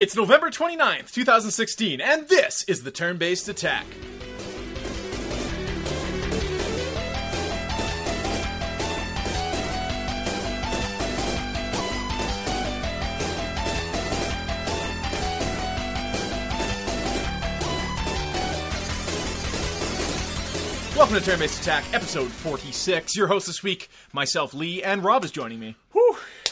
It's 0.00 0.16
November 0.16 0.48
29th, 0.48 1.12
2016, 1.12 2.00
and 2.00 2.26
this 2.26 2.64
is 2.66 2.84
the 2.84 2.90
Turn 2.90 3.18
Based 3.18 3.46
Attack. 3.50 3.84
Welcome 20.96 21.16
to 21.16 21.22
Turn 21.22 21.38
Based 21.38 21.60
Attack, 21.60 21.84
episode 21.92 22.30
46. 22.30 23.16
Your 23.16 23.26
host 23.26 23.48
this 23.48 23.62
week, 23.62 23.90
myself, 24.14 24.54
Lee, 24.54 24.82
and 24.82 25.04
Rob 25.04 25.26
is 25.26 25.30
joining 25.30 25.60
me. 25.60 25.76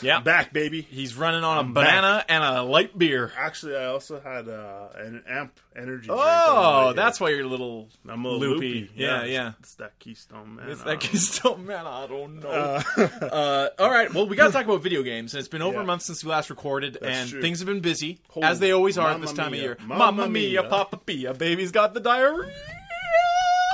Yeah. 0.02 0.20
Back, 0.20 0.52
baby. 0.52 0.82
He's 0.82 1.14
running 1.16 1.44
on 1.44 1.56
a 1.56 1.60
I'm 1.60 1.72
banana 1.74 2.24
and 2.28 2.44
a 2.44 2.62
light 2.62 2.96
beer. 2.96 3.32
Actually, 3.36 3.76
I 3.76 3.86
also 3.86 4.20
had 4.20 4.48
uh, 4.48 4.88
an 4.96 5.22
amp 5.28 5.58
energy. 5.76 6.08
Oh, 6.10 6.92
that's 6.94 7.20
why 7.20 7.30
you're 7.30 7.44
a 7.44 7.48
little 7.48 7.88
I'm 8.08 8.24
a 8.24 8.28
little 8.28 8.54
loopy. 8.56 8.80
loopy. 8.82 8.90
Yeah, 8.96 9.16
it's- 9.24 9.30
yeah. 9.30 9.52
It's 9.60 9.74
that 9.76 9.98
Keystone, 9.98 10.56
man. 10.56 10.70
It's 10.70 10.82
that 10.82 11.00
kid's 11.00 11.28
still 11.28 11.56
man. 11.56 11.86
I 11.86 12.06
don't 12.06 12.40
know. 12.40 12.48
Uh, 12.48 13.68
all 13.78 13.90
right. 13.90 14.12
Well, 14.12 14.26
we 14.28 14.36
got 14.36 14.46
to 14.48 14.52
talk 14.52 14.64
about 14.64 14.82
video 14.82 15.02
games, 15.02 15.34
and 15.34 15.40
it's 15.40 15.48
been 15.48 15.62
over 15.62 15.80
a 15.80 15.84
month 15.84 16.02
since 16.02 16.24
we 16.24 16.30
last 16.30 16.50
recorded, 16.50 16.98
and 17.02 17.28
true. 17.30 17.40
things 17.42 17.58
have 17.60 17.66
been 17.66 17.80
busy 17.80 18.18
Holy 18.28 18.46
as 18.46 18.60
they 18.60 18.72
always 18.72 18.98
are 18.98 19.10
at 19.10 19.20
this 19.20 19.32
time 19.32 19.52
mia. 19.52 19.60
of 19.60 19.64
year. 19.64 19.76
Mama, 19.80 19.98
Mamma 20.12 20.28
mia, 20.28 20.62
mia. 20.62 20.70
Papa 20.70 20.96
Pia, 20.98 21.34
baby's 21.34 21.72
got 21.72 21.94
the 21.94 22.00
diarrhea. 22.00 22.52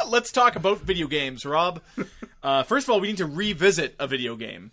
Let's 0.09 0.31
talk 0.33 0.57
about 0.57 0.81
video 0.81 1.07
games, 1.07 1.45
Rob. 1.45 1.81
Uh, 2.43 2.63
first 2.63 2.87
of 2.87 2.93
all, 2.93 3.01
we 3.01 3.09
need 3.09 3.17
to 3.17 3.25
revisit 3.25 3.95
a 3.99 4.07
video 4.07 4.37
game. 4.37 4.71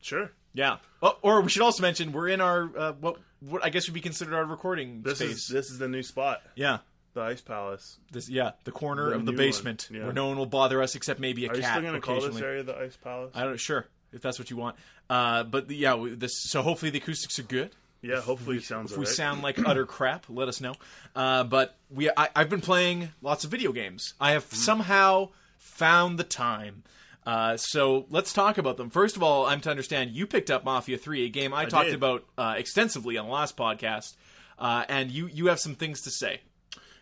Sure. 0.00 0.30
Yeah. 0.54 0.78
Oh, 1.02 1.16
or 1.22 1.40
we 1.40 1.48
should 1.48 1.62
also 1.62 1.82
mention 1.82 2.12
we're 2.12 2.28
in 2.28 2.40
our 2.40 2.70
uh, 2.76 2.92
what 3.00 3.16
what 3.40 3.64
I 3.64 3.70
guess 3.70 3.86
would 3.86 3.94
be 3.94 4.00
considered 4.00 4.34
our 4.34 4.44
recording 4.44 5.02
This 5.02 5.18
space. 5.18 5.30
is 5.30 5.48
this 5.48 5.70
is 5.70 5.78
the 5.78 5.88
new 5.88 6.02
spot, 6.02 6.42
yeah. 6.54 6.78
the 7.14 7.22
Ice 7.22 7.40
Palace. 7.40 7.98
This 8.12 8.28
yeah, 8.28 8.52
the 8.64 8.72
corner 8.72 9.10
The 9.10 9.16
of 9.16 9.26
the 9.26 9.32
basement 9.32 9.88
yeah. 9.90 10.04
where 10.04 10.12
no 10.12 10.26
one 10.28 10.36
will 10.36 10.44
bother 10.46 10.82
us 10.82 10.94
except 10.94 11.18
maybe 11.20 11.46
a 11.46 11.50
Are 11.50 11.56
you 11.56 11.62
still 11.62 11.80
going 11.80 11.94
to 11.94 12.00
call 12.00 12.20
this 12.20 12.36
area 12.40 12.62
the 12.62 12.76
Ice 12.76 12.96
Palace? 12.96 13.32
I 13.34 13.44
don't 13.44 13.58
sure 13.58 13.86
if 14.12 14.20
that's 14.20 14.38
what 14.38 14.50
you 14.50 14.56
want. 14.56 14.76
Uh, 15.08 15.44
but 15.44 15.70
yeah, 15.70 15.94
we- 15.94 16.14
this 16.14 16.36
so 16.42 16.60
hopefully 16.62 16.90
the 16.90 16.98
acoustics 16.98 17.38
are 17.38 17.44
good. 17.44 17.70
yeah, 18.02 18.20
hopefully 18.20 18.58
it 18.58 18.64
sounds 18.64 18.92
If 18.92 18.98
we 18.98 19.06
sound 19.06 19.42
like 19.42 19.58
utter 19.58 19.86
crap, 19.96 20.26
let 20.28 20.48
us 20.48 20.60
know. 20.60 20.74
Uh, 21.16 21.44
but 21.44 21.76
we 21.90 22.10
I, 22.14 22.28
I've 22.36 22.50
been 22.50 22.60
playing 22.60 23.08
lots 23.22 23.44
of 23.44 23.50
video 23.50 23.72
games. 23.72 24.12
I 24.20 24.32
have 24.32 24.44
somehow 24.44 25.30
found 25.56 26.18
the 26.18 26.24
time. 26.24 26.82
Uh, 27.30 27.56
so 27.56 28.06
let's 28.10 28.32
talk 28.32 28.58
about 28.58 28.76
them. 28.76 28.90
First 28.90 29.14
of 29.14 29.22
all, 29.22 29.46
I'm 29.46 29.60
to 29.60 29.70
understand 29.70 30.10
you 30.10 30.26
picked 30.26 30.50
up 30.50 30.64
Mafia 30.64 30.98
3, 30.98 31.26
a 31.26 31.28
game 31.28 31.54
I, 31.54 31.64
talked 31.64 31.86
did. 31.86 31.94
about 31.94 32.24
uh, 32.36 32.56
extensively 32.58 33.16
on 33.18 33.26
the 33.26 33.32
last 33.32 33.56
podcast, 33.56 34.16
uh, 34.58 34.84
and 34.88 35.12
you 35.12 35.28
you 35.28 35.46
have 35.46 35.60
some 35.60 35.76
things 35.76 36.00
to 36.02 36.10
say. 36.10 36.40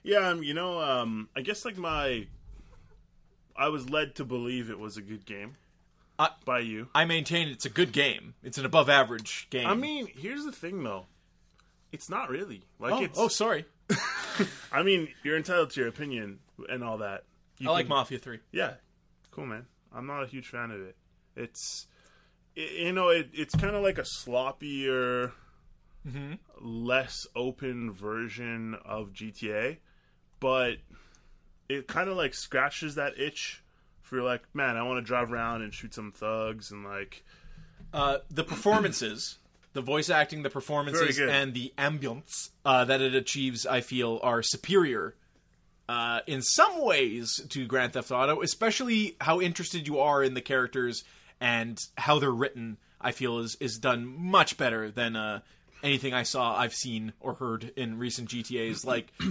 Yeah, 0.02 0.28
um, 0.28 0.42
you 0.42 0.52
know, 0.52 0.82
um, 0.82 1.30
I 1.34 1.40
guess 1.40 1.64
like 1.64 1.78
my, 1.78 2.26
I 3.56 3.68
was 3.68 3.88
led 3.88 4.16
to 4.16 4.24
believe 4.26 4.68
it 4.68 4.78
was 4.78 4.98
a 4.98 5.00
good 5.00 5.24
game 5.24 5.56
I- 6.18 6.28
by 6.44 6.58
you. 6.58 6.88
I 6.94 7.06
maintain 7.06 7.48
it's 7.48 7.64
a 7.64 7.70
good 7.70 7.92
game. 7.92 8.34
It's 8.42 8.58
an 8.58 8.66
above 8.66 8.90
average 8.90 9.46
game. 9.48 9.66
I 9.66 9.72
mean, 9.72 10.08
here's 10.14 10.44
the 10.44 10.52
thing 10.52 10.84
though, 10.84 11.06
it's 11.90 12.10
not 12.10 12.28
really 12.28 12.64
like 12.78 12.92
oh, 12.92 13.02
it's. 13.02 13.18
oh, 13.18 13.28
sorry. 13.28 13.64
I 14.70 14.82
mean, 14.82 15.08
you're 15.22 15.38
entitled 15.38 15.70
to 15.70 15.80
your 15.80 15.88
opinion 15.88 16.40
and 16.68 16.84
all 16.84 16.98
that. 16.98 17.24
You 17.56 17.70
I 17.70 17.72
like 17.72 17.88
Mafia 17.88 18.18
3. 18.18 18.40
Yeah, 18.52 18.74
cool, 19.30 19.46
man. 19.46 19.64
I'm 19.98 20.06
not 20.06 20.22
a 20.22 20.26
huge 20.26 20.46
fan 20.48 20.70
of 20.70 20.80
it. 20.80 20.96
It's, 21.36 21.86
i 22.56 22.60
you 22.60 22.92
know, 22.92 23.08
it, 23.08 23.30
it's 23.32 23.54
kind 23.54 23.74
of 23.74 23.82
like 23.82 23.98
a 23.98 24.02
sloppier, 24.02 25.32
less 26.60 27.26
open 27.36 27.92
version 27.92 28.76
of 28.84 29.12
GTA, 29.12 29.78
but 30.40 30.76
it 31.68 31.86
kind 31.86 32.08
of 32.08 32.16
like 32.16 32.32
scratches 32.34 32.94
that 32.94 33.18
itch 33.18 33.62
for 34.00 34.22
like, 34.22 34.42
man, 34.54 34.76
I 34.76 34.82
want 34.84 34.98
to 34.98 35.06
drive 35.06 35.32
around 35.32 35.62
and 35.62 35.74
shoot 35.74 35.92
some 35.94 36.12
thugs 36.12 36.70
and 36.70 36.84
like, 36.84 37.24
Uh, 37.92 38.18
the 38.30 38.44
performances, 38.44 39.38
the 39.74 39.82
voice 39.82 40.08
acting, 40.08 40.42
the 40.42 40.50
performances, 40.50 41.18
and 41.28 41.54
the 41.54 41.72
ambience 41.76 42.50
uh, 42.64 42.84
that 42.86 43.00
it 43.00 43.14
achieves, 43.14 43.66
I 43.66 43.80
feel, 43.82 44.18
are 44.22 44.42
superior 44.42 45.14
uh, 45.88 46.20
in 46.26 46.42
some 46.42 46.84
ways 46.84 47.40
to 47.48 47.66
Grand 47.66 47.94
Theft 47.94 48.10
Auto, 48.10 48.42
especially 48.42 49.16
how 49.20 49.40
interested 49.40 49.86
you 49.86 50.00
are 50.00 50.22
in 50.22 50.34
the 50.34 50.40
characters 50.40 51.04
and 51.40 51.80
how 51.96 52.18
they're 52.18 52.30
written. 52.30 52.76
I 53.00 53.12
feel 53.12 53.38
is 53.38 53.56
is 53.60 53.78
done 53.78 54.06
much 54.06 54.58
better 54.58 54.90
than 54.90 55.16
uh, 55.16 55.40
anything 55.82 56.12
I 56.12 56.24
saw, 56.24 56.56
I've 56.56 56.74
seen, 56.74 57.12
or 57.20 57.34
heard 57.34 57.72
in 57.76 57.98
recent 57.98 58.28
GTA's. 58.28 58.84
Like. 58.84 59.12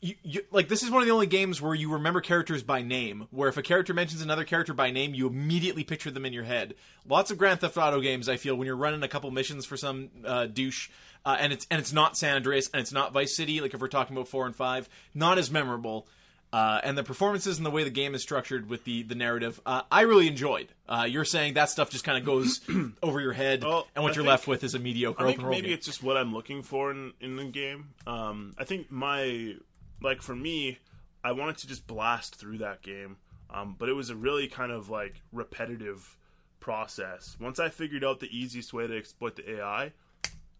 You, 0.00 0.14
you, 0.22 0.42
like 0.52 0.68
this 0.68 0.84
is 0.84 0.92
one 0.92 1.02
of 1.02 1.08
the 1.08 1.12
only 1.12 1.26
games 1.26 1.60
where 1.60 1.74
you 1.74 1.94
remember 1.94 2.20
characters 2.20 2.62
by 2.62 2.82
name. 2.82 3.26
Where 3.32 3.48
if 3.48 3.56
a 3.56 3.62
character 3.62 3.92
mentions 3.92 4.22
another 4.22 4.44
character 4.44 4.72
by 4.72 4.92
name, 4.92 5.12
you 5.12 5.26
immediately 5.26 5.82
picture 5.82 6.12
them 6.12 6.24
in 6.24 6.32
your 6.32 6.44
head. 6.44 6.74
Lots 7.04 7.32
of 7.32 7.38
Grand 7.38 7.58
Theft 7.58 7.76
Auto 7.76 8.00
games, 8.00 8.28
I 8.28 8.36
feel, 8.36 8.54
when 8.54 8.66
you're 8.66 8.76
running 8.76 9.02
a 9.02 9.08
couple 9.08 9.28
missions 9.32 9.66
for 9.66 9.76
some 9.76 10.10
uh, 10.24 10.46
douche, 10.46 10.88
uh, 11.24 11.36
and 11.38 11.52
it's 11.52 11.66
and 11.70 11.80
it's 11.80 11.92
not 11.92 12.16
San 12.16 12.36
Andreas 12.36 12.68
and 12.72 12.80
it's 12.80 12.92
not 12.92 13.12
Vice 13.12 13.36
City. 13.36 13.60
Like 13.60 13.74
if 13.74 13.80
we're 13.80 13.88
talking 13.88 14.16
about 14.16 14.28
four 14.28 14.46
and 14.46 14.54
five, 14.56 14.88
not 15.14 15.38
as 15.38 15.50
memorable. 15.50 16.06
Uh, 16.54 16.78
and 16.84 16.98
the 16.98 17.02
performances 17.02 17.56
and 17.56 17.64
the 17.64 17.70
way 17.70 17.82
the 17.82 17.88
game 17.88 18.14
is 18.14 18.20
structured 18.20 18.68
with 18.68 18.84
the 18.84 19.02
the 19.04 19.14
narrative, 19.14 19.58
uh, 19.64 19.80
I 19.90 20.02
really 20.02 20.28
enjoyed. 20.28 20.68
Uh, 20.86 21.06
you're 21.08 21.24
saying 21.24 21.54
that 21.54 21.70
stuff 21.70 21.88
just 21.88 22.04
kind 22.04 22.18
of 22.18 22.26
goes 22.26 22.60
over 23.02 23.22
your 23.22 23.32
head, 23.32 23.64
Well, 23.64 23.86
and 23.96 24.02
what 24.04 24.12
I 24.12 24.16
you're 24.16 24.22
think- 24.24 24.28
left 24.32 24.46
with 24.46 24.62
is 24.62 24.74
a 24.74 24.78
mediocre 24.78 25.24
I 25.24 25.28
think 25.32 25.42
maybe 25.48 25.68
game. 25.68 25.72
it's 25.72 25.86
just 25.86 26.02
what 26.02 26.18
I'm 26.18 26.34
looking 26.34 26.62
for 26.62 26.90
in 26.90 27.14
in 27.22 27.36
the 27.36 27.44
game. 27.46 27.94
Um, 28.06 28.52
I 28.58 28.64
think 28.64 28.90
my 28.90 29.54
like 30.02 30.20
for 30.20 30.36
me, 30.36 30.78
I 31.24 31.32
wanted 31.32 31.56
to 31.58 31.68
just 31.68 31.86
blast 31.86 32.34
through 32.36 32.58
that 32.58 32.82
game, 32.82 33.16
um, 33.48 33.74
but 33.78 33.88
it 33.88 33.94
was 33.94 34.10
a 34.10 34.14
really 34.14 34.46
kind 34.46 34.72
of 34.72 34.90
like 34.90 35.22
repetitive 35.32 36.18
process. 36.60 37.34
Once 37.40 37.58
I 37.58 37.70
figured 37.70 38.04
out 38.04 38.20
the 38.20 38.28
easiest 38.36 38.74
way 38.74 38.86
to 38.86 38.94
exploit 38.96 39.36
the 39.36 39.56
AI, 39.58 39.92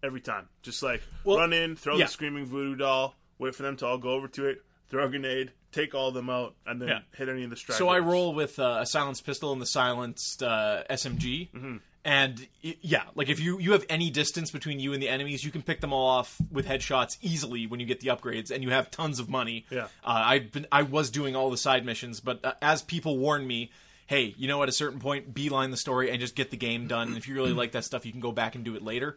every 0.03 0.21
time, 0.21 0.49
just 0.63 0.83
like 0.83 1.03
Well, 1.25 1.39
run 1.39 1.53
in, 1.53 1.77
throw 1.77 1.97
yeah. 1.97 2.05
the 2.07 2.11
screaming 2.11 2.47
voodoo 2.47 2.77
doll, 2.77 3.15
wait 3.39 3.55
for 3.55 3.63
them 3.63 3.77
to 3.79 3.87
all 3.87 3.99
go 3.99 4.11
over 4.11 4.29
to 4.29 4.47
it, 4.47 4.63
throw 4.89 5.05
a 5.07 5.09
grenade, 5.09 5.53
take 5.71 5.95
all 5.95 6.09
of 6.09 6.15
them 6.15 6.29
out, 6.31 6.55
and 6.67 6.81
then 6.81 6.89
Yeah. 6.89 6.99
hit 7.17 7.29
any 7.29 7.45
of 7.45 7.51
the 7.51 7.57
stragglers. 7.57 7.79
So 7.79 7.89
I 7.89 7.99
roll 8.01 8.35
with 8.35 8.59
uh, 8.59 8.79
a 8.81 8.87
silenced 8.87 9.25
pistol 9.25 9.53
and 9.53 9.61
the 9.63 9.67
silenced 9.67 10.43
uh, 10.43 10.83
SMG, 10.91 11.51
Mm-hmm. 11.53 11.77
and 12.05 12.47
yeah, 12.61 13.05
like 13.15 13.29
if 13.29 13.39
you 13.41 13.59
you 13.59 13.73
have 13.73 13.85
any 13.89 14.11
distance 14.11 14.51
between 14.51 14.81
you 14.81 14.93
and 14.93 15.03
the 15.03 15.09
enemies, 15.09 15.45
you 15.45 15.51
can 15.53 15.63
pick 15.63 15.81
them 15.81 15.93
all 15.93 16.07
off 16.09 16.37
with 16.51 16.67
headshots 16.67 17.17
easily 17.23 17.67
when 17.67 17.79
you 17.81 17.87
get 17.87 18.01
the 18.01 18.09
upgrades, 18.09 18.51
and 18.51 18.63
you 18.65 18.71
have 18.71 18.91
tons 18.91 19.19
of 19.21 19.29
money. 19.29 19.65
Yeah. 19.71 19.85
uh, 19.85 19.87
I've 20.05 20.51
been 20.53 20.67
I 20.73 20.83
was 20.83 21.11
doing 21.11 21.37
all 21.37 21.51
the 21.51 21.57
side 21.57 21.85
missions, 21.87 22.21
but 22.21 22.45
uh, 22.45 22.55
as 22.61 22.83
people 22.83 23.19
warn 23.19 23.47
me. 23.47 23.71
Hey, 24.09 24.35
you 24.37 24.47
know, 24.47 24.63
at 24.63 24.69
a 24.69 24.73
certain 24.73 24.99
point, 24.99 25.33
beeline 25.33 25.71
the 25.71 25.77
story 25.79 26.11
and 26.11 26.21
just 26.21 26.35
get 26.35 26.51
the 26.51 26.57
game 26.59 26.87
done. 26.87 27.09
And 27.09 27.17
if 27.17 27.29
you 27.29 27.35
really 27.35 27.53
like 27.63 27.73
that 27.73 27.85
stuff, 27.85 28.05
you 28.05 28.13
can 28.13 28.21
go 28.21 28.33
back 28.33 28.57
and 28.57 28.63
do 28.65 28.75
it 28.75 28.83
later. 28.83 29.17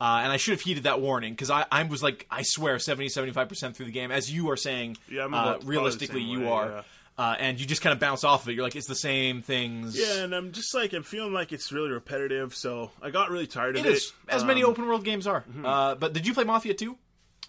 Uh, 0.00 0.20
and 0.22 0.30
I 0.30 0.36
should 0.36 0.52
have 0.52 0.60
heeded 0.60 0.82
that 0.84 1.00
warning 1.00 1.32
because 1.32 1.50
I, 1.50 1.64
I 1.72 1.82
was 1.84 2.02
like, 2.02 2.26
I 2.30 2.42
swear, 2.42 2.78
70, 2.78 3.08
75% 3.08 3.74
through 3.74 3.86
the 3.86 3.92
game. 3.92 4.10
As 4.10 4.30
you 4.30 4.50
are 4.50 4.56
saying, 4.56 4.98
Yeah, 5.10 5.22
uh, 5.22 5.26
about- 5.28 5.44
probably 5.44 5.60
the 5.64 5.70
realistically, 5.70 6.20
you 6.22 6.40
way, 6.40 6.48
are 6.48 6.68
yeah. 6.68 6.82
uh, 7.16 7.34
and 7.38 7.58
you 7.58 7.64
just 7.64 7.80
kind 7.80 7.94
of 7.94 7.98
bounce 7.98 8.22
off 8.22 8.42
of 8.42 8.50
it. 8.50 8.52
You're 8.54 8.62
like, 8.62 8.76
it's 8.76 8.86
the 8.88 8.94
same 8.94 9.40
things. 9.40 9.98
Yeah, 9.98 10.22
and 10.24 10.34
I'm 10.34 10.52
just 10.52 10.74
like 10.74 10.92
I'm 10.92 11.02
feeling 11.02 11.32
like 11.32 11.50
it's 11.50 11.72
really 11.72 11.90
repetitive, 11.90 12.54
so 12.54 12.90
I 13.00 13.08
got 13.10 13.30
really 13.30 13.46
tired 13.46 13.76
of 13.78 13.86
it 13.86 13.88
it. 13.88 13.94
is 13.94 14.12
as 14.28 14.44
many 14.44 14.62
Um, 14.62 14.70
open 14.70 14.86
world 14.86 15.02
games 15.04 15.26
are. 15.26 15.44
Uh, 15.64 15.94
but 15.94 16.12
did 16.12 16.26
you 16.26 16.34
play 16.34 16.44
Mafia 16.44 16.74
2? 16.74 16.94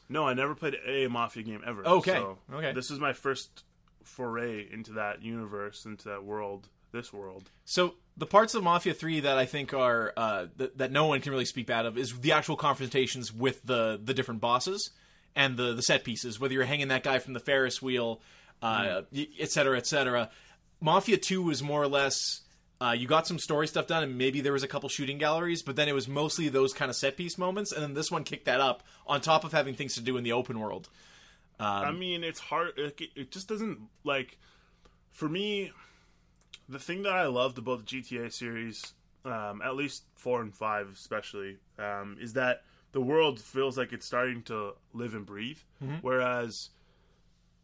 No, 0.08 0.26
I 0.26 0.34
never 0.34 0.56
played 0.56 0.78
a 0.86 1.08
Mafia 1.08 1.44
game 1.44 1.62
ever. 1.66 1.86
Okay, 1.86 2.14
so 2.14 2.38
okay. 2.54 2.72
This 2.72 2.92
is 2.92 2.98
my 3.00 3.12
first 3.12 3.66
foray 4.06 4.66
into 4.72 4.94
that 4.94 5.22
universe, 5.22 5.84
into 5.86 6.08
that 6.08 6.24
world, 6.24 6.70
this 6.94 7.12
world. 7.12 7.50
So 7.66 7.96
the 8.18 8.26
parts 8.26 8.56
of 8.56 8.64
Mafia 8.64 8.94
3 8.94 9.22
that 9.22 9.38
I 9.38 9.46
think 9.46 9.74
are 9.74 10.12
uh, 10.18 10.48
that, 10.58 10.78
that 10.80 10.92
no 10.92 11.06
one 11.06 11.22
can 11.22 11.32
really 11.32 11.46
speak 11.46 11.68
bad 11.68 11.86
of 11.86 11.98
is 11.98 12.20
the 12.20 12.32
actual 12.32 12.56
confrontations 12.56 13.32
with 13.32 13.62
the 13.64 14.00
the 14.04 14.14
different 14.14 14.42
bosses 14.42 14.90
and 15.36 15.56
the 15.56 15.74
the 15.74 15.84
set 15.84 16.04
pieces. 16.04 16.40
Whether 16.40 16.56
you're 16.56 16.66
hanging 16.66 16.88
that 16.90 17.04
guy 17.04 17.20
from 17.20 17.34
the 17.34 17.40
Ferris 17.40 17.82
wheel, 17.82 18.22
uh, 18.62 19.02
y 19.12 19.28
et 19.40 19.52
cetera, 19.52 19.78
et 19.78 19.86
cetera. 19.86 20.30
Mafia 20.80 21.18
2 21.18 21.42
was 21.42 21.64
more 21.64 21.82
or 21.82 21.88
less. 21.88 22.42
Uh, 22.80 22.94
you 22.96 23.08
got 23.08 23.26
some 23.26 23.40
story 23.40 23.68
stuff 23.68 23.88
done, 23.88 24.04
and 24.04 24.20
maybe 24.20 24.42
there 24.42 24.54
was 24.54 24.62
a 24.62 24.68
couple 24.68 24.88
shooting 24.88 25.18
galleries, 25.18 25.64
but 25.64 25.76
then 25.76 25.88
it 25.88 25.96
was 25.96 26.08
mostly 26.08 26.48
those 26.48 26.74
kind 26.74 26.90
of 26.90 26.96
set 26.96 27.18
piece 27.18 27.36
moments. 27.36 27.72
And 27.72 27.82
then 27.82 27.96
this 27.96 28.12
one 28.12 28.24
kicked 28.24 28.46
that 28.46 28.62
up 28.62 28.84
on 29.08 29.20
top 29.20 29.44
of 29.44 29.52
having 29.52 29.74
things 29.74 29.96
to 29.96 30.02
do 30.02 30.16
in 30.16 30.24
the 30.24 30.34
open 30.34 30.60
world. 30.60 30.88
I 31.66 31.92
mean, 31.92 32.24
it's 32.24 32.40
hard. 32.40 32.74
It, 32.78 33.02
it 33.16 33.32
just 33.32 33.48
doesn't 33.48 33.80
like. 34.04 34.38
For 35.12 35.28
me, 35.28 35.72
the 36.70 36.80
thing 36.80 37.04
that 37.04 37.14
I 37.14 37.26
loved 37.28 37.58
about 37.58 37.86
the 37.86 38.02
GTA 38.02 38.32
series, 38.32 38.94
um, 39.26 39.62
at 39.64 39.76
least 39.76 40.04
four 40.16 40.42
and 40.42 40.54
five 40.54 40.90
especially, 40.94 41.58
um, 41.80 42.18
is 42.20 42.34
that 42.34 42.64
the 42.92 43.02
world 43.02 43.40
feels 43.40 43.78
like 43.78 43.94
it's 43.94 44.06
starting 44.06 44.42
to 44.44 44.74
live 44.94 45.14
and 45.14 45.26
breathe, 45.26 45.60
whereas 46.02 46.70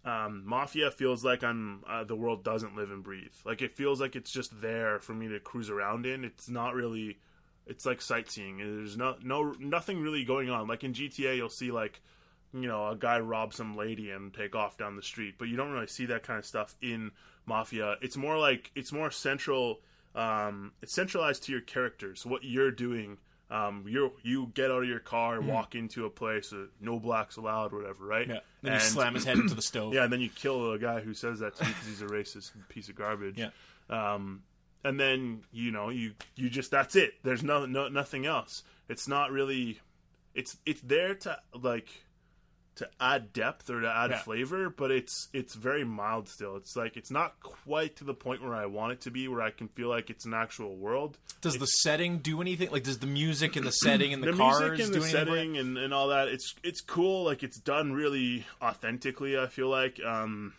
um, 0.05 0.44
Mafia 0.45 0.91
feels 0.91 1.23
like 1.23 1.44
I'm 1.44 1.83
uh, 1.88 2.03
the 2.03 2.15
world 2.15 2.44
doesn't 2.44 2.75
live 2.75 2.91
and 2.91 3.03
breathe. 3.03 3.33
Like 3.45 3.61
it 3.61 3.75
feels 3.75 4.01
like 4.01 4.15
it's 4.15 4.31
just 4.31 4.61
there 4.61 5.00
for 5.00 5.13
me 5.13 5.29
to 5.29 5.39
cruise 5.39 5.69
around 5.69 6.05
in. 6.05 6.25
It's 6.25 6.50
not 6.50 6.73
really 6.75 7.19
it's 7.65 7.85
like 7.85 8.01
sightseeing. 8.01 8.57
There's 8.57 8.97
no 8.97 9.15
no 9.23 9.53
nothing 9.59 10.01
really 10.01 10.25
going 10.25 10.50
on. 10.50 10.67
Like 10.67 10.83
in 10.83 10.94
GTA, 10.94 11.38
you'll 11.38 11.50
see 11.50 11.71
like 11.71 12.01
you 12.53 12.67
know 12.67 12.89
a 12.89 12.95
guy 12.95 13.19
rob 13.19 13.53
some 13.53 13.77
lady 13.77 14.11
and 14.11 14.33
take 14.33 14.55
off 14.55 14.77
down 14.77 14.95
the 14.95 15.01
street, 15.01 15.35
but 15.38 15.47
you 15.47 15.55
don't 15.55 15.71
really 15.71 15.88
see 15.88 16.07
that 16.07 16.23
kind 16.23 16.38
of 16.39 16.45
stuff 16.45 16.75
in 16.81 17.11
Mafia. 17.45 17.95
It's 18.01 18.17
more 18.17 18.37
like 18.37 18.71
it's 18.75 18.91
more 18.91 19.11
central. 19.11 19.79
Um, 20.15 20.73
it's 20.81 20.93
centralized 20.93 21.43
to 21.43 21.51
your 21.51 21.61
characters, 21.61 22.25
what 22.25 22.43
you're 22.43 22.71
doing. 22.71 23.17
Um, 23.49 23.85
you 23.87 24.13
you 24.23 24.51
get 24.53 24.71
out 24.71 24.83
of 24.83 24.89
your 24.89 24.99
car, 24.99 25.39
Hmm. 25.41 25.47
walk 25.47 25.75
into 25.75 26.05
a 26.05 26.09
place, 26.09 26.51
uh, 26.53 26.65
no 26.79 26.99
blacks 26.99 27.35
allowed, 27.37 27.71
whatever, 27.71 28.05
right? 28.05 28.27
Yeah. 28.27 28.39
Then 28.61 28.73
and, 28.73 28.81
you 28.81 28.87
slam 28.87 29.13
his 29.13 29.25
head 29.25 29.37
into 29.37 29.53
the 29.55 29.61
stove. 29.61 29.93
yeah, 29.95 30.03
and 30.05 30.13
then 30.13 30.21
you 30.21 30.29
kill 30.29 30.71
the 30.71 30.77
guy 30.77 31.01
who 31.01 31.13
says 31.13 31.39
that 31.39 31.55
to 31.57 31.63
you 31.65 31.69
because 31.71 31.87
he's 31.87 32.01
a 32.01 32.05
racist 32.07 32.51
piece 32.69 32.89
of 32.89 32.95
garbage. 32.95 33.37
Yeah. 33.37 33.49
Um, 33.89 34.43
and 34.83 34.99
then 34.99 35.43
you 35.51 35.71
know 35.71 35.89
you 35.89 36.13
you 36.35 36.49
just 36.49 36.71
that's 36.71 36.95
it. 36.95 37.13
There's 37.23 37.43
no 37.43 37.65
no 37.65 37.89
nothing 37.89 38.25
else. 38.25 38.63
It's 38.89 39.07
not 39.07 39.31
really. 39.31 39.79
It's 40.33 40.57
it's 40.65 40.81
there 40.81 41.13
to 41.15 41.37
like 41.53 41.87
to 42.75 42.89
add 42.99 43.33
depth 43.33 43.69
or 43.69 43.81
to 43.81 43.87
add 43.89 44.09
Yeah. 44.11 44.17
flavor, 44.23 44.69
but 44.69 44.89
it's 44.91 45.27
it's 45.33 45.53
very 45.53 45.83
mild 45.83 46.27
still. 46.27 46.55
It's 46.55 46.75
like 46.75 46.97
it's 46.97 47.11
not 47.11 47.39
quite 47.41 47.95
to 47.97 48.03
the 48.03 48.13
point 48.13 48.41
where 48.43 48.55
I 48.55 48.65
want 48.65 48.93
it 48.93 49.01
to 49.01 49.11
be, 49.11 49.27
where 49.27 49.41
I 49.41 49.51
can 49.51 49.67
feel 49.67 49.89
like 49.89 50.09
it's 50.09 50.25
an 50.25 50.33
actual 50.33 50.75
world. 50.75 51.17
Does 51.41 51.57
the 51.57 51.67
setting 51.67 52.19
do 52.19 52.41
anything? 52.41 52.71
Like, 52.71 52.83
does 52.83 52.99
the 52.99 53.07
music 53.07 53.55
and 53.55 53.65
the 53.65 53.71
setting 53.83 54.13
and 54.13 54.23
the, 54.23 54.31
the 54.31 54.37
cars 54.37 54.79
and 54.79 54.91
do 54.93 54.99
the 54.99 55.05
anything? 55.05 55.11
setting 55.11 55.57
and, 55.57 55.77
and 55.77 55.93
all 55.93 56.07
that 56.07 56.29
it's 56.29 56.55
it's 56.63 56.81
cool 56.81 57.23
like 57.25 57.43
it's 57.43 57.59
done 57.59 57.91
really 57.93 58.45
authentically 58.61 59.37
i 59.37 59.45
feel 59.47 59.69
like 59.69 59.99
um 60.03 60.53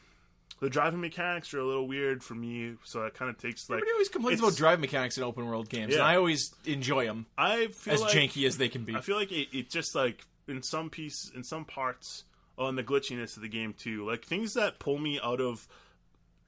the 0.60 0.70
driving 0.70 1.00
mechanics 1.00 1.52
are 1.52 1.58
a 1.58 1.64
little 1.64 1.87
weird 1.88 2.22
for 2.22 2.34
me 2.34 2.75
so 2.84 3.05
it 3.05 3.14
kind 3.14 3.28
of 3.31 3.37
takes 3.38 3.69
like 3.69 3.78
Everybody 3.78 3.93
always 3.93 4.08
complains 4.08 4.40
about 4.40 4.56
drive 4.56 4.78
mechanics 4.81 5.19
in 5.19 5.25
open 5.25 5.46
world 5.46 5.69
games, 5.69 5.94
and 5.94 6.02
I 6.02 6.17
always 6.17 6.55
enjoy 6.64 7.06
them 7.06 7.26
i 7.37 7.67
feel 7.69 7.94
as 7.94 8.00
like, 8.02 8.12
janky 8.12 8.46
as 8.46 8.56
they 8.56 8.69
can 8.69 8.84
be. 8.84 8.94
i 8.94 9.00
feel 9.00 9.17
like 9.17 9.32
it, 9.32 9.49
it 9.52 9.70
just 9.70 9.94
like 9.94 10.25
in 10.49 10.62
some 10.62 10.91
piece 10.91 11.31
in 11.35 11.43
some 11.43 11.64
parts 11.64 12.25
on 12.58 12.76
the 12.76 12.82
glitchiness 12.85 13.37
of 13.37 13.43
the 13.43 13.49
game 13.49 13.73
too 13.73 14.06
like 14.06 14.25
things 14.25 14.55
that 14.55 14.79
pull 14.79 14.99
me 14.99 15.19
out 15.23 15.41
of 15.41 15.67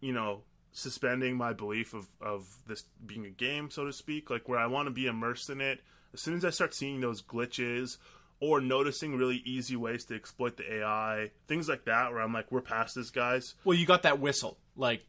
you 0.00 0.12
know 0.12 0.42
suspending 0.72 1.36
my 1.36 1.52
belief 1.52 1.94
of 1.94 2.06
of 2.20 2.46
this 2.66 2.84
being 3.06 3.24
a 3.24 3.30
game 3.30 3.70
so 3.70 3.84
to 3.86 3.92
speak 3.92 4.28
like 4.30 4.48
where 4.48 4.58
i 4.58 4.66
want 4.66 4.86
to 4.86 4.90
be 4.92 5.06
immersed 5.06 5.48
in 5.50 5.60
it 5.60 5.80
as 6.12 6.20
soon 6.20 6.34
as 6.36 6.44
i 6.44 6.50
start 6.50 6.74
seeing 6.74 7.00
those 7.00 7.22
glitches 7.22 7.96
or 8.38 8.60
noticing 8.60 9.16
really 9.16 9.42
easy 9.46 9.74
ways 9.76 10.04
to 10.04 10.14
exploit 10.14 10.56
the 10.58 10.74
ai 10.74 11.30
things 11.48 11.68
like 11.68 11.86
that 11.86 12.12
where 12.12 12.20
i'm 12.20 12.32
like 12.34 12.52
we're 12.52 12.60
past 12.60 12.94
this 12.94 13.08
guys 13.10 13.54
Well, 13.64 13.76
you 13.78 13.86
got 13.86 14.02
that 14.02 14.20
whistle, 14.20 14.58
like, 14.76 15.02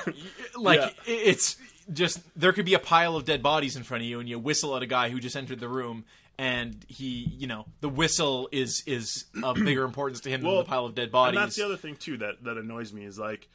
like 0.56 0.80
Yeah. 0.80 0.90
it's 1.06 1.56
just 1.92 2.20
there 2.38 2.52
could 2.52 2.64
be 2.64 2.74
a 2.74 2.78
pile 2.80 3.14
of 3.16 3.24
dead 3.24 3.42
bodies 3.42 3.76
in 3.76 3.82
front 3.84 4.02
of 4.02 4.08
you, 4.08 4.18
and 4.20 4.28
you 4.28 4.38
whistle 4.38 4.76
at 4.76 4.82
a 4.82 4.86
guy 4.86 5.08
who 5.10 5.18
just 5.20 5.36
entered 5.36 5.58
the 5.60 5.68
room, 5.68 6.04
and 6.38 6.84
he, 6.88 7.28
you 7.38 7.46
know, 7.46 7.66
the 7.80 7.88
whistle 7.88 8.48
is 8.52 8.82
is 8.86 9.24
of 9.42 9.56
bigger 9.64 9.84
importance 9.84 10.20
to 10.20 10.30
him 10.30 10.42
Well, 10.42 10.56
than 10.56 10.64
the 10.64 10.68
pile 10.68 10.86
of 10.86 10.94
dead 10.94 11.10
bodies. 11.12 11.36
And 11.38 11.44
that's 11.46 11.56
the 11.56 11.64
other 11.64 11.76
thing 11.76 11.96
too 11.96 12.16
that 12.18 12.42
that 12.44 12.56
annoys 12.56 12.92
me 12.92 13.04
is 13.04 13.18
like 13.18 13.48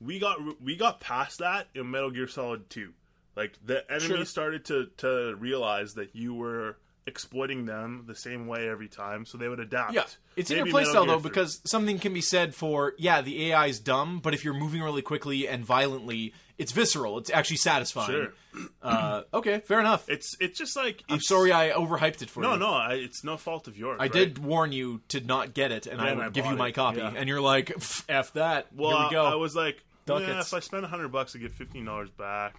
we 0.00 0.18
got 0.18 0.38
we 0.62 0.76
got 0.76 1.00
past 1.00 1.38
that 1.38 1.68
in 1.74 1.90
Metal 1.90 2.10
Gear 2.10 2.28
Solid 2.28 2.68
2. 2.70 2.92
Like 3.36 3.58
the 3.64 3.90
enemy 3.90 4.06
Sure. 4.16 4.24
started 4.24 4.64
to 4.66 4.86
to 4.98 5.34
realize 5.38 5.94
that 5.94 6.14
you 6.16 6.34
were 6.34 6.76
exploiting 7.06 7.64
them 7.64 8.04
the 8.06 8.14
same 8.14 8.46
way 8.46 8.68
every 8.68 8.88
time, 8.88 9.24
so 9.24 9.38
they 9.38 9.48
would 9.48 9.60
adapt. 9.60 9.94
Yeah, 9.94 10.04
it's 10.36 10.50
in 10.50 10.58
your 10.58 10.66
playstyle 10.66 11.06
though, 11.06 11.20
because 11.20 11.60
something 11.64 11.98
can 11.98 12.12
be 12.12 12.20
said 12.20 12.54
for 12.54 12.94
yeah, 12.98 13.22
the 13.22 13.50
AI 13.52 13.66
is 13.66 13.80
dumb, 13.80 14.20
but 14.22 14.34
if 14.34 14.44
you're 14.44 14.54
moving 14.54 14.82
really 14.82 15.02
quickly 15.02 15.48
and 15.48 15.64
violently, 15.64 16.34
it's 16.58 16.72
visceral. 16.72 17.18
It's 17.18 17.30
actually 17.30 17.58
satisfying. 17.58 18.10
Sure. 18.52 18.66
Uh, 18.82 19.22
okay, 19.34 19.60
fair 19.60 19.80
enough. 19.80 20.08
it's 20.08 20.36
it's 20.40 20.58
just 20.58 20.76
like 20.76 21.02
I'm 21.08 21.20
sorry 21.20 21.52
I 21.52 21.70
overhyped 21.70 22.22
it 22.22 22.30
for 22.30 22.40
No, 22.40 22.54
you. 22.54 22.58
no, 22.58 22.70
I, 22.72 22.94
it's 22.94 23.22
no 23.22 23.36
fault 23.36 23.68
of 23.68 23.78
yours. 23.78 23.98
I 24.00 24.04
right? 24.04 24.12
did 24.12 24.38
warn 24.38 24.72
you 24.72 25.00
to 25.08 25.20
not 25.20 25.54
get 25.54 25.72
it, 25.72 25.86
and 25.86 26.00
I 26.00 26.14
would 26.14 26.24
I 26.24 26.28
give 26.30 26.46
you 26.46 26.56
my 26.56 26.68
it, 26.68 26.74
copy, 26.74 26.98
yeah. 26.98 27.12
and 27.14 27.28
you're 27.28 27.40
like, 27.40 27.70
"F 28.08 28.32
that." 28.34 28.66
Well, 28.74 28.96
Here 28.98 29.06
we 29.08 29.14
go. 29.14 29.24
I 29.24 29.34
was 29.36 29.54
like, 29.54 29.82
yeah, 30.08 30.40
if 30.40 30.54
I 30.54 30.60
spend 30.60 30.84
hundred 30.86 31.08
bucks, 31.08 31.34
I 31.34 31.38
get 31.38 31.52
fifteen 31.52 31.84
dollars 31.84 32.10
back. 32.10 32.54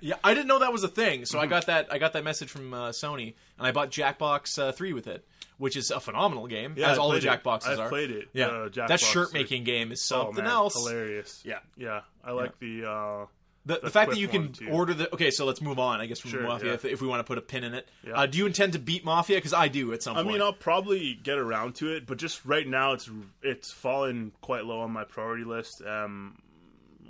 Yeah, 0.00 0.16
I 0.22 0.34
didn't 0.34 0.46
know 0.48 0.58
that 0.60 0.72
was 0.72 0.84
a 0.84 0.88
thing, 0.88 1.24
so 1.24 1.38
I 1.38 1.42
Mm-hmm. 1.42 1.50
got 1.50 1.66
that. 1.66 1.88
I 1.92 1.98
got 1.98 2.12
that 2.12 2.24
message 2.24 2.50
from 2.50 2.72
uh, 2.74 2.90
Sony, 2.90 3.34
and 3.58 3.66
I 3.66 3.72
bought 3.72 3.90
Jackbox 3.90 4.58
uh, 4.58 4.72
Three 4.72 4.92
with 4.92 5.06
it, 5.06 5.24
which 5.58 5.76
is 5.76 5.90
a 5.90 6.00
phenomenal 6.00 6.46
game, 6.46 6.74
Yeah, 6.76 6.90
as 6.92 6.98
I 6.98 7.00
all 7.00 7.10
the. 7.12 7.28
I've 7.30 7.78
are. 7.78 7.88
played 7.88 8.10
it. 8.10 8.28
Yeah, 8.32 8.46
uh, 8.48 8.86
that 8.88 9.00
shirt 9.00 9.32
making 9.32 9.64
game 9.64 9.92
is 9.92 10.00
Oh, 10.12 10.24
something 10.26 10.44
man, 10.44 10.52
else. 10.52 10.74
hilarious. 10.74 11.40
Yeah. 11.44 11.58
yeah, 11.76 12.00
I 12.24 12.32
like 12.32 12.58
the. 12.58 12.84
uh 12.88 13.26
The, 13.64 13.78
the 13.84 13.90
fact 13.90 14.10
that 14.10 14.18
you 14.18 14.26
can 14.28 14.52
too. 14.52 14.68
order 14.70 14.92
the 14.92 15.12
okay, 15.14 15.30
so 15.30 15.44
let's 15.46 15.60
move 15.62 15.78
on. 15.78 16.00
I 16.00 16.06
guess 16.06 16.18
from 16.18 16.30
Sure, 16.32 16.42
Mafia 16.42 16.68
yeah. 16.70 16.74
if, 16.74 16.84
if 16.84 17.00
we 17.00 17.06
want 17.06 17.20
to 17.20 17.24
put 17.24 17.38
a 17.38 17.42
pin 17.42 17.62
in 17.64 17.74
it. 17.74 17.88
Yeah. 18.06 18.14
Uh, 18.14 18.26
do 18.26 18.36
you 18.38 18.46
intend 18.46 18.72
to 18.72 18.80
beat 18.80 19.04
Mafia? 19.04 19.36
Because 19.36 19.52
I 19.54 19.68
do 19.68 19.92
at 19.92 20.02
some 20.02 20.14
point. 20.14 20.26
I 20.26 20.28
point. 20.28 20.34
mean, 20.34 20.42
I'll 20.42 20.52
probably 20.52 21.14
get 21.14 21.38
around 21.38 21.76
to 21.76 21.94
it, 21.94 22.04
but 22.06 22.18
just 22.18 22.44
right 22.44 22.66
now, 22.66 22.92
it's 22.94 23.08
it's 23.40 23.70
fallen 23.70 24.32
quite 24.40 24.64
low 24.64 24.80
on 24.80 24.90
my 24.90 25.04
priority 25.04 25.44
list. 25.44 25.80
Um, 25.86 26.38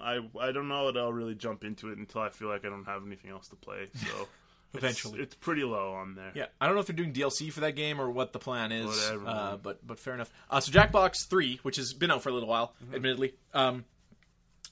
I 0.02 0.18
I 0.40 0.52
don't 0.52 0.68
know 0.68 0.90
that 0.90 0.98
I'll 0.98 1.12
really 1.12 1.34
jump 1.34 1.64
into 1.64 1.90
it 1.90 1.98
until 1.98 2.20
I 2.22 2.28
feel 2.30 2.48
like 2.48 2.64
I 2.64 2.68
don't 2.68 2.84
have 2.84 3.06
anything 3.06 3.30
else 3.30 3.48
to 3.48 3.56
play. 3.56 3.88
So 3.94 4.28
Eventually. 4.74 5.20
it's, 5.20 5.34
pretty 5.34 5.64
low 5.64 5.92
on 5.92 6.14
there. 6.14 6.32
yeah, 6.34 6.46
I 6.58 6.64
don't 6.66 6.74
know 6.74 6.80
if 6.80 6.86
they're 6.86 6.96
doing 6.96 7.12
DLC 7.12 7.52
for 7.52 7.60
that 7.60 7.76
game 7.76 8.00
or 8.00 8.10
what 8.10 8.32
the 8.32 8.38
plan 8.38 8.72
is. 8.72 8.86
Whatever, 8.86 9.26
uh, 9.28 9.56
but 9.58 9.86
but 9.86 9.98
fair 9.98 10.14
enough. 10.14 10.30
Uh, 10.50 10.60
so 10.60 10.72
Jackbox 10.72 11.26
Three, 11.28 11.60
which 11.62 11.76
has 11.76 11.92
been 11.92 12.10
out 12.10 12.22
for 12.22 12.30
a 12.30 12.32
little 12.32 12.48
while, 12.48 12.74
Mm-hmm. 12.84 12.94
admittedly. 12.94 13.34
Um, 13.54 13.84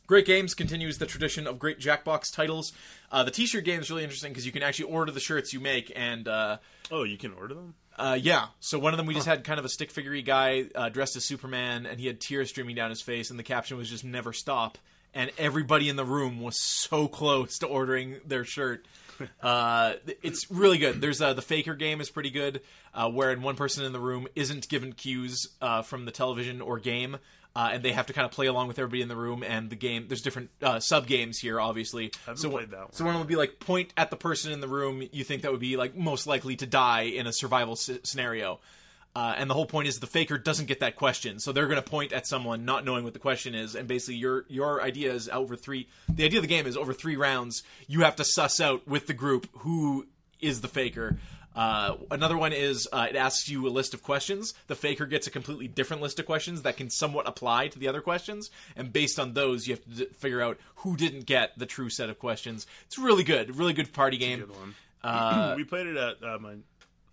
Great 0.06 0.26
Games 0.26 0.54
continues 0.54 0.98
the 0.98 1.06
tradition 1.06 1.46
of 1.46 1.58
great 1.60 1.78
Jackbox 1.78 2.34
titles. 2.34 2.72
Uh, 3.12 3.22
the 3.22 3.30
T-shirt 3.30 3.64
game 3.64 3.80
is 3.80 3.90
really 3.90 4.02
interesting 4.02 4.32
because 4.32 4.44
you 4.44 4.50
can 4.50 4.62
actually 4.64 4.90
order 4.90 5.12
the 5.12 5.20
shirts 5.20 5.52
you 5.52 5.60
make, 5.60 5.92
and 5.94 6.26
uh, 6.26 6.56
Oh, 6.90 7.04
you 7.04 7.16
can 7.16 7.32
order 7.34 7.54
them. 7.54 7.74
Uh, 7.96 8.18
yeah. 8.20 8.46
So 8.58 8.78
one 8.78 8.92
of 8.92 8.96
them 8.96 9.06
we 9.06 9.14
just 9.14 9.26
had 9.26 9.44
kind 9.44 9.60
of 9.60 9.64
a 9.64 9.68
stick 9.68 9.90
figure 9.90 10.18
guy 10.22 10.64
uh, 10.74 10.88
dressed 10.88 11.14
as 11.14 11.24
Superman, 11.24 11.86
and 11.86 12.00
he 12.00 12.06
had 12.08 12.20
tears 12.20 12.48
streaming 12.48 12.74
down 12.74 12.90
his 12.90 13.02
face, 13.02 13.30
and 13.30 13.38
the 13.38 13.42
caption 13.44 13.76
was 13.76 13.88
just 13.88 14.02
"Never 14.02 14.32
stop." 14.32 14.78
And 15.14 15.30
everybody 15.38 15.88
in 15.88 15.96
the 15.96 16.04
room 16.04 16.40
was 16.40 16.60
so 16.62 17.08
close 17.08 17.58
to 17.58 17.66
ordering 17.66 18.16
their 18.26 18.44
shirt. 18.44 18.86
Uh, 19.42 19.96
it's 20.22 20.50
really 20.50 20.78
good. 20.78 21.02
There's 21.02 21.20
uh, 21.20 21.34
the 21.34 21.42
Faker 21.42 21.74
game 21.74 22.00
is 22.00 22.08
pretty 22.08 22.30
good, 22.30 22.62
uh, 22.94 23.10
wherein 23.10 23.42
one 23.42 23.54
person 23.54 23.84
in 23.84 23.92
the 23.92 24.00
room 24.00 24.26
isn't 24.34 24.66
given 24.70 24.94
cues 24.94 25.46
uh, 25.60 25.82
from 25.82 26.06
the 26.06 26.10
television 26.10 26.62
or 26.62 26.78
game. 26.78 27.18
Uh, 27.54 27.70
and 27.72 27.82
they 27.82 27.92
have 27.92 28.06
to 28.06 28.14
kind 28.14 28.24
of 28.24 28.30
play 28.30 28.46
along 28.46 28.68
with 28.68 28.78
everybody 28.78 29.02
in 29.02 29.08
the 29.08 29.16
room 29.16 29.42
and 29.42 29.68
the 29.68 29.76
game. 29.76 30.06
There's 30.08 30.22
different 30.22 30.48
uh, 30.62 30.80
sub 30.80 31.06
games 31.06 31.38
here, 31.38 31.60
obviously. 31.60 32.12
haven't 32.24 32.38
so, 32.38 32.48
played 32.48 32.70
that 32.70 32.78
one. 32.78 32.92
so 32.92 33.04
one 33.04 33.18
would 33.18 33.26
be 33.26 33.36
like 33.36 33.58
point 33.60 33.92
at 33.96 34.08
the 34.08 34.16
person 34.16 34.52
in 34.52 34.60
the 34.60 34.68
room 34.68 35.06
you 35.12 35.24
think 35.24 35.42
that 35.42 35.50
would 35.50 35.60
be 35.60 35.76
like 35.76 35.94
most 35.94 36.26
likely 36.26 36.56
to 36.56 36.66
die 36.66 37.02
in 37.02 37.26
a 37.26 37.32
survival 37.32 37.72
s- 37.72 37.90
scenario. 38.04 38.60
Uh, 39.14 39.34
and 39.36 39.50
the 39.50 39.54
whole 39.54 39.66
point 39.66 39.88
is 39.88 39.98
the 39.98 40.06
faker 40.06 40.38
doesn't 40.38 40.66
get 40.66 40.80
that 40.80 40.94
question, 40.94 41.40
so 41.40 41.50
they're 41.50 41.66
going 41.66 41.82
to 41.82 41.90
point 41.90 42.12
at 42.12 42.28
someone 42.28 42.64
not 42.64 42.84
knowing 42.84 43.02
what 43.02 43.12
the 43.12 43.18
question 43.18 43.56
is, 43.56 43.74
and 43.74 43.88
basically 43.88 44.14
your 44.14 44.44
your 44.48 44.80
idea 44.82 45.12
is 45.12 45.28
over 45.28 45.56
three. 45.56 45.88
The 46.08 46.24
idea 46.24 46.38
of 46.38 46.42
the 46.42 46.48
game 46.48 46.66
is 46.66 46.76
over 46.76 46.92
three 46.92 47.16
rounds, 47.16 47.64
you 47.88 48.02
have 48.02 48.14
to 48.16 48.24
suss 48.24 48.60
out 48.60 48.86
with 48.86 49.08
the 49.08 49.14
group 49.14 49.48
who 49.58 50.06
is 50.40 50.60
the 50.60 50.68
faker. 50.68 51.18
Uh, 51.56 51.96
another 52.12 52.38
one 52.38 52.52
is 52.52 52.86
uh, 52.92 53.08
it 53.10 53.16
asks 53.16 53.48
you 53.48 53.66
a 53.66 53.68
list 53.70 53.94
of 53.94 54.02
questions. 54.04 54.54
The 54.68 54.76
faker 54.76 55.06
gets 55.06 55.26
a 55.26 55.30
completely 55.30 55.66
different 55.66 56.00
list 56.00 56.20
of 56.20 56.26
questions 56.26 56.62
that 56.62 56.76
can 56.76 56.88
somewhat 56.88 57.26
apply 57.26 57.68
to 57.68 57.78
the 57.80 57.88
other 57.88 58.00
questions, 58.00 58.50
and 58.76 58.92
based 58.92 59.18
on 59.18 59.34
those, 59.34 59.66
you 59.66 59.74
have 59.74 59.82
to 59.84 59.90
d- 59.90 60.04
figure 60.16 60.40
out 60.40 60.58
who 60.76 60.96
didn't 60.96 61.26
get 61.26 61.58
the 61.58 61.66
true 61.66 61.90
set 61.90 62.08
of 62.08 62.20
questions. 62.20 62.66
It's 62.86 62.96
really 62.96 63.24
good, 63.24 63.56
really 63.56 63.72
good 63.72 63.92
party 63.92 64.16
game. 64.16 64.38
Good 64.38 64.50
one. 64.50 64.74
Uh, 65.02 65.54
we 65.56 65.64
played 65.64 65.88
it 65.88 65.96
at 65.96 66.22
uh, 66.22 66.38
my 66.38 66.54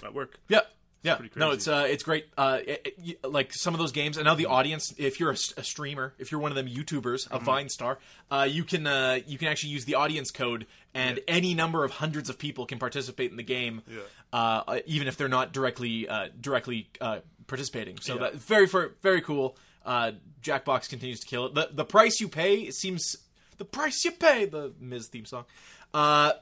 at 0.04 0.14
work. 0.14 0.38
yeah. 0.48 0.62
Yeah, 1.08 1.20
no, 1.36 1.52
it's 1.52 1.68
uh, 1.68 1.86
it's 1.90 2.04
great. 2.04 2.28
Uh, 2.38 2.60
it- 2.66 2.96
it- 3.04 3.26
like 3.26 3.54
some 3.54 3.74
of 3.74 3.80
those 3.80 3.92
games, 3.92 4.18
and 4.18 4.26
now 4.26 4.36
the 4.36 4.46
audience. 4.46 4.94
If 4.98 5.20
you're 5.20 5.32
a 5.32 5.38
streamer, 5.38 6.14
if 6.20 6.32
you're 6.32 6.40
one 6.42 6.52
of 6.52 6.56
them 6.56 6.68
YouTubers, 6.68 7.28
Mm-hmm. 7.28 7.36
a 7.36 7.40
Vine 7.40 7.70
star, 7.70 7.98
uh, 8.32 8.48
you 8.50 8.64
can 8.64 8.86
uh, 8.88 9.20
you 9.26 9.38
can 9.38 9.48
actually 9.48 9.70
use 9.72 9.86
the 9.86 9.96
audience 9.96 10.32
code, 10.32 10.68
and 10.94 11.20
any 11.28 11.54
number 11.54 11.84
of 11.84 11.92
hundreds 11.92 12.30
of 12.30 12.38
people 12.38 12.66
can 12.66 12.80
participate 12.80 13.32
in 13.32 13.38
the 13.38 13.44
game, 13.44 13.82
Yeah. 13.88 14.00
uh, 14.34 14.80
even 14.86 15.08
if 15.08 15.18
they're 15.18 15.28
not 15.30 15.54
directly 15.54 16.08
uh, 16.08 16.28
directly 16.40 16.90
uh, 17.02 17.20
participating. 17.48 17.98
So 18.00 18.14
Yeah. 18.16 18.20
that 18.22 18.36
very 18.36 18.68
very 18.68 18.90
very 19.02 19.22
cool. 19.22 19.58
Uh, 19.86 20.12
Jackbox 20.44 20.90
continues 20.90 21.20
to 21.22 21.28
kill 21.28 21.46
it. 21.48 21.54
The 21.54 21.70
the 21.72 21.86
price 21.86 22.20
you 22.20 22.28
pay 22.28 22.56
it 22.62 22.74
seems 22.76 23.16
the 23.58 23.66
price 23.66 24.04
you 24.06 24.12
pay 24.12 24.46
the 24.46 24.74
Miz 24.80 25.08
theme 25.08 25.26
song. 25.26 25.46
Uh, 25.94 26.34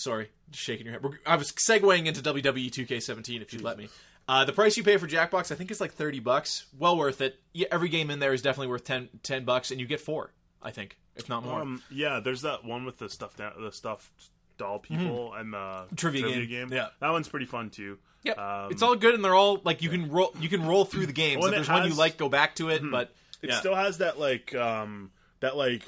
Sorry, 0.00 0.30
just 0.50 0.64
shaking 0.64 0.86
your 0.86 0.94
head. 0.94 1.02
We're, 1.02 1.18
I 1.26 1.36
was 1.36 1.52
segueing 1.52 2.06
into 2.06 2.22
WWE 2.22 2.70
2K17 2.70 3.42
if 3.42 3.52
you'd 3.52 3.60
let 3.62 3.76
me. 3.76 3.88
Uh, 4.26 4.44
the 4.44 4.52
price 4.52 4.76
you 4.76 4.82
pay 4.82 4.96
for 4.96 5.06
Jackbox, 5.06 5.52
I 5.52 5.56
think, 5.56 5.70
is 5.70 5.80
like 5.80 5.92
30 5.92 6.20
bucks. 6.20 6.64
Well 6.78 6.96
worth 6.96 7.20
it. 7.20 7.38
Yeah, 7.52 7.66
every 7.70 7.88
game 7.88 8.10
in 8.10 8.18
there 8.18 8.32
is 8.32 8.40
definitely 8.42 8.68
worth 8.68 8.84
10, 8.84 9.08
10 9.22 9.44
bucks, 9.44 9.70
and 9.70 9.78
you 9.80 9.86
get 9.86 10.00
four, 10.00 10.30
I 10.62 10.70
think, 10.70 10.96
if 11.16 11.28
not 11.28 11.44
more. 11.44 11.60
Um, 11.60 11.82
yeah, 11.90 12.20
there's 12.20 12.42
that 12.42 12.64
one 12.64 12.84
with 12.86 12.98
the 12.98 13.10
stuffed 13.10 13.36
the 13.38 13.70
stuffed 13.72 14.08
doll 14.56 14.78
people 14.78 15.34
and 15.34 15.52
the 15.52 15.56
Mm-hmm. 15.58 15.94
Trivia 15.96 16.46
game. 16.46 16.72
Yeah. 16.72 16.88
that 17.00 17.10
one's 17.10 17.28
pretty 17.28 17.46
fun 17.46 17.68
too. 17.70 17.98
Yep, 18.22 18.38
um, 18.38 18.70
it's 18.70 18.82
all 18.82 18.96
good, 18.96 19.14
and 19.14 19.22
they're 19.24 19.34
all 19.34 19.60
like 19.64 19.82
you 19.82 19.90
can 19.90 20.10
roll. 20.10 20.34
You 20.40 20.48
can 20.48 20.66
roll 20.66 20.84
through 20.84 21.06
the 21.06 21.12
games. 21.12 21.38
Well, 21.40 21.48
if 21.48 21.54
there's 21.54 21.68
it 21.68 21.72
one 21.72 21.88
you 21.88 21.94
like, 21.94 22.16
go 22.16 22.28
back 22.28 22.54
to 22.56 22.68
it. 22.70 22.82
But 22.90 23.12
It 23.42 23.50
yeah. 23.50 23.58
still 23.58 23.74
has 23.74 23.98
that 23.98 24.18
like 24.18 24.54
um 24.54 25.10
that 25.40 25.56
like 25.56 25.82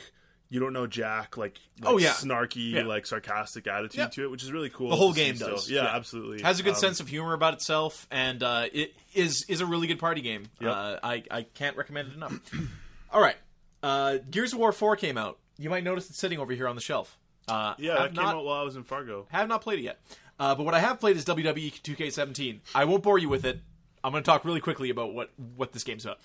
you 0.52 0.60
don't 0.60 0.74
know 0.74 0.86
Jack, 0.86 1.38
like, 1.38 1.58
like 1.80 1.90
Oh, 1.90 1.96
yeah. 1.96 2.10
snarky, 2.10 2.72
Yeah. 2.72 2.82
like 2.82 3.06
sarcastic 3.06 3.66
attitude 3.66 3.98
Yeah. 3.98 4.06
to 4.08 4.24
it, 4.24 4.30
which 4.30 4.42
is 4.42 4.52
really 4.52 4.68
cool. 4.68 4.90
The 4.90 4.96
whole 4.96 5.14
game 5.14 5.34
does, 5.36 5.70
Yeah, 5.70 5.84
yeah. 5.84 5.96
absolutely. 5.96 6.42
has 6.42 6.60
a 6.60 6.62
good 6.62 6.74
Um, 6.74 6.78
sense 6.80 7.00
of 7.00 7.08
humor 7.08 7.32
about 7.32 7.54
itself, 7.54 8.06
and 8.10 8.42
uh, 8.42 8.66
it 8.70 8.94
is 9.14 9.46
is 9.48 9.62
a 9.62 9.66
really 9.66 9.86
good 9.86 9.98
party 9.98 10.20
game. 10.20 10.44
Yep. 10.60 10.70
Uh, 10.70 10.96
I 11.02 11.24
I 11.30 11.42
can't 11.54 11.76
recommend 11.78 12.08
it 12.08 12.14
enough. 12.14 12.38
All 13.12 13.20
right, 13.22 13.36
uh, 13.82 14.18
Gears 14.30 14.52
of 14.52 14.58
War 14.58 14.72
Four 14.72 14.94
came 14.96 15.16
out. 15.16 15.38
You 15.56 15.70
might 15.70 15.84
notice 15.84 16.10
it 16.10 16.16
sitting 16.16 16.38
over 16.38 16.52
here 16.52 16.68
on 16.68 16.74
the 16.76 16.82
shelf. 16.82 17.16
Uh, 17.48 17.74
Yeah, 17.78 17.94
that 17.94 18.14
came 18.14 18.22
not, 18.22 18.36
out 18.36 18.44
while 18.44 18.60
I 18.60 18.62
was 18.62 18.76
in 18.76 18.84
Fargo. 18.84 19.26
Have 19.30 19.48
not 19.48 19.62
played 19.62 19.78
it 19.78 19.82
yet. 19.82 20.00
Uh, 20.38 20.54
but 20.54 20.64
what 20.64 20.74
I 20.74 20.80
have 20.80 21.00
played 21.00 21.16
is 21.16 21.24
WWE 21.24 21.70
2K17. 21.82 22.60
I 22.74 22.84
won't 22.84 23.02
bore 23.02 23.18
you 23.18 23.28
with 23.28 23.44
it. 23.44 23.60
I'm 24.04 24.12
going 24.12 24.22
to 24.22 24.26
talk 24.30 24.44
really 24.44 24.60
quickly 24.60 24.90
about 24.90 25.14
what 25.14 25.30
what 25.56 25.72
this 25.72 25.82
game's 25.84 26.04
about. 26.04 26.20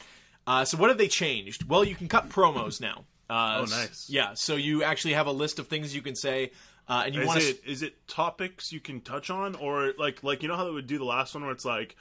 Uh, 0.46 0.66
so 0.66 0.78
what 0.78 0.90
have 0.90 0.98
they 0.98 1.08
changed? 1.08 1.68
Well, 1.70 1.84
you 1.86 1.96
can 1.96 2.08
cut 2.08 2.30
promos 2.30 2.82
now. 2.82 3.06
Uh, 3.30 3.58
Oh, 3.62 3.66
nice. 3.66 4.10
Yeah, 4.10 4.34
so 4.36 4.56
you 4.56 4.84
actually 4.84 5.14
have 5.14 5.28
a 5.28 5.32
list 5.32 5.60
of 5.60 5.68
things 5.68 5.94
you 5.96 6.02
can 6.02 6.16
say, 6.16 6.52
uh, 6.88 7.04
and 7.06 7.14
you 7.16 7.22
Is 7.22 7.28
want 7.28 7.42
to. 7.42 7.48
it 7.50 7.62
is 7.66 7.82
it 7.82 8.08
topics 8.08 8.72
you 8.72 8.80
can 8.80 9.02
touch 9.02 9.30
on, 9.30 9.56
or 9.56 9.94
like 9.98 10.24
like 10.24 10.42
you 10.44 10.48
know 10.48 10.56
how 10.56 10.64
they 10.66 10.72
would 10.72 10.88
do 10.88 10.98
the 10.98 11.04
last 11.06 11.34
one 11.34 11.44
where 11.44 11.52
it's 11.52 11.66
like 11.66 11.96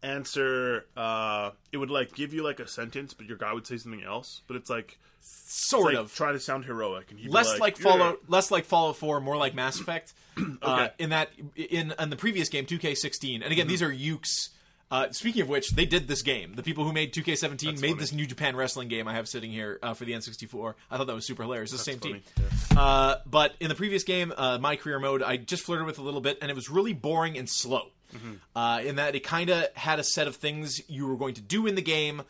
answer 0.00 0.86
uh 0.96 1.50
it 1.72 1.76
would 1.76 1.90
like 1.90 2.14
give 2.14 2.32
you 2.32 2.44
like 2.44 2.60
a 2.60 2.68
sentence 2.68 3.14
but 3.14 3.26
your 3.26 3.36
guy 3.36 3.52
would 3.52 3.66
say 3.66 3.76
something 3.76 4.04
else 4.04 4.42
but 4.46 4.54
it's 4.56 4.70
like, 4.70 4.96
Sort 5.20 5.86
like 5.86 5.96
of. 5.96 6.14
try 6.14 6.30
to 6.30 6.38
sound 6.38 6.64
heroic 6.64 7.10
and 7.10 7.28
less 7.28 7.58
like, 7.58 7.76
"Yeah." 7.78 7.82
Fallout, 7.82 8.20
less 8.30 8.52
like 8.52 8.64
Fallout 8.64 8.96
4, 8.96 9.20
more 9.20 9.36
like 9.36 9.52
Mass 9.54 9.80
Effect. 9.80 10.14
uh, 10.38 10.42
Okay. 10.62 10.90
in 11.00 11.10
that, 11.10 11.30
in 11.56 11.92
in 11.98 12.10
the 12.10 12.16
previous 12.16 12.48
game, 12.48 12.64
2K16, 12.66 13.42
and 13.42 13.52
again, 13.52 13.66
these 13.66 13.82
are 13.82 13.90
Yuke's. 13.92 14.50
Uh, 14.90 15.10
speaking 15.10 15.42
of 15.42 15.48
which, 15.48 15.70
they 15.72 15.84
did 15.84 16.08
this 16.08 16.22
game. 16.22 16.54
The 16.54 16.62
people 16.62 16.84
who 16.84 16.92
made 16.94 17.12
2K17 17.12 17.64
made 17.66 17.80
funny. 17.80 17.92
this 17.94 18.12
New 18.12 18.26
Japan 18.26 18.56
Wrestling 18.56 18.88
game 18.88 19.06
I 19.06 19.14
have 19.14 19.28
sitting 19.28 19.50
here 19.50 19.78
uh, 19.82 19.92
for 19.92 20.04
the 20.06 20.12
N64. 20.12 20.74
I 20.90 20.96
thought 20.96 21.06
that 21.08 21.14
was 21.14 21.26
super 21.26 21.42
hilarious. 21.42 21.72
It's 21.74 21.84
the 21.84 21.92
same 21.92 22.00
funny, 22.00 22.22
team. 22.36 22.46
Uh, 22.76 23.16
but 23.26 23.52
in 23.60 23.68
the 23.68 23.74
previous 23.74 24.04
game, 24.04 24.32
uh, 24.36 24.56
my 24.58 24.76
career 24.76 24.98
mode, 24.98 25.22
I 25.22 25.36
just 25.36 25.62
flirted 25.64 25.84
with 25.86 25.98
a 25.98 26.02
little 26.02 26.22
bit, 26.22 26.38
and 26.40 26.50
it 26.50 26.54
was 26.54 26.70
really 26.70 26.94
boring 26.94 27.36
and 27.36 27.48
slow. 27.48 27.88
Mm-hmm. 28.16 28.32
Uh, 28.56 28.80
in 28.80 28.96
that 28.96 29.14
it 29.14 29.20
kind 29.24 29.50
of 29.50 29.66
had 29.74 29.98
a 29.98 30.04
set 30.04 30.26
of 30.26 30.36
things 30.36 30.80
you 30.88 31.06
were 31.06 31.16
going 31.16 31.34
to 31.34 31.42
do 31.42 31.66
in 31.66 31.74
the 31.74 31.82
game, 31.82 32.22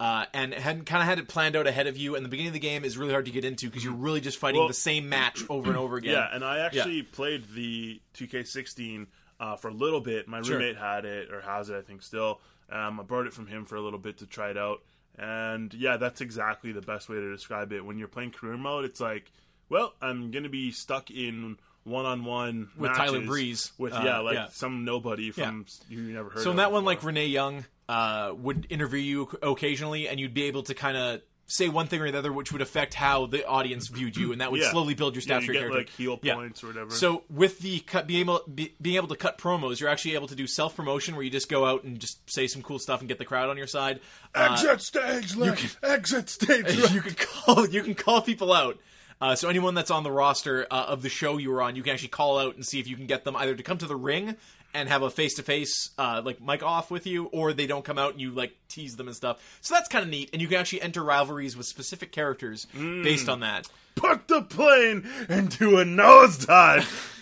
uh, 0.00 0.24
and 0.32 0.54
had 0.54 0.86
kind 0.86 1.02
of 1.02 1.08
had 1.08 1.18
it 1.18 1.28
planned 1.28 1.54
out 1.56 1.66
ahead 1.66 1.86
of 1.86 1.98
you. 1.98 2.16
And 2.16 2.24
the 2.24 2.30
beginning 2.30 2.48
of 2.48 2.54
the 2.54 2.58
game 2.60 2.84
is 2.86 2.96
really 2.96 3.12
hard 3.12 3.26
to 3.26 3.30
get 3.30 3.44
into 3.44 3.66
because 3.66 3.84
you're 3.84 3.92
really 3.92 4.22
just 4.22 4.38
fighting 4.38 4.60
Well- 4.60 4.68
the 4.68 4.72
same 4.74 5.10
match 5.10 5.42
over 5.50 5.68
and 5.68 5.76
over 5.78 5.96
again. 5.98 6.12
yeah 6.12 6.28
and 6.32 6.42
i 6.42 6.60
actually 6.60 7.02
played 7.02 7.44
the 7.54 8.00
2k16 8.14 9.06
uh, 9.40 9.56
for 9.56 9.68
a 9.68 9.72
little 9.74 10.00
bit 10.00 10.26
my 10.28 10.42
Sure. 10.42 10.56
roommate 10.58 10.76
had 10.76 11.04
it 11.04 11.30
or 11.32 11.40
has 11.40 11.68
it 11.70 11.76
i 11.76 11.82
think 11.82 12.02
still 12.02 12.40
um, 12.70 12.98
i 13.00 13.02
borrowed 13.02 13.26
it 13.26 13.32
from 13.32 13.46
him 13.46 13.64
for 13.64 13.76
a 13.76 13.80
little 13.80 13.98
bit 13.98 14.18
to 14.18 14.26
try 14.26 14.50
it 14.50 14.56
out 14.58 14.82
and 15.18 15.72
yeah 15.74 15.96
that's 15.96 16.20
exactly 16.20 16.72
the 16.72 16.80
best 16.82 17.08
way 17.08 17.16
to 17.16 17.30
describe 17.32 17.72
it 17.72 17.84
when 17.84 17.98
you're 17.98 18.08
playing 18.08 18.30
career 18.30 18.56
mode 18.56 18.84
it's 18.84 19.00
like 19.00 19.30
well 19.68 19.92
i'm 20.02 20.30
gonna 20.30 20.48
be 20.48 20.70
stuck 20.72 21.10
in 21.10 21.56
one-on-one 21.84 22.68
With 22.76 22.90
matches 22.90 23.12
Tyler 23.12 23.24
Breeze. 23.26 23.72
with 23.78 23.92
Uh, 23.92 24.02
yeah 24.04 24.18
like 24.18 24.34
yeah. 24.34 24.48
some 24.50 24.84
nobody 24.84 25.30
from 25.30 25.66
you 25.88 26.00
never 26.02 26.30
heard 26.30 26.42
So 26.42 26.50
in 26.50 26.56
that 26.56 26.72
one, 26.72 26.84
like 26.84 27.02
Renee 27.04 27.26
Young 27.28 27.64
uh, 27.88 28.32
would 28.36 28.66
interview 28.70 28.98
you 29.00 29.28
occasionally, 29.42 30.08
and 30.08 30.18
you'd 30.18 30.34
be 30.34 30.42
able 30.44 30.64
to 30.64 30.74
kind 30.74 30.96
of 30.96 31.20
say 31.46 31.68
one 31.68 31.86
thing 31.86 32.00
or 32.00 32.10
the 32.10 32.18
other, 32.18 32.32
which 32.32 32.50
would 32.52 32.60
affect 32.60 32.92
how 32.94 33.26
the 33.26 33.46
audience 33.46 33.86
viewed 33.88 34.16
you, 34.16 34.32
and 34.32 34.40
that 34.40 34.50
would 34.50 34.60
Yeah. 34.60 34.70
slowly 34.72 34.94
build 34.94 35.14
your 35.14 35.22
yeah, 35.26 35.38
stats 35.38 35.46
you 35.46 35.52
get 35.52 35.58
character. 35.60 35.78
like 35.78 35.88
heal 35.90 36.18
Yeah. 36.22 36.34
points 36.34 36.64
or 36.64 36.68
whatever 36.68 36.90
So 36.90 37.22
with 37.30 37.60
the 37.60 37.78
cut, 37.80 38.06
being 38.08 38.20
able 38.20 38.42
be, 38.52 38.74
being 38.82 38.96
able 38.96 39.08
to 39.08 39.16
cut 39.16 39.38
promos, 39.38 39.78
you're 39.78 39.88
actually 39.88 40.14
able 40.14 40.26
to 40.28 40.34
do 40.34 40.46
self 40.46 40.74
promotion 40.74 41.14
where 41.14 41.22
you 41.24 41.30
just 41.30 41.48
go 41.48 41.64
out 41.64 41.84
and 41.84 41.98
just 42.00 42.18
say 42.28 42.46
some 42.48 42.62
cool 42.62 42.78
stuff 42.80 43.00
and 43.00 43.08
get 43.08 43.18
the 43.18 43.24
crowd 43.24 43.48
on 43.48 43.56
your 43.56 43.66
side. 43.68 44.00
Uh, 44.34 44.48
exit 44.52 44.80
stage 44.82 45.36
left 45.36 45.76
exit 45.84 46.28
stage 46.28 46.64
left 46.78 46.92
you 46.94 47.00
can 47.00 47.14
call 47.14 47.68
you 47.68 47.82
can 47.82 47.94
call 47.94 48.20
people 48.22 48.52
out. 48.52 48.78
Uh, 49.18 49.34
so 49.34 49.48
anyone 49.48 49.74
that's 49.74 49.90
on 49.90 50.02
the 50.02 50.10
roster 50.10 50.66
uh, 50.70 50.84
of 50.88 51.00
the 51.00 51.08
show 51.08 51.38
you 51.38 51.50
were 51.50 51.62
on, 51.62 51.74
you 51.74 51.82
can 51.82 51.92
actually 51.94 52.08
call 52.08 52.38
out 52.38 52.54
and 52.54 52.66
see 52.66 52.80
if 52.80 52.86
you 52.86 52.96
can 52.96 53.06
get 53.06 53.24
them 53.24 53.34
either 53.36 53.54
to 53.54 53.62
come 53.62 53.78
to 53.78 53.86
the 53.86 53.96
ring 53.96 54.36
and 54.76 54.88
have 54.88 55.02
a 55.02 55.10
face 55.10 55.34
to 55.34 55.42
face 55.42 55.90
like 55.98 56.40
mic 56.40 56.62
off 56.62 56.90
with 56.90 57.06
you, 57.06 57.26
or 57.26 57.52
they 57.52 57.66
don't 57.66 57.84
come 57.84 57.98
out 57.98 58.12
and 58.12 58.20
you 58.20 58.30
like 58.30 58.54
tease 58.68 58.96
them 58.96 59.08
and 59.08 59.16
stuff. 59.16 59.58
So 59.60 59.74
that's 59.74 59.88
kind 59.88 60.04
of 60.04 60.10
neat, 60.10 60.30
and 60.32 60.40
you 60.42 60.48
can 60.48 60.58
actually 60.58 60.82
enter 60.82 61.02
rivalries 61.02 61.56
with 61.56 61.66
specific 61.66 62.12
characters 62.12 62.66
mm. 62.76 63.02
based 63.02 63.28
on 63.28 63.40
that. 63.40 63.68
put 63.94 64.28
the 64.28 64.42
plane 64.42 65.08
into 65.28 65.78
a 65.78 65.84
nosedive. 65.84 67.12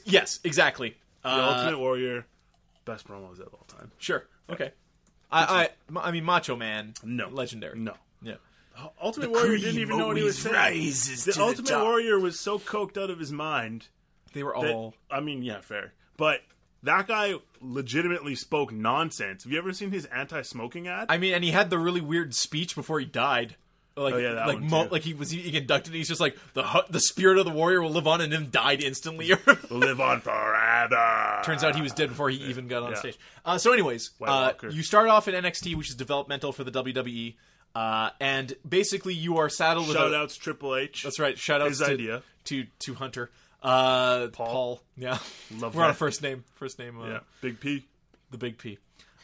yes, 0.05 0.41
exactly. 0.45 0.97
the 1.23 1.29
Uh, 1.29 1.55
Ultimate 1.57 1.79
Warrior, 1.79 2.27
best 2.85 3.07
promos 3.07 3.41
of 3.41 3.53
all 3.55 3.67
time. 3.69 3.91
sure. 3.99 4.27
Okay. 4.51 4.73
I, 5.31 5.69
I 5.93 6.01
I 6.09 6.11
mean 6.13 6.25
Macho 6.25 6.55
Man. 6.57 6.95
No. 7.03 7.29
legendary. 7.29 7.79
No. 7.79 7.95
Yeah. 8.23 8.37
Ultimate 9.03 9.31
Warrior 9.31 9.59
didn't 9.59 9.81
even 9.81 9.97
know 9.99 10.09
what 10.09 10.17
he 10.17 10.23
was 10.23 10.39
saying. 10.39 10.55
rises 10.55 11.25
the 11.25 11.41
Ultimate 11.43 11.83
Warrior 11.83 12.19
was 12.19 12.39
so 12.39 12.59
coked 12.59 13.01
out 13.03 13.11
of 13.11 13.19
his 13.19 13.33
mind 13.33 13.89
They 14.33 14.43
were 14.43 14.55
that 14.61 14.71
all. 14.73 14.95
I 15.11 15.21
mean, 15.21 15.43
yeah, 15.43 15.61
fair, 15.61 15.93
but 16.17 16.41
that 16.83 17.07
guy 17.09 17.35
legitimately 17.61 18.35
spoke 18.35 18.73
nonsense. 18.73 19.45
Have 19.45 19.53
you 19.53 19.59
ever 19.59 19.73
seen 19.73 19.91
his 19.91 20.05
anti-smoking 20.07 20.89
ad? 20.89 21.07
I 21.09 21.19
mean, 21.19 21.35
and 21.35 21.43
he 21.43 21.51
had 21.51 21.71
the 21.71 21.79
really 21.79 22.01
weird 22.01 22.35
speech 22.35 22.75
before 22.75 23.01
he 23.01 23.07
died. 23.07 23.57
Like, 23.99 24.13
Oh, 24.13 24.19
yeah, 24.19 24.33
that 24.35 24.47
like, 24.47 24.57
one, 24.61 24.69
mo- 24.71 24.85
too. 24.85 24.91
like 24.91 25.03
he 25.03 25.15
was 25.15 25.31
he 25.31 25.57
inducted. 25.57 25.95
He's 25.95 26.07
just 26.09 26.21
like 26.21 26.37
the 26.53 26.63
hu- 26.63 26.83
the 26.91 27.01
spirit 27.01 27.39
of 27.39 27.47
the 27.47 27.51
warrior 27.51 27.81
will 27.81 27.91
live 27.91 28.07
on, 28.07 28.21
and 28.21 28.31
then 28.31 28.49
died 28.51 28.83
instantly. 28.83 29.31
Live 29.71 30.01
on 30.03 30.21
forever. 30.21 31.41
Turns 31.45 31.65
out 31.65 31.75
he 31.77 31.81
was 31.83 31.93
dead 31.93 32.11
before 32.11 32.29
he 32.29 32.37
even 32.45 32.69
got 32.69 32.83
on 32.83 32.91
Yeah. 32.91 32.99
stage. 32.99 33.19
Uh, 33.45 33.57
so, 33.57 33.73
anyways, 33.73 34.11
uh, 34.23 34.53
you 34.71 34.83
start 34.83 35.09
off 35.09 35.29
in 35.29 35.35
NXT, 35.35 35.75
which 35.77 35.89
is 35.89 35.95
developmental 35.95 36.53
for 36.53 36.63
the 36.63 36.71
WWE, 36.71 37.37
uh, 37.77 38.11
and 38.21 38.55
basically 38.69 39.15
you 39.15 39.37
are 39.39 39.49
saddled 39.49 39.89
with. 39.89 39.97
Shout 39.97 40.13
a- 40.13 40.17
outs 40.17 40.37
Triple 40.37 40.75
H. 40.77 41.03
That's 41.03 41.19
right. 41.19 41.39
Shout 41.39 41.61
out 41.61 41.69
His 41.69 41.79
to, 41.79 41.87
idea. 41.87 42.23
to 42.45 42.65
to 42.81 42.95
Hunter. 42.95 43.31
Uh, 43.63 44.29
Paul. 44.29 44.81
Yeah, 44.97 45.19
Love 45.59 45.75
we're 45.77 45.83
on 45.83 45.91
a 45.91 45.93
that. 45.93 45.99
first 45.99 46.23
name. 46.23 46.45
First 46.55 46.79
name. 46.79 47.01
Uh, 47.01 47.07
Yeah, 47.09 47.19
Big 47.41 47.61
P. 47.61 47.85
the 48.31 48.39
big 48.39 48.59
P. 48.59 48.79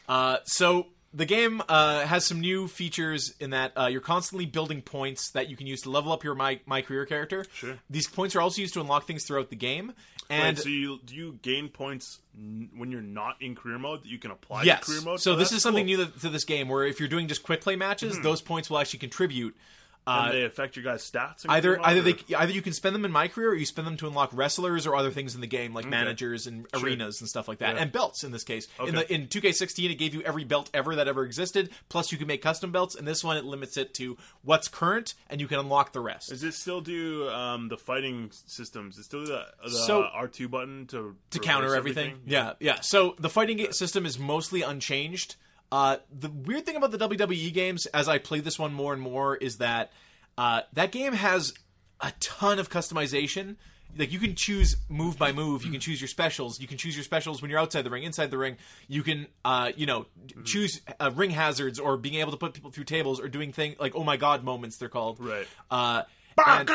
Uh, 0.07 0.37
so 0.45 0.87
the 1.13 1.25
game 1.25 1.61
uh, 1.69 2.05
has 2.05 2.25
some 2.25 2.39
new 2.41 2.67
features 2.67 3.33
in 3.39 3.51
that 3.51 3.71
uh, 3.77 3.85
you're 3.85 4.01
constantly 4.01 4.45
building 4.47 4.81
points 4.81 5.31
that 5.31 5.47
you 5.49 5.55
can 5.55 5.67
use 5.67 5.81
to 5.81 5.89
level 5.91 6.11
up 6.11 6.23
your 6.23 6.35
my 6.35 6.59
my 6.65 6.81
career 6.81 7.05
character. 7.05 7.45
Sure. 7.53 7.75
These 7.89 8.07
points 8.07 8.35
are 8.35 8.41
also 8.41 8.59
used 8.61 8.73
to 8.73 8.81
unlock 8.81 9.05
things 9.07 9.23
throughout 9.25 9.49
the 9.49 9.55
game. 9.55 9.93
And 10.29 10.57
so 10.57 10.69
you 10.69 10.99
do 11.05 11.15
you 11.15 11.39
gain 11.41 11.69
points 11.69 12.19
n- 12.37 12.69
when 12.75 12.91
you're 12.91 13.01
not 13.01 13.41
in 13.41 13.55
career 13.55 13.77
mode 13.77 14.03
that 14.03 14.09
you 14.09 14.17
can 14.17 14.31
apply 14.31 14.63
yes, 14.63 14.81
to 14.81 14.85
career 14.91 15.01
mode? 15.01 15.19
so 15.21 15.33
Oh, 15.33 15.35
this 15.35 15.51
is 15.51 15.61
something 15.61 15.85
cool. 15.85 15.95
Hmm. 15.95 16.01
new 16.01 16.11
to, 16.13 16.19
to 16.21 16.29
this 16.29 16.43
game 16.45 16.67
where 16.69 16.83
if 16.83 16.99
you're 16.99 17.09
doing 17.09 17.27
just 17.27 17.43
quick 17.43 17.61
play 17.61 17.75
matches, 17.75 18.19
those 18.21 18.41
points 18.41 18.69
will 18.69 18.79
actually 18.79 18.99
contribute. 18.99 19.55
Uh, 20.05 20.23
And 20.25 20.33
they 20.33 20.43
affect 20.43 20.75
your 20.75 20.83
guys' 20.83 21.09
stats. 21.09 21.45
either 21.47 21.79
either 21.81 21.99
or- 22.01 22.03
they 22.03 22.15
either 22.35 22.51
you 22.51 22.61
can 22.61 22.73
spend 22.73 22.93
them 22.93 23.05
in 23.05 23.11
my 23.11 23.29
career 23.29 23.51
or 23.51 23.55
you 23.55 23.65
spend 23.65 23.87
them 23.87 23.95
to 23.97 24.07
unlock 24.07 24.29
wrestlers 24.33 24.85
or 24.85 24.95
other 24.97 25.11
things 25.11 25.33
in 25.35 25.39
the 25.39 25.47
game 25.47 25.73
like 25.73 25.85
managers 25.85 26.45
and 26.45 26.65
arenas 26.73 27.21
and 27.21 27.29
stuff 27.29 27.47
like 27.47 27.59
that 27.59 27.75
Yeah. 27.75 27.81
and 27.83 27.91
belts 27.91 28.23
in 28.25 28.31
this 28.33 28.43
case 28.43 28.67
in 28.79 28.89
Okay. 28.89 28.91
the 28.97 29.13
in 29.13 29.27
2k16 29.27 29.89
it 29.91 29.95
gave 29.95 30.13
you 30.13 30.21
every 30.23 30.43
belt 30.43 30.69
ever 30.73 30.95
that 30.95 31.07
ever 31.07 31.23
existed 31.23 31.69
plus 31.87 32.11
you 32.11 32.17
can 32.17 32.27
make 32.27 32.41
custom 32.41 32.71
belts 32.71 32.95
and 32.95 33.07
this 33.07 33.23
one 33.23 33.37
it 33.37 33.45
limits 33.45 33.77
it 33.77 33.93
to 33.93 34.17
what's 34.41 34.67
current 34.67 35.13
and 35.29 35.39
you 35.39 35.47
can 35.47 35.57
unlock 35.59 35.93
the 35.93 36.01
rest 36.01 36.29
Does 36.29 36.43
it 36.43 36.53
still 36.53 36.81
do 36.81 37.29
um, 37.29 37.69
the 37.69 37.77
fighting 37.77 38.29
systems? 38.45 38.97
It 38.97 39.03
still 39.05 39.21
do 39.21 39.27
the, 39.31 39.45
the 39.63 39.69
So- 39.71 40.03
R 40.03 40.27
two 40.27 40.49
button 40.49 40.85
to 40.87 41.15
to 41.31 41.39
counter 41.39 41.75
everything. 41.75 42.19
Yeah, 42.25 42.53
yeah. 42.59 42.81
So 42.81 43.15
the 43.19 43.29
fighting 43.29 43.71
system 43.71 44.05
is 44.05 44.19
mostly 44.19 44.61
unchanged. 44.63 45.35
Uh, 45.73 45.97
the 46.11 46.29
weird 46.29 46.67
thing 46.67 46.75
about 46.75 46.91
the 46.91 46.99
WWE 46.99 47.51
games, 47.51 47.87
as 47.87 48.07
I 48.07 48.19
play 48.19 48.41
this 48.41 48.59
one 48.59 48.73
more 48.75 48.93
and 48.93 49.01
more, 49.01 49.35
is 49.35 49.57
that 49.57 49.91
uh, 50.37 50.61
that 50.73 50.91
game 50.91 51.13
has 51.13 51.51
a 51.99 52.13
ton 52.19 52.59
of 52.59 52.69
customization. 52.69 53.55
Like 53.97 54.11
you 54.11 54.19
can 54.19 54.35
choose 54.35 54.77
move 54.87 55.17
by 55.17 55.31
move. 55.31 55.65
You 55.65 55.71
can 55.71 55.79
choose 55.79 55.99
your 55.99 56.07
specials. 56.07 56.59
You 56.59 56.67
can 56.67 56.77
choose 56.77 56.95
your 56.95 57.03
specials 57.03 57.41
when 57.41 57.49
you're 57.49 57.59
outside 57.59 57.81
the 57.83 57.89
ring, 57.89 58.03
inside 58.03 58.29
the 58.29 58.37
ring. 58.37 58.57
You 58.87 59.01
can, 59.01 59.25
uh, 59.43 59.71
you 59.75 59.87
know, 59.87 60.05
choose 60.45 60.79
uh, 60.99 61.09
ring 61.15 61.31
hazards 61.31 61.79
or 61.79 61.97
being 61.97 62.15
able 62.15 62.31
to 62.33 62.37
put 62.37 62.53
people 62.53 62.69
through 62.69 62.83
tables 62.85 63.19
or 63.19 63.27
doing 63.27 63.51
things 63.51 63.75
like 63.79 63.95
oh 63.95 64.03
my 64.03 64.17
god 64.17 64.43
moments. 64.43 64.77
They're 64.77 64.89
called 64.89 65.19
Right. 65.19 65.47
Uh, 65.71 66.03
and- 66.45 66.69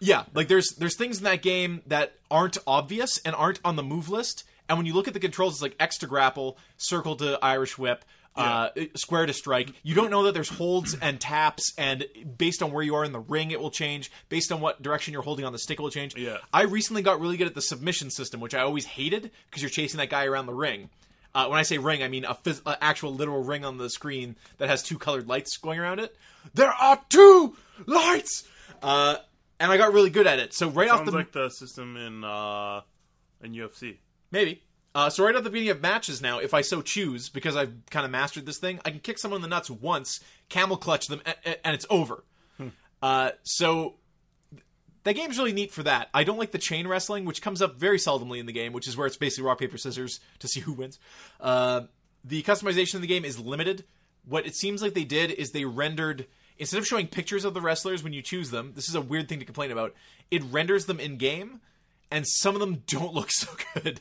yeah, 0.00 0.24
like 0.34 0.48
there's 0.48 0.74
there's 0.78 0.96
things 0.98 1.16
in 1.18 1.24
that 1.24 1.40
game 1.40 1.80
that 1.86 2.12
aren't 2.30 2.58
obvious 2.66 3.18
and 3.24 3.34
aren't 3.34 3.60
on 3.64 3.76
the 3.76 3.82
move 3.82 4.10
list. 4.10 4.44
And 4.68 4.78
when 4.78 4.86
you 4.86 4.94
look 4.94 5.08
at 5.08 5.14
the 5.14 5.20
controls, 5.20 5.54
it's 5.54 5.62
like 5.62 5.76
X 5.80 5.98
to 5.98 6.06
grapple, 6.06 6.56
circle 6.78 7.16
to 7.16 7.38
Irish 7.42 7.76
whip, 7.78 8.04
uh, 8.36 8.70
square 8.96 9.26
to 9.26 9.32
strike. 9.32 9.72
You 9.82 9.94
don't 9.94 10.10
know 10.10 10.24
that 10.24 10.34
there's 10.34 10.48
holds 10.48 10.96
and 11.00 11.20
taps, 11.20 11.72
and 11.78 12.04
based 12.36 12.62
on 12.62 12.72
where 12.72 12.82
you 12.82 12.94
are 12.96 13.04
in 13.04 13.12
the 13.12 13.20
ring, 13.20 13.50
it 13.52 13.60
will 13.60 13.70
change. 13.70 14.10
Based 14.28 14.50
on 14.50 14.60
what 14.60 14.82
direction 14.82 15.12
you're 15.12 15.22
holding 15.22 15.44
on 15.44 15.52
the 15.52 15.58
stick, 15.58 15.78
it 15.78 15.82
will 15.82 15.90
change. 15.90 16.16
Yeah. 16.16 16.38
I 16.52 16.62
recently 16.62 17.02
got 17.02 17.20
really 17.20 17.36
good 17.36 17.46
at 17.46 17.54
the 17.54 17.62
submission 17.62 18.10
system, 18.10 18.40
which 18.40 18.54
I 18.54 18.60
always 18.60 18.84
hated 18.86 19.30
because 19.48 19.62
you're 19.62 19.70
chasing 19.70 19.98
that 19.98 20.10
guy 20.10 20.24
around 20.26 20.46
the 20.46 20.54
ring. 20.54 20.90
Uh, 21.34 21.46
when 21.48 21.58
I 21.58 21.62
say 21.62 21.78
ring, 21.78 22.02
I 22.02 22.08
mean 22.08 22.24
a 22.24 22.34
phys- 22.34 22.62
uh, 22.64 22.76
actual 22.80 23.14
literal 23.14 23.42
ring 23.42 23.64
on 23.64 23.78
the 23.78 23.90
screen 23.90 24.36
that 24.58 24.68
has 24.68 24.82
two 24.82 24.98
colored 24.98 25.26
lights 25.28 25.56
going 25.56 25.78
around 25.78 25.98
it. 26.00 26.16
There 26.54 26.70
are 26.70 27.00
two 27.08 27.56
lights, 27.86 28.44
uh, 28.82 29.16
and 29.58 29.70
I 29.72 29.76
got 29.76 29.92
really 29.92 30.10
good 30.10 30.26
at 30.26 30.38
it. 30.38 30.54
So 30.54 30.68
right 30.68 30.88
off 30.90 30.98
Sounds 30.98 31.10
the 31.10 31.16
like 31.16 31.32
the 31.32 31.48
system 31.50 31.96
in 31.96 32.22
uh, 32.24 32.80
in 33.42 33.52
UFC. 33.52 33.98
maybe 34.30 34.62
Uh, 34.94 35.10
so 35.10 35.24
right 35.24 35.34
at 35.34 35.42
the 35.42 35.50
beginning 35.50 35.70
of 35.70 35.80
matches 35.82 36.22
now, 36.22 36.38
if 36.38 36.54
I 36.54 36.60
so 36.60 36.80
choose, 36.80 37.28
because 37.28 37.56
I've 37.56 37.74
kind 37.90 38.04
of 38.04 38.12
mastered 38.12 38.46
this 38.46 38.58
thing, 38.58 38.80
I 38.84 38.90
can 38.90 39.00
kick 39.00 39.18
someone 39.18 39.38
in 39.38 39.42
the 39.42 39.48
nuts 39.48 39.68
once, 39.68 40.20
camel 40.48 40.76
clutch 40.76 41.08
them, 41.08 41.20
and, 41.26 41.58
and 41.64 41.74
it's 41.74 41.86
over. 41.90 42.24
Uh, 43.02 43.32
so 43.42 43.96
that 45.02 45.12
game's 45.12 45.36
really 45.36 45.52
neat 45.52 45.72
for 45.72 45.82
that. 45.82 46.08
I 46.14 46.24
don't 46.24 46.38
like 46.38 46.52
the 46.52 46.58
chain 46.58 46.88
wrestling, 46.88 47.26
which 47.26 47.42
comes 47.42 47.60
up 47.60 47.76
very 47.76 47.98
seldomly 47.98 48.38
in 48.38 48.46
the 48.46 48.52
game, 48.52 48.72
which 48.72 48.88
is 48.88 48.96
where 48.96 49.06
it's 49.06 49.18
basically 49.18 49.44
rock 49.44 49.58
paper 49.58 49.76
scissors 49.76 50.20
to 50.38 50.48
see 50.48 50.60
who 50.60 50.72
wins. 50.72 50.98
Uh, 51.38 51.82
the 52.24 52.42
customization 52.44 52.94
of 52.94 53.02
the 53.02 53.06
game 53.06 53.24
is 53.24 53.38
limited. 53.38 53.84
What 54.24 54.46
it 54.46 54.56
seems 54.56 54.80
like 54.80 54.94
they 54.94 55.04
did 55.04 55.30
is 55.30 55.50
they 55.50 55.66
rendered 55.66 56.26
instead 56.56 56.78
of 56.78 56.86
showing 56.86 57.06
pictures 57.06 57.44
of 57.44 57.52
the 57.52 57.60
wrestlers 57.60 58.02
when 58.02 58.14
you 58.14 58.22
choose 58.22 58.50
them. 58.50 58.72
This 58.74 58.88
is 58.88 58.94
a 58.94 59.02
weird 59.02 59.28
thing 59.28 59.40
to 59.40 59.44
complain 59.44 59.70
about. 59.70 59.94
It 60.30 60.42
renders 60.44 60.86
them 60.86 60.98
in 60.98 61.18
game, 61.18 61.60
and 62.10 62.26
some 62.26 62.54
of 62.54 62.60
them 62.60 62.84
don't 62.86 63.12
look 63.12 63.30
so 63.30 63.48
good. 63.74 64.00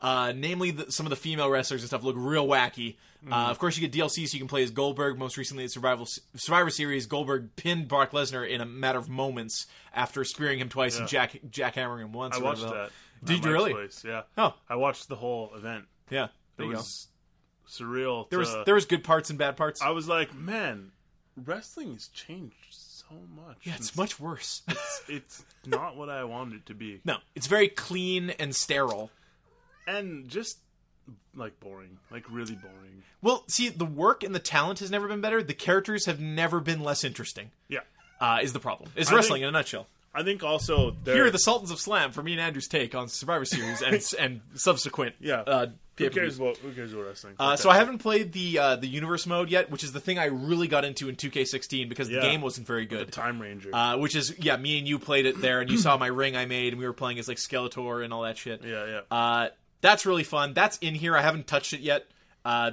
Uh, 0.00 0.32
namely, 0.36 0.70
the, 0.72 0.90
some 0.92 1.06
of 1.06 1.10
the 1.10 1.16
female 1.16 1.48
wrestlers 1.50 1.80
and 1.82 1.88
stuff 1.88 2.02
look 2.02 2.16
real 2.18 2.46
wacky. 2.46 2.96
Uh, 3.30 3.46
of 3.48 3.58
course, 3.58 3.74
you 3.78 3.88
get 3.88 3.98
DLC, 3.98 4.28
so 4.28 4.34
you 4.34 4.38
can 4.38 4.48
play 4.48 4.62
as 4.62 4.70
Goldberg. 4.70 5.18
Most 5.18 5.38
recently, 5.38 5.62
in 5.62 5.70
Survival 5.70 6.06
Survivor 6.36 6.68
Series, 6.68 7.06
Goldberg 7.06 7.56
pinned 7.56 7.88
Brock 7.88 8.10
Lesnar 8.10 8.46
in 8.46 8.60
a 8.60 8.66
matter 8.66 8.98
of 8.98 9.08
moments 9.08 9.66
after 9.94 10.24
spearing 10.24 10.58
him 10.58 10.68
twice 10.68 10.98
and 10.98 11.08
jack 11.08 11.38
jackhammering 11.48 12.02
him 12.02 12.12
once. 12.12 12.36
I 12.36 12.40
watched 12.42 12.60
that. 12.62 12.90
Did 13.24 13.42
you 13.42 13.50
really? 13.50 13.72
Place. 13.72 14.04
Yeah. 14.06 14.22
Oh. 14.36 14.52
I 14.68 14.76
watched 14.76 15.08
the 15.08 15.16
whole 15.16 15.52
event. 15.56 15.86
Yeah, 16.10 16.24
It 16.24 16.30
there 16.58 16.66
you 16.66 16.72
go. 16.72 16.78
was 16.78 17.08
surreal. 17.66 18.28
There 18.28 18.38
was 18.38 18.54
there 18.66 18.74
was 18.74 18.84
good 18.84 19.02
parts 19.02 19.30
and 19.30 19.38
bad 19.38 19.56
parts. 19.56 19.80
I 19.80 19.88
was 19.90 20.06
like, 20.06 20.34
man, 20.34 20.90
wrestling 21.46 21.94
has 21.94 22.08
changed 22.08 22.54
so 22.70 23.06
much. 23.34 23.56
yeah, 23.62 23.72
it's 23.76 23.86
since- 23.86 23.96
much 23.96 24.20
worse. 24.20 24.62
It's 25.08 25.44
not 25.64 25.96
what 25.96 26.10
I 26.10 26.24
wanted 26.24 26.56
it 26.56 26.66
to 26.66 26.74
be, 26.74 27.00
no, 27.06 27.16
it's 27.34 27.46
very 27.46 27.68
clean 27.68 28.30
and 28.30 28.54
sterile. 28.54 29.10
And 29.86 30.28
just 30.28 30.58
like 31.34 31.58
boring, 31.60 31.98
like 32.10 32.24
really 32.30 32.54
boring. 32.54 33.02
Well, 33.22 33.44
see, 33.48 33.68
the 33.68 33.84
work 33.84 34.22
and 34.22 34.34
the 34.34 34.38
talent 34.38 34.78
has 34.80 34.90
never 34.90 35.08
been 35.08 35.20
better. 35.20 35.42
The 35.42 35.54
characters 35.54 36.06
have 36.06 36.20
never 36.20 36.60
been 36.60 36.82
less 36.82 37.04
interesting. 37.04 37.50
Yeah, 37.68 37.80
Uh, 38.20 38.38
is 38.42 38.52
the 38.52 38.60
problem? 38.60 38.90
Is 38.96 39.10
I 39.10 39.16
wrestling 39.16 39.38
think- 39.40 39.48
in 39.48 39.54
a 39.54 39.58
nutshell. 39.58 39.86
I 40.16 40.22
think 40.22 40.44
also. 40.44 40.94
Here 41.04 41.24
are 41.26 41.30
the 41.30 41.38
Sultans 41.40 41.72
of 41.72 41.80
Slam 41.80 42.12
for 42.12 42.22
me 42.22 42.32
and 42.32 42.40
Andrew's 42.40 42.68
take 42.68 42.94
on 42.94 43.08
Survivor 43.08 43.44
Series 43.44 43.82
and 43.82 44.00
and 44.20 44.40
subsequent. 44.54 45.16
yeah. 45.20 45.40
Uh, 45.40 45.66
who 45.98 46.08
cares 46.10 46.38
about 46.38 46.56
who 46.58 46.70
cares 46.72 46.92
about 46.92 47.06
wrestling? 47.06 47.34
Uh, 47.38 47.56
so 47.56 47.68
I 47.68 47.76
haven't 47.76 47.98
played 47.98 48.32
the 48.32 48.58
uh, 48.60 48.76
the 48.76 48.86
universe 48.86 49.26
mode 49.26 49.50
yet, 49.50 49.70
which 49.72 49.82
is 49.82 49.90
the 49.92 49.98
thing 49.98 50.18
I 50.20 50.26
really 50.26 50.68
got 50.68 50.84
into 50.84 51.08
in 51.08 51.16
2K16 51.16 51.88
because 51.88 52.08
Yeah. 52.08 52.20
the 52.20 52.26
game 52.26 52.42
wasn't 52.42 52.66
very 52.68 52.86
good. 52.86 53.10
Time 53.12 53.40
Ranger. 53.42 53.74
Uh, 53.74 53.96
which 53.96 54.14
is 54.14 54.32
yeah, 54.38 54.56
me 54.56 54.78
and 54.78 54.86
you 54.86 55.00
played 55.00 55.26
it 55.26 55.40
there, 55.40 55.60
and 55.60 55.68
you 55.68 55.78
saw 55.78 55.96
my 55.96 56.06
ring 56.06 56.36
I 56.36 56.46
made, 56.46 56.72
and 56.74 56.78
we 56.80 56.86
were 56.86 56.92
playing 56.92 57.18
as 57.18 57.26
like 57.26 57.38
Skeletor 57.38 58.04
and 58.04 58.12
all 58.12 58.22
that 58.22 58.38
shit. 58.38 58.62
yeah, 58.64 59.00
yeah. 59.10 59.48
That's 59.84 60.06
really 60.06 60.24
fun. 60.24 60.54
That's 60.54 60.78
in 60.78 60.94
here. 60.94 61.14
I 61.14 61.20
haven't 61.20 61.46
touched 61.46 61.74
it 61.74 61.80
yet. 61.80 62.06
Uh, 62.42 62.70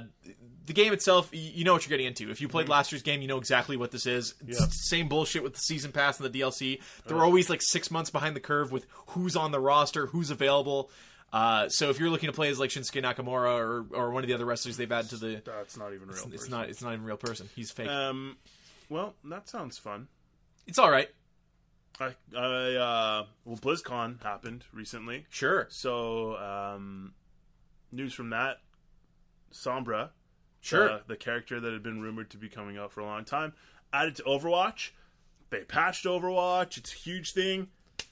the 0.64 0.72
game 0.72 0.94
itself, 0.94 1.28
you 1.30 1.62
know 1.62 1.74
what 1.74 1.84
you're 1.84 1.90
getting 1.90 2.06
into. 2.06 2.30
If 2.30 2.40
you 2.40 2.48
played 2.48 2.70
last 2.70 2.90
year's 2.90 3.02
game, 3.02 3.20
you 3.20 3.28
know 3.28 3.36
exactly 3.36 3.76
what 3.76 3.90
this 3.90 4.06
is. 4.06 4.32
It's 4.48 4.58
Yeah. 4.58 4.66
Same 4.70 5.08
bullshit 5.08 5.42
with 5.42 5.52
the 5.52 5.58
season 5.60 5.92
pass 5.92 6.18
and 6.18 6.32
the 6.32 6.40
DLC. 6.40 6.80
They're 7.06 7.22
always 7.22 7.50
like 7.50 7.60
six 7.60 7.90
months 7.90 8.08
behind 8.08 8.34
the 8.34 8.40
curve 8.40 8.72
with 8.72 8.86
who's 9.08 9.36
on 9.36 9.50
the 9.52 9.60
roster, 9.60 10.06
who's 10.06 10.30
available. 10.30 10.90
Uh, 11.34 11.68
so 11.68 11.90
if 11.90 12.00
you're 12.00 12.08
looking 12.08 12.28
to 12.28 12.32
play 12.32 12.48
as 12.48 12.58
like 12.58 12.70
Shinsuke 12.70 13.02
Nakamura 13.02 13.58
or, 13.58 13.84
or 13.90 14.10
one 14.10 14.24
of 14.24 14.28
the 14.28 14.34
other 14.34 14.46
wrestlers 14.46 14.78
they've 14.78 14.90
added 14.90 15.10
to 15.10 15.16
the, 15.18 15.42
That's 15.44 15.76
not 15.76 15.92
even 15.92 16.08
real. 16.08 16.16
it's 16.16 16.24
person. 16.44 16.50
not 16.50 16.70
it's 16.70 16.82
not 16.82 16.94
even 16.94 17.04
real 17.04 17.18
person. 17.18 17.50
He's 17.54 17.70
fake. 17.70 17.88
Um, 17.88 18.38
well, 18.88 19.14
that 19.24 19.50
sounds 19.50 19.76
fun. 19.76 20.08
it's 20.66 20.78
all 20.78 20.90
right. 20.90 21.10
I, 22.00 22.14
I, 22.36 22.74
uh, 22.74 23.26
well, 23.44 23.56
BlizzCon 23.58 24.22
happened 24.22 24.64
recently, 24.72 25.26
Sure, 25.30 25.66
so 25.70 26.36
um, 26.36 27.12
news 27.92 28.12
from 28.14 28.30
that: 28.30 28.58
Sombra, 29.52 30.10
sure. 30.60 30.90
uh, 30.90 30.98
the 31.06 31.16
character 31.16 31.60
that 31.60 31.72
had 31.72 31.82
been 31.82 32.00
rumored 32.00 32.30
to 32.30 32.36
be 32.36 32.48
coming 32.48 32.78
out 32.78 32.92
for 32.92 33.00
a 33.00 33.04
long 33.04 33.24
time, 33.24 33.52
added 33.92 34.16
to 34.16 34.22
Overwatch. 34.24 34.90
They 35.50 35.60
patched 35.60 36.04
Overwatch. 36.06 36.78
It's 36.78 36.92
a 36.92 36.96
huge 36.96 37.32
thing. 37.32 37.68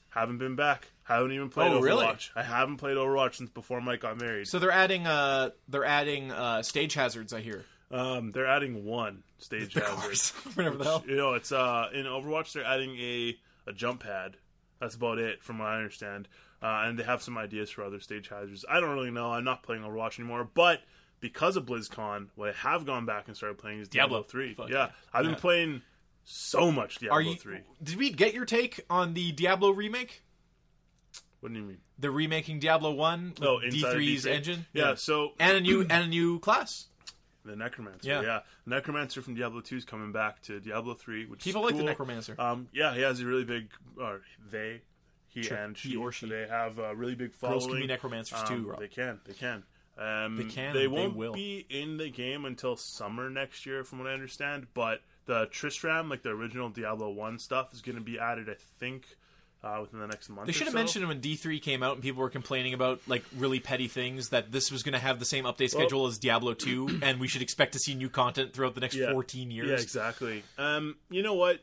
Haven't 0.09 0.37
been 0.37 0.55
back. 0.55 0.91
Haven't 1.03 1.31
even 1.31 1.49
played 1.49 1.71
Oh, 1.71 1.79
Overwatch. 1.81 1.83
really? 1.83 2.15
I 2.35 2.43
haven't 2.43 2.77
played 2.77 2.97
Overwatch 2.97 3.35
since 3.35 3.49
before 3.49 3.81
Mike 3.81 4.01
got 4.01 4.19
married. 4.21 4.47
so 4.47 4.59
they're 4.59 4.71
adding 4.71 5.07
uh 5.07 5.49
they're 5.67 5.85
adding 5.85 6.31
uh 6.31 6.61
stage 6.61 6.93
hazards. 6.93 7.33
I 7.33 7.41
hear. 7.41 7.65
Um, 7.89 8.31
they're 8.31 8.45
adding 8.47 8.85
one 8.85 9.23
stage 9.39 9.73
hazard. 9.75 10.17
whatever 10.55 10.77
the 10.77 10.83
hell. 10.83 11.03
You 11.07 11.15
know, 11.15 11.33
it's 11.33 11.51
uh 11.51 11.89
in 11.93 12.05
Overwatch 12.05 12.53
they're 12.53 12.63
adding 12.65 12.95
a 12.97 13.35
a 13.67 13.73
jump 13.73 14.03
pad. 14.03 14.37
That's 14.79 14.95
about 14.95 15.19
it, 15.19 15.43
from 15.43 15.59
what 15.59 15.67
I 15.67 15.77
understand. 15.77 16.27
Uh, 16.61 16.83
and 16.85 16.97
they 16.97 17.03
have 17.03 17.21
some 17.21 17.37
ideas 17.37 17.69
for 17.69 17.83
other 17.83 17.99
stage 17.99 18.27
hazards. 18.29 18.65
I 18.69 18.79
don't 18.79 18.91
really 18.93 19.11
know. 19.11 19.31
I'm 19.31 19.43
not 19.43 19.63
playing 19.63 19.83
Overwatch 19.83 20.19
anymore, 20.19 20.47
but 20.53 20.81
because 21.19 21.55
of 21.55 21.65
BlizzCon, 21.65 22.27
what 22.35 22.49
I 22.49 22.53
have 22.53 22.85
gone 22.85 23.05
back 23.05 23.27
and 23.27 23.35
started 23.37 23.57
playing 23.59 23.79
is 23.79 23.87
Diablo, 23.87 24.17
Diablo. 24.19 24.27
Three. 24.29 24.55
Yeah, 24.59 24.65
yeah. 24.69 24.89
I've 25.13 25.23
been 25.23 25.33
Yeah. 25.33 25.37
playing 25.39 25.81
so 26.23 26.71
much 26.71 26.97
Diablo 26.99 27.19
you? 27.19 27.35
Three. 27.35 27.59
Did 27.81 27.97
we 27.97 28.11
get 28.11 28.33
your 28.33 28.45
take 28.45 28.79
on 28.89 29.13
the 29.13 29.31
Diablo 29.31 29.69
remake? 29.71 30.23
What 31.41 31.51
do 31.53 31.59
you 31.59 31.65
mean? 31.65 31.77
The 31.97 32.11
remaking 32.11 32.59
Diablo 32.59 32.91
One 32.91 33.29
with 33.39 33.43
Oh, 33.47 33.59
D3's 33.63 34.25
D3? 34.25 34.31
engine. 34.31 34.65
Yeah, 34.73 34.95
so 34.95 35.33
and 35.39 35.57
a 35.57 35.61
new 35.61 35.81
and 35.81 35.91
a 36.03 36.07
new 36.07 36.39
class. 36.39 36.87
The 37.45 37.55
Necromancer. 37.55 38.07
Yeah. 38.09 38.21
Yeah, 38.21 38.39
Necromancer 38.65 39.21
from 39.21 39.35
Diablo 39.35 39.61
Two 39.61 39.77
is 39.77 39.85
coming 39.85 40.11
back 40.11 40.41
to 40.43 40.59
Diablo 40.59 40.93
Three, 40.93 41.25
which 41.25 41.43
People 41.43 41.63
like 41.63 41.75
the. 41.77 41.83
Necromancer. 41.83 42.35
Um, 42.39 42.67
yeah, 42.73 42.93
he 42.93 43.01
has 43.01 43.19
a 43.19 43.25
really 43.25 43.45
big. 43.45 43.69
Or 43.99 44.21
they, 44.51 44.81
he 45.29 45.43
Sure, 45.43 45.57
and 45.57 45.75
he 45.77 45.91
she, 45.91 45.95
or 45.97 46.11
she. 46.11 46.27
They 46.29 46.47
have 46.47 46.77
a 46.79 46.95
really 46.95 47.15
big 47.15 47.33
following. 47.33 47.59
Girls 47.59 47.67
can 47.71 47.81
be 47.81 47.87
necromancers 47.87 48.39
Um, 48.41 48.47
too, 48.47 48.69
Rob. 48.69 48.79
They 48.79 48.87
can. 48.87 49.19
They 49.25 49.33
can. 49.33 49.63
Um, 49.97 50.37
They 50.37 50.43
can, 50.45 50.73
They 50.73 50.81
they 50.81 50.87
won't 50.87 51.15
will. 51.15 51.33
be 51.33 51.65
in 51.69 51.97
the 51.97 52.09
game 52.09 52.45
until 52.45 52.75
summer 52.75 53.29
next 53.29 53.65
year, 53.65 53.83
from 53.83 53.99
what 53.99 54.07
I 54.07 54.13
understand. 54.13 54.67
But 54.73 55.01
the 55.25 55.47
Tristram, 55.51 56.09
like 56.09 56.21
the 56.23 56.29
original 56.29 56.69
Diablo 56.69 57.09
One 57.11 57.37
stuff, 57.39 57.73
is 57.73 57.81
going 57.81 57.97
to 57.97 58.01
be 58.03 58.17
added. 58.17 58.49
I 58.49 58.55
think 58.79 59.05
uh, 59.63 59.77
within 59.81 59.99
the 59.99 60.07
next 60.07 60.29
month. 60.29 60.47
They 60.47 60.53
should 60.53 60.67
have 60.67 60.73
so. 60.73 60.77
mentioned 60.79 61.07
when 61.07 61.19
D 61.19 61.35
three 61.35 61.59
came 61.59 61.83
out 61.83 61.93
and 61.93 62.01
people 62.01 62.21
were 62.21 62.29
complaining 62.29 62.73
about 62.73 63.01
like 63.07 63.23
really 63.37 63.59
petty 63.59 63.87
things 63.87 64.29
that 64.29 64.51
this 64.51 64.71
was 64.71 64.83
going 64.83 64.93
to 64.93 64.99
have 64.99 65.19
the 65.19 65.25
same 65.25 65.45
update 65.45 65.69
schedule 65.69 66.07
as 66.07 66.17
Diablo 66.17 66.53
two, 66.53 66.99
and 67.03 67.19
we 67.19 67.27
should 67.27 67.41
expect 67.41 67.73
to 67.73 67.79
see 67.79 67.93
new 67.93 68.09
content 68.09 68.53
throughout 68.53 68.75
the 68.75 68.81
next 68.81 68.95
Yeah. 68.95 69.11
fourteen 69.11 69.51
years. 69.51 69.69
Yeah, 69.69 69.75
exactly. 69.75 70.43
Um, 70.57 70.95
you 71.09 71.21
know 71.23 71.33
what? 71.35 71.59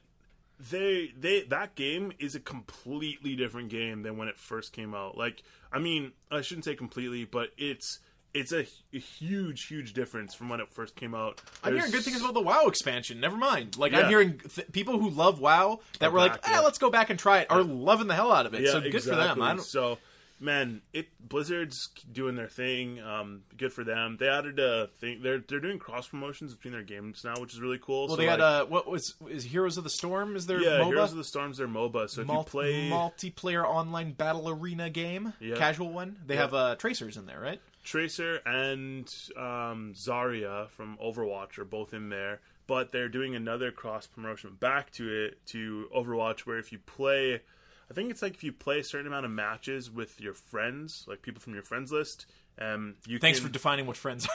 They 0.70 1.12
they 1.18 1.42
that 1.42 1.74
game 1.76 2.12
is 2.18 2.34
a 2.34 2.40
completely 2.40 3.36
different 3.36 3.68
game 3.68 4.02
than 4.02 4.16
when 4.16 4.28
it 4.28 4.36
first 4.38 4.72
came 4.72 4.94
out. 4.94 5.16
Like, 5.16 5.42
I 5.72 5.78
mean, 5.78 6.12
I 6.30 6.40
shouldn't 6.40 6.64
say 6.64 6.74
completely, 6.74 7.24
but 7.24 7.50
it's 7.56 8.00
it's 8.34 8.52
a, 8.52 8.66
a 8.92 8.98
huge, 8.98 9.66
huge 9.66 9.92
difference 9.94 10.34
from 10.34 10.48
when 10.48 10.60
it 10.60 10.68
first 10.70 10.94
came 10.96 11.14
out. 11.14 11.40
I'm 11.64 11.74
hearing 11.74 11.90
good 11.90 12.02
things 12.02 12.20
about 12.20 12.34
the 12.34 12.40
WoW 12.40 12.66
expansion. 12.66 13.20
Never 13.20 13.36
mind. 13.36 13.76
Like 13.78 13.94
I'm 13.94 14.08
hearing 14.08 14.38
th- 14.38 14.70
people 14.72 14.98
who 14.98 15.10
love 15.10 15.40
WoW 15.40 15.80
that 16.00 16.12
were 16.12 16.18
like, 16.18 16.32
back, 16.42 16.50
eh, 16.50 16.54
yeah. 16.54 16.60
let's 16.60 16.78
go 16.78 16.90
back 16.90 17.10
and 17.10 17.18
try 17.18 17.40
it, 17.40 17.46
are 17.50 17.62
loving 17.62 18.06
the 18.06 18.14
hell 18.14 18.32
out 18.32 18.46
of 18.46 18.54
it. 18.54 18.62
Yeah, 18.62 18.72
so 18.72 18.80
good 18.80 18.94
exactly. 18.94 19.10
for 19.12 19.16
them. 19.16 19.42
I 19.42 19.54
don't, 19.54 19.64
So, 19.64 19.98
man, 20.40 20.82
it 20.92 21.08
Blizzard's 21.26 21.88
doing 22.12 22.36
their 22.36 22.48
thing. 22.48 23.00
Um, 23.00 23.42
good 23.56 23.72
for 23.72 23.82
them. 23.82 24.16
They 24.20 24.28
added 24.28 24.58
a 24.60 24.86
thing. 25.00 25.20
They're 25.22 25.38
they're 25.40 25.60
doing 25.60 25.78
cross 25.78 26.06
promotions 26.06 26.54
between 26.54 26.72
their 26.72 26.82
games 26.82 27.22
now, 27.24 27.34
which 27.40 27.54
is 27.54 27.60
really 27.60 27.78
cool. 27.78 28.06
well, 28.06 28.16
so, 28.16 28.22
they 28.22 28.28
like, 28.28 28.40
uh, 28.40 28.66
what 28.66 28.88
was 28.88 29.14
is 29.28 29.44
Heroes 29.44 29.78
of 29.78 29.84
the 29.84 29.90
Storm? 29.90 30.36
Is 30.36 30.46
their 30.46 30.60
yeah, 30.60 30.78
MOBA? 30.78 30.86
Heroes 30.86 31.10
of 31.12 31.16
the 31.18 31.24
Storms. 31.24 31.58
Their 31.58 31.66
MOBA. 31.68 32.08
So 32.10 32.20
if 32.20 32.28
you 32.28 32.42
play 32.46 32.88
multiplayer 32.90 33.64
online 33.64 34.12
battle 34.12 34.48
arena 34.48 34.90
game, 34.90 35.32
Yeah. 35.40 35.56
casual 35.56 35.90
one. 35.90 36.18
They 36.26 36.34
Yeah. 36.34 36.40
have 36.42 36.54
uh, 36.54 36.76
tracers 36.76 37.16
in 37.16 37.26
there, 37.26 37.40
right? 37.40 37.60
Tracer 37.84 38.36
and 38.44 39.06
um, 39.36 39.94
Zarya 39.94 40.68
from 40.70 40.98
Overwatch 41.02 41.58
are 41.58 41.64
both 41.64 41.94
in 41.94 42.08
there, 42.08 42.40
but 42.66 42.92
they're 42.92 43.08
doing 43.08 43.34
another 43.34 43.70
cross 43.70 44.06
promotion 44.06 44.56
back 44.58 44.90
to 44.92 45.08
it 45.08 45.44
to 45.46 45.88
Overwatch, 45.96 46.40
where 46.40 46.58
if 46.58 46.70
you 46.72 46.78
play, 46.78 47.34
I 47.90 47.94
think 47.94 48.10
it's 48.10 48.20
like 48.22 48.34
if 48.34 48.44
you 48.44 48.52
play 48.52 48.80
a 48.80 48.84
certain 48.84 49.06
amount 49.06 49.24
of 49.24 49.32
matches 49.32 49.90
with 49.90 50.20
your 50.20 50.34
friends, 50.34 51.04
like 51.08 51.22
people 51.22 51.40
from 51.40 51.54
your 51.54 51.62
friends 51.62 51.90
list, 51.90 52.26
um, 52.60 52.96
you 53.06 53.18
Thanks 53.18 53.38
can, 53.38 53.46
for 53.46 53.52
defining 53.52 53.86
what 53.86 53.96
friends 53.96 54.28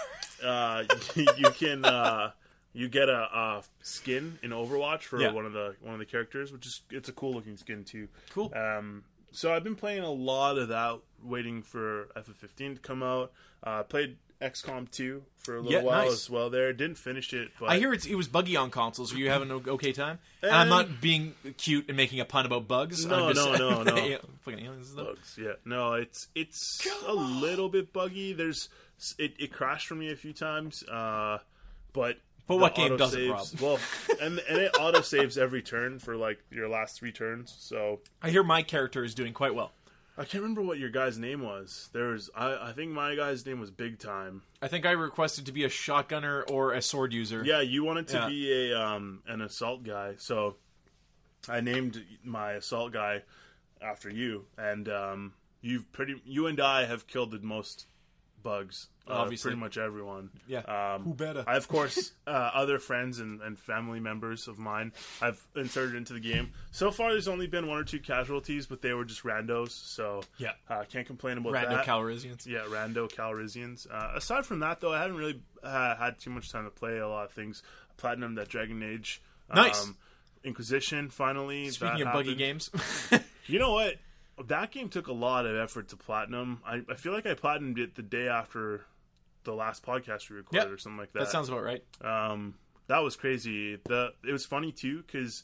are. 0.44 0.48
uh, 0.48 0.84
you 1.16 1.52
can 1.52 1.84
uh, 1.86 2.32
you 2.72 2.88
get 2.88 3.10
a, 3.10 3.14
a 3.22 3.64
skin 3.84 4.40
in 4.42 4.52
Overwatch 4.52 5.02
for 5.04 5.22
Yeah. 5.22 5.32
one 5.32 5.46
of 5.46 5.54
the 5.54 5.76
one 5.82 5.94
of 5.94 6.00
the 6.00 6.06
characters, 6.06 6.52
which 6.52 6.66
is 6.66 6.82
it's 6.90 7.10
a 7.10 7.14
cool 7.14 7.34
looking 7.34 7.58
skin 7.58 7.84
too. 7.84 8.08
Cool. 8.32 8.52
Um, 8.56 9.04
so 9.34 9.54
I've 9.54 9.64
been 9.64 9.76
playing 9.76 10.04
a 10.04 10.12
lot 10.12 10.58
of 10.58 10.70
that, 10.70 11.00
waiting 11.22 11.62
for 11.62 12.06
FF15 12.16 12.76
to 12.76 12.82
come 12.82 13.04
out. 13.04 13.32
Uh, 13.62 13.84
played 13.84 14.18
XCOM 14.42 14.92
2 14.92 15.24
for 15.40 15.56
a 15.56 15.62
little 15.62 15.72
Yeah, 15.72 15.84
while 15.84 16.04
nice. 16.06 16.12
as 16.14 16.30
well. 16.30 16.50
There, 16.50 16.74
didn't 16.74 16.98
finish 16.98 17.34
it, 17.34 17.52
but 17.60 17.70
I 17.70 17.78
hear 17.78 17.94
it's, 17.94 18.06
it 18.06 18.16
was 18.16 18.28
buggy 18.28 18.58
on 18.58 18.72
consoles. 18.72 19.14
Are 19.14 19.18
you 19.18 19.30
having 19.30 19.50
an 19.52 19.62
okay 19.70 19.94
time? 19.94 20.20
and 20.42 20.52
I'm 20.52 20.64
Um, 20.64 20.70
not 20.70 21.02
being 21.02 21.34
cute 21.58 21.86
and 21.88 21.96
making 21.96 22.20
a 22.20 22.26
pun 22.26 22.46
about 22.46 22.68
bugs. 22.68 23.06
No, 23.06 23.28
I'm 23.30 23.34
just 23.34 23.60
no, 23.60 23.84
no, 23.84 23.84
no. 23.96 23.96
Yeah, 24.06 24.18
fucking 24.42 24.60
aliens 24.66 24.90
and 24.94 24.98
bugs. 25.06 25.40
Yeah, 25.42 25.54
no, 25.64 25.94
it's 25.94 26.28
it's 26.36 26.86
a 27.08 27.14
little 27.14 27.70
bit 27.70 27.94
buggy. 27.94 28.34
There's 28.34 28.68
it, 29.18 29.34
it 29.40 29.54
crashed 29.54 29.88
for 29.88 29.96
me 29.96 30.12
a 30.12 30.16
few 30.18 30.34
times, 30.34 30.84
uh, 30.92 31.38
but 31.94 32.18
But 32.48 32.58
what 32.58 32.76
game 32.76 32.88
auto 32.94 32.98
doesn't, 32.98 33.20
saves- 33.50 33.62
Well, 33.62 33.80
and 34.22 34.40
and 34.50 34.58
it 34.60 34.76
auto 34.80 35.02
saves 35.02 35.38
every 35.38 35.62
turn 35.62 36.00
for 36.00 36.16
like 36.18 36.40
your 36.52 36.68
last 36.68 36.98
three 37.00 37.12
turns. 37.12 37.56
So 37.58 38.02
I 38.22 38.30
hear 38.30 38.44
my 38.44 38.64
character 38.64 39.04
is 39.04 39.16
doing 39.16 39.34
quite 39.34 39.56
well. 39.56 39.72
I 40.18 40.26
can't 40.26 40.44
remember 40.44 40.62
what 40.62 40.78
your 40.78 40.90
guy's 40.92 41.18
name 41.18 41.42
was. 41.42 41.90
There 41.92 42.10
was, 42.10 42.30
I, 42.36 42.70
I 42.70 42.72
think 42.74 42.92
my 42.92 43.16
guy's 43.16 43.44
name 43.48 43.60
was 43.60 43.72
Big 43.72 43.98
Time. 43.98 44.44
I 44.62 44.68
think 44.68 44.86
I 44.86 44.92
requested 44.92 45.48
to 45.48 45.52
be 45.52 45.64
a 45.64 45.70
shotgunner 45.70 46.44
or 46.52 46.74
a 46.74 46.84
sword 46.84 47.14
user. 47.14 47.44
Yeah, 47.44 47.62
you 47.62 47.84
wanted 47.84 48.10
to 48.10 48.18
Yeah. 48.18 48.28
be 48.30 48.52
a 48.72 48.80
um 48.80 49.24
an 49.26 49.42
assault 49.42 49.84
guy, 49.84 50.16
so 50.18 50.58
I 51.50 51.62
named 51.62 52.04
my 52.24 52.52
assault 52.52 52.92
guy 52.94 53.24
after 53.82 54.10
you, 54.10 54.46
and 54.58 54.88
um 54.90 55.34
you've 55.62 55.92
pretty 55.94 56.22
you 56.26 56.46
and 56.48 56.60
I 56.60 56.86
have 56.86 57.08
killed 57.08 57.32
the 57.32 57.40
most 57.40 57.88
bugs. 58.44 58.90
Uh, 59.10 59.14
Obviously. 59.14 59.50
pretty 59.52 59.60
much 59.60 59.78
everyone. 59.78 60.30
Yeah. 60.48 60.60
Um, 60.60 61.04
Who 61.04 61.14
better? 61.14 61.44
I, 61.46 61.58
of 61.58 61.68
course, 61.68 62.12
uh, 62.28 62.30
other 62.30 62.80
friends 62.80 63.20
and, 63.20 63.42
and 63.42 63.60
family 63.60 64.00
members 64.00 64.48
of 64.48 64.58
mine 64.58 64.94
I've 65.22 65.46
inserted 65.56 65.96
into 65.96 66.14
the 66.14 66.20
game. 66.22 66.52
So 66.72 66.90
far, 66.92 67.12
there's 67.12 67.28
only 67.28 67.48
been 67.48 67.68
one 67.68 67.78
or 67.80 67.84
two 67.84 68.00
casualties, 68.00 68.66
but 68.68 68.82
they 68.82 68.94
were 68.94 69.04
just 69.06 69.24
randos, 69.24 69.72
so 69.72 70.22
Yeah. 70.38 70.52
uh, 70.70 70.84
can't 70.90 71.06
complain 71.06 71.38
about 71.38 71.54
Rando 71.54 71.70
that. 71.72 71.86
Calrissians. 71.86 72.46
Yeah, 72.46 72.60
Rando 72.68 73.12
Calrissians. 73.12 73.88
Uh, 73.92 74.14
aside 74.16 74.46
from 74.46 74.60
that, 74.60 74.80
though, 74.80 74.94
I 74.94 75.02
haven't 75.02 75.18
really 75.18 75.42
uh, 75.62 75.96
had 75.96 76.20
too 76.20 76.30
much 76.30 76.52
time 76.52 76.64
to 76.64 76.70
play 76.72 76.98
a 77.00 77.08
lot 77.08 77.26
of 77.26 77.32
things. 77.32 77.62
Platinum, 77.98 78.36
that 78.36 78.48
Dragon 78.50 78.82
Age. 78.84 79.22
Nice. 79.54 79.84
Um, 79.84 79.98
Inquisition, 80.46 81.10
finally. 81.10 81.70
Speaking 81.70 82.02
of 82.08 82.14
buggy 82.14 82.36
games, 82.36 82.70
You 83.48 83.60
know 83.60 83.72
what? 83.74 83.96
That 84.48 84.72
game 84.72 84.90
took 84.90 85.06
a 85.10 85.14
lot 85.14 85.46
of 85.46 85.56
effort 85.56 85.90
to 85.90 85.96
platinum. 85.96 86.60
I, 86.66 86.82
I 86.90 86.96
feel 86.96 87.14
like 87.14 87.28
I 87.28 87.36
platinumed 87.36 87.78
it 87.78 87.94
the 87.94 88.02
day 88.02 88.28
after 88.28 88.84
the 89.44 89.54
last 89.54 89.84
podcast 89.86 90.30
we 90.30 90.38
recorded 90.38 90.64
Yep. 90.66 90.72
or 90.74 90.78
something 90.78 90.98
like 91.00 91.14
that. 91.14 91.20
that 91.20 91.30
sounds 91.30 91.50
about 91.50 91.64
right. 91.64 91.84
Um, 92.02 92.56
that 92.88 93.00
was 93.00 93.16
crazy. 93.16 93.78
The 93.86 94.14
it 94.28 94.32
was 94.32 94.46
funny 94.46 94.72
too 94.72 95.04
because 95.06 95.44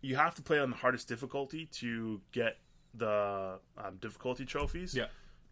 you 0.00 0.16
have 0.16 0.34
to 0.36 0.42
play 0.42 0.58
on 0.58 0.70
the 0.70 0.76
hardest 0.76 1.08
difficulty 1.08 1.66
to 1.80 2.20
get 2.32 2.58
the 2.94 3.58
um, 3.78 3.96
difficulty 4.00 4.44
trophies. 4.44 4.94
Yeah. 4.94 5.06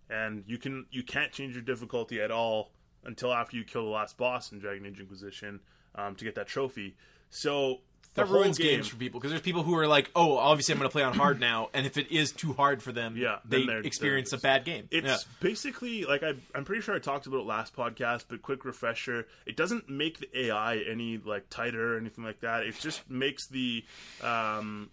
and 0.08 0.44
you 0.46 0.58
can 0.58 0.86
you 0.90 1.02
can't 1.02 1.32
change 1.32 1.54
your 1.54 1.62
difficulty 1.62 2.20
at 2.20 2.30
all 2.30 2.72
until 3.04 3.32
after 3.32 3.56
you 3.56 3.64
kill 3.64 3.84
the 3.84 3.90
last 3.90 4.16
boss 4.18 4.52
in 4.52 4.58
Dragon 4.58 4.84
Age 4.86 5.00
Inquisition 5.00 5.60
um, 5.94 6.14
to 6.16 6.24
get 6.24 6.34
that 6.34 6.46
trophy. 6.48 6.96
So 7.30 7.80
That 8.26 8.32
ruins 8.32 8.58
game, 8.58 8.66
games 8.76 8.88
for 8.88 8.96
people 8.96 9.20
because 9.20 9.30
there's 9.30 9.42
people 9.42 9.62
who 9.62 9.76
are 9.76 9.86
like, 9.86 10.10
"Oh, 10.16 10.36
obviously 10.36 10.72
I'm 10.72 10.78
going 10.78 10.88
to 10.88 10.92
play 10.92 11.02
on 11.02 11.14
hard 11.14 11.38
now," 11.50 11.68
and 11.74 11.86
if 11.86 11.96
it 11.98 12.10
is 12.10 12.32
too 12.32 12.52
hard 12.52 12.82
for 12.82 12.92
them, 12.92 13.16
Yeah, 13.16 13.38
they 13.44 13.66
experience 13.84 14.32
a 14.32 14.38
bad 14.38 14.64
game. 14.64 14.88
It's 14.90 15.06
Yeah. 15.06 15.16
basically 15.40 16.04
like 16.04 16.22
I, 16.22 16.34
I'm 16.54 16.64
pretty 16.64 16.82
sure 16.82 16.94
I 16.94 16.98
talked 16.98 17.26
about 17.26 17.38
it 17.40 17.46
last 17.46 17.74
podcast, 17.74 18.24
but 18.28 18.42
quick 18.42 18.64
refresher: 18.64 19.26
it 19.46 19.56
doesn't 19.56 19.88
make 19.88 20.18
the 20.18 20.46
AI 20.46 20.78
any 20.78 21.18
like 21.18 21.48
tighter 21.50 21.94
or 21.94 21.98
anything 21.98 22.24
like 22.24 22.40
that. 22.40 22.64
It 22.64 22.76
just 22.80 23.08
makes 23.10 23.46
the 23.48 23.84
um, 24.22 24.90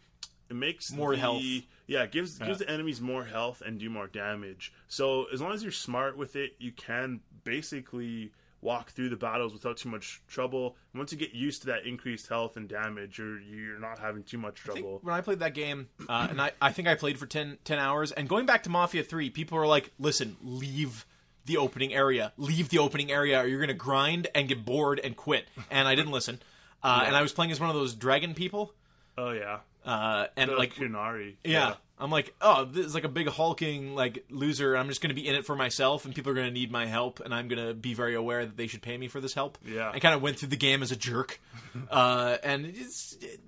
it 0.49 0.55
makes 0.55 0.91
More 0.91 1.11
the- 1.15 1.21
health. 1.21 1.43
Yeah, 1.89 2.03
it 2.03 2.11
gives 2.11 2.37
gives 2.37 2.59
the 2.59 2.69
enemies 2.69 2.99
more 2.99 3.23
health 3.23 3.61
and 3.65 3.79
do 3.79 3.89
more 3.89 4.07
damage. 4.07 4.73
So 4.89 5.25
as 5.31 5.39
long 5.41 5.53
as 5.53 5.63
you're 5.63 5.71
smart 5.71 6.17
with 6.17 6.35
it, 6.35 6.55
you 6.59 6.73
can 6.73 7.21
basically 7.45 8.31
walk 8.67 8.91
through 8.91 9.09
the 9.09 9.15
battles 9.15 9.53
without 9.53 9.77
too 9.77 9.89
much 9.89 10.21
trouble. 10.27 10.75
And 10.93 10.99
once 10.99 11.11
you 11.11 11.17
get 11.17 11.33
used 11.33 11.61
to 11.61 11.67
that 11.67 11.85
increased 11.85 12.27
health 12.27 12.57
and 12.57 12.67
damage, 12.67 13.17
you're 13.17 13.39
you're 13.39 13.79
not 13.79 13.97
having 13.99 14.23
too 14.23 14.37
much 14.37 14.59
I 14.63 14.73
trouble. 14.73 14.99
when 15.01 15.15
I 15.15 15.21
played 15.21 15.39
that 15.39 15.53
game, 15.53 15.87
uh, 16.09 16.27
and 16.29 16.41
I, 16.41 16.51
I 16.61 16.71
think 16.71 16.87
I 16.87 16.95
played 16.95 17.17
for 17.17 17.25
10, 17.25 17.57
10 17.63 17.79
hours, 17.79 18.11
and 18.11 18.27
going 18.27 18.45
back 18.45 18.63
to 18.63 18.69
Mafia 18.69 19.03
3, 19.03 19.29
people 19.29 19.57
were 19.57 19.67
like, 19.67 19.91
listen, 19.99 20.35
leave 20.41 21.05
the 21.45 21.57
opening 21.57 21.93
area. 21.93 22.33
Leave 22.37 22.69
the 22.69 22.79
opening 22.79 23.09
area, 23.11 23.41
or 23.41 23.47
you're 23.47 23.59
going 23.59 23.69
to 23.69 23.73
grind 23.73 24.27
and 24.35 24.47
get 24.49 24.65
bored 24.65 24.99
and 25.01 25.15
quit. 25.15 25.45
And 25.71 25.87
I 25.87 25.95
didn't 25.95 26.11
listen. 26.11 26.39
Uh, 26.83 27.03
And 27.07 27.15
I 27.15 27.21
was 27.21 27.31
playing 27.33 27.51
as 27.51 27.59
one 27.59 27.69
of 27.69 27.75
those 27.75 27.93
dragon 27.95 28.33
people. 28.33 28.73
Oh 29.17 29.31
yeah, 29.31 29.59
Uh, 29.85 30.27
and 30.35 30.51
like 30.51 30.59
like, 30.59 30.73
Qunari. 30.75 31.35
yeah. 31.43 31.75
I'm 31.99 32.11
like, 32.11 32.35
oh, 32.41 32.65
this 32.65 32.85
is 32.85 32.93
like 32.93 33.05
a 33.05 33.09
big 33.09 33.27
hulking 33.27 33.95
like 33.95 34.23
loser. 34.29 34.75
I'm 34.75 34.87
just 34.87 35.01
going 35.01 35.09
to 35.09 35.19
be 35.19 35.27
in 35.27 35.33
it 35.35 35.45
for 35.45 35.55
myself, 35.55 36.05
and 36.05 36.13
people 36.13 36.31
are 36.31 36.35
going 36.35 36.47
to 36.47 36.53
need 36.53 36.71
my 36.71 36.85
help, 36.85 37.19
and 37.19 37.33
I'm 37.33 37.47
going 37.47 37.65
to 37.67 37.73
be 37.73 37.93
very 37.95 38.13
aware 38.13 38.45
that 38.45 38.55
they 38.55 38.67
should 38.67 38.81
pay 38.83 38.97
me 38.97 39.07
for 39.07 39.19
this 39.19 39.33
help. 39.33 39.57
Yeah. 39.65 39.89
I 39.91 39.99
kind 39.99 40.13
of 40.13 40.21
went 40.21 40.37
through 40.37 40.49
the 40.49 40.57
game 40.57 40.83
as 40.83 40.91
a 40.91 40.95
jerk, 40.95 41.39
uh, 41.89 42.37
and 42.43 42.65
it's 42.65 43.17
it, 43.21 43.39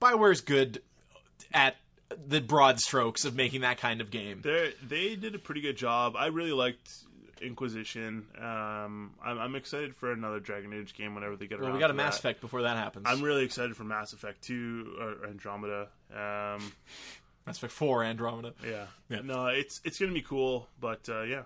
Bioware's 0.00 0.42
good 0.42 0.82
at 1.54 1.76
the 2.28 2.40
broad 2.40 2.80
strokes 2.80 3.24
of 3.24 3.34
making 3.34 3.62
that 3.62 3.78
kind 3.78 4.00
of 4.02 4.10
game. 4.10 4.40
They 4.42 4.72
they 4.86 5.16
did 5.16 5.34
a 5.34 5.38
pretty 5.38 5.62
good 5.62 5.76
job. 5.76 6.16
I 6.16 6.26
really 6.26 6.52
liked 6.52 6.90
Inquisition. 7.40 8.26
Um, 8.38 9.12
I'm, 9.22 9.38
I'm 9.38 9.54
excited 9.54 9.96
for 9.96 10.12
another 10.12 10.38
Dragon 10.40 10.72
Age 10.72 10.94
game 10.94 11.14
whenever 11.14 11.36
they 11.36 11.46
get 11.46 11.58
Well, 11.58 11.66
around. 11.68 11.74
we 11.76 11.80
got 11.80 11.90
a 11.90 11.94
Mass 11.94 12.14
that. 12.14 12.20
Effect 12.20 12.40
before 12.40 12.62
that 12.62 12.76
happens. 12.76 13.06
I'm 13.08 13.22
really 13.22 13.44
excited 13.44 13.76
for 13.76 13.84
Mass 13.84 14.12
Effect 14.12 14.42
Two 14.42 14.94
or 15.00 15.26
Andromeda. 15.28 15.88
Um, 16.14 16.72
Mass 17.46 17.58
Effect 17.58 17.72
Four, 17.72 18.02
Andromeda. 18.04 18.54
yeah. 18.66 18.86
Yeah. 19.08 19.20
no, 19.22 19.46
it's 19.48 19.80
it's 19.84 19.98
gonna 19.98 20.12
be 20.12 20.22
cool. 20.22 20.68
But 20.80 21.08
uh, 21.08 21.22
yeah, 21.22 21.42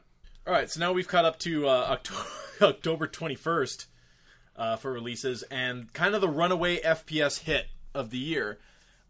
All 0.47 0.53
right, 0.53 0.71
so 0.71 0.81
now 0.81 0.93
we've 0.93 1.09
caught 1.09 1.25
up 1.25 1.39
to 1.41 1.67
uh, 1.69 1.71
October, 1.91 2.21
October 2.63 3.09
21st 3.09 3.87
uh, 4.57 4.77
for 4.77 4.93
releases, 4.93 5.43
and 5.45 5.93
kind 5.93 6.15
of 6.15 6.21
the 6.21 6.29
runaway 6.29 6.81
FPS 6.81 7.41
hit 7.41 7.67
of 7.95 8.11
the 8.11 8.19
year, 8.19 8.59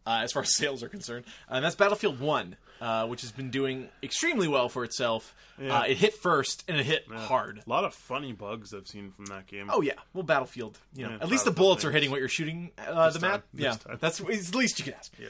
uh, 0.07 0.21
as 0.23 0.33
far 0.33 0.43
as 0.43 0.55
sales 0.57 0.83
are 0.83 0.89
concerned, 0.89 1.25
and 1.49 1.65
that's 1.65 1.77
Battlefield 1.77 2.21
One, 2.21 2.57
uh, 2.81 3.07
which 3.07 3.21
has 3.23 3.33
been 3.33 3.51
doing 3.51 3.89
extremely 4.03 4.49
well 4.49 4.69
for 4.69 4.85
itself. 4.85 5.35
Yeah. 5.61 5.81
Uh, 5.81 5.83
it 5.85 5.97
hit 5.99 6.15
first, 6.15 6.65
and 6.69 6.79
it 6.79 6.87
hit 6.87 7.05
hard. 7.13 7.61
a 7.67 7.69
lot 7.69 7.85
of 7.85 7.93
funny 7.93 8.33
bugs 8.33 8.73
I've 8.73 8.87
seen 8.87 9.11
from 9.11 9.27
that 9.27 9.47
game. 9.47 9.69
Oh 9.73 9.83
yeah, 9.83 9.95
well, 10.15 10.23
Battlefield. 10.23 10.79
You 10.95 11.05
know, 11.05 11.11
Yeah, 11.11 11.17
at 11.17 11.29
least 11.29 11.45
the 11.45 11.51
Battlefield 11.51 11.57
bullets 11.57 11.85
are 11.85 11.91
hitting 11.91 12.11
what 12.11 12.21
you're 12.21 12.29
shooting 12.29 12.71
uh, 12.79 13.11
the 13.11 13.19
time. 13.19 13.31
map. 13.31 13.45
This 13.53 13.65
Yeah, 13.65 13.73
time. 13.75 13.99
that's 14.01 14.21
it's 14.21 14.51
the 14.51 14.59
least 14.59 14.79
you 14.79 14.85
can 14.87 14.95
ask. 14.95 15.13
Yeah. 15.19 15.29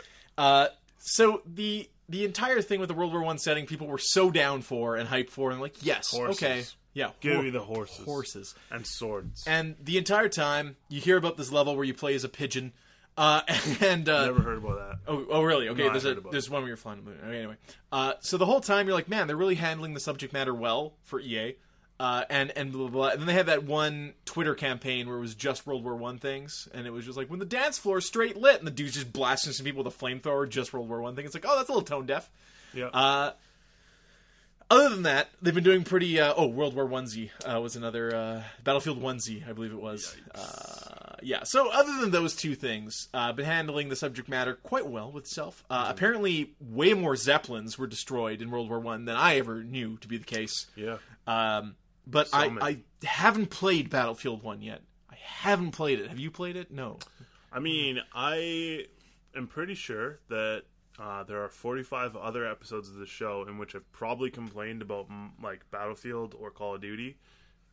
So 0.99 1.43
the 1.47 1.89
the 2.09 2.25
entire 2.25 2.61
thing 2.63 2.81
with 2.81 2.89
the 2.89 2.95
World 2.95 3.13
War 3.13 3.23
One 3.23 3.39
setting, 3.39 3.67
people 3.67 3.87
were 3.87 3.99
so 3.99 4.31
down 4.31 4.63
for 4.63 4.97
and 4.97 5.09
hyped 5.09 5.31
for, 5.31 5.51
and 5.51 5.61
like, 5.61 5.85
yes, 5.85 6.11
Horses. 6.11 6.43
okay, 6.43 6.65
yeah, 6.95 7.11
Give 7.21 7.35
hor- 7.35 7.43
me 7.45 7.51
the 7.51 7.61
horses. 7.61 8.05
horses. 8.05 8.55
and 8.71 8.87
swords. 8.87 9.45
And 9.47 9.77
the 9.83 9.99
entire 9.99 10.29
time, 10.29 10.77
you 10.89 11.01
hear 11.01 11.17
about 11.17 11.37
this 11.37 11.53
level 11.53 11.77
where 11.77 11.85
you 11.85 11.95
play 11.95 12.15
as 12.15 12.25
a 12.25 12.29
pigeon. 12.29 12.73
Uh, 13.17 13.43
and 13.81 14.09
uh, 14.09 14.27
Never 14.27 14.41
heard 14.43 14.59
about 14.59 14.77
that. 14.79 14.99
oh, 15.13 15.27
oh, 15.29 15.43
really? 15.43 15.69
Okay, 15.69 15.83
No, 15.85 15.91
there's 15.91 16.05
a 16.05 16.15
there's 16.31 16.49
one 16.49 16.63
where 16.63 16.69
you're 16.69 16.77
flying. 16.77 17.05
Okay, 17.27 17.37
anyway, 17.39 17.57
uh, 17.93 18.13
so 18.21 18.37
the 18.39 18.47
whole 18.47 18.61
time 18.61 18.87
you're 18.87 18.95
like, 18.97 19.09
man, 19.09 19.27
they're 19.27 19.37
really 19.37 19.57
handling 19.57 19.93
the 19.95 20.01
subject 20.01 20.33
matter 20.33 20.55
well 20.55 20.95
for 21.03 21.21
EA. 21.21 21.57
Uh, 22.01 22.23
and 22.31 22.53
and 22.57 22.71
blah, 22.71 22.83
blah, 22.83 22.91
blah. 22.91 23.09
And 23.09 23.21
then 23.21 23.27
they 23.27 23.33
had 23.33 23.47
that 23.47 23.65
one 23.65 24.13
Twitter 24.25 24.55
campaign 24.55 25.09
where 25.09 25.17
it 25.17 25.21
was 25.21 25.35
just 25.35 25.67
World 25.67 25.83
War 25.83 25.97
One 25.97 26.19
things, 26.19 26.69
and 26.73 26.87
it 26.87 26.91
was 26.91 27.05
just 27.05 27.17
like 27.19 27.29
when 27.29 27.41
the 27.41 27.45
dance 27.45 27.77
floor 27.77 27.99
is 27.99 28.07
straight 28.07 28.37
lit, 28.37 28.59
and 28.59 28.67
the 28.67 28.71
dude's 28.71 28.95
just 28.95 29.13
blasting 29.13 29.53
some 29.53 29.65
people 29.67 29.83
with 29.83 29.93
a 29.93 29.99
flamethrower, 29.99 30.49
just 30.49 30.73
World 30.73 30.89
War 30.89 31.03
One 31.03 31.17
thing. 31.17 31.25
It's 31.25 31.35
like, 31.35 31.45
oh, 31.45 31.57
that's 31.57 31.69
a 31.69 31.73
little 31.73 31.85
tone 31.85 32.07
deaf. 32.07 32.31
Yeah. 32.73 32.87
Uh, 32.87 33.33
other 34.71 34.91
than 34.91 35.03
that, 35.05 35.29
they've 35.41 35.55
been 35.55 35.65
doing 35.65 35.83
pretty. 35.83 36.21
Uh, 36.21 36.35
oh, 36.37 36.47
World 36.47 36.75
War 36.77 36.87
One 36.87 37.09
Z 37.09 37.33
uh, 37.45 37.61
was 37.61 37.75
another 37.75 38.15
uh, 38.15 38.43
Battlefield 38.63 39.01
One 39.03 39.19
Z, 39.19 39.43
I 39.49 39.53
believe 39.53 39.73
it 39.73 39.81
was. 39.81 40.15
Uh, 40.35 41.17
yeah. 41.23 41.43
So 41.45 41.69
other 41.71 42.01
than 42.01 42.11
those 42.13 42.37
two 42.37 42.55
things, 42.55 43.09
uh, 43.13 43.33
been 43.33 43.47
handling 43.47 43.89
the 43.89 43.97
subject 43.97 44.29
matter 44.29 44.55
quite 44.55 44.87
well 44.87 45.11
with 45.11 45.25
itself. 45.25 45.65
Uh, 45.69 45.87
Apparently, 45.89 46.53
way 46.61 46.95
more 46.95 47.17
zeppelins 47.17 47.77
were 47.77 47.87
destroyed 47.89 48.41
in 48.41 48.51
World 48.53 48.69
War 48.69 48.79
One 48.79 49.05
than 49.07 49.17
I 49.17 49.39
ever 49.39 49.65
knew 49.65 49.97
to 49.97 50.07
be 50.07 50.17
the 50.19 50.25
case. 50.25 50.67
yeah. 50.77 50.99
Um, 51.27 51.75
but 52.09 52.29
I, 52.33 52.49
many. 52.49 52.83
I 53.03 53.07
haven't 53.07 53.51
played 53.51 53.91
Battlefield 53.91 54.43
One 54.43 54.63
yet. 54.63 54.83
I 55.11 55.17
haven't 55.21 55.73
played 55.73 56.01
it. 56.01 56.09
Have 56.09 56.19
you 56.19 56.31
played 56.31 56.57
it? 56.57 56.71
No. 56.71 56.99
I 57.53 57.61
mean, 57.61 58.01
I 58.15 58.87
am 59.37 59.47
pretty 59.47 59.75
sure 59.75 60.19
that 60.29 60.65
uh, 60.99 61.23
there 61.25 61.45
are 61.45 61.49
45 61.49 62.17
other 62.17 62.47
episodes 62.47 62.89
of 62.89 62.97
the 62.97 63.07
show 63.07 63.45
in 63.49 63.59
which 63.59 63.75
I've 63.75 63.91
probably 63.93 64.31
complained 64.31 64.83
about 64.83 65.09
like 65.43 65.69
Battlefield 65.71 66.35
or 66.39 66.51
Call 66.51 66.75
of 66.75 66.81
Duty 66.81 67.19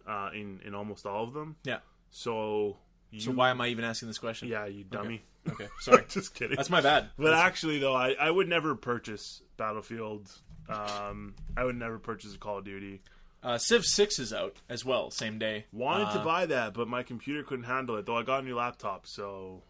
uh, 0.08 0.30
in 0.34 0.60
in 0.66 0.76
almost 0.76 1.06
all 1.06 1.24
of 1.24 1.34
them. 1.34 1.56
Yeah. 1.64 1.80
So, 2.12 2.78
you, 3.12 3.20
So 3.20 3.32
why 3.32 3.50
am 3.50 3.60
I 3.60 3.68
even 3.68 3.84
asking 3.84 4.08
this 4.08 4.20
question? 4.20 4.48
Yeah, 4.48 4.66
you 4.68 4.84
dummy. 4.84 5.24
Okay. 5.50 5.68
Sorry. 5.80 6.06
Just 6.10 6.34
kidding. 6.34 6.56
That's 6.56 6.70
my 6.70 6.82
bad. 6.82 7.10
But 7.18 7.34
actually, 7.34 7.80
though, 7.80 7.96
I, 7.96 8.16
I 8.20 8.30
would 8.30 8.48
never 8.48 8.76
purchase 8.76 9.42
Battlefield. 9.58 10.32
Um, 10.70 11.36
I 11.58 11.64
would 11.64 11.76
never 11.76 12.00
purchase 12.00 12.34
a 12.34 12.38
Call 12.38 12.60
of 12.60 12.66
Duty. 12.66 13.02
Uh, 13.46 13.58
Civ 13.60 13.86
Six 13.86 14.18
is 14.18 14.34
out 14.34 14.56
as 14.68 14.84
well, 14.84 15.12
same 15.12 15.38
day. 15.38 15.66
Wanted 15.72 16.08
Uh, 16.08 16.14
to 16.18 16.20
buy 16.26 16.46
that, 16.48 16.74
but 16.74 16.88
my 16.88 17.04
computer 17.04 17.44
couldn't 17.44 17.66
handle 17.66 17.96
it. 17.98 18.06
Though 18.08 18.18
I 18.18 18.24
got 18.24 18.42
a 18.42 18.46
new 18.46 18.56
laptop, 18.56 19.06
so 19.06 19.62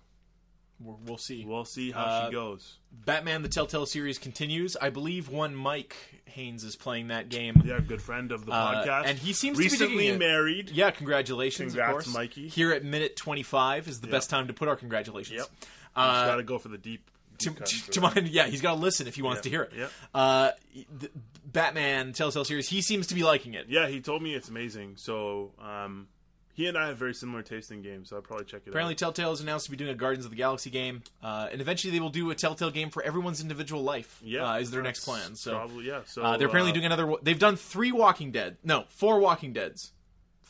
we'll 0.79 1.17
see. 1.17 1.43
we'll 1.45 1.65
see 1.65 1.91
how 1.91 2.03
Uh, 2.03 2.25
she 2.27 2.31
goes. 2.31 2.77
Batman: 2.91 3.41
The 3.41 3.49
Telltale 3.49 3.85
series 3.85 4.17
continues. 4.17 4.77
I 4.77 4.89
believe 4.89 5.27
one 5.29 5.55
Mike 5.55 5.95
Haynes 6.25 6.63
is 6.63 6.75
playing 6.77 7.09
that 7.09 7.27
game. 7.29 7.61
Yeah, 7.65 7.79
good 7.79 8.01
friend 8.01 8.31
of 8.31 8.45
the 8.45 8.53
Uh, 8.53 8.85
podcast, 8.85 9.05
and 9.07 9.19
he 9.19 9.33
seems 9.33 9.57
to 9.57 9.63
be 9.63 9.69
recently 9.69 9.97
digging 9.97 10.15
it. 10.15 10.19
married. 10.19 10.69
Yeah, 10.69 10.91
congratulations, 10.91 11.73
Congrats, 11.73 11.89
of 11.89 11.93
course. 12.05 12.13
Mikey. 12.15 12.47
Here 12.47 12.71
at 12.71 12.83
minute 12.85 13.15
25 13.17 13.87
is 13.89 13.99
the 14.01 14.07
best 14.07 14.29
time 14.29 14.47
to 14.47 14.53
put 14.53 14.67
our 14.69 14.75
congratulations. 14.77 15.37
Yep. 15.39 15.47
Uh, 15.97 16.25
got 16.27 16.35
to 16.37 16.43
go 16.43 16.57
for 16.59 16.69
the 16.69 16.77
deep. 16.77 17.09
to, 17.39 17.49
deep 17.49 17.57
to, 17.65 17.75
for 17.77 17.91
to 17.91 17.99
that. 17.99 18.15
mind, 18.15 18.27
yeah, 18.29 18.47
he's 18.47 18.61
got 18.61 18.75
to 18.75 18.79
listen 18.79 19.07
if 19.07 19.15
he 19.15 19.21
wants 19.21 19.39
Yeah, 19.39 19.41
to 19.43 19.49
hear 19.49 19.61
it. 19.63 19.71
yeah. 19.77 19.87
Uh, 20.13 20.51
the 20.97 21.09
Batman 21.45 22.13
Telltale 22.13 22.45
series, 22.45 22.67
he 22.69 22.81
seems 22.81 23.07
to 23.07 23.15
be 23.15 23.23
liking 23.23 23.53
it. 23.53 23.65
Yeah, 23.69 23.87
he 23.87 24.01
told 24.01 24.21
me 24.21 24.33
it's 24.33 24.49
amazing. 24.49 24.95
So 24.97 25.51
um, 25.61 26.07
He 26.53 26.67
and 26.67 26.77
I 26.77 26.87
have 26.87 26.97
very 26.97 27.13
similar 27.13 27.41
taste 27.43 27.71
in 27.71 27.81
games, 27.81 28.09
so 28.09 28.15
I'll 28.15 28.21
probably 28.21 28.45
check 28.45 28.61
it 28.65 28.69
out. 28.69 28.71
Apparently, 28.71 28.93
out. 28.93 28.97
Telltale 28.97 29.31
is 29.33 29.41
announced 29.41 29.65
to 29.65 29.71
be 29.71 29.77
doing 29.77 29.91
a 29.91 29.95
Guardians 29.95 30.25
of 30.25 30.31
the 30.31 30.37
Galaxy 30.37 30.69
game, 30.69 31.03
uh, 31.21 31.47
and 31.51 31.61
eventually 31.61 31.91
they 31.91 31.99
will 31.99 32.09
do 32.09 32.31
a 32.31 32.35
Telltale 32.35 32.71
game 32.71 32.89
for 32.89 33.03
everyone's 33.03 33.41
individual 33.41 33.83
life. 33.83 34.19
Yeah, 34.23 34.51
uh, 34.53 34.57
is 34.59 34.71
their 34.71 34.81
next 34.81 35.03
plan. 35.05 35.35
So 35.35 35.51
probably 35.55 35.85
yeah. 35.87 36.01
So 36.05 36.23
uh, 36.23 36.37
they're 36.37 36.47
apparently 36.47 36.71
uh, 36.71 36.75
doing 36.75 36.85
another. 36.85 37.13
They've 37.21 37.37
done 37.39 37.55
three 37.57 37.91
Walking 37.91 38.31
Dead. 38.31 38.57
No, 38.63 38.85
four 38.89 39.19
Walking 39.19 39.53
Deads. 39.53 39.91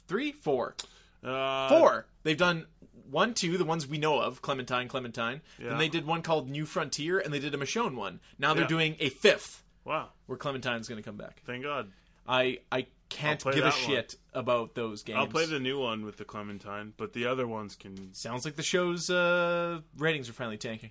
Three, 0.07 0.31
four, 0.33 0.75
uh, 1.23 1.67
four. 1.69 2.05
They've 2.23 2.37
done 2.37 2.67
one, 3.09 3.33
two, 3.33 3.57
the 3.57 3.65
ones 3.65 3.87
we 3.87 3.97
know 3.97 4.19
of, 4.19 4.41
Clementine, 4.43 4.87
Clementine. 4.87 5.41
Yeah. 5.59 5.69
Then 5.69 5.77
they 5.79 5.89
did 5.89 6.05
one 6.05 6.21
called 6.21 6.49
New 6.49 6.65
Frontier, 6.65 7.17
and 7.19 7.33
they 7.33 7.39
did 7.39 7.53
a 7.55 7.57
Michonne 7.57 7.95
one. 7.95 8.19
Now 8.37 8.53
they're 8.53 8.63
Yeah. 8.63 8.67
doing 8.67 8.95
a 8.99 9.09
fifth, 9.09 9.63
Wow, 9.85 10.09
where 10.25 10.37
Clementine's 10.37 10.87
going 10.89 11.01
to 11.01 11.07
come 11.07 11.15
back. 11.17 11.41
thank 11.45 11.63
God. 11.63 11.91
I 12.27 12.59
I 12.71 12.87
can't 13.09 13.41
give 13.43 13.57
a 13.57 13.61
that 13.61 13.73
one. 13.73 13.81
shit 13.83 14.15
about 14.33 14.73
those 14.73 15.03
games. 15.03 15.19
I'll 15.19 15.27
play 15.27 15.45
the 15.45 15.59
new 15.59 15.79
one 15.79 16.03
with 16.05 16.17
the 16.17 16.25
Clementine, 16.25 16.93
but 16.97 17.13
the 17.13 17.27
other 17.27 17.45
ones 17.47 17.75
can. 17.75 18.13
Sounds 18.13 18.45
like 18.45 18.55
the 18.55 18.63
show's 18.63 19.09
uh, 19.11 19.81
ratings 19.97 20.27
are 20.27 20.33
finally 20.33 20.57
tanking. 20.57 20.89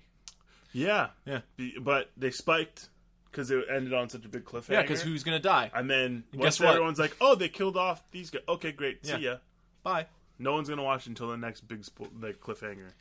Yeah, 0.71 1.09
Yeah. 1.25 1.41
Be- 1.57 1.77
but 1.79 2.11
they 2.17 2.31
spiked 2.31 2.89
because 3.31 3.51
it 3.51 3.65
ended 3.69 3.93
on 3.93 4.07
such 4.09 4.23
a 4.25 4.29
big 4.29 4.45
cliffhanger. 4.45 4.69
Yeah, 4.71 4.81
because 4.81 5.01
who's 5.01 5.23
going 5.23 5.37
to 5.37 5.43
die? 5.43 5.69
And 5.73 5.89
then 5.89 6.23
guess 6.37 6.59
what? 6.59 6.69
everyone's 6.69 6.99
like, 6.99 7.15
"Oh, 7.19 7.35
they 7.35 7.49
killed 7.49 7.75
off 7.77 8.01
these 8.11 8.29
guys." 8.29 8.41
Okay, 8.47 8.71
great. 8.71 8.99
Yeah. 9.03 9.17
See 9.17 9.23
ya. 9.23 9.35
Bye. 9.83 10.07
No 10.39 10.53
one's 10.53 10.67
gonna 10.69 10.83
watch 10.83 11.07
until 11.07 11.29
the 11.29 11.37
next 11.37 11.61
big 11.67 11.81
spo- 11.83 12.09
like 12.21 12.39
cliffhanger. 12.41 12.91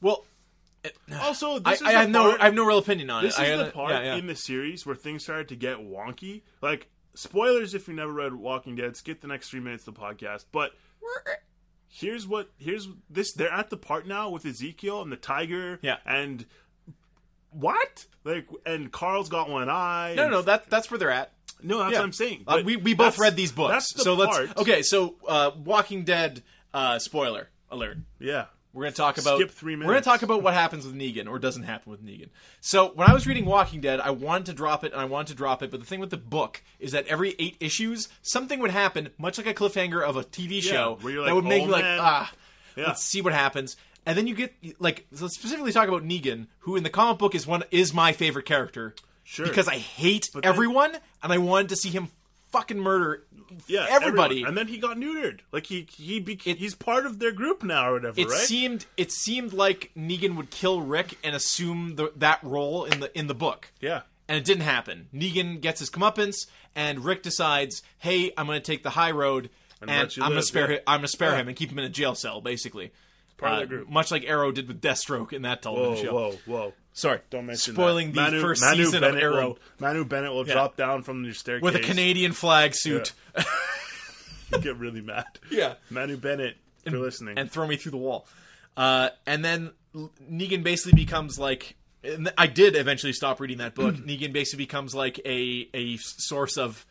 Well, 0.00 0.24
Also, 1.20 1.56
I, 1.64 1.70
this 1.72 1.80
is 1.80 1.86
I 1.86 1.92
the 1.92 1.98
have 1.98 2.10
no 2.10 2.36
I 2.38 2.44
have 2.44 2.54
no 2.54 2.64
real 2.64 2.78
opinion 2.78 3.10
on 3.10 3.24
it. 3.24 3.28
This 3.28 3.34
is 3.38 3.40
I, 3.40 3.56
the 3.56 3.70
part 3.70 3.90
yeah, 3.92 4.02
yeah. 4.02 4.14
in 4.16 4.26
the 4.26 4.34
series 4.36 4.86
where 4.86 4.94
things 4.96 5.22
started 5.24 5.48
to 5.48 5.56
get 5.56 5.78
wonky. 5.78 6.42
Like 6.62 6.88
spoilers 7.14 7.74
if 7.74 7.86
you 7.88 7.94
never 7.94 8.12
read 8.12 8.34
Walking 8.34 8.76
Dead, 8.76 8.96
skip 8.96 9.20
the 9.20 9.26
next 9.28 9.50
three 9.50 9.60
minutes 9.60 9.86
of 9.86 9.94
the 9.94 10.00
podcast. 10.00 10.46
But 10.52 10.72
here's 11.88 12.26
what 12.26 12.50
here's 12.58 12.88
this. 13.10 13.32
They're 13.34 13.52
at 13.52 13.68
the 13.70 13.76
part 13.76 14.06
now 14.06 14.30
with 14.30 14.46
Ezekiel 14.46 15.02
and 15.02 15.10
the 15.12 15.16
tiger. 15.16 15.78
Yeah. 15.82 15.96
and 16.06 16.46
what 17.50 18.06
like 18.24 18.48
and 18.64 18.90
Carl's 18.92 19.28
got 19.28 19.50
one 19.50 19.68
eye. 19.68 20.14
no, 20.16 20.22
and- 20.24 20.32
no, 20.32 20.42
that 20.42 20.70
that's 20.70 20.90
where 20.90 20.98
they're 20.98 21.10
at. 21.10 21.32
no. 21.62 21.78
That's 21.78 21.92
Yeah. 21.92 21.98
what 21.98 22.04
I'm 22.04 22.12
saying. 22.12 22.44
Uh, 22.46 22.62
we 22.64 22.76
we 22.76 22.94
both 22.94 23.18
read 23.18 23.36
these 23.36 23.52
books, 23.52 23.72
That's 23.72 23.92
the 23.94 24.02
so 24.02 24.16
part. 24.16 24.46
let's 24.48 24.60
okay. 24.60 24.82
So, 24.82 25.16
uh, 25.26 25.50
Walking 25.62 26.04
Dead 26.04 26.42
uh, 26.72 26.98
spoiler 27.00 27.48
alert. 27.70 27.98
Yeah. 28.18 28.46
We're 28.72 28.82
going 28.84 28.92
to 28.92 28.96
talk 28.96 29.18
about 29.18 29.38
Skip 29.38 29.50
three 29.50 29.74
minutes. 29.74 29.88
We're 29.88 29.94
going 29.94 30.02
to 30.04 30.08
talk 30.08 30.22
about 30.22 30.42
what 30.42 30.54
happens 30.54 30.86
with 30.86 30.94
Negan 30.94 31.28
or 31.28 31.38
doesn't 31.38 31.64
happen 31.64 31.90
with 31.90 32.04
Negan. 32.04 32.28
So 32.60 32.92
when 32.94 33.08
I 33.08 33.12
was 33.12 33.26
reading 33.26 33.44
Walking 33.44 33.80
Dead, 33.80 33.98
I 34.00 34.10
wanted 34.10 34.46
to 34.46 34.52
drop 34.52 34.84
it 34.84 34.92
and 34.92 35.00
I 35.00 35.06
wanted 35.06 35.28
to 35.28 35.34
drop 35.34 35.62
it, 35.62 35.70
but 35.72 35.80
the 35.80 35.86
thing 35.86 35.98
with 36.00 36.10
the 36.10 36.16
book 36.16 36.62
is 36.78 36.92
that 36.92 37.06
every 37.08 37.34
eight 37.40 37.56
issues, 37.58 38.08
something 38.22 38.60
would 38.60 38.70
happen, 38.70 39.08
much 39.18 39.38
like 39.38 39.46
a 39.48 39.54
cliffhanger 39.54 40.02
of 40.02 40.16
a 40.16 40.22
TV 40.22 40.62
show, 40.62 40.98
where 41.00 41.12
you're 41.12 41.24
that 41.24 41.34
like, 41.34 41.34
would 41.34 41.48
make 41.48 41.62
"Oh, 41.62 41.66
you 41.66 41.70
like, 41.72 41.82
man." 41.82 41.98
ah, 42.00 42.32
Yeah. 42.76 42.86
let's 42.86 43.02
see 43.02 43.20
what 43.22 43.32
happens. 43.32 43.76
And 44.06 44.16
then 44.16 44.26
you 44.26 44.34
get 44.36 44.54
like 44.80 45.06
let's 45.20 45.34
specifically 45.34 45.72
talk 45.72 45.88
about 45.88 46.04
Negan, 46.04 46.46
who 46.60 46.76
in 46.76 46.82
the 46.84 46.90
comic 46.90 47.18
book 47.18 47.34
is 47.34 47.46
one 47.46 47.64
is 47.72 47.92
my 47.92 48.12
favorite 48.12 48.46
character. 48.46 48.94
Sure. 49.24 49.46
Because 49.46 49.68
I 49.68 49.76
hate 49.78 50.30
then- 50.32 50.42
everyone 50.44 50.96
and 51.22 51.32
I 51.32 51.38
wanted 51.38 51.68
to 51.70 51.76
see 51.76 51.90
him 51.90 52.08
fucking 52.52 52.78
murder 52.78 53.24
Yeah, 53.66 53.86
everybody. 53.90 54.36
everyone. 54.42 54.48
and 54.48 54.58
then 54.58 54.66
he 54.68 54.78
got 54.78 54.96
neutered. 54.96 55.40
Like 55.52 55.66
he 55.66 55.86
he 55.90 56.20
be, 56.20 56.36
he's 56.36 56.74
part 56.74 57.06
of 57.06 57.18
their 57.18 57.32
group 57.32 57.62
now 57.62 57.90
or 57.90 57.92
whatever, 57.94 58.20
it 58.20 58.28
right? 58.28 58.38
seemed 58.38 58.86
it 58.96 59.12
seemed 59.12 59.52
like 59.52 59.90
Negan 59.96 60.36
would 60.36 60.50
kill 60.50 60.80
Rick 60.80 61.18
and 61.24 61.34
assume 61.36 61.96
the, 61.96 62.12
that 62.16 62.42
role 62.42 62.84
in 62.84 63.00
the 63.00 63.18
in 63.18 63.26
the 63.26 63.34
book. 63.34 63.72
yeah, 63.80 64.02
And 64.28 64.36
it 64.38 64.44
didn't 64.44 64.64
happen. 64.64 65.08
Negan 65.14 65.60
gets 65.60 65.80
his 65.80 65.90
comeuppance, 65.90 66.46
and 66.74 67.04
Rick 67.04 67.22
decides, 67.22 67.82
"Hey, 67.98 68.32
I'm 68.36 68.46
going 68.46 68.60
to 68.60 68.64
take 68.72 68.82
the 68.82 68.90
high 68.90 69.10
road, 69.12 69.50
and, 69.80 70.16
you 70.16 70.22
I'm 70.22 70.30
going 70.30 70.40
to 70.40 70.46
spare 70.46 70.70
yeah. 70.70 70.76
him. 70.78 70.82
I'm 70.86 70.98
going 70.98 71.02
to 71.02 71.08
spare 71.08 71.30
Yeah. 71.32 71.38
him 71.40 71.48
and 71.48 71.56
keep 71.56 71.70
him 71.70 71.78
in 71.78 71.84
a 71.84 71.88
jail 71.90 72.14
cell, 72.14 72.40
basically." 72.40 72.92
Part 73.40 73.62
of 73.62 73.68
their 73.68 73.78
group. 73.78 73.90
much 73.90 74.10
like 74.10 74.24
Arrow 74.24 74.52
did 74.52 74.68
with 74.68 74.80
Deathstroke 74.80 75.32
in 75.32 75.42
that 75.42 75.62
television 75.62 76.12
Whoa, 76.14 76.30
show. 76.32 76.36
whoa, 76.46 76.58
whoa! 76.58 76.72
Sorry, 76.92 77.20
Don't 77.30 77.46
mention 77.46 77.74
spoiling 77.74 78.08
that. 78.08 78.14
the 78.14 78.20
Manu, 78.22 78.40
first 78.40 78.62
Manu 78.62 78.84
season 78.84 79.00
Bennett 79.00 79.16
of 79.18 79.22
Arrow 79.22 79.46
Will, 79.48 79.58
Manu 79.78 80.04
Bennett 80.04 80.32
will 80.32 80.46
Yeah. 80.46 80.54
drop 80.54 80.76
down 80.76 81.02
from 81.02 81.24
your 81.24 81.34
staircase 81.34 81.62
with 81.62 81.76
a 81.76 81.80
Canadian 81.80 82.32
flag 82.32 82.74
suit. 82.74 83.12
You 84.52 84.58
get 84.60 84.76
really 84.78 85.00
mad. 85.00 85.26
Yeah. 85.50 85.74
Manu 85.90 86.16
Bennett, 86.16 86.56
for 86.84 86.98
listening. 86.98 87.38
and 87.38 87.50
throw 87.50 87.66
me 87.68 87.76
through 87.76 87.92
the 87.92 87.98
wall. 87.98 88.26
Uh, 88.76 89.10
and 89.26 89.44
then 89.44 89.70
Negan 90.28 90.62
basically 90.64 90.94
becomes 91.00 91.38
like. 91.38 91.76
and 92.02 92.32
I 92.36 92.46
did 92.48 92.74
eventually 92.74 93.12
stop 93.12 93.38
reading 93.40 93.58
that 93.58 93.74
book. 93.76 93.94
Negan 93.96 94.32
basically 94.32 94.64
becomes 94.64 94.92
like 94.94 95.20
a 95.24 95.68
a 95.72 95.96
source 95.98 96.56
of 96.58 96.84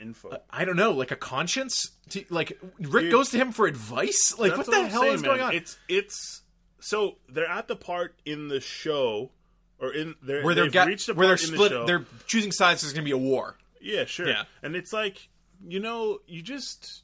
Info. 0.00 0.30
Uh, 0.30 0.38
I 0.50 0.64
don't 0.64 0.76
know, 0.76 0.92
like 0.92 1.10
a 1.10 1.16
conscience. 1.16 1.90
To, 2.10 2.24
like 2.30 2.58
Rick 2.78 3.04
Dude. 3.04 3.12
goes 3.12 3.30
to 3.30 3.36
him 3.36 3.52
for 3.52 3.66
advice. 3.66 4.34
Like 4.38 4.56
what 4.56 4.66
the 4.66 4.76
I'm 4.76 4.88
hell 4.88 5.02
saying, 5.02 5.14
is 5.14 5.22
going 5.22 5.38
man. 5.38 5.46
on? 5.48 5.54
It's 5.54 5.76
it's 5.88 6.42
so 6.80 7.16
they're 7.28 7.48
at 7.48 7.68
the 7.68 7.76
part 7.76 8.14
in 8.24 8.48
the 8.48 8.60
show, 8.60 9.30
or 9.78 9.92
in 9.92 10.14
they're, 10.22 10.42
where 10.42 10.54
they're 10.54 10.70
got, 10.70 10.86
reached 10.86 11.08
a 11.08 11.14
where 11.14 11.26
they're 11.26 11.36
in 11.36 11.50
the 11.50 11.56
split. 11.56 11.86
They're 11.86 12.04
choosing 12.26 12.52
sides. 12.52 12.82
There's 12.82 12.92
going 12.92 13.04
to 13.04 13.08
be 13.08 13.12
a 13.12 13.18
war. 13.18 13.56
Yeah, 13.80 14.04
sure. 14.04 14.28
Yeah. 14.28 14.44
And 14.62 14.74
it's 14.76 14.92
like, 14.92 15.28
you 15.66 15.80
know, 15.80 16.18
you 16.26 16.42
just 16.42 17.02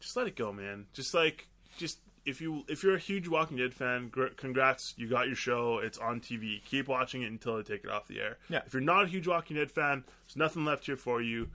just 0.00 0.16
let 0.16 0.26
it 0.26 0.36
go, 0.36 0.52
man. 0.52 0.86
Just 0.92 1.14
like 1.14 1.48
just 1.78 1.98
if 2.24 2.40
you 2.40 2.64
if 2.68 2.82
you're 2.82 2.94
a 2.94 2.98
huge 2.98 3.28
Walking 3.28 3.56
Dead 3.56 3.74
fan, 3.74 4.08
gr- 4.08 4.26
congrats, 4.36 4.94
you 4.96 5.08
got 5.08 5.26
your 5.26 5.36
show. 5.36 5.78
It's 5.78 5.98
on 5.98 6.20
TV. 6.20 6.62
Keep 6.64 6.88
watching 6.88 7.22
it 7.22 7.30
until 7.30 7.56
they 7.56 7.62
take 7.62 7.84
it 7.84 7.90
off 7.90 8.08
the 8.08 8.20
air. 8.20 8.38
Yeah. 8.48 8.60
If 8.66 8.72
you're 8.74 8.82
not 8.82 9.04
a 9.04 9.08
huge 9.08 9.26
Walking 9.26 9.56
Dead 9.56 9.70
fan, 9.70 10.04
there's 10.26 10.36
nothing 10.36 10.64
left 10.64 10.86
here 10.86 10.96
for 10.96 11.20
you. 11.22 11.48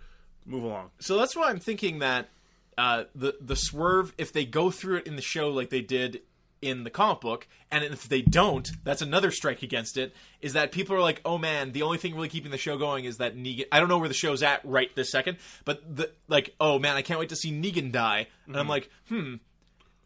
Move 0.45 0.63
along. 0.63 0.91
So 0.99 1.17
that's 1.17 1.35
why 1.35 1.49
I'm 1.49 1.59
thinking 1.59 1.99
that 1.99 2.29
uh, 2.77 3.05
the 3.15 3.35
the 3.41 3.55
swerve, 3.55 4.13
if 4.17 4.31
they 4.33 4.45
go 4.45 4.69
through 4.71 4.97
it 4.97 5.07
in 5.07 5.15
the 5.15 5.21
show 5.21 5.49
like 5.49 5.69
they 5.69 5.81
did 5.81 6.21
in 6.61 6.83
the 6.83 6.89
comic 6.89 7.21
book, 7.21 7.47
and 7.71 7.83
if 7.83 8.07
they 8.09 8.21
don't, 8.21 8.67
that's 8.83 9.01
another 9.01 9.31
strike 9.31 9.61
against 9.63 9.97
it. 9.97 10.13
Is 10.41 10.53
that 10.53 10.71
people 10.71 10.95
are 10.95 11.01
like, 11.01 11.21
oh 11.25 11.37
man, 11.37 11.71
the 11.71 11.83
only 11.83 11.97
thing 11.97 12.15
really 12.15 12.29
keeping 12.29 12.51
the 12.51 12.57
show 12.57 12.77
going 12.77 13.05
is 13.05 13.17
that 13.17 13.35
Negan. 13.35 13.65
I 13.71 13.79
don't 13.79 13.89
know 13.89 13.97
where 13.97 14.07
the 14.07 14.13
show's 14.13 14.43
at 14.43 14.61
right 14.63 14.93
this 14.95 15.11
second, 15.11 15.37
but 15.63 15.95
the 15.95 16.11
like, 16.27 16.53
oh 16.59 16.79
man, 16.79 16.95
I 16.95 17.01
can't 17.01 17.19
wait 17.19 17.29
to 17.29 17.35
see 17.35 17.51
Negan 17.51 17.91
die. 17.91 18.27
And 18.47 18.57
I'm 18.57 18.67
like, 18.67 18.89
hmm. 19.09 19.35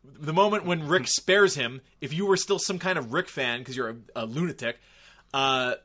The 0.02 0.34
moment 0.34 0.66
when 0.66 0.88
Rick 0.88 1.08
spares 1.08 1.56
him, 1.56 1.82
if 2.02 2.14
you 2.14 2.26
were 2.26 2.38
still 2.38 2.58
some 2.58 2.80
kind 2.80 2.98
of 2.98 3.14
Rick 3.14 3.28
fan 3.28 3.60
because 3.60 3.76
you're 3.76 3.90
a, 3.90 4.24
a 4.24 4.26
lunatic, 4.26 4.80
uh, 5.34 5.76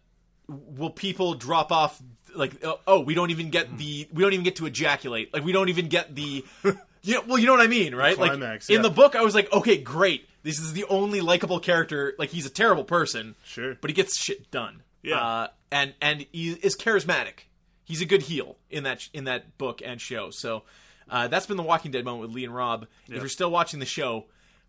will 0.49 0.91
people 0.91 1.35
drop 1.35 1.73
off 1.73 2.01
like 2.35 2.65
oh, 2.65 2.81
oh 2.87 3.01
we 3.01 3.15
don't 3.15 3.31
even 3.31 3.51
get 3.51 3.77
the 3.79 4.09
we 4.13 4.23
don't 4.23 4.33
even 4.33 4.45
get 4.45 4.57
to 4.57 4.67
ejaculate. 4.67 5.33
Like 5.33 5.45
we 5.45 5.53
don't 5.53 5.69
even 5.69 5.89
get 5.89 6.15
the 6.15 6.45
you 7.03 7.15
know, 7.15 7.23
well 7.27 7.39
you 7.39 7.47
know 7.47 7.53
what 7.53 7.61
I 7.61 7.67
mean 7.67 7.95
right? 7.95 8.17
Climax, 8.17 8.69
like 8.69 8.77
in 8.77 8.83
the 8.83 8.91
book 8.91 9.15
I 9.15 9.23
was 9.23 9.35
like 9.35 9.53
okay 9.53 9.79
great. 9.79 10.29
This 10.43 10.59
is 10.59 10.73
the 10.75 10.85
only 10.85 11.21
likable 11.21 11.59
character. 11.59 12.15
Like 12.19 12.31
he's 12.31 12.47
a 12.47 12.51
terrible 12.51 12.85
person. 12.85 13.35
Sure. 13.45 13.77
but 13.81 13.91
he 13.91 13.95
gets 13.95 14.19
shit 14.19 14.51
done. 14.51 14.83
Yeah. 15.03 15.17
uh, 15.19 15.49
and 15.71 15.95
and 16.01 16.27
he 16.33 16.53
is 16.53 16.77
charismatic. 16.77 17.45
He's 17.85 18.01
a 18.01 18.07
good 18.07 18.23
heel 18.23 18.57
in 18.71 18.85
that 18.85 19.09
in 19.13 19.25
that 19.25 19.59
book 19.59 19.83
and 19.85 20.01
show. 20.01 20.31
So 20.31 20.63
uh, 21.11 21.29
that's 21.29 21.47
been 21.47 21.57
the 21.57 21.63
Walking 21.63 21.91
Dead 21.91 22.05
moment 22.05 22.29
with 22.29 22.35
Lee 22.35 22.45
and 22.45 22.55
Rob. 22.55 22.87
If 23.09 23.17
you're 23.17 23.29
still 23.29 23.51
watching 23.51 23.81
the 23.81 23.87
show 23.87 24.25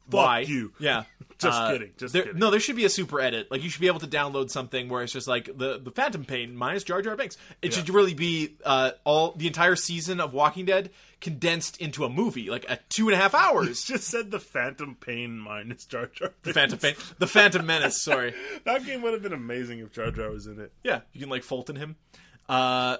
why 0.10 0.40
you. 0.42 0.74
yeah 0.80 1.04
Just 1.38 1.60
Uh, 1.60 1.72
kidding, 1.74 1.92
just 1.98 2.14
there- 2.14 2.24
kidding. 2.24 2.40
no, 2.40 2.50
there 2.50 2.62
should 2.62 2.78
be 2.78 2.86
a 2.86 2.90
super 2.90 3.20
edit. 3.20 3.52
Like 3.52 3.62
you 3.62 3.70
should 3.70 3.82
be 3.82 3.88
able 3.88 4.00
to 4.00 4.08
download 4.08 4.50
something 4.50 4.88
where 4.88 5.04
it's 5.04 5.12
just 5.12 5.28
like 5.28 5.46
the 5.58 5.78
the 5.80 5.92
Phantom 5.92 6.24
Pain 6.24 6.56
minus 6.56 6.86
Jar 6.86 7.02
Jar 7.02 7.18
Binks. 7.18 7.36
It 7.62 7.74
should 7.74 7.90
really 7.90 8.14
be 8.14 8.56
uh, 8.64 8.92
all 9.04 9.34
the 9.34 9.46
entire 9.46 9.76
season 9.76 10.22
of 10.22 10.32
Walking 10.34 10.64
Dead 10.64 10.92
condensed 11.20 11.76
into 11.82 12.06
a 12.06 12.10
movie, 12.10 12.50
like 12.50 12.66
a 12.70 12.80
two 12.88 13.10
and 13.10 13.16
a 13.16 13.18
half 13.18 13.36
hours. 13.36 13.84
Just 13.86 14.06
said 14.06 14.32
the 14.32 14.40
Phantom 14.40 14.96
Pain 14.96 15.38
minus 15.38 15.84
Jar 15.86 16.06
Jar. 16.06 16.32
the 16.44 16.54
Phantom 16.54 16.80
Pain, 16.80 16.96
the 17.20 17.28
Phantom 17.28 17.66
Menace. 17.66 18.02
Sorry. 18.02 18.34
That 18.64 18.86
game 18.86 19.02
would 19.02 19.12
have 19.12 19.22
been 19.22 19.34
amazing 19.34 19.80
if 19.80 19.92
Jar 19.92 20.12
Jar 20.12 20.30
was 20.32 20.48
in 20.48 20.58
it. 20.62 20.72
Yeah, 20.86 21.02
you 21.12 21.20
can 21.20 21.30
like 21.30 21.44
Fulton 21.44 21.76
him. 21.76 21.98
Uh, 22.48 22.96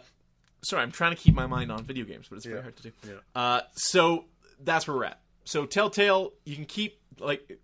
sorry, 0.64 0.84
I'm 0.84 0.92
trying 0.92 1.12
to 1.16 1.18
keep 1.22 1.36
my 1.36 1.48
mind 1.48 1.72
on 1.72 1.86
video 1.86 2.04
games, 2.04 2.28
but 2.30 2.36
it's 2.36 2.46
very 2.46 2.58
Yeah. 2.58 2.64
hard 2.64 2.76
to 2.76 2.84
do. 2.84 2.92
Yeah. 3.08 3.14
Uh, 3.34 3.62
so 3.76 4.26
that's 4.62 4.88
where 4.90 4.98
we're 4.98 5.06
at. 5.06 5.22
So 5.46 5.66
Telltale, 5.66 6.34
you 6.46 6.56
can 6.56 6.66
keep 6.66 7.00
like. 7.20 7.60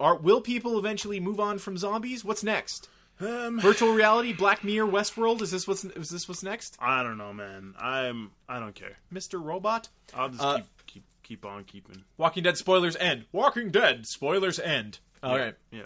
Are, 0.00 0.16
will 0.16 0.40
people 0.40 0.78
eventually 0.78 1.20
move 1.20 1.38
on 1.40 1.58
from 1.58 1.76
zombies? 1.76 2.24
What's 2.24 2.42
next? 2.42 2.88
Um, 3.20 3.60
Virtual 3.60 3.92
reality, 3.92 4.32
Black 4.32 4.64
Mirror, 4.64 4.88
Westworld. 4.90 5.42
Is 5.42 5.50
this 5.52 5.68
what's 5.68 5.84
is 5.84 6.08
this 6.10 6.28
what's 6.28 6.42
next? 6.42 6.76
I 6.80 7.02
don't 7.02 7.18
know, 7.18 7.32
man. 7.32 7.74
I'm. 7.78 8.30
I 8.48 8.58
don't 8.58 8.74
care. 8.74 8.96
Mr. 9.12 9.42
Robot. 9.42 9.88
I'll 10.14 10.28
just 10.28 10.42
Uh, 10.42 10.56
keep 10.56 10.66
keep 10.86 11.04
keep 11.22 11.46
on 11.46 11.64
keeping. 11.64 12.04
Walking 12.16 12.42
Dead 12.42 12.56
spoilers 12.56 12.96
end. 12.96 13.26
Walking 13.32 13.70
Dead 13.70 14.06
spoilers 14.06 14.58
end. 14.58 14.98
All 15.22 15.36
right, 15.38 15.54
Yeah. 15.70 15.84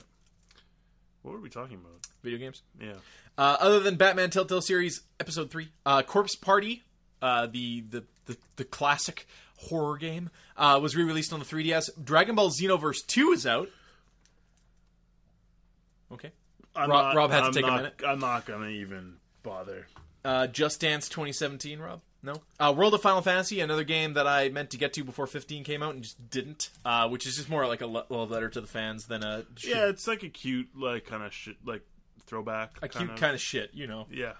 What 1.22 1.32
were 1.34 1.40
we 1.40 1.50
talking 1.50 1.76
about? 1.76 1.92
video 2.22 2.38
games. 2.38 2.62
Yeah. 2.80 2.94
Uh, 3.38 3.56
other 3.60 3.80
than 3.80 3.96
Batman 3.96 4.30
Telltale 4.30 4.62
series 4.62 5.02
episode 5.20 5.50
three, 5.50 5.68
uh, 5.84 6.02
Corpse 6.02 6.34
Party, 6.34 6.82
uh, 7.22 7.46
the, 7.46 7.82
the 7.90 8.04
the 8.24 8.36
the 8.56 8.64
classic 8.64 9.26
horror 9.68 9.96
game, 9.98 10.30
uh, 10.56 10.78
was 10.82 10.96
re-released 10.96 11.32
on 11.32 11.38
the 11.38 11.44
3DS. 11.44 11.90
Dragon 12.04 12.34
Ball 12.34 12.50
Xenoverse 12.50 13.06
two 13.06 13.32
is 13.32 13.46
out. 13.46 13.68
Okay. 16.12 16.30
I'm 16.74 16.90
Rob- 16.90 17.04
not, 17.04 17.16
Rob 17.16 17.30
had 17.30 17.40
to 17.46 17.52
take 17.52 17.68
a 17.68 17.74
minute. 17.74 17.94
I'm 18.06 18.18
not 18.18 18.44
gonna 18.46 18.68
even 18.68 19.14
bother. 19.42 19.86
Uh, 20.24 20.46
Just 20.46 20.80
Dance 20.80 21.08
2017, 21.08 21.78
Rob. 21.78 22.00
No. 22.22 22.34
Uh, 22.58 22.74
World 22.76 22.92
of 22.94 23.00
Final 23.02 23.22
Fantasy, 23.22 23.60
another 23.60 23.84
game 23.84 24.14
that 24.14 24.26
I 24.26 24.48
meant 24.48 24.70
to 24.70 24.76
get 24.76 24.92
to 24.94 25.04
before 25.04 25.26
15 25.28 25.62
came 25.62 25.82
out 25.82 25.94
and 25.94 26.02
just 26.02 26.28
didn't. 26.30 26.70
Uh, 26.84 27.08
which 27.08 27.26
is 27.26 27.36
just 27.36 27.48
more 27.48 27.66
like 27.66 27.80
a 27.82 27.86
lo- 27.86 28.04
love 28.08 28.30
letter 28.32 28.48
to 28.48 28.60
the 28.60 28.66
fans 28.66 29.06
than 29.06 29.22
a 29.22 29.44
Yeah, 29.62 29.86
it's 29.88 30.08
like 30.08 30.22
a 30.24 30.28
cute, 30.28 30.68
like 30.76 31.06
kind 31.06 31.22
of 31.22 31.32
shit, 31.32 31.56
like 31.64 31.82
throwback. 32.26 32.78
a 32.82 32.88
cute 32.88 33.14
kind 33.16 33.34
of 33.34 33.40
shit, 33.40 33.70
you 33.74 33.86
know. 33.86 34.06
Yeah. 34.10 34.32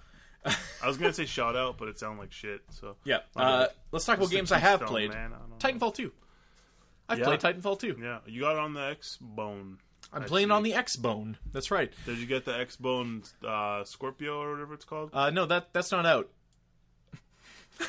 I 0.83 0.87
was 0.87 0.97
gonna 0.97 1.13
say 1.13 1.27
shout 1.27 1.57
out, 1.57 1.79
but 1.79 1.89
it 1.89 1.99
sounded 1.99 2.21
like 2.21 2.33
shit. 2.33 2.61
So 2.71 2.97
Yeah. 3.05 3.21
Uh, 3.35 3.67
let's 3.93 4.05
talk 4.05 4.19
about 4.19 4.31
games 4.31 4.53
I 4.53 4.59
have 4.59 4.81
played. 4.83 5.11
man, 5.11 5.33
I. 5.33 5.59
Titanfall 5.59 5.95
2. 5.95 6.13
I've 7.09 7.19
Yeah. 7.19 7.25
played 7.25 7.41
Titanfall 7.41 7.79
2. 7.81 7.99
Yeah, 8.01 8.19
you 8.27 8.41
got 8.41 8.53
it 8.53 8.59
on 8.59 8.75
the 8.75 8.81
X 8.83 9.19
Bone. 9.21 9.79
I'm 10.13 10.23
I 10.23 10.27
playing 10.27 10.49
see. 10.49 10.53
on 10.53 10.63
the 10.63 10.75
X 10.75 10.97
Bone. 10.97 11.37
That's 11.53 11.71
right. 11.71 11.93
Did 12.05 12.19
you 12.19 12.27
get 12.27 12.45
the 12.45 12.57
X 12.57 12.77
Bone 12.77 13.23
uh, 13.47 13.85
Scorpio 13.85 14.41
or 14.41 14.53
whatever 14.53 14.75
it's 14.75 14.85
called? 14.85 15.11
Uh, 15.13 15.31
no, 15.31 15.47
that 15.47 15.73
that's 15.73 15.91
not 15.93 16.07
out. 16.07 16.29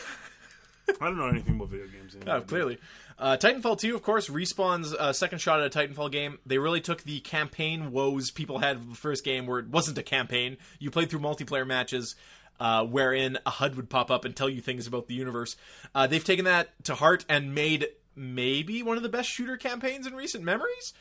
I 1.02 1.06
don't 1.06 1.18
know 1.18 1.28
anything 1.28 1.56
about 1.56 1.70
video 1.70 1.88
games. 1.88 2.16
Anymore, 2.16 2.36
Oh, 2.38 2.42
clearly. 2.42 2.78
Uh, 3.20 3.36
Titanfall 3.36 3.78
2, 3.80 3.94
of 3.96 4.04
course, 4.04 4.30
Respawn's 4.30 4.94
uh, 4.94 5.12
second 5.12 5.40
shot 5.40 5.60
at 5.60 5.76
a 5.76 5.80
Titanfall 5.80 6.12
game. 6.12 6.40
They 6.46 6.60
really 6.60 6.80
took 6.82 7.04
the 7.04 7.20
campaign 7.20 7.92
woes 7.92 8.32
people 8.32 8.60
had 8.60 8.92
the 8.92 8.96
first 8.96 9.26
game, 9.26 9.48
where 9.48 9.60
it 9.60 9.68
wasn't 9.68 9.98
a 9.98 10.04
campaign. 10.04 10.58
You 10.80 10.90
played 10.92 11.10
through 11.10 11.20
multiplayer 11.20 11.68
matches, 11.68 12.16
uh, 12.60 12.84
wherein 12.86 13.38
a 13.46 13.50
HUD 13.50 13.76
would 13.76 13.90
pop 13.90 14.10
up 14.12 14.26
and 14.26 14.36
tell 14.36 14.50
you 14.50 14.62
things 14.62 14.88
about 14.88 15.08
the 15.08 15.14
universe. 15.14 15.56
Uh, 15.94 16.08
they've 16.08 16.24
taken 16.24 16.46
that 16.46 16.70
to 16.86 16.96
heart 16.96 17.26
and 17.30 17.54
made 17.54 17.88
maybe 18.16 18.82
one 18.84 18.98
of 18.98 19.04
the 19.04 19.10
best 19.10 19.30
shooter 19.30 19.58
campaigns 19.58 20.08
in 20.08 20.16
recent 20.16 20.44
memories. 20.44 20.94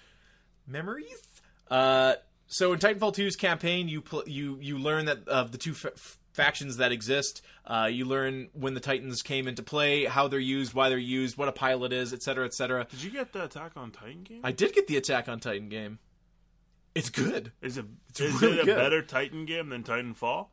Memories. 0.67 1.23
Uh, 1.71 2.15
so 2.47 2.73
in 2.73 2.79
Titanfall 2.79 3.15
2's 3.15 3.37
campaign, 3.37 3.89
you 3.89 4.01
pl- 4.01 4.25
you 4.27 4.59
you 4.61 4.79
learn 4.79 5.07
that 5.07 5.27
of 5.29 5.53
the 5.53 5.59
two 5.59 5.73
f- 5.73 6.19
factions 6.33 6.77
that 6.77 6.93
exist. 6.93 7.43
Uh, 7.65 7.89
you 7.91 8.05
learn 8.05 8.49
when 8.53 8.75
the 8.75 8.81
Titans 8.81 9.23
came 9.23 9.49
into 9.49 9.63
play, 9.63 10.05
how 10.05 10.29
they're 10.29 10.39
used, 10.39 10.75
why 10.75 10.89
they're 10.89 10.99
used, 10.99 11.37
what 11.37 11.49
a 11.49 11.53
pilot 11.53 11.93
is, 11.93 12.13
etc., 12.13 12.45
etc. 12.47 12.87
Did 12.91 13.03
you 13.03 13.11
get 13.11 13.33
the 13.33 13.45
Attack 13.45 13.73
on 13.77 13.91
Titan 13.91 14.23
game? 14.23 14.41
I 14.45 14.53
did 14.53 14.73
get 14.75 14.87
the 14.87 14.97
Attack 14.97 15.29
on 15.29 15.41
Titan 15.41 15.69
game. 15.69 15.99
It's 16.95 17.11
good. 17.11 17.53
Is 17.61 17.77
it 17.79 17.85
is 18.19 18.41
really 18.41 18.59
it 18.59 18.63
a 18.63 18.65
good. 18.65 18.77
better 18.77 19.03
Titan 19.03 19.45
game 19.45 19.69
than 19.71 19.83
Titanfall? 19.83 20.47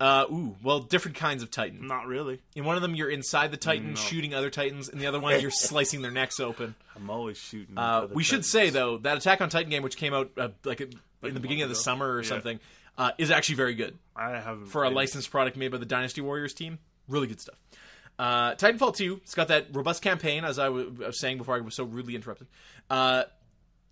Uh, 0.00 0.24
ooh, 0.30 0.56
well, 0.62 0.78
different 0.80 1.16
kinds 1.16 1.42
of 1.42 1.50
Titan. 1.50 1.86
Not 1.88 2.06
really. 2.06 2.40
In 2.54 2.64
one 2.64 2.76
of 2.76 2.82
them, 2.82 2.94
you're 2.94 3.10
inside 3.10 3.50
the 3.50 3.56
Titan 3.56 3.90
No. 3.90 3.94
shooting 3.96 4.32
other 4.32 4.48
Titans. 4.50 4.88
In 4.88 4.98
the 5.00 5.06
other 5.06 5.18
one, 5.18 5.40
you're 5.40 5.50
slicing 5.52 6.02
their 6.02 6.12
necks 6.12 6.38
open. 6.38 6.74
I'm 6.94 7.10
always 7.10 7.36
shooting. 7.36 7.76
Uh, 7.76 7.80
other 7.80 8.14
we 8.14 8.22
should 8.22 8.36
Titans. 8.44 8.50
say 8.50 8.70
though 8.70 8.98
that 8.98 9.16
Attack 9.16 9.40
on 9.40 9.48
Titan 9.48 9.70
game, 9.70 9.82
which 9.82 9.96
came 9.96 10.14
out 10.14 10.30
uh, 10.36 10.48
like 10.64 10.80
in 10.80 10.90
the 11.22 11.40
beginning 11.40 11.62
of 11.62 11.68
the 11.68 11.74
ago. 11.74 11.80
summer 11.82 12.08
or 12.12 12.22
Yeah. 12.22 12.28
something, 12.28 12.60
uh, 12.96 13.10
is 13.18 13.30
actually 13.32 13.56
very 13.56 13.74
good. 13.74 13.98
I 14.14 14.30
haven't 14.38 14.66
for 14.66 14.84
a 14.84 14.90
licensed 14.90 15.30
product 15.32 15.56
made 15.56 15.72
by 15.72 15.78
the 15.78 15.86
Dynasty 15.86 16.20
Warriors 16.20 16.54
team. 16.54 16.78
Really 17.08 17.26
good 17.26 17.40
stuff. 17.40 17.56
Uh, 18.20 18.54
Titanfall 18.56 18.96
2, 18.96 19.20
it's 19.22 19.34
got 19.36 19.46
that 19.48 19.66
robust 19.72 20.02
campaign, 20.02 20.44
as 20.44 20.58
I 20.58 20.64
w- 20.64 20.90
was 20.98 21.20
saying 21.20 21.38
before 21.38 21.54
I 21.56 21.60
was 21.60 21.76
so 21.76 21.84
rudely 21.84 22.16
interrupted. 22.16 22.48
Uh, 22.90 23.24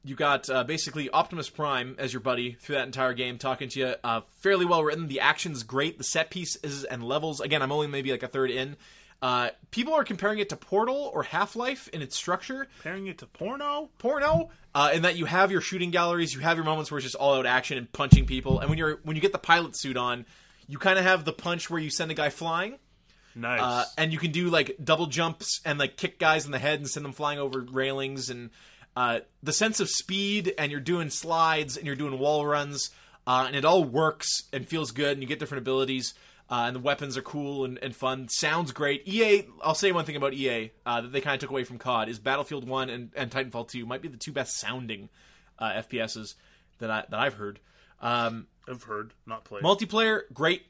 you 0.07 0.15
got 0.15 0.49
uh, 0.49 0.65
basically 0.65 1.11
Optimus 1.11 1.51
Prime 1.51 1.97
as 1.99 2.13
your 2.13 2.21
buddy 2.21 2.53
through 2.61 2.77
that 2.77 2.87
entire 2.87 3.13
game, 3.13 3.37
talking 3.39 3.69
to 3.71 3.81
you. 3.81 3.95
Uh, 4.05 4.21
fairly 4.37 4.65
well 4.65 4.83
written. 4.85 5.09
The 5.09 5.21
action's 5.21 5.63
great. 5.65 5.99
The 5.99 6.05
set 6.05 6.31
pieces 6.31 6.85
and 6.85 7.03
levels. 7.03 7.41
Again, 7.41 7.61
I'm 7.61 7.73
only 7.73 7.89
maybe 7.89 8.11
like 8.13 8.23
a 8.23 8.29
third 8.29 8.51
in. 8.51 8.77
Uh, 9.21 9.49
people 9.71 9.95
are 9.95 10.05
comparing 10.05 10.39
it 10.39 10.51
to 10.51 10.57
Portal 10.57 11.11
or 11.13 11.23
Half 11.23 11.57
Life 11.57 11.89
in 11.89 12.03
its 12.03 12.15
structure 12.15 12.67
Comparing 12.77 13.07
it 13.09 13.19
to 13.19 13.27
porno. 13.27 13.89
porno 13.99 14.51
uh, 14.75 14.91
in 14.95 15.03
that 15.03 15.17
you 15.17 15.25
have 15.25 15.51
your 15.51 15.63
shooting 15.63 15.91
galleries 15.91 16.35
you 16.35 16.41
have 16.41 16.59
your 16.59 16.67
moments 16.67 16.91
where 16.91 16.99
it's 16.99 17.05
just 17.07 17.17
all 17.17 17.35
out 17.35 17.47
action 17.47 17.79
and 17.79 17.91
punching 17.91 18.27
people 18.27 18.61
and 18.61 18.69
when 18.69 18.77
you're 18.79 19.01
when 19.05 19.17
you 19.17 19.23
get 19.23 19.33
the 19.33 19.39
pilot 19.39 19.75
suit 19.75 19.97
on 19.97 20.27
you 20.69 20.77
kind 20.77 20.99
of 20.99 21.05
have 21.07 21.25
the 21.25 21.33
punch 21.33 21.71
where 21.71 21.81
you 21.81 21.89
send 21.89 22.11
a 22.11 22.15
guy 22.15 22.29
flying 22.29 22.77
Nice. 23.35 23.61
uh, 23.63 23.85
and 23.97 24.13
you 24.13 24.19
can 24.19 24.33
do 24.33 24.51
like 24.51 24.77
double 24.85 25.07
jumps 25.07 25.63
and 25.65 25.79
like 25.79 25.97
kick 25.97 26.19
guys 26.19 26.45
in 26.45 26.53
the 26.53 26.59
head 26.59 26.79
and 26.81 26.89
send 26.89 27.03
them 27.03 27.13
flying 27.15 27.39
over 27.39 27.61
railings 27.63 28.29
and 28.29 28.51
uh, 28.97 29.21
the 29.43 29.53
sense 29.53 29.79
of 29.79 29.89
speed 29.89 30.55
and 30.59 30.73
you're 30.73 30.81
doing 30.81 31.11
slides 31.11 31.77
and 31.77 31.87
you're 31.87 31.97
doing 31.97 32.19
wall 32.19 32.47
runs 32.47 32.91
uh, 33.27 33.45
and 33.47 33.55
it 33.55 33.65
all 33.65 33.85
works 33.85 34.45
and 34.53 34.67
feels 34.67 34.91
good 34.91 35.13
and 35.13 35.23
you 35.23 35.29
get 35.29 35.39
different 35.39 35.63
abilities 35.63 36.15
uh, 36.49 36.65
and 36.67 36.77
the 36.77 36.81
weapons 36.81 37.17
are 37.17 37.23
cool 37.23 37.65
and, 37.65 37.79
and 37.83 37.95
fun 37.95 38.29
sounds 38.29 38.73
great 38.73 39.07
ea 39.07 39.47
i'll 39.63 39.75
say 39.75 39.93
one 39.93 40.05
thing 40.05 40.17
about 40.17 40.35
ea 40.35 40.73
uh, 40.85 41.01
that 41.01 41.13
they 41.13 41.21
kind 41.21 41.35
of 41.35 41.41
took 41.41 41.51
away 41.51 41.65
from 41.65 41.79
cod 41.79 42.09
is 42.09 42.19
battlefield 42.19 42.67
1 42.67 42.91
and, 42.91 43.11
and 43.15 43.31
titanfall 43.31 43.69
2 43.69 43.85
might 43.87 44.03
be 44.03 44.09
the 44.09 44.17
two 44.17 44.33
best 44.33 44.59
sounding 44.59 45.09
uh, 45.59 45.73
fps's 45.83 46.35
that, 46.79 46.91
I, 46.91 47.05
that 47.11 47.21
i've 47.21 47.35
heard 47.35 47.61
um, 48.01 48.47
I've 48.69 48.83
heard, 48.83 49.13
not 49.27 49.45
played. 49.45 49.63
Multiplayer, 49.63 50.23
great. 50.33 50.67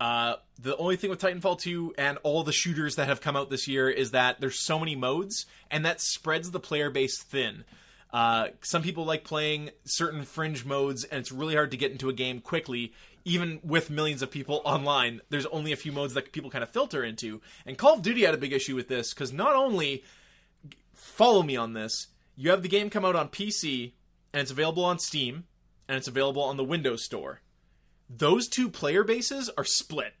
Uh, 0.00 0.34
the 0.60 0.76
only 0.76 0.96
thing 0.96 1.10
with 1.10 1.20
Titanfall 1.20 1.60
2 1.60 1.94
and 1.98 2.18
all 2.22 2.44
the 2.44 2.52
shooters 2.52 2.96
that 2.96 3.08
have 3.08 3.20
come 3.20 3.36
out 3.36 3.50
this 3.50 3.66
year 3.66 3.88
is 3.90 4.12
that 4.12 4.40
there's 4.40 4.64
so 4.64 4.78
many 4.78 4.94
modes, 4.94 5.46
and 5.70 5.84
that 5.84 6.00
spreads 6.00 6.50
the 6.50 6.60
player 6.60 6.90
base 6.90 7.22
thin. 7.22 7.64
Uh, 8.12 8.48
some 8.62 8.82
people 8.82 9.04
like 9.04 9.24
playing 9.24 9.70
certain 9.84 10.24
fringe 10.24 10.64
modes, 10.64 11.04
and 11.04 11.20
it's 11.20 11.32
really 11.32 11.54
hard 11.54 11.72
to 11.72 11.76
get 11.76 11.92
into 11.92 12.08
a 12.08 12.12
game 12.12 12.40
quickly, 12.40 12.92
even 13.24 13.60
with 13.62 13.90
millions 13.90 14.22
of 14.22 14.30
people 14.30 14.62
online. 14.64 15.20
There's 15.30 15.46
only 15.46 15.72
a 15.72 15.76
few 15.76 15.92
modes 15.92 16.14
that 16.14 16.32
people 16.32 16.50
kind 16.50 16.62
of 16.62 16.70
filter 16.70 17.04
into. 17.04 17.40
And 17.66 17.76
Call 17.76 17.94
of 17.94 18.02
Duty 18.02 18.22
had 18.24 18.34
a 18.34 18.38
big 18.38 18.52
issue 18.52 18.76
with 18.76 18.88
this, 18.88 19.12
because 19.12 19.32
not 19.32 19.54
only 19.54 20.04
follow 20.98 21.42
me 21.42 21.56
on 21.56 21.72
this. 21.72 22.08
You 22.36 22.50
have 22.50 22.62
the 22.62 22.68
game 22.68 22.90
come 22.90 23.04
out 23.04 23.16
on 23.16 23.28
PC 23.28 23.92
and 24.32 24.42
it's 24.42 24.50
available 24.50 24.84
on 24.84 24.98
Steam 24.98 25.44
and 25.88 25.96
it's 25.96 26.08
available 26.08 26.42
on 26.42 26.56
the 26.56 26.64
Windows 26.64 27.04
Store. 27.04 27.40
Those 28.10 28.48
two 28.48 28.68
player 28.70 29.04
bases 29.04 29.50
are 29.56 29.64
split. 29.64 30.14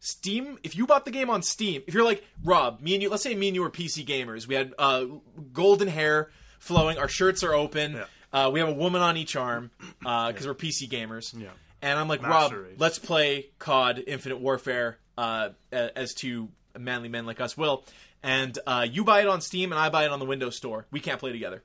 Steam, 0.00 0.58
if 0.62 0.76
you 0.76 0.86
bought 0.86 1.04
the 1.04 1.10
game 1.10 1.28
on 1.28 1.42
Steam, 1.42 1.82
if 1.86 1.94
you're 1.94 2.04
like 2.04 2.24
Rob, 2.42 2.80
me 2.80 2.94
and 2.94 3.02
you, 3.02 3.10
let's 3.10 3.22
say 3.22 3.34
me 3.34 3.48
and 3.48 3.54
you 3.54 3.62
were 3.62 3.70
PC 3.70 4.06
gamers. 4.06 4.46
We 4.46 4.54
had 4.54 4.72
uh, 4.78 5.04
golden 5.52 5.88
hair 5.88 6.30
flowing, 6.58 6.98
our 6.98 7.08
shirts 7.08 7.44
are 7.44 7.54
open. 7.54 7.92
Yeah. 7.92 8.04
Uh, 8.32 8.50
we 8.50 8.60
have 8.60 8.68
a 8.68 8.74
woman 8.74 9.02
on 9.02 9.16
each 9.16 9.36
arm 9.36 9.70
because 9.98 10.46
we're 10.46 10.54
PC 10.54 10.88
gamers. 10.88 11.38
Yeah. 11.38 11.48
And 11.82 11.98
I'm 11.98 12.08
like, 12.08 12.22
Master 12.22 12.62
Rob, 12.62 12.70
let's 12.78 12.98
play 12.98 13.50
COD 13.58 14.04
Infinite 14.06 14.38
Warfare 14.38 14.98
uh, 15.18 15.50
as 15.72 16.14
two 16.14 16.48
manly 16.78 17.08
men 17.08 17.26
like 17.26 17.40
us 17.40 17.56
will. 17.56 17.84
And 18.22 18.58
uh, 18.66 18.86
you 18.90 19.04
buy 19.04 19.20
it 19.20 19.28
on 19.28 19.40
Steam 19.40 19.72
and 19.72 19.78
I 19.78 19.88
buy 19.88 20.04
it 20.04 20.10
on 20.10 20.18
the 20.18 20.26
Windows 20.26 20.56
Store. 20.56 20.86
We 20.90 21.00
can't 21.00 21.18
play 21.18 21.32
together. 21.32 21.62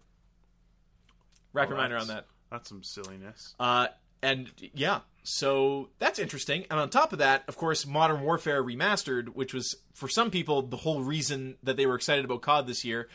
Wrap 1.53 1.69
your 1.69 1.77
mind 1.77 1.93
around 1.93 2.07
that. 2.07 2.25
That's 2.51 2.67
some 2.67 2.83
silliness. 2.83 3.55
Uh, 3.59 3.87
and 4.21 4.51
yeah, 4.73 5.01
so 5.25 5.89
that's 5.99 6.19
interesting. 6.19 6.65
And 6.69 6.79
on 6.79 6.89
top 6.89 7.11
of 7.11 7.19
that, 7.19 7.43
of 7.47 7.57
course, 7.57 7.85
Modern 7.85 8.21
Warfare 8.21 8.63
Remastered, 8.63 9.29
which 9.29 9.53
was 9.53 9.75
for 9.93 10.07
some 10.07 10.31
people 10.31 10.61
the 10.61 10.77
whole 10.77 11.01
reason 11.01 11.57
that 11.63 11.77
they 11.77 11.85
were 11.85 11.95
excited 11.95 12.25
about 12.25 12.41
COD 12.41 12.67
this 12.67 12.85
year, 12.85 13.09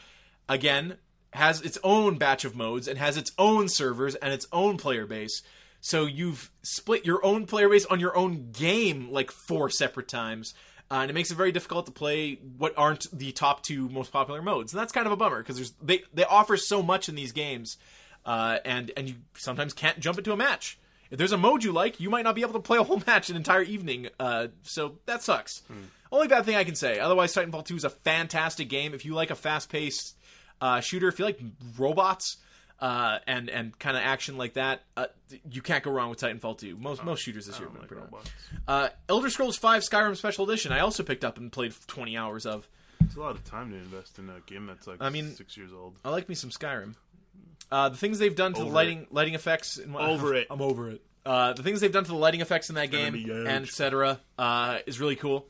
again 0.49 0.97
has 1.33 1.61
its 1.63 1.79
own 1.85 2.19
batch 2.19 2.45
of 2.45 2.57
modes 2.57 2.89
and 2.89 2.99
has 2.99 3.17
its 3.17 3.31
own 3.39 3.69
servers 3.69 4.17
and 4.17 4.33
its 4.33 4.47
own 4.53 4.77
player 4.77 5.07
base. 5.07 5.43
So 5.81 6.05
you've 6.05 6.51
split 6.63 7.07
your 7.07 7.25
own 7.25 7.47
player 7.47 7.69
base 7.69 7.87
on 7.87 8.01
your 8.01 8.17
own 8.17 8.51
game 8.51 9.13
like 9.13 9.31
four 9.31 9.71
separate 9.71 10.09
times. 10.09 10.55
Uh, 10.91 11.03
and 11.03 11.11
it 11.11 11.15
makes 11.15 11.31
it 11.31 11.37
very 11.37 11.53
difficult 11.53 11.87
to 11.87 11.93
play 11.93 12.35
what 12.59 12.75
aren't 12.77 13.07
the 13.17 13.31
top 13.31 13.63
two 13.63 13.89
most 13.91 14.11
popular 14.11 14.43
modes, 14.43 14.73
and 14.73 14.81
that's 14.81 14.93
kind 14.93 15.07
of 15.07 15.13
a 15.13 15.17
bummer 15.17 15.41
because 15.41 15.73
they 15.81 16.03
they 16.13 16.25
offer 16.25 16.57
so 16.57 16.83
much 16.83 17.09
in 17.09 17.15
these 17.15 17.31
games, 17.31 17.77
uh, 18.27 18.59
and 18.65 18.91
and 18.97 19.09
you 19.09 19.15
sometimes 19.37 19.73
can't 19.73 20.01
jump 20.01 20.19
into 20.19 20.33
a 20.33 20.37
match. 20.37 20.81
If 21.11 21.19
there's 21.19 21.33
a 21.33 21.39
mode 21.39 21.65
you 21.65 21.73
like, 21.73 21.99
you 22.01 22.09
might 22.11 22.23
not 22.23 22.35
be 22.35 22.43
able 22.43 22.53
to 22.55 22.61
play 22.61 22.79
a 22.79 22.83
whole 22.83 23.03
match 23.07 23.31
an 23.31 23.37
entire 23.37 23.63
evening. 23.63 24.09
Uh, 24.19 24.49
so 24.63 24.99
that 25.07 25.23
sucks. 25.23 25.63
Only 26.13 26.29
bad 26.29 26.45
thing 26.45 26.57
I 26.57 26.65
can 26.65 26.75
say. 26.75 26.99
Otherwise, 26.99 27.35
Titanfall 27.35 27.65
2 27.67 27.77
is 27.77 27.85
a 27.85 27.91
fantastic 27.91 28.69
game. 28.69 28.95
If 28.95 29.05
you 29.05 29.15
like 29.15 29.31
a 29.31 29.35
fast-paced 29.37 30.17
uh, 30.61 30.81
shooter, 30.81 31.09
if 31.09 31.19
you 31.19 31.25
like 31.25 31.41
robots 31.79 32.37
uh, 32.81 33.19
and 33.27 33.49
and 33.51 33.79
kind 33.79 33.97
of 33.97 34.03
action 34.03 34.37
like 34.37 34.55
that, 34.55 34.83
uh, 34.97 35.07
you 35.51 35.63
can't 35.63 35.85
go 35.85 35.91
wrong 35.91 36.11
with 36.11 36.19
Titanfall 36.21 36.59
2. 36.59 36.77
Most 36.77 37.05
most 37.05 37.23
shooters 37.23 37.47
this 37.47 37.59
year. 37.59 37.69
have 37.69 37.79
been 37.79 37.87
pretty 37.89 38.03
uh, 38.67 38.89
Elder 39.09 39.31
Scrolls 39.31 39.57
5 39.57 39.83
Skyrim 39.83 40.17
Special 40.17 40.49
Edition. 40.49 40.73
I 40.73 40.81
also 40.81 41.03
picked 41.03 41.25
up 41.25 41.39
and 41.39 41.53
played 41.53 41.75
20 41.87 42.17
hours 42.17 42.47
of. 42.47 42.69
It's 43.01 43.17
a 43.17 43.21
lot 43.21 43.35
of 43.35 43.45
time 43.45 43.71
to 43.71 43.77
invest 43.77 44.19
in 44.19 44.29
a 44.31 44.41
game 44.47 44.67
that's 44.67 44.87
like 44.87 44.99
I 45.01 45.11
mean- 45.11 45.35
six 45.35 45.57
years 45.57 45.73
old. 45.73 45.97
I 46.05 46.11
like 46.11 46.29
me 46.29 46.35
some 46.35 46.51
Skyrim. 46.51 46.95
Uh, 47.71 47.89
the 47.89 47.97
things 47.97 48.19
they've 48.19 48.35
done 48.35 48.53
to 48.55 48.61
the 48.61 48.67
Over 48.67 48.75
lighting 48.75 49.07
lighting 49.11 49.35
effects. 49.35 49.77
And 49.79 49.95
Over 49.97 50.35
it. 50.35 50.47
I'm 50.51 50.61
over 50.63 50.91
it. 50.91 51.03
Uh, 51.25 51.53
the 51.53 51.63
things 51.63 51.81
they've 51.81 51.93
done 51.93 52.05
to 52.05 52.11
the 52.11 52.17
lighting 52.17 52.41
effects 52.41 52.69
in 52.71 52.75
that 52.77 52.91
game 52.91 53.13
gonna 53.13 53.13
be 53.13 53.23
huge. 53.25 53.47
and 53.49 53.65
etc. 53.65 54.21
Uh, 54.39 54.79
is 54.87 54.99
really 55.01 55.17
cool. 55.17 55.47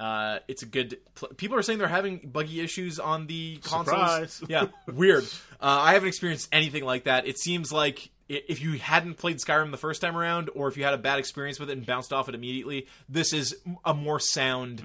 Uh, 0.00 0.40
it's 0.48 0.62
a 0.62 0.66
good. 0.66 0.98
Pl- 1.14 1.28
People 1.36 1.56
are 1.56 1.62
saying 1.62 1.78
they're 1.78 1.88
having 1.88 2.18
buggy 2.18 2.60
issues 2.60 2.98
on 2.98 3.26
the 3.26 3.56
consoles. 3.58 3.86
Surprise. 4.32 4.42
Yeah, 4.48 4.66
weird. 4.92 5.24
Uh, 5.24 5.26
I 5.60 5.92
haven't 5.94 6.08
experienced 6.08 6.48
anything 6.52 6.84
like 6.84 7.04
that. 7.04 7.26
It 7.26 7.38
seems 7.38 7.72
like 7.72 8.10
if 8.28 8.60
you 8.60 8.72
hadn't 8.72 9.14
played 9.14 9.38
Skyrim 9.38 9.70
the 9.70 9.76
first 9.78 10.00
time 10.02 10.16
around, 10.16 10.50
or 10.54 10.68
if 10.68 10.76
you 10.76 10.84
had 10.84 10.92
a 10.94 10.98
bad 10.98 11.18
experience 11.18 11.58
with 11.60 11.70
it 11.70 11.76
and 11.78 11.86
bounced 11.86 12.12
off 12.12 12.28
it 12.28 12.34
immediately, 12.34 12.88
this 13.08 13.32
is 13.32 13.54
a 13.84 13.94
more 13.94 14.18
sound, 14.20 14.82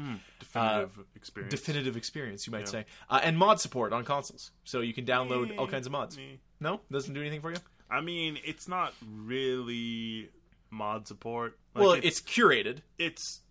Definitive 0.53 1.05
experience. 1.15 1.51
definitive 1.51 1.97
experience, 1.97 2.47
you 2.47 2.51
might 2.51 2.67
say. 2.67 2.85
Uh, 3.09 3.19
and 3.23 3.37
mod 3.37 3.59
support 3.59 3.93
on 3.93 4.03
consoles, 4.05 4.51
so 4.63 4.81
you 4.81 4.93
can 4.93 5.05
download 5.05 5.57
all 5.57 5.67
kinds 5.67 5.85
of 5.85 5.91
mods. 5.91 6.17
Eh. 6.17 6.37
No, 6.59 6.81
doesn't 6.91 7.13
do 7.13 7.21
anything 7.21 7.41
for 7.41 7.51
you. 7.51 7.57
I 7.89 8.01
mean, 8.01 8.37
it's 8.43 8.67
not 8.67 8.93
really 9.05 10.29
mod 10.69 11.07
support. 11.07 11.57
Like, 11.75 11.81
well, 11.81 11.91
it's, 11.93 12.21
curated. 12.21 12.79
it's 12.97 13.41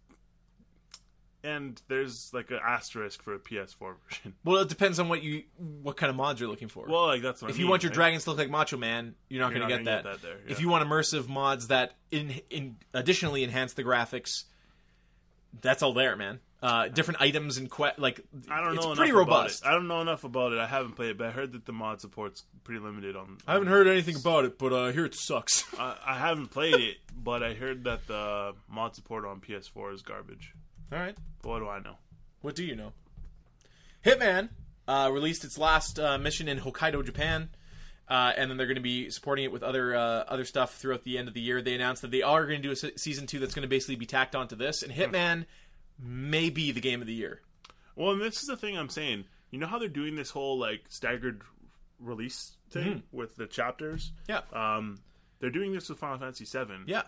and 1.42 1.80
there's 1.88 2.30
like 2.32 2.50
an 2.50 2.58
asterisk 2.64 3.22
for 3.22 3.34
a 3.34 3.38
PS4 3.38 3.94
version. 4.08 4.34
Well, 4.44 4.58
it 4.58 4.68
depends 4.68 4.98
on 4.98 5.08
what 5.08 5.22
you 5.22 5.44
what 5.82 5.96
kind 5.96 6.10
of 6.10 6.16
mods 6.16 6.40
you're 6.40 6.48
looking 6.48 6.68
for. 6.68 6.86
Well, 6.86 7.06
like 7.06 7.22
that's 7.22 7.40
what 7.40 7.50
if 7.50 7.56
I 7.56 7.58
you 7.58 7.64
mean. 7.64 7.70
want 7.70 7.82
your 7.82 7.90
like, 7.90 7.94
dragons 7.94 8.24
to 8.24 8.30
look 8.30 8.38
like 8.38 8.50
Macho 8.50 8.76
Man, 8.76 9.14
you're 9.28 9.40
not 9.40 9.54
going 9.54 9.62
to 9.62 9.68
get 9.68 9.84
that. 9.84 10.04
get 10.04 10.12
that 10.12 10.22
there, 10.22 10.36
If 10.46 10.60
you 10.60 10.68
want 10.68 10.86
immersive 10.86 11.28
mods 11.28 11.68
that 11.68 11.94
in, 12.10 12.40
in 12.50 12.76
additionally 12.92 13.42
enhance 13.44 13.74
the 13.74 13.84
graphics, 13.84 14.44
that's 15.60 15.82
all 15.82 15.94
there, 15.94 16.16
man. 16.16 16.40
Uh, 16.62 16.88
different 16.88 17.22
items 17.22 17.56
and 17.56 17.70
que- 17.70 17.92
like 17.96 18.20
I 18.50 18.60
don't 18.60 18.74
know. 18.74 18.90
it's 18.90 18.98
pretty 18.98 19.12
robust. 19.12 19.64
I 19.64 19.70
don't 19.70 19.88
know 19.88 20.02
enough 20.02 20.24
about 20.24 20.52
it. 20.52 20.58
I 20.58 20.66
haven't 20.66 20.92
played 20.92 21.10
it, 21.12 21.16
but 21.18 21.28
I 21.28 21.30
heard 21.30 21.52
that 21.52 21.64
the 21.64 21.72
mod 21.72 22.02
support's 22.02 22.44
pretty 22.64 22.80
limited 22.82 23.16
on. 23.16 23.38
I 23.46 23.54
haven't 23.54 23.68
heard 23.68 23.88
anything 23.88 24.16
about 24.16 24.44
it, 24.44 24.58
but 24.58 24.70
uh, 24.70 24.82
I 24.88 24.92
hear 24.92 25.06
it 25.06 25.14
sucks. 25.14 25.64
I, 25.78 25.96
I 26.06 26.18
haven't 26.18 26.48
played 26.48 26.74
it, 26.74 26.96
but 27.16 27.42
I 27.42 27.54
heard 27.54 27.84
that 27.84 28.06
the 28.06 28.52
mod 28.68 28.94
support 28.94 29.24
on 29.24 29.40
PS4 29.40 29.94
is 29.94 30.02
garbage. 30.02 30.52
all 30.92 30.98
right, 30.98 31.16
But 31.40 31.48
what 31.48 31.58
do 31.60 31.68
I 31.68 31.78
know? 31.80 31.96
what 32.42 32.54
do 32.56 32.62
you 32.64 32.76
know? 32.76 32.92
Hitman 34.04 34.50
uh, 34.88 35.10
released 35.12 35.44
its 35.44 35.58
last 35.58 35.98
uh, 35.98 36.18
mission 36.18 36.48
in 36.48 36.58
Hokkaido, 36.58 37.04
Japan. 37.04 37.50
Uh, 38.08 38.32
and 38.36 38.50
then 38.50 38.56
they're 38.56 38.66
going 38.66 38.74
to 38.74 38.80
be 38.82 39.08
supporting 39.08 39.44
it 39.44 39.52
with 39.52 39.62
other 39.62 39.94
uh, 39.94 40.24
other 40.26 40.44
stuff 40.44 40.74
throughout 40.74 41.04
the 41.04 41.16
end 41.16 41.28
of 41.28 41.34
the 41.34 41.40
year. 41.40 41.62
They 41.62 41.74
announced 41.76 42.02
that 42.02 42.10
they 42.10 42.22
are 42.22 42.44
going 42.44 42.60
to 42.60 42.68
do 42.68 42.72
a 42.72 42.76
se- 42.76 42.96
season 42.96 43.28
two 43.28 43.38
that's 43.38 43.54
going 43.54 43.62
to 43.62 43.68
basically 43.68 43.94
be 43.94 44.06
tacked 44.06 44.34
onto 44.34 44.56
this, 44.56 44.82
and 44.82 44.92
Hitman 44.92 45.44
may 46.02 46.50
be 46.50 46.72
the 46.72 46.80
game 46.80 47.00
of 47.00 47.06
the 47.06 47.14
year. 47.14 47.40
Well, 47.96 48.12
and 48.12 48.20
this 48.20 48.36
is 48.40 48.46
the 48.46 48.56
thing 48.56 48.76
I'm 48.78 48.88
saying. 48.88 49.24
You 49.50 49.58
know 49.58 49.66
how 49.66 49.78
they're 49.78 49.88
doing 49.88 50.14
this 50.16 50.30
whole 50.30 50.58
like 50.58 50.82
staggered 50.88 51.42
release 51.98 52.56
thing 52.70 53.02
with 53.12 53.36
the 53.36 53.46
chapters? 53.46 54.12
Yeah, 54.28 54.40
Um, 54.52 55.00
they're 55.40 55.50
doing 55.50 55.72
this 55.72 55.88
with 55.88 55.98
Final 55.98 56.18
Fantasy 56.18 56.44
VII. 56.44 56.84
yeah. 56.86 57.02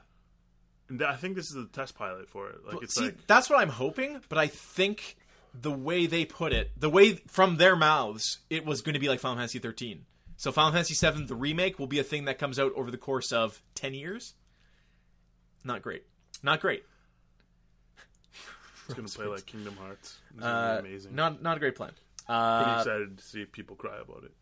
And 0.88 1.03
I 1.03 1.16
think 1.16 1.36
this 1.36 1.49
is 1.51 1.57
a 1.57 1.66
test 1.68 1.95
pilot 1.95 2.28
for 2.28 2.51
it. 2.51 2.66
Like 2.66 2.82
it's 2.82 2.95
See, 2.95 3.05
like 3.07 3.26
that's 3.26 3.49
what 3.49 3.61
I'm 3.61 3.68
hoping, 3.70 4.20
but 4.28 4.36
I 4.38 4.49
think 4.49 5.16
the 5.55 5.70
way 5.70 6.07
they 6.07 6.24
put 6.24 6.53
it, 6.53 6.70
the 6.78 6.90
way 6.90 7.14
from 7.28 7.57
their 7.57 7.76
mouths, 7.76 8.38
it 8.51 8.64
was 8.66 8.82
going 8.82 8.95
to 8.95 9.01
be 9.01 9.09
like 9.09 9.20
Final 9.20 9.36
Fantasy 9.36 9.59
13. 9.59 10.05
So 10.36 10.51
Final 10.51 10.72
Fantasy 10.72 10.95
7, 10.95 11.26
the 11.26 11.36
remake, 11.36 11.78
will 11.78 11.86
be 11.86 11.99
a 12.01 12.05
thing 12.05 12.24
that 12.24 12.38
comes 12.38 12.59
out 12.59 12.72
over 12.74 12.90
the 12.90 12.99
course 12.99 13.32
of 13.32 13.62
10 13.76 13.95
years. 13.95 14.34
Not 15.64 15.82
great. 15.82 16.03
Not 16.43 16.61
great. 16.61 16.84
It's 18.87 18.95
gonna 18.95 19.09
play 19.09 19.26
like 19.26 19.47
Kingdom 19.47 19.76
Hearts. 19.76 20.18
It's 20.35 20.43
Uh, 20.45 20.47
gonna 20.76 20.83
be 20.83 20.89
amazing. 20.91 21.14
Not 21.14 21.43
not 21.43 21.57
a 21.57 21.61
great 21.61 21.76
plan. 21.76 21.93
Pretty 22.26 22.39
Uh, 22.39 22.78
excited 22.78 23.18
to 23.18 23.24
see 23.24 23.45
people 23.45 23.76
cry 23.76 23.97
about 23.99 24.24
it. 24.24 24.33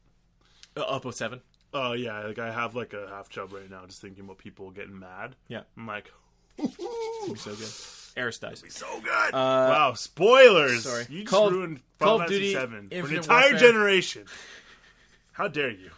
Uppo 0.76 1.12
7. 1.12 1.40
Oh 1.72 1.92
yeah, 1.92 2.20
like 2.26 2.38
I 2.38 2.50
have 2.50 2.74
like 2.74 2.92
a 2.92 3.06
half 3.08 3.28
chub 3.28 3.52
right 3.52 3.70
now, 3.70 3.84
just 3.86 4.00
thinking 4.00 4.24
about 4.24 4.38
people 4.38 4.70
getting 4.70 4.98
mad. 4.98 5.36
Yeah. 5.48 5.62
I'm 5.76 5.86
like, 5.86 6.12
Be 6.56 6.66
so 7.36 7.54
good. 7.54 7.70
Aeris 8.16 8.38
dies. 8.38 8.62
so 8.68 9.00
good. 9.00 9.32
wow, 9.32 9.92
spoilers! 9.94 10.82
sorry. 10.84 11.06
you 11.08 11.20
just 11.20 11.30
Call 11.30 11.46
of- 11.48 11.52
ruined 11.54 11.80
Call 11.98 12.08
Final 12.08 12.14
of 12.14 12.20
Fantasy 12.22 12.38
Duty 12.40 12.52
Seven 12.54 12.70
for 12.88 12.94
an 12.94 13.00
Infinite 13.00 13.16
entire 13.18 13.50
Warfare. 13.50 13.58
generation. 13.58 14.26
How 15.32 15.48
dare 15.48 15.70
you? 15.70 15.90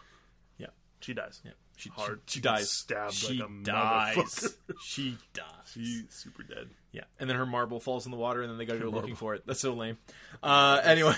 Yeah. 0.58 0.66
She 1.00 1.14
dies. 1.14 1.40
Yeah. 1.44 1.52
She, 1.82 1.90
Hard. 1.90 2.20
she, 2.26 2.34
she 2.34 2.40
dies. 2.40 2.70
stabbed 2.70 3.12
she 3.12 3.40
like 3.40 3.48
a 3.48 3.64
dies. 3.64 4.56
she 4.84 5.18
dies. 5.34 5.44
She's 5.74 6.04
super 6.10 6.44
dead. 6.44 6.68
Yeah, 6.92 7.02
and 7.18 7.28
then 7.28 7.36
her 7.36 7.44
marble 7.46 7.80
falls 7.80 8.04
in 8.04 8.12
the 8.12 8.16
water, 8.18 8.40
and 8.42 8.50
then 8.50 8.56
they 8.56 8.66
gotta 8.66 8.78
go 8.78 8.88
looking 8.88 9.16
for 9.16 9.34
it. 9.34 9.42
That's 9.46 9.58
so 9.58 9.72
lame. 9.74 9.98
Uh, 10.44 10.80
anyway, 10.84 11.14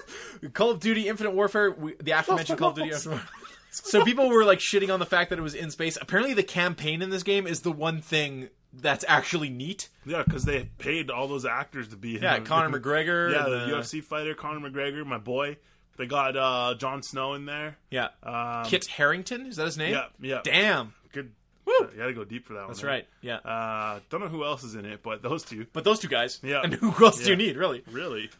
Call 0.54 0.70
of 0.70 0.80
Duty 0.80 1.06
Infinite 1.06 1.34
Warfare, 1.34 1.70
we, 1.70 1.94
the 2.02 2.10
aforementioned 2.12 2.58
Call 2.58 2.70
of 2.70 2.74
Duty. 2.76 2.92
so 3.70 4.04
people 4.04 4.28
were 4.28 4.44
like 4.44 4.58
shitting 4.58 4.92
on 4.92 4.98
the 4.98 5.06
fact 5.06 5.30
that 5.30 5.38
it 5.38 5.42
was 5.42 5.54
in 5.54 5.70
space. 5.70 5.96
Apparently, 6.00 6.34
the 6.34 6.42
campaign 6.42 7.00
in 7.00 7.10
this 7.10 7.22
game 7.22 7.46
is 7.46 7.60
the 7.60 7.70
one 7.70 8.00
thing 8.00 8.48
that's 8.72 9.04
actually 9.06 9.50
neat. 9.50 9.88
Yeah, 10.04 10.24
because 10.24 10.44
they 10.44 10.64
paid 10.78 11.10
all 11.10 11.28
those 11.28 11.44
actors 11.44 11.88
to 11.88 11.96
be. 11.96 12.16
in 12.16 12.22
Yeah, 12.22 12.40
the- 12.40 12.44
Conor 12.44 12.76
McGregor. 12.80 13.30
Yeah, 13.32 13.44
and 13.44 13.70
the 13.70 13.76
UFC 13.76 14.02
fighter 14.02 14.34
Conor 14.34 14.68
McGregor, 14.68 15.06
my 15.06 15.18
boy. 15.18 15.58
They 15.98 16.06
got 16.06 16.36
uh 16.36 16.74
Jon 16.78 17.02
Snow 17.02 17.34
in 17.34 17.44
there. 17.44 17.76
Yeah, 17.90 18.08
Um, 18.22 18.64
Kit 18.64 18.86
Harington 18.86 19.46
is 19.46 19.56
that 19.56 19.66
his 19.66 19.76
name? 19.76 19.92
Yeah, 19.94 20.06
yeah. 20.20 20.40
Damn, 20.44 20.94
Good. 21.12 21.32
Woo! 21.66 21.74
You 21.92 21.98
gotta 21.98 22.14
go 22.14 22.24
deep 22.24 22.46
for 22.46 22.54
that 22.54 22.60
one. 22.60 22.68
that's 22.68 22.82
eh? 22.82 22.86
right. 22.86 23.06
Yeah, 23.20 23.36
Uh, 23.36 24.00
don't 24.08 24.20
know 24.20 24.28
who 24.28 24.44
else 24.44 24.64
is 24.64 24.74
in 24.74 24.86
it, 24.86 25.02
but 25.02 25.20
those 25.22 25.42
two. 25.44 25.66
but 25.74 25.84
those 25.84 25.98
two 25.98 26.08
guys. 26.08 26.40
Yeah. 26.42 26.60
and 26.64 26.72
who 26.72 27.04
else 27.04 27.18
do 27.18 27.24
you 27.24 27.30
Yeah. 27.32 27.36
need 27.36 27.56
really? 27.56 27.82
Really? 27.90 28.30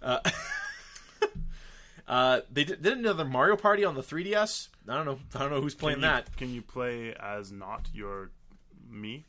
Uh, 2.07 2.41
they 2.51 2.65
did, 2.65 2.81
did 2.83 2.97
another 2.99 3.25
Mario 3.25 3.57
Party 3.57 3.85
on 3.85 3.95
the 3.95 4.03
3DS. 4.03 4.69
I 4.89 4.95
don't 4.97 5.05
know. 5.05 5.19
I 5.35 5.41
don't 5.41 5.51
know 5.51 5.61
who's 5.61 5.75
playing 5.75 5.97
Can 6.01 6.05
you- 6.05 6.09
that. 6.11 6.37
Can 6.37 6.55
you 6.55 6.63
play 6.63 7.15
as 7.15 7.53
not 7.53 7.89
your 7.93 8.31
me? 8.89 9.27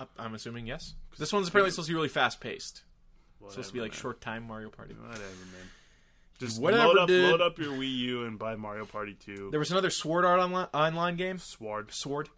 I- 0.00 0.06
I'm 0.18 0.34
assuming 0.34 0.66
yes. 0.66 0.94
Because 1.10 1.20
this 1.20 1.32
one's 1.32 1.48
apparently 1.48 1.72
supposed 1.72 1.88
to 1.88 1.92
be 1.92 1.96
really 1.96 2.08
fast 2.08 2.40
paced. 2.40 2.84
Supposed 3.50 3.68
to 3.68 3.74
be 3.74 3.80
like 3.80 3.92
short 3.92 4.20
time 4.20 4.46
Mario 4.46 4.70
Party. 4.70 4.94
Whatever, 4.94 5.18
man. 5.20 5.68
Just 6.42 6.60
Whatever, 6.60 6.88
load 6.88 6.98
up, 6.98 7.06
dude. 7.08 7.30
load 7.30 7.40
up 7.40 7.56
your 7.58 7.72
Wii 7.72 7.96
U 7.98 8.24
and 8.24 8.36
buy 8.36 8.56
Mario 8.56 8.84
Party 8.84 9.14
2. 9.14 9.50
There 9.52 9.60
was 9.60 9.70
another 9.70 9.90
Sword 9.90 10.24
Art 10.24 10.40
online, 10.40 10.66
online 10.74 11.16
game. 11.16 11.38
Sword. 11.38 11.92
Sword. 11.92 12.30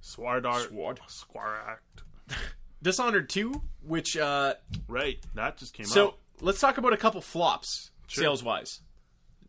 Sword 0.00 0.44
Art. 0.44 0.68
Sword. 0.68 0.98
Square 1.06 1.60
Act. 1.68 2.02
Dishonored 2.82 3.28
2, 3.28 3.62
which 3.86 4.16
uh 4.16 4.54
Right. 4.88 5.24
That 5.36 5.58
just 5.58 5.74
came 5.74 5.86
so 5.86 6.06
out. 6.08 6.14
So 6.40 6.44
let's 6.44 6.58
talk 6.60 6.76
about 6.78 6.92
a 6.92 6.96
couple 6.96 7.20
flops 7.20 7.92
Sure. 8.08 8.24
sales 8.24 8.42
wise. 8.42 8.80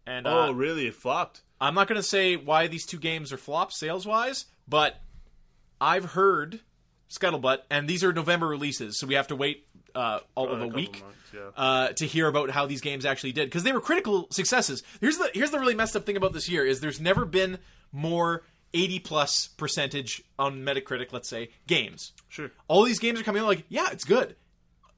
And 0.05 0.27
Oh, 0.27 0.43
uh, 0.43 0.51
really? 0.51 0.85
It 0.85 0.93
flopped. 0.93 1.41
I'm 1.59 1.73
not 1.73 1.87
going 1.87 1.99
to 1.99 2.07
say 2.07 2.35
why 2.35 2.67
these 2.67 2.85
two 2.85 2.99
games 2.99 3.33
are 3.33 3.37
flops 3.37 3.79
sales 3.79 4.05
wise, 4.05 4.45
but 4.67 5.01
I've 5.81 6.05
heard 6.11 6.59
scuttlebutt 7.09 7.59
and 7.71 7.87
these 7.87 8.03
are 8.03 8.13
November 8.13 8.47
releases, 8.47 8.99
so 8.99 9.07
we 9.07 9.15
have 9.15 9.27
to 9.29 9.35
wait 9.35 9.65
uh, 9.95 10.19
all 10.35 10.49
of 10.49 10.61
a 10.61 10.67
week. 10.67 11.01
months, 11.01 11.17
yeah. 11.33 11.39
uh, 11.55 11.87
to 11.89 12.05
hear 12.05 12.27
about 12.27 12.49
how 12.49 12.65
these 12.65 12.81
games 12.81 13.05
actually 13.05 13.31
did 13.31 13.45
because 13.45 13.63
they 13.63 13.71
were 13.71 13.81
critical 13.81 14.27
successes. 14.31 14.83
Here's 15.01 15.17
the 15.17 15.29
here's 15.33 15.51
the 15.51 15.59
really 15.59 15.75
messed 15.75 15.95
up 15.95 16.05
thing 16.05 16.17
about 16.17 16.33
this 16.33 16.49
year 16.49 16.65
is 16.65 16.79
there's 16.79 17.01
never 17.01 17.25
been 17.25 17.59
more 17.91 18.43
80 18.73 18.99
plus 18.99 19.47
percentage 19.47 20.23
on 20.39 20.63
Metacritic, 20.63 21.13
let's 21.13 21.29
say, 21.29 21.49
games. 21.67 22.11
Sure. 22.27 22.51
All 22.67 22.83
these 22.83 22.99
games 22.99 23.19
are 23.19 23.23
coming 23.23 23.41
out 23.41 23.47
like, 23.47 23.65
yeah, 23.69 23.87
it's 23.91 24.03
good. 24.03 24.35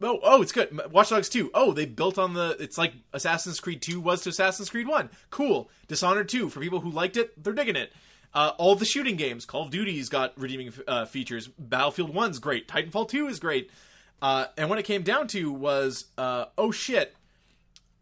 Oh, 0.01 0.19
oh, 0.23 0.41
it's 0.41 0.51
good. 0.51 0.91
Watch 0.91 1.09
Dogs 1.09 1.29
2. 1.29 1.51
Oh, 1.53 1.71
they 1.71 1.85
built 1.85 2.17
on 2.17 2.33
the. 2.33 2.57
It's 2.59 2.77
like 2.77 2.93
Assassin's 3.13 3.59
Creed 3.59 3.81
2 3.81 4.01
was 4.01 4.21
to 4.21 4.29
Assassin's 4.29 4.69
Creed 4.69 4.87
1. 4.87 5.09
Cool. 5.29 5.69
Dishonored 5.87 6.27
2. 6.27 6.49
For 6.49 6.59
people 6.59 6.81
who 6.81 6.91
liked 6.91 7.17
it, 7.17 7.41
they're 7.41 7.53
digging 7.53 7.77
it. 7.77 7.93
Uh, 8.33 8.51
all 8.57 8.75
the 8.75 8.85
shooting 8.85 9.15
games. 9.15 9.45
Call 9.45 9.63
of 9.63 9.71
Duty's 9.71 10.09
got 10.09 10.37
redeeming 10.37 10.73
uh, 10.87 11.05
features. 11.05 11.47
Battlefield 11.47 12.13
1's 12.13 12.39
great. 12.39 12.67
Titanfall 12.67 13.07
2 13.07 13.27
is 13.27 13.39
great. 13.39 13.71
Uh, 14.21 14.45
and 14.57 14.69
what 14.69 14.79
it 14.79 14.83
came 14.83 15.03
down 15.03 15.27
to 15.27 15.51
was, 15.51 16.05
uh, 16.17 16.45
oh 16.57 16.71
shit, 16.71 17.15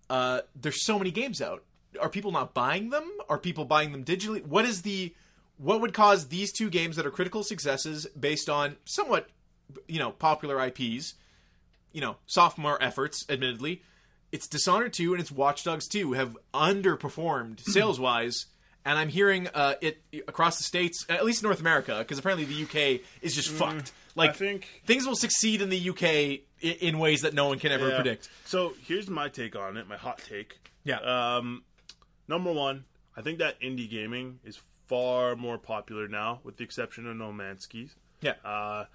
uh, 0.10 0.42
there's 0.56 0.86
so 0.86 0.98
many 0.98 1.12
games 1.12 1.42
out. 1.42 1.64
Are 2.00 2.10
people 2.10 2.32
not 2.32 2.54
buying 2.54 2.90
them? 2.90 3.10
Are 3.30 3.38
people 3.38 3.66
buying 3.66 3.92
them 3.92 4.04
digitally? 4.04 4.46
What 4.46 4.66
is 4.66 4.82
the 4.82 5.14
what 5.58 5.82
would 5.82 5.94
cause 5.94 6.28
these 6.28 6.52
two 6.52 6.70
games 6.70 6.96
that 6.96 7.06
are 7.06 7.12
critical 7.12 7.44
successes 7.44 8.08
based 8.20 8.50
on 8.50 8.76
somewhat 8.86 9.30
you 9.88 10.00
know 10.00 10.12
popular 10.12 10.64
IPs, 10.66 11.14
you 11.92 12.02
know 12.02 12.18
sophomore 12.26 12.82
efforts, 12.82 13.26
admittedly. 13.30 13.82
It's 14.32 14.48
Dishonored 14.48 14.94
2 14.94 15.14
and 15.14 15.22
it's 15.22 15.32
Watch 15.32 15.64
Dogs 15.64 15.88
2 15.88 16.14
have 16.14 16.36
underperformed 16.56 17.60
sales 17.60 18.00
wise, 18.00 18.48
and 18.84 18.98
I'm 18.98 19.10
hearing 19.10 19.48
uh, 19.54 19.76
it 19.80 20.02
across 20.28 20.58
the 20.58 20.64
states, 20.64 21.06
at 21.08 21.24
least 21.24 21.44
North 21.44 21.60
America, 21.60 22.00
because 22.00 22.18
apparently 22.18 22.46
the 22.46 22.64
UK 22.64 23.02
is 23.22 23.36
just 23.36 23.50
fucked. 23.50 23.92
Like 24.16 24.32
I 24.32 24.34
think 24.34 24.68
things 24.86 25.08
will 25.08 25.16
succeed 25.16 25.62
in 25.62 25.70
the 25.70 25.90
UK 25.90 26.42
in 26.82 27.00
ways 27.00 27.22
that 27.22 27.34
no 27.34 27.48
one 27.48 27.60
can 27.60 27.72
ever 27.72 27.90
Yeah. 27.90 27.96
predict. 27.96 28.30
So 28.46 28.74
here's 28.86 29.10
my 29.10 29.28
take 29.30 29.56
on 29.56 29.76
it, 29.78 29.88
my 29.88 29.98
hot 29.98 30.20
take. 30.28 30.60
Yeah. 30.84 30.98
Um, 31.00 31.64
number 32.28 32.52
one, 32.52 32.86
I 33.18 33.22
think 33.22 33.40
that 33.40 33.60
indie 33.62 33.90
gaming 33.90 34.40
is 34.44 34.60
far 34.88 35.36
more 35.36 35.58
popular 35.58 36.08
now, 36.08 36.42
with 36.44 36.58
the 36.58 36.64
exception 36.64 37.08
of 37.08 37.16
No 37.18 37.32
Man's 37.34 37.64
Skis. 37.64 37.96
yeah. 38.22 38.34
Uh, 38.46 38.86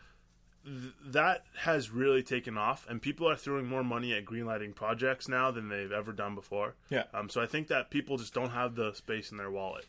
th- 0.64 0.92
that 1.06 1.44
has 1.56 1.90
really 1.90 2.22
taken 2.22 2.56
off, 2.58 2.86
and 2.88 3.00
people 3.02 3.28
are 3.28 3.36
throwing 3.36 3.66
more 3.66 3.82
money 3.82 4.12
at 4.12 4.24
greenlighting 4.24 4.74
projects 4.74 5.28
now 5.28 5.50
than 5.50 5.68
they've 5.68 5.92
ever 5.92 6.12
done 6.12 6.34
before. 6.34 6.74
Yeah. 6.90 7.04
Um, 7.14 7.28
so 7.28 7.40
I 7.40 7.46
think 7.46 7.68
that 7.68 7.90
people 7.90 8.16
just 8.18 8.34
don't 8.34 8.50
have 8.50 8.74
the 8.74 8.92
space 8.92 9.30
in 9.30 9.36
their 9.38 9.50
wallet. 9.50 9.86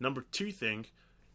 Number 0.00 0.24
two 0.32 0.50
thing, 0.52 0.86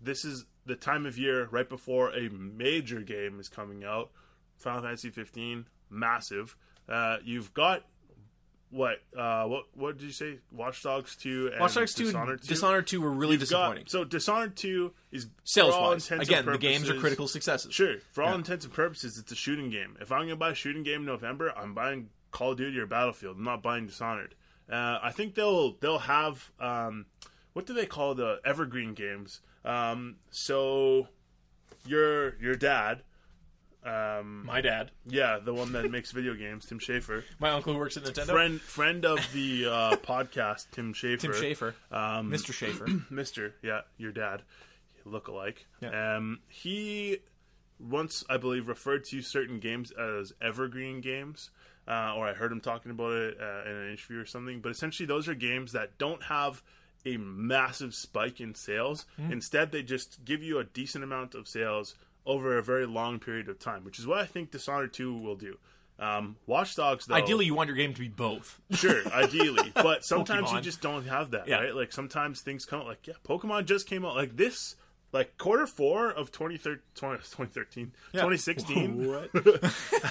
this 0.01 0.25
is 0.25 0.45
the 0.67 0.75
time 0.75 1.05
of 1.05 1.17
year 1.17 1.47
right 1.49 1.67
before 1.67 2.11
a 2.11 2.29
major 2.29 3.01
game 3.01 3.39
is 3.39 3.49
coming 3.49 3.83
out. 3.83 4.11
Final 4.57 4.81
Fantasy 4.83 5.09
15, 5.09 5.65
massive. 5.89 6.55
Uh, 6.89 7.17
you've 7.23 7.53
got 7.53 7.83
what? 8.69 8.97
Uh, 9.17 9.45
what? 9.45 9.63
What 9.75 9.97
did 9.97 10.05
you 10.05 10.11
say? 10.11 10.39
Watch 10.51 10.83
Dogs 10.83 11.15
2 11.15 11.51
and 11.53 11.61
Watch 11.61 11.75
Dogs 11.75 11.93
2 11.93 12.05
Dishonored 12.05 12.41
2. 12.41 12.47
Dishonored 12.47 12.87
2 12.87 13.01
were 13.01 13.11
really 13.11 13.37
disappointing. 13.37 13.83
Got, 13.83 13.91
so 13.91 14.03
Dishonored 14.03 14.55
2 14.57 14.91
is 15.11 15.27
Sales 15.45 15.73
for 15.73 15.79
all 15.81 15.91
wise. 15.91 16.11
Again, 16.11 16.45
the 16.45 16.57
games 16.57 16.89
are 16.89 16.95
critical 16.99 17.27
successes. 17.27 17.73
Sure, 17.73 17.95
for 18.11 18.23
all 18.23 18.31
Yeah. 18.31 18.35
intents 18.37 18.65
and 18.65 18.73
purposes, 18.73 19.17
it's 19.17 19.31
a 19.31 19.35
shooting 19.35 19.69
game. 19.69 19.95
If 20.01 20.11
I'm 20.11 20.23
gonna 20.23 20.35
buy 20.35 20.51
a 20.51 20.55
shooting 20.55 20.83
game 20.83 21.01
in 21.01 21.05
November, 21.05 21.53
I'm 21.57 21.73
buying 21.73 22.09
Call 22.31 22.51
of 22.51 22.57
Duty 22.57 22.77
or 22.79 22.85
Battlefield. 22.87 23.37
I'm 23.37 23.43
not 23.43 23.63
buying 23.63 23.87
Dishonored. 23.87 24.35
Uh, 24.69 24.99
I 25.01 25.11
think 25.11 25.35
they'll 25.35 25.73
they'll 25.77 25.99
have 25.99 26.51
um, 26.59 27.05
what 27.57 27.65
do 27.65 27.73
they 27.73 27.87
call 27.87 28.13
the 28.13 28.39
evergreen 28.45 28.93
games? 28.93 29.41
Um, 29.65 30.17
so 30.29 31.07
your 31.87 32.35
your 32.39 32.53
dad 32.55 33.01
Um, 33.83 34.45
My 34.45 34.61
dad, 34.61 34.91
yeah, 35.07 35.39
the 35.43 35.53
one 35.53 35.71
that 35.71 35.89
makes 35.89 36.11
video 36.11 36.33
games, 36.35 36.65
Tim 36.67 36.77
Schafer, 36.79 37.23
my 37.39 37.49
uncle 37.49 37.73
who 37.73 37.79
works 37.79 37.97
at 37.97 38.03
Nintendo, 38.03 38.25
friend 38.31 38.61
friend 38.61 39.05
of 39.05 39.19
the 39.33 39.65
uh, 39.65 39.95
podcast, 39.97 40.67
Tim 40.71 40.93
Schafer. 40.93 41.19
Tim 41.21 41.31
Schafer, 41.31 41.73
Um, 41.91 42.29
Mr. 42.31 42.51
Schafer. 42.53 42.87
Mister, 43.11 43.55
yeah, 43.63 43.81
your 43.97 44.11
dad, 44.11 44.43
look 45.05 45.27
alike. 45.27 45.65
Yeah. 45.81 46.17
Um, 46.17 46.39
he 46.49 47.17
once, 47.79 48.23
I 48.29 48.37
believe, 48.37 48.67
referred 48.67 49.03
to 49.05 49.21
certain 49.21 49.59
games 49.59 49.91
as 49.91 50.33
evergreen 50.41 50.99
games, 51.01 51.49
uh, 51.87 52.13
or 52.15 52.27
I 52.27 52.33
heard 52.33 52.51
him 52.51 52.59
talking 52.61 52.91
about 52.91 53.13
it 53.13 53.37
uh, 53.39 53.69
in 53.69 53.75
an 53.75 53.91
interview 53.91 54.19
or 54.19 54.25
something. 54.25 54.59
But 54.61 54.71
essentially, 54.71 55.07
those 55.07 55.27
are 55.27 55.35
games 55.35 55.71
that 55.73 55.97
don't 55.97 56.23
have 56.23 56.61
a 57.13 57.17
massive 57.19 57.93
spike 57.93 58.39
in 58.41 58.55
sales. 58.55 59.05
Hmm. 59.17 59.31
Instead, 59.31 59.71
they 59.71 59.83
just 59.83 60.23
give 60.25 60.41
you 60.43 60.59
a 60.59 60.63
decent 60.63 61.03
amount 61.03 61.35
of 61.35 61.47
sales 61.47 61.95
over 62.25 62.57
a 62.57 62.63
very 62.63 62.85
long 62.85 63.19
period 63.19 63.47
of 63.49 63.59
time, 63.59 63.83
which 63.83 63.99
is 63.99 64.05
what 64.07 64.19
I 64.19 64.25
think 64.25 64.51
Dishonored 64.51 64.93
2 64.93 65.17
will 65.17 65.35
do. 65.35 65.57
Um, 65.99 66.35
Watch 66.45 66.75
Dogs, 66.75 67.05
though, 67.07 67.15
Ideally, 67.15 67.45
you 67.45 67.55
want 67.55 67.67
your 67.69 67.75
game 67.77 67.93
to 67.93 67.99
be 67.99 68.07
both. 68.09 68.59
Sure, 68.71 69.01
ideally, 69.11 69.71
but 69.75 70.03
sometimes 70.05 70.51
you 70.51 70.61
just 70.61 70.79
don't 70.81 71.07
have 71.07 71.31
that, 71.31 71.47
Yeah. 71.47 71.61
right? 71.61 71.75
Like 71.75 71.91
sometimes 71.91 72.41
things 72.41 72.65
come 72.65 72.81
out. 72.81 72.85
Like 72.87 73.07
yeah, 73.07 73.15
Pokemon 73.27 73.65
just 73.65 73.87
came 73.87 74.05
out. 74.05 74.15
Like 74.15 74.35
this, 74.37 74.75
like 75.13 75.37
quarter 75.37 75.65
four 75.65 76.09
of 76.11 76.31
2013, 76.31 76.81
2013 76.95 77.91
2016 78.13 79.07
What? 79.07 79.29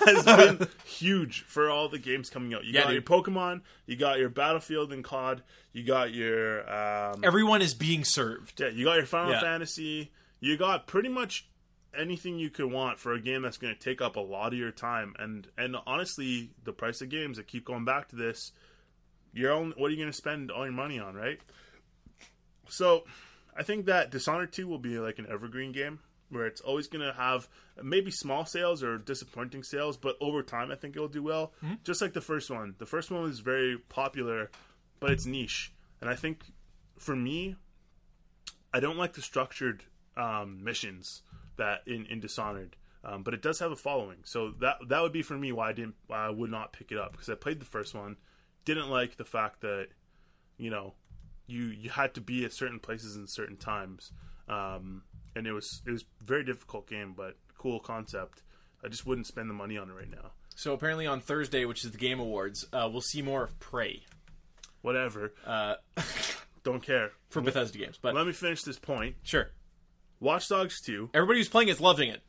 has 0.06 0.24
been 0.24 0.68
huge 0.84 1.42
for 1.42 1.70
all 1.70 1.88
the 1.88 1.98
games 1.98 2.30
coming 2.30 2.54
out. 2.54 2.64
You 2.64 2.72
Yeah, 2.72 2.84
got 2.84 2.92
your. 2.92 3.02
Pokemon, 3.02 3.60
you 3.86 3.96
got 3.96 4.18
your 4.18 4.28
Battlefield 4.30 4.92
and 4.92 5.04
COD, 5.04 5.42
you 5.72 5.84
got 5.84 6.12
your 6.12 6.60
um, 6.72 7.20
Everyone 7.24 7.62
is 7.62 7.74
being 7.74 8.04
served. 8.04 8.60
yeah, 8.60 8.68
you 8.68 8.84
got 8.84 8.96
your 8.96 9.06
Final 9.06 9.32
Yeah. 9.32 9.40
Fantasy. 9.40 10.12
You 10.40 10.56
got 10.56 10.86
pretty 10.86 11.08
much 11.08 11.48
anything 11.96 12.38
you 12.38 12.50
could 12.50 12.70
want 12.70 12.98
for 12.98 13.14
a 13.14 13.20
game 13.20 13.40
that's 13.42 13.56
going 13.56 13.74
to 13.74 13.80
take 13.80 14.02
up 14.02 14.16
a 14.16 14.20
lot 14.20 14.52
of 14.52 14.58
your 14.58 14.70
time. 14.70 15.14
And 15.18 15.46
and 15.56 15.76
honestly, 15.86 16.50
the 16.64 16.72
price 16.72 17.00
of 17.00 17.08
games 17.08 17.38
I 17.38 17.42
keep 17.42 17.64
going 17.64 17.84
back 17.84 18.08
to 18.08 18.16
this, 18.16 18.52
you're 19.32 19.52
only, 19.52 19.74
what 19.78 19.88
are 19.88 19.90
you 19.90 19.96
going 19.96 20.10
to 20.10 20.16
spend 20.16 20.50
all 20.50 20.64
your 20.64 20.72
money 20.74 20.98
on, 20.98 21.14
right? 21.14 21.38
So, 22.68 23.04
I 23.58 23.62
think 23.62 23.86
that 23.86 24.10
Dishonored 24.10 24.52
2 24.52 24.66
will 24.68 24.78
be 24.78 24.98
like 24.98 25.18
an 25.18 25.26
evergreen 25.30 25.72
game 25.72 26.00
where 26.28 26.46
it's 26.46 26.60
always 26.60 26.88
going 26.88 27.06
to 27.06 27.12
have 27.12 27.48
maybe 27.82 28.10
small 28.10 28.44
sales 28.44 28.82
or 28.82 28.98
disappointing 28.98 29.62
sales, 29.62 29.96
but 29.96 30.16
over 30.20 30.42
time 30.42 30.70
I 30.70 30.74
think 30.74 30.96
it'll 30.96 31.08
do 31.08 31.22
well. 31.22 31.52
Just 31.84 32.02
like 32.02 32.12
the 32.14 32.20
first 32.20 32.50
one. 32.50 32.74
The 32.78 32.86
first 32.86 33.10
one 33.10 33.22
was 33.22 33.40
very 33.40 33.78
popular, 33.88 34.50
but 34.98 35.10
it's 35.10 35.24
niche. 35.26 35.72
And 36.00 36.10
I 36.10 36.14
think 36.14 36.44
for 36.98 37.14
me, 37.14 37.56
I 38.74 38.80
don't 38.80 38.98
like 38.98 39.12
the 39.14 39.22
structured 39.22 39.84
um, 40.16 40.62
missions 40.64 41.22
that 41.56 41.82
in, 41.86 42.06
in 42.06 42.20
Dishonored, 42.20 42.76
um, 43.04 43.22
but 43.22 43.32
it 43.34 43.42
does 43.42 43.58
have 43.60 43.70
a 43.70 43.76
following. 43.76 44.18
So 44.24 44.52
that 44.60 44.76
that 44.88 45.02
would 45.02 45.12
be 45.12 45.22
for 45.22 45.38
me 45.38 45.52
why 45.52 45.70
I 45.70 45.72
didn't 45.72 45.94
why 46.08 46.26
I 46.26 46.30
would 46.30 46.50
not 46.50 46.72
pick 46.72 46.92
it 46.92 46.98
up 46.98 47.12
because 47.12 47.30
I 47.30 47.34
played 47.34 47.60
the 47.60 47.66
first 47.66 47.94
one, 47.94 48.16
didn't 48.64 48.90
like 48.90 49.16
the 49.16 49.24
fact 49.24 49.60
that 49.60 49.88
you 50.58 50.70
know 50.70 50.94
you 51.46 51.64
you 51.66 51.90
had 51.90 52.14
to 52.14 52.20
be 52.20 52.44
at 52.44 52.52
certain 52.52 52.78
places 52.80 53.16
in 53.16 53.26
certain 53.26 53.56
times, 53.56 54.12
um, 54.48 55.02
and 55.34 55.46
it 55.46 55.52
was 55.52 55.82
it 55.86 55.90
was 55.90 56.04
very 56.24 56.44
difficult 56.44 56.88
game, 56.88 57.14
but 57.16 57.36
cool 57.58 57.80
concept. 57.80 58.42
I 58.84 58.88
just 58.88 59.06
wouldn't 59.06 59.26
spend 59.26 59.48
the 59.50 59.54
money 59.54 59.76
on 59.78 59.88
it 59.90 59.94
right 59.94 60.10
now. 60.10 60.32
So 60.54 60.72
apparently 60.72 61.06
on 61.06 61.20
Thursday, 61.20 61.64
which 61.64 61.84
is 61.84 61.90
the 61.92 61.98
Game 61.98 62.18
Awards, 62.20 62.66
uh, 62.72 62.88
we'll 62.90 63.00
see 63.02 63.20
more 63.22 63.42
of 63.44 63.58
Prey 63.58 64.02
Whatever, 64.82 65.34
uh, 65.44 65.74
don't 66.62 66.82
care. 66.82 67.10
for 67.28 67.40
Bethesda 67.42 67.76
games. 67.78 67.98
But 68.00 68.14
Let 68.14 68.26
me 68.26 68.32
finish 68.32 68.62
this 68.62 68.78
point. 68.78 69.16
sure, 69.22 69.50
Watch 70.20 70.48
Dogs 70.48 70.80
two. 70.80 71.10
everybody 71.12 71.40
who's 71.40 71.48
playing 71.48 71.68
it's 71.68 71.80
loving 71.80 72.08
it, 72.08 72.22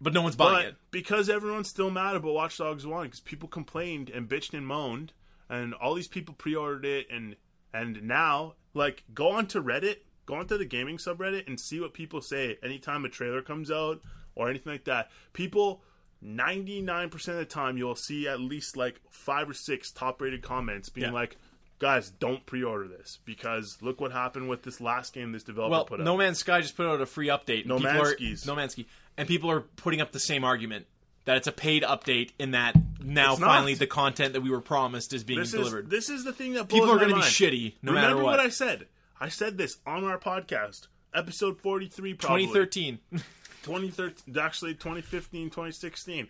but 0.00 0.12
no 0.12 0.22
one's 0.22 0.36
buying 0.36 0.54
But 0.54 0.64
it. 0.66 0.74
because 0.92 1.28
everyone's 1.28 1.68
still 1.68 1.90
mad 1.90 2.14
about 2.16 2.32
Watch 2.32 2.58
Dogs 2.58 2.86
One, 2.86 3.06
because 3.06 3.20
people 3.20 3.48
complained 3.48 4.10
and 4.10 4.28
bitched 4.28 4.54
and 4.54 4.66
moaned, 4.66 5.12
and 5.50 5.74
all 5.74 5.94
these 5.94 6.08
people 6.08 6.34
pre-ordered 6.34 6.84
it, 6.84 7.06
and 7.10 7.34
and 7.74 8.02
now 8.04 8.54
like 8.72 9.04
go 9.12 9.32
onto 9.32 9.62
Reddit, 9.62 9.96
go 10.24 10.36
onto 10.36 10.56
the 10.56 10.64
gaming 10.64 10.96
subreddit, 10.96 11.46
and 11.46 11.60
see 11.60 11.78
what 11.80 11.92
people 11.92 12.22
say 12.22 12.56
anytime 12.62 13.04
a 13.04 13.10
trailer 13.10 13.42
comes 13.42 13.70
out 13.70 14.00
or 14.34 14.48
anything 14.48 14.72
like 14.72 14.84
that. 14.84 15.10
People. 15.34 15.82
99% 16.28 17.12
of 17.28 17.36
the 17.36 17.44
time 17.44 17.76
you'll 17.76 17.94
see 17.94 18.26
at 18.26 18.40
least 18.40 18.78
like 18.78 18.98
five 19.10 19.48
or 19.50 19.52
six 19.52 19.92
top 19.92 20.22
rated 20.22 20.42
comments 20.42 20.88
being 20.88 21.08
Yeah. 21.08 21.12
like 21.12 21.36
guys 21.78 22.08
don't 22.08 22.46
pre-order 22.46 22.88
this 22.88 23.18
because 23.26 23.76
look 23.82 24.00
what 24.00 24.10
happened 24.12 24.48
with 24.48 24.62
this 24.62 24.80
last 24.80 25.12
game 25.12 25.32
this 25.32 25.42
developer 25.42 25.70
Well, 25.70 25.84
put 25.84 26.00
out 26.00 26.04
No 26.04 26.16
Man's 26.16 26.38
Sky 26.38 26.62
just 26.62 26.76
put 26.76 26.86
out 26.86 27.00
a 27.02 27.06
free 27.06 27.26
update. 27.28 27.66
No 27.66 27.78
Man's 27.78 28.08
Skis. 28.10 28.46
No 28.46 28.54
Man's 28.56 28.72
Ski, 28.72 28.86
and 29.18 29.28
people 29.28 29.50
are 29.50 29.60
putting 29.60 30.00
up 30.00 30.12
the 30.12 30.18
same 30.20 30.44
argument 30.44 30.86
that 31.24 31.36
it's 31.36 31.46
a 31.46 31.52
paid 31.52 31.82
update 31.82 32.30
in 32.38 32.50
that 32.52 32.74
now 33.02 33.32
It's 33.32 33.40
not. 33.40 33.46
finally 33.48 33.74
the 33.74 33.86
content 33.86 34.32
that 34.34 34.40
we 34.42 34.50
were 34.50 34.60
promised 34.60 35.12
is 35.12 35.24
being 35.24 35.40
this 35.40 35.52
delivered. 35.52 35.84
is 35.86 35.90
this 35.90 36.08
is 36.08 36.24
the 36.24 36.32
thing 36.32 36.54
that 36.54 36.68
people 36.68 36.90
are 36.90 36.96
going 36.98 37.10
to 37.10 37.14
be 37.16 37.20
shitty 37.22 37.74
no 37.82 37.92
Remember 37.92 38.16
matter 38.16 38.24
what. 38.24 38.40
I 38.40 38.48
said? 38.48 38.86
I 39.20 39.28
said 39.28 39.56
this 39.58 39.78
on 39.86 40.04
our 40.04 40.18
podcast, 40.18 40.88
episode 41.14 41.58
43, 41.60 42.14
probably. 42.14 42.46
2013. 42.46 42.98
2013, 43.62 44.36
actually 44.38 44.74
2015, 44.74 45.48
2016. 45.50 46.28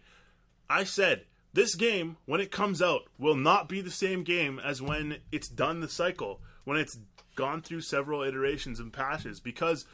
I 0.70 0.84
said, 0.84 1.24
this 1.53 1.74
game, 1.74 2.16
when 2.26 2.40
it 2.40 2.51
comes 2.51 2.80
out, 2.80 3.03
will 3.18 3.34
not 3.36 3.68
be 3.68 3.80
the 3.80 3.90
same 3.90 4.22
game 4.22 4.61
as 4.62 4.80
when 4.80 5.18
it's 5.32 5.49
done 5.49 5.80
the 5.80 5.88
cycle, 5.88 6.40
when 6.64 6.76
it's 6.78 6.99
gone 7.36 7.62
through 7.62 7.80
several 7.80 8.22
iterations 8.22 8.78
and 8.80 8.92
patches, 8.92 9.40
because 9.40 9.84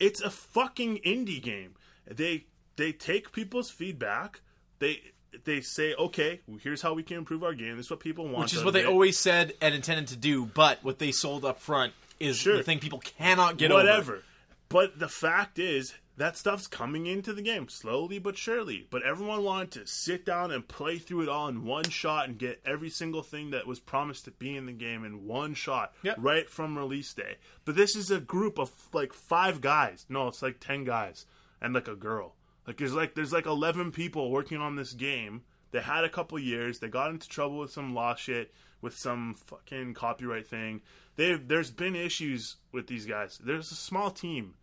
it's 0.00 0.20
a 0.22 0.30
fucking 0.30 0.98
indie 1.04 1.42
game. 1.42 1.74
They 2.10 2.46
they 2.76 2.92
take 2.92 3.32
people's 3.32 3.70
feedback, 3.70 4.40
they 4.78 5.00
they 5.44 5.60
say, 5.60 5.94
okay, 5.94 6.40
well, 6.46 6.58
here's 6.62 6.80
how 6.82 6.94
we 6.94 7.02
can 7.02 7.18
improve 7.18 7.44
our 7.44 7.52
game. 7.54 7.76
This 7.76 7.86
is 7.86 7.90
what 7.90 8.00
people 8.00 8.24
want. 8.26 8.44
which 8.44 8.54
is 8.54 8.64
what 8.64 8.72
they 8.72 8.80
it. 8.82 8.86
always 8.86 9.18
said 9.18 9.52
and 9.60 9.74
intended 9.74 10.08
to 10.08 10.16
do, 10.16 10.46
but 10.46 10.82
what 10.82 10.98
they 10.98 11.12
sold 11.12 11.44
up 11.44 11.60
front 11.60 11.92
is 12.18 12.38
Sure. 12.38 12.56
the 12.56 12.62
thing 12.62 12.78
people 12.78 12.98
cannot 13.00 13.58
get 13.58 13.70
over. 13.70 13.82
whatever. 13.82 14.22
But 14.70 14.98
the 14.98 15.08
fact 15.08 15.58
is, 15.58 15.94
that 16.16 16.38
stuff's 16.38 16.66
coming 16.66 17.04
into 17.06 17.34
the 17.34 17.42
game 17.42 17.68
slowly 17.68 18.18
but 18.18 18.38
surely. 18.38 18.86
But 18.90 19.02
everyone 19.02 19.44
wanted 19.44 19.70
to 19.72 19.86
sit 19.86 20.24
down 20.24 20.50
and 20.50 20.66
play 20.66 20.96
through 20.98 21.22
it 21.24 21.28
all 21.28 21.46
in 21.48 21.64
one 21.66 21.90
shot 21.90 22.26
and 22.28 22.38
get 22.38 22.62
every 22.64 22.88
single 22.88 23.22
thing 23.22 23.50
that 23.50 23.66
was 23.66 23.78
promised 23.78 24.24
to 24.24 24.30
be 24.30 24.56
in 24.56 24.64
the 24.64 24.72
game 24.72 25.04
in 25.04 25.26
one 25.26 25.52
shot, 25.52 25.92
Yep. 26.02 26.16
right 26.18 26.48
from 26.48 26.78
release 26.78 27.12
day. 27.12 27.36
But 27.66 27.76
this 27.76 27.94
is 27.94 28.10
a 28.10 28.18
group 28.18 28.58
of 28.58 28.70
like 28.94 29.12
five 29.12 29.60
guys. 29.60 30.06
No, 30.08 30.28
it's 30.28 30.40
like 30.40 30.58
ten 30.58 30.84
guys 30.84 31.26
and 31.60 31.74
like 31.74 31.88
a 31.88 31.94
girl. 31.94 32.34
Like 32.66 32.78
there's 32.78 32.94
like 32.94 33.14
there's 33.14 33.32
like 33.32 33.46
eleven 33.46 33.92
people 33.92 34.30
working 34.30 34.58
on 34.58 34.76
this 34.76 34.92
game. 34.92 35.42
They 35.70 35.80
had 35.80 36.04
a 36.04 36.08
couple 36.08 36.38
years. 36.38 36.78
They 36.78 36.88
got 36.88 37.10
into 37.10 37.28
trouble 37.28 37.58
with 37.58 37.70
some 37.70 37.94
law 37.94 38.14
shit, 38.14 38.52
with 38.80 38.96
some 38.96 39.34
fucking 39.34 39.94
copyright 39.94 40.46
thing. 40.46 40.82
They 41.16 41.34
there's 41.34 41.70
been 41.70 41.94
issues 41.94 42.56
with 42.72 42.86
these 42.86 43.06
guys. 43.06 43.38
There's 43.42 43.70
a 43.70 43.76
small 43.76 44.10
team. 44.10 44.54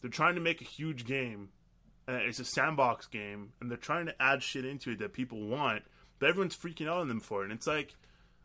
They're 0.00 0.10
trying 0.10 0.34
to 0.36 0.40
make 0.40 0.60
a 0.60 0.64
huge 0.64 1.04
game. 1.04 1.50
Uh, 2.08 2.20
it's 2.22 2.38
a 2.38 2.44
sandbox 2.44 3.06
game, 3.06 3.52
and 3.60 3.70
they're 3.70 3.76
trying 3.76 4.06
to 4.06 4.22
add 4.22 4.42
shit 4.42 4.64
into 4.64 4.92
it 4.92 4.98
that 4.98 5.12
people 5.12 5.46
want. 5.46 5.82
But 6.18 6.30
everyone's 6.30 6.56
freaking 6.56 6.88
out 6.88 7.00
on 7.00 7.08
them 7.08 7.20
for 7.20 7.42
it. 7.42 7.44
And 7.44 7.52
it's 7.52 7.66
like, 7.66 7.94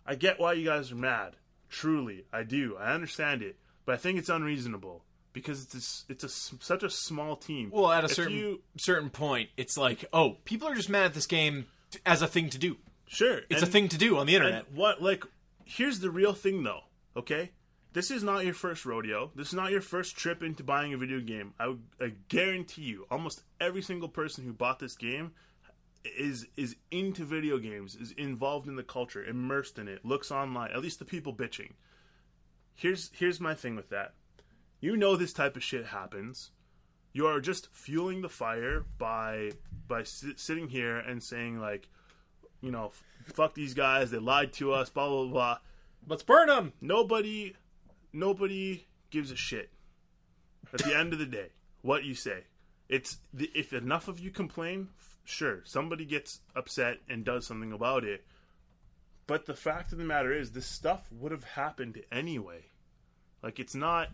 I 0.06 0.16
get 0.16 0.40
why 0.40 0.54
you 0.54 0.66
guys 0.66 0.92
are 0.92 0.96
mad. 0.96 1.38
Truly, 1.70 2.26
I 2.32 2.44
do. 2.44 2.76
I 2.78 2.94
understand 2.94 3.42
it, 3.42 3.58
but 3.86 3.94
I 3.94 3.98
think 3.98 4.20
it's 4.20 4.30
unreasonable 4.30 5.06
because 5.34 5.74
it's 5.76 6.06
it's 6.08 6.24
a 6.24 6.30
such 6.30 6.84
a 6.84 6.90
small 6.90 7.36
team. 7.36 7.70
Well, 7.74 7.92
at 7.92 8.04
a 8.04 8.06
If 8.06 8.14
certain 8.14 8.34
you- 8.38 8.62
certain 8.78 9.10
point, 9.10 9.50
it's 9.58 9.76
like, 9.78 10.06
oh, 10.14 10.38
people 10.46 10.68
are 10.68 10.76
just 10.76 10.90
mad 10.90 11.06
at 11.06 11.14
this 11.14 11.26
game 11.28 11.66
as 12.06 12.22
a 12.22 12.28
thing 12.28 12.50
to 12.52 12.58
do. 12.58 12.78
sure, 13.08 13.40
It's 13.50 13.62
and- 13.62 13.64
a 13.64 13.72
thing 13.72 13.90
to 13.90 13.98
do 13.98 14.18
on 14.18 14.26
the 14.28 14.36
internet. 14.36 14.68
And 14.68 14.78
what 14.78 15.02
like 15.02 15.24
here's 15.66 16.00
the 16.00 16.10
real 16.12 16.34
thing 16.34 16.64
though, 16.64 16.84
okay? 17.18 17.52
This 17.94 18.10
is 18.10 18.24
not 18.24 18.44
your 18.44 18.56
first 18.56 18.86
rodeo. 18.86 19.32
This 19.36 19.50
is 19.50 19.54
not 19.54 19.70
your 19.72 19.82
first 19.82 20.18
trip 20.18 20.42
into 20.42 20.64
buying 20.64 20.94
a 20.96 20.98
video 20.98 21.20
game. 21.20 21.54
I, 21.60 21.76
I 22.02 22.14
guarantee 22.28 22.82
you, 22.82 23.06
almost 23.12 23.44
every 23.62 23.84
single 23.84 24.10
person 24.10 24.44
who 24.44 24.52
bought 24.54 24.80
this 24.80 24.96
game 24.98 25.34
is 26.04 26.48
is 26.58 26.76
into 26.90 27.24
video 27.24 27.60
games, 27.60 27.96
is 27.96 28.12
involved 28.14 28.68
in 28.68 28.76
the 28.78 28.84
culture, 28.84 29.24
immersed 29.24 29.78
in 29.78 29.88
it, 29.88 30.04
looks 30.04 30.32
online. 30.32 30.72
At 30.72 30.82
least 30.82 30.98
the 31.00 31.06
people 31.06 31.34
bitching. 31.36 31.74
Here's 32.76 33.12
here's 33.14 33.40
my 33.40 33.54
thing 33.54 33.76
with 33.76 33.90
that. 33.90 34.14
You 34.84 34.98
know 34.98 35.16
this 35.16 35.32
type 35.32 35.56
of 35.56 35.64
shit 35.64 35.86
happens. 35.86 36.52
You 37.14 37.26
are 37.28 37.40
just 37.40 37.74
fueling 37.74 38.22
the 38.22 38.28
fire 38.28 38.84
by 38.98 39.52
by 39.88 40.04
sit, 40.04 40.42
sitting 40.42 40.68
here 40.68 40.98
and 40.98 41.24
saying 41.24 41.58
like, 41.58 41.88
you 42.60 42.70
know, 42.70 42.92
fuck 43.34 43.54
these 43.54 43.74
guys. 43.74 44.12
They 44.12 44.18
lied 44.18 44.52
to 44.54 44.74
us. 44.74 44.90
Blah 44.90 45.08
blah 45.08 45.28
blah. 45.28 45.58
Let's 46.06 46.24
burn 46.24 46.50
them. 46.50 46.74
Nobody, 46.82 47.56
nobody 48.12 48.86
gives 49.10 49.32
a 49.32 49.38
shit. 49.38 49.70
At 50.74 50.82
the 50.82 50.98
end 50.98 51.14
of 51.14 51.20
the 51.20 51.28
day, 51.28 51.52
what 51.82 52.04
you 52.04 52.14
say, 52.14 52.44
it's 52.90 53.20
the, 53.34 53.50
if 53.56 53.72
enough 53.72 54.10
of 54.10 54.20
you 54.20 54.32
complain, 54.32 54.90
f- 55.00 55.18
sure, 55.24 55.62
somebody 55.64 56.04
gets 56.04 56.42
upset 56.58 56.98
and 57.08 57.24
does 57.24 57.48
something 57.48 57.72
about 57.72 58.04
it. 58.04 58.26
But 59.28 59.46
the 59.46 59.54
fact 59.54 59.94
of 59.94 59.98
the 59.98 60.04
matter 60.04 60.34
is, 60.34 60.52
this 60.52 60.66
stuff 60.66 61.08
would 61.10 61.32
have 61.32 61.46
happened 61.46 62.02
anyway. 62.12 62.66
Like 63.42 63.62
it's 63.62 63.76
not, 63.76 64.10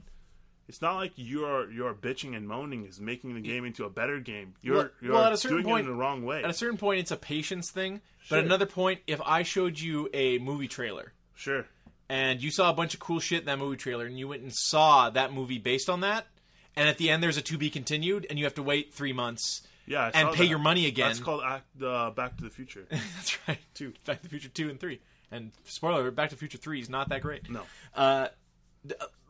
It's 0.70 0.82
not 0.82 0.96
like 0.96 1.12
you're 1.16 1.70
you're 1.72 1.94
bitching 1.94 2.38
and 2.38 2.48
moaning 2.48 2.86
is 2.86 3.02
making 3.02 3.34
the 3.34 3.42
game 3.42 3.66
into 3.66 3.84
a 3.84 3.90
better 3.90 4.20
game. 4.20 4.54
You're 4.62 4.76
Well- 4.76 4.90
you're 5.02 5.14
well, 5.14 5.24
at 5.26 5.34
a 5.34 5.38
certain 5.38 5.58
doing 5.58 5.66
point- 5.66 5.86
it 5.86 5.90
in 5.90 5.96
the 5.98 6.00
wrong 6.00 6.24
way. 6.24 6.44
At 6.44 6.50
a 6.50 6.54
certain 6.54 6.78
point, 6.78 7.00
it's 7.02 7.12
a 7.12 7.18
patience 7.18 7.72
thing. 7.72 8.00
But 8.30 8.40
at 8.40 8.46
another 8.46 8.68
point, 8.68 9.02
if 9.08 9.20
I 9.26 9.44
showed 9.44 9.80
you 9.80 10.10
a 10.14 10.38
movie 10.38 10.68
trailer 10.68 11.14
Sure. 11.36 11.66
and 12.08 12.42
you 12.42 12.52
saw 12.52 12.70
a 12.70 12.74
bunch 12.74 12.94
of 12.94 13.00
cool 13.00 13.20
shit 13.20 13.40
in 13.40 13.46
that 13.48 13.58
movie 13.60 13.78
trailer 13.78 14.06
and 14.06 14.18
you 14.20 14.28
went 14.28 14.44
and 14.44 14.54
saw 14.54 15.10
that 15.10 15.34
movie 15.34 15.58
based 15.58 15.90
on 15.90 16.02
that, 16.02 16.28
and 16.76 16.88
at 16.88 16.98
the 17.00 17.10
end 17.10 17.24
there's 17.24 17.38
a 17.38 17.42
to 17.42 17.58
be 17.58 17.70
continued 17.72 18.28
and 18.30 18.38
you 18.38 18.46
have 18.46 18.54
to 18.54 18.64
wait 18.64 18.94
three 18.94 19.12
months 19.14 19.64
Yeah. 19.88 20.12
And 20.14 20.30
pay 20.34 20.44
that. 20.44 20.48
your 20.50 20.60
money 20.60 20.86
again. 20.86 21.08
That's 21.10 21.20
called 21.20 21.42
act, 21.44 21.82
uh, 21.82 22.12
Back 22.12 22.38
to 22.38 22.44
the 22.44 22.52
Future. 22.52 22.86
That's 22.92 23.40
right. 23.48 23.58
Two. 23.74 23.94
Back 24.06 24.18
to 24.18 24.24
the 24.24 24.30
Future 24.30 24.50
two 24.50 24.70
and 24.70 24.80
three. 24.80 25.00
And 25.32 25.52
spoiler: 25.66 26.12
Back 26.12 26.30
to 26.30 26.36
the 26.36 26.40
Future 26.40 26.58
three 26.60 26.80
is 26.80 26.90
not 26.90 27.10
that 27.10 27.22
great. 27.22 27.50
No. 27.50 27.64
Uh, 27.96 28.28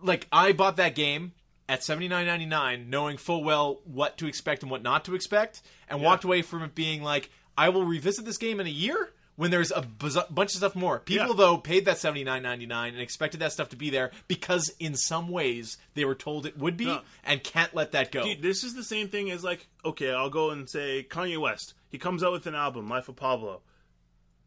like 0.02 0.28
I 0.32 0.52
bought 0.52 0.78
that 0.78 0.96
game 0.96 1.34
at 1.68 1.84
seventy 1.84 2.08
nine 2.08 2.26
ninety 2.26 2.46
nine, 2.46 2.90
knowing 2.90 3.18
full 3.18 3.44
well 3.44 3.80
what 3.86 4.18
to 4.18 4.28
expect 4.28 4.62
and 4.64 4.72
what 4.72 4.82
not 4.84 5.06
to 5.06 5.16
expect, 5.16 5.62
and 5.90 6.02
walked 6.02 6.24
away 6.24 6.42
from 6.42 6.64
it 6.64 6.76
being 6.76 7.04
like, 7.04 7.30
I 7.58 7.70
will 7.70 7.84
revisit 7.86 8.26
this 8.26 8.38
game 8.38 8.60
in 8.60 8.68
a 8.68 8.72
year. 8.72 9.12
When 9.36 9.52
there's 9.52 9.72
a 9.72 9.84
bunch 9.84 10.52
of 10.52 10.58
stuff 10.58 10.76
more, 10.76 11.00
people 11.00 11.28
Yeah. 11.30 11.34
though 11.38 11.58
paid 11.58 11.86
that 11.86 11.98
seventy 11.98 12.26
nine 12.26 12.44
ninety 12.44 12.66
nine 12.66 12.92
and 12.92 13.02
expected 13.02 13.40
that 13.40 13.54
stuff 13.54 13.70
to 13.70 13.78
be 13.78 13.90
there 13.90 14.12
because 14.28 14.70
in 14.82 14.96
some 14.98 15.30
ways 15.30 15.78
they 15.94 16.04
were 16.04 16.14
told 16.14 16.46
it 16.46 16.58
would 16.58 16.76
be 16.76 16.88
No. 16.88 17.00
and 17.24 17.42
can't 17.42 17.74
let 17.74 17.94
that 17.94 18.12
go. 18.12 18.24
Dude, 18.26 18.42
this 18.42 18.66
is 18.66 18.74
the 18.76 18.84
same 18.84 19.08
thing 19.08 19.32
as 19.32 19.42
like, 19.42 19.68
okay, 19.86 20.12
I'll 20.12 20.30
go 20.30 20.50
and 20.50 20.70
say 20.70 21.08
Kanye 21.10 21.38
West. 21.38 21.74
He 21.88 21.98
comes 21.98 22.22
out 22.22 22.34
with 22.34 22.48
an 22.48 22.56
album, 22.56 22.90
Life 22.90 23.08
of 23.08 23.16
Pablo, 23.16 23.62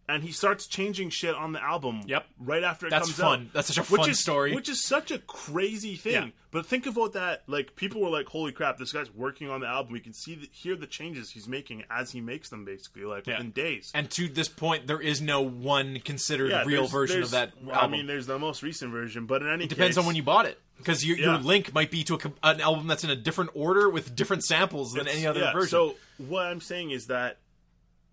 and 0.09 0.23
he 0.23 0.33
starts 0.33 0.67
changing 0.67 1.11
shit 1.11 1.35
on 1.35 1.53
the 1.53 1.63
album. 1.63 2.03
Yep. 2.07 2.27
right 2.39 2.63
after 2.65 2.87
it 2.87 2.91
That's 2.91 3.07
comes 3.07 3.19
fun. 3.19 3.41
out. 3.49 3.53
That's 3.55 3.69
such 3.69 3.79
a 3.79 3.83
which 3.91 4.01
fun 4.03 4.11
is, 4.11 4.19
story. 4.21 4.55
Which 4.55 4.69
is 4.69 4.83
such 4.85 5.11
a 5.11 5.19
crazy 5.19 5.95
thing. 5.97 6.13
Yeah. 6.13 6.29
But 6.51 6.67
think 6.67 6.87
about 6.87 7.15
that. 7.15 7.45
Like 7.47 7.77
people 7.77 8.03
were 8.03 8.11
like, 8.11 8.27
"Holy 8.27 8.53
crap, 8.53 8.77
this 8.77 8.93
guy's 8.93 9.11
working 9.15 9.49
on 9.49 9.61
the 9.61 9.67
album." 9.67 9.93
We 9.93 10.01
can 10.01 10.13
see, 10.13 10.35
the, 10.35 10.49
hear 10.53 10.77
the 10.77 10.87
changes 10.87 11.31
he's 11.31 11.49
making 11.49 11.85
as 11.91 12.11
he 12.11 12.21
makes 12.21 12.51
them, 12.51 12.65
basically, 12.67 13.05
like 13.05 13.27
Yeah. 13.27 13.39
within 13.39 13.53
days. 13.53 13.91
and 13.95 14.11
to 14.11 14.29
this 14.29 14.49
point, 14.49 14.87
there 14.87 15.01
is 15.01 15.23
no 15.23 15.41
one 15.41 15.99
considered 16.01 16.51
real 16.67 16.83
there's- 16.83 16.91
version 16.91 17.23
of 17.23 17.31
there's- 17.31 17.53
that 17.55 17.71
I 17.73 17.77
album. 17.77 17.93
mean, 17.93 18.07
there's 18.07 18.27
the 18.27 18.39
most 18.39 18.63
recent 18.63 18.91
version, 18.93 19.25
but 19.27 19.41
in 19.43 19.49
any 19.49 19.65
it 19.65 19.71
Depends 19.71 19.97
case, 19.97 20.03
on 20.03 20.07
when 20.07 20.15
you 20.17 20.23
bought 20.23 20.45
it, 20.47 20.61
because 20.77 21.07
your, 21.07 21.17
your 21.17 21.39
link 21.39 21.73
might 21.73 21.91
be 21.91 22.05
to 22.05 22.15
a, 22.17 22.21
an 22.43 22.61
album 22.61 22.87
that's 22.87 23.05
in 23.05 23.09
a 23.11 23.17
different 23.17 23.51
order 23.55 23.89
with 23.89 24.15
different 24.15 24.45
samples 24.45 24.93
than 24.93 25.03
It's- 25.03 25.17
any 25.17 25.27
other 25.27 25.41
yeah, 25.41 25.53
version. 25.55 25.71
So 25.71 25.95
what 26.19 26.45
I'm 26.47 26.61
saying 26.61 26.91
is 26.91 27.07
that 27.07 27.39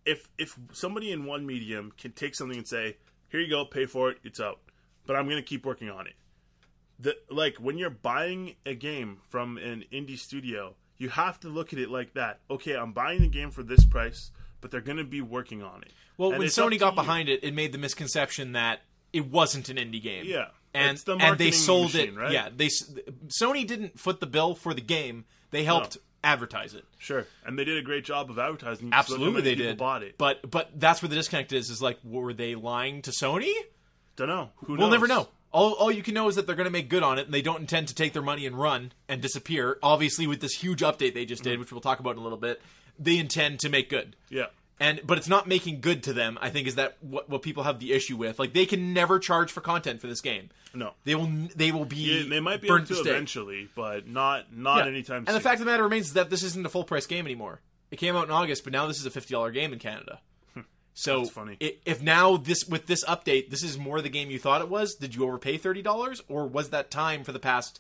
if 0.06 0.28
if 0.38 0.58
somebody 0.72 1.12
in 1.12 1.26
one 1.26 1.46
medium 1.46 1.92
can 1.98 2.12
take 2.12 2.36
something 2.36 2.58
and 2.58 2.68
say, 2.68 2.98
"Here 3.30 3.40
you 3.40 3.50
go, 3.50 3.66
pay 3.66 3.86
for 3.86 4.10
it, 4.12 4.18
it's 4.24 4.40
out," 4.40 4.60
but 5.06 5.16
I'm 5.16 5.26
going 5.26 5.38
to 5.38 5.44
keep 5.48 5.66
working 5.66 5.90
on 5.90 6.08
it. 6.08 6.14
The 7.00 7.16
like 7.30 7.56
when 7.58 7.78
you're 7.78 7.90
buying 7.90 8.56
a 8.66 8.74
game 8.76 9.18
from 9.30 9.58
an 9.58 9.86
indie 9.92 10.18
studio, 10.20 10.76
you 10.98 11.10
have 11.10 11.40
to 11.42 11.50
look 11.50 11.72
at 11.74 11.80
it 11.80 11.90
like 11.90 12.14
that. 12.16 12.40
Okay, 12.50 12.76
I'm 12.76 12.92
buying 12.94 13.22
the 13.22 13.28
game 13.30 13.52
for 13.52 13.64
this 13.64 13.86
price, 13.86 14.32
but 14.62 14.72
they're 14.72 14.82
going 14.82 14.98
to 14.98 15.04
be 15.06 15.22
working 15.22 15.64
on 15.64 15.82
it. 15.84 15.92
well, 16.18 16.32
And 16.32 16.40
when 16.40 16.48
Sony 16.50 16.78
got 16.80 16.94
you. 16.94 16.96
behind 17.02 17.30
it, 17.30 17.44
it 17.44 17.54
made 17.54 17.72
the 17.72 17.78
misconception 17.78 18.52
that 18.54 18.82
it 19.14 19.30
wasn't 19.30 19.70
an 19.70 19.78
indie 19.78 20.02
game. 20.02 20.26
Yeah. 20.26 20.48
and 20.74 20.98
the 21.00 21.16
and 21.16 21.38
they 21.38 21.52
sold 21.52 21.94
machine, 21.94 22.16
it. 22.16 22.18
right? 22.20 22.32
Yeah, 22.32 22.50
they 22.56 22.68
Sony 23.28 23.66
didn't 23.66 23.98
foot 24.00 24.20
the 24.20 24.28
bill 24.28 24.54
for 24.56 24.74
the 24.74 24.82
game. 24.82 25.26
They 25.52 25.64
helped 25.64 25.98
advertise 26.24 26.74
it. 26.74 26.86
Sure, 26.98 27.26
and 27.46 27.58
they 27.58 27.64
did 27.66 27.78
a 27.78 27.82
great 27.82 28.04
job 28.06 28.30
of 28.30 28.38
advertising. 28.40 28.90
Absolutely, 28.92 29.42
they 29.42 29.56
did. 29.56 29.78
Bought 29.78 30.04
it. 30.04 30.18
But 30.18 30.50
but 30.50 30.72
that's 30.80 31.02
where 31.02 31.10
the 31.10 31.16
disconnect 31.16 31.54
is. 31.54 31.70
Is 31.70 31.82
like, 31.82 31.98
were 32.04 32.34
they 32.34 32.56
lying 32.56 33.02
to 33.04 33.12
Sony? 33.12 33.54
Don't 34.16 34.28
know. 34.28 34.50
Who 34.66 34.74
We'll 34.74 34.82
knows? 34.82 34.92
never 34.92 35.08
know. 35.08 35.28
All, 35.52 35.74
all 35.74 35.92
you 35.92 36.04
can 36.04 36.14
know 36.14 36.28
is 36.28 36.36
that 36.36 36.46
they're 36.46 36.56
going 36.56 36.66
to 36.66 36.72
make 36.72 36.90
good 36.90 37.02
on 37.02 37.18
it, 37.18 37.26
and 37.26 37.34
they 37.34 37.42
don't 37.42 37.62
intend 37.62 37.88
to 37.88 37.96
take 37.96 38.14
their 38.14 38.22
money 38.22 38.46
and 38.46 38.56
run 38.56 38.92
and 39.08 39.20
disappear. 39.22 39.80
Obviously, 39.82 40.28
with 40.28 40.42
this 40.42 40.54
huge 40.54 40.82
update 40.82 41.14
they 41.16 41.26
just 41.26 41.42
did, 41.42 41.54
Mm-hmm. 41.54 41.62
which 41.62 41.72
we'll 41.72 41.82
talk 41.82 42.00
about 42.00 42.12
in 42.14 42.20
a 42.20 42.22
little 42.24 42.38
bit, 42.38 42.62
they 43.00 43.18
intend 43.18 43.60
to 43.62 43.70
make 43.70 43.90
good. 43.90 44.16
Yeah. 44.30 44.48
And 44.80 45.02
but 45.06 45.18
it's 45.18 45.28
not 45.28 45.46
making 45.48 45.82
good 45.82 46.04
to 46.04 46.14
them. 46.14 46.38
I 46.42 46.50
think 46.50 46.68
is 46.68 46.76
that 46.76 46.98
what, 47.02 47.30
what 47.30 47.42
people 47.42 47.64
have 47.64 47.80
the 47.80 47.92
issue 47.92 48.16
with. 48.16 48.40
Like 48.40 48.54
they 48.54 48.66
can 48.66 48.94
never 48.94 49.20
charge 49.20 49.52
for 49.52 49.60
content 49.62 50.00
for 50.00 50.08
this 50.08 50.22
game. 50.22 50.50
No. 50.74 50.94
They 51.04 51.16
will 51.16 51.30
they 51.56 51.72
will 51.72 51.86
be 51.86 51.98
Yeah, 52.24 52.30
they 52.30 52.40
might 52.40 52.62
be 52.62 52.68
burnt 52.70 52.90
able 52.90 53.00
to 53.00 53.04
to 53.04 53.10
eventually, 53.10 53.68
but 53.76 54.08
not 54.08 54.56
not 54.56 54.80
Yeah. 54.86 54.92
anytime 54.92 55.18
And 55.20 55.28
soon. 55.28 55.36
the 55.36 55.42
fact 55.42 55.56
of 55.60 55.66
the 55.66 55.72
matter 55.72 55.84
remains 55.84 56.08
is 56.08 56.14
that 56.14 56.30
this 56.30 56.44
isn't 56.44 56.66
a 56.66 56.70
full 56.70 56.84
price 56.86 57.06
game 57.08 57.26
anymore. 57.26 57.60
It 57.92 57.98
came 57.98 58.16
out 58.16 58.24
in 58.26 58.32
August, 58.32 58.64
but 58.64 58.72
now 58.72 58.88
this 58.88 59.00
is 59.00 59.06
a 59.06 59.12
fifty 59.12 59.34
dollar 59.34 59.52
game 59.52 59.74
in 59.74 59.80
Canada. 59.80 60.20
So 60.96 61.18
Hmm. 61.18 61.24
That's 61.24 61.34
funny. 61.34 61.58
i- 61.62 61.76
if 61.86 62.02
now 62.02 62.38
this 62.38 62.66
with 62.68 62.88
this 62.88 63.04
update, 63.06 63.50
this 63.50 63.64
is 63.64 63.78
more 63.78 64.02
the 64.02 64.10
game 64.10 64.30
you 64.32 64.40
thought 64.40 64.62
it 64.62 64.70
was, 64.70 64.96
did 64.96 65.16
you 65.16 65.24
overpay 65.26 65.58
thirty 65.58 65.82
dollars, 65.82 66.22
or 66.28 66.46
was 66.48 66.70
that 66.70 66.90
time 66.92 67.24
for 67.24 67.32
the 67.32 67.40
past 67.40 67.80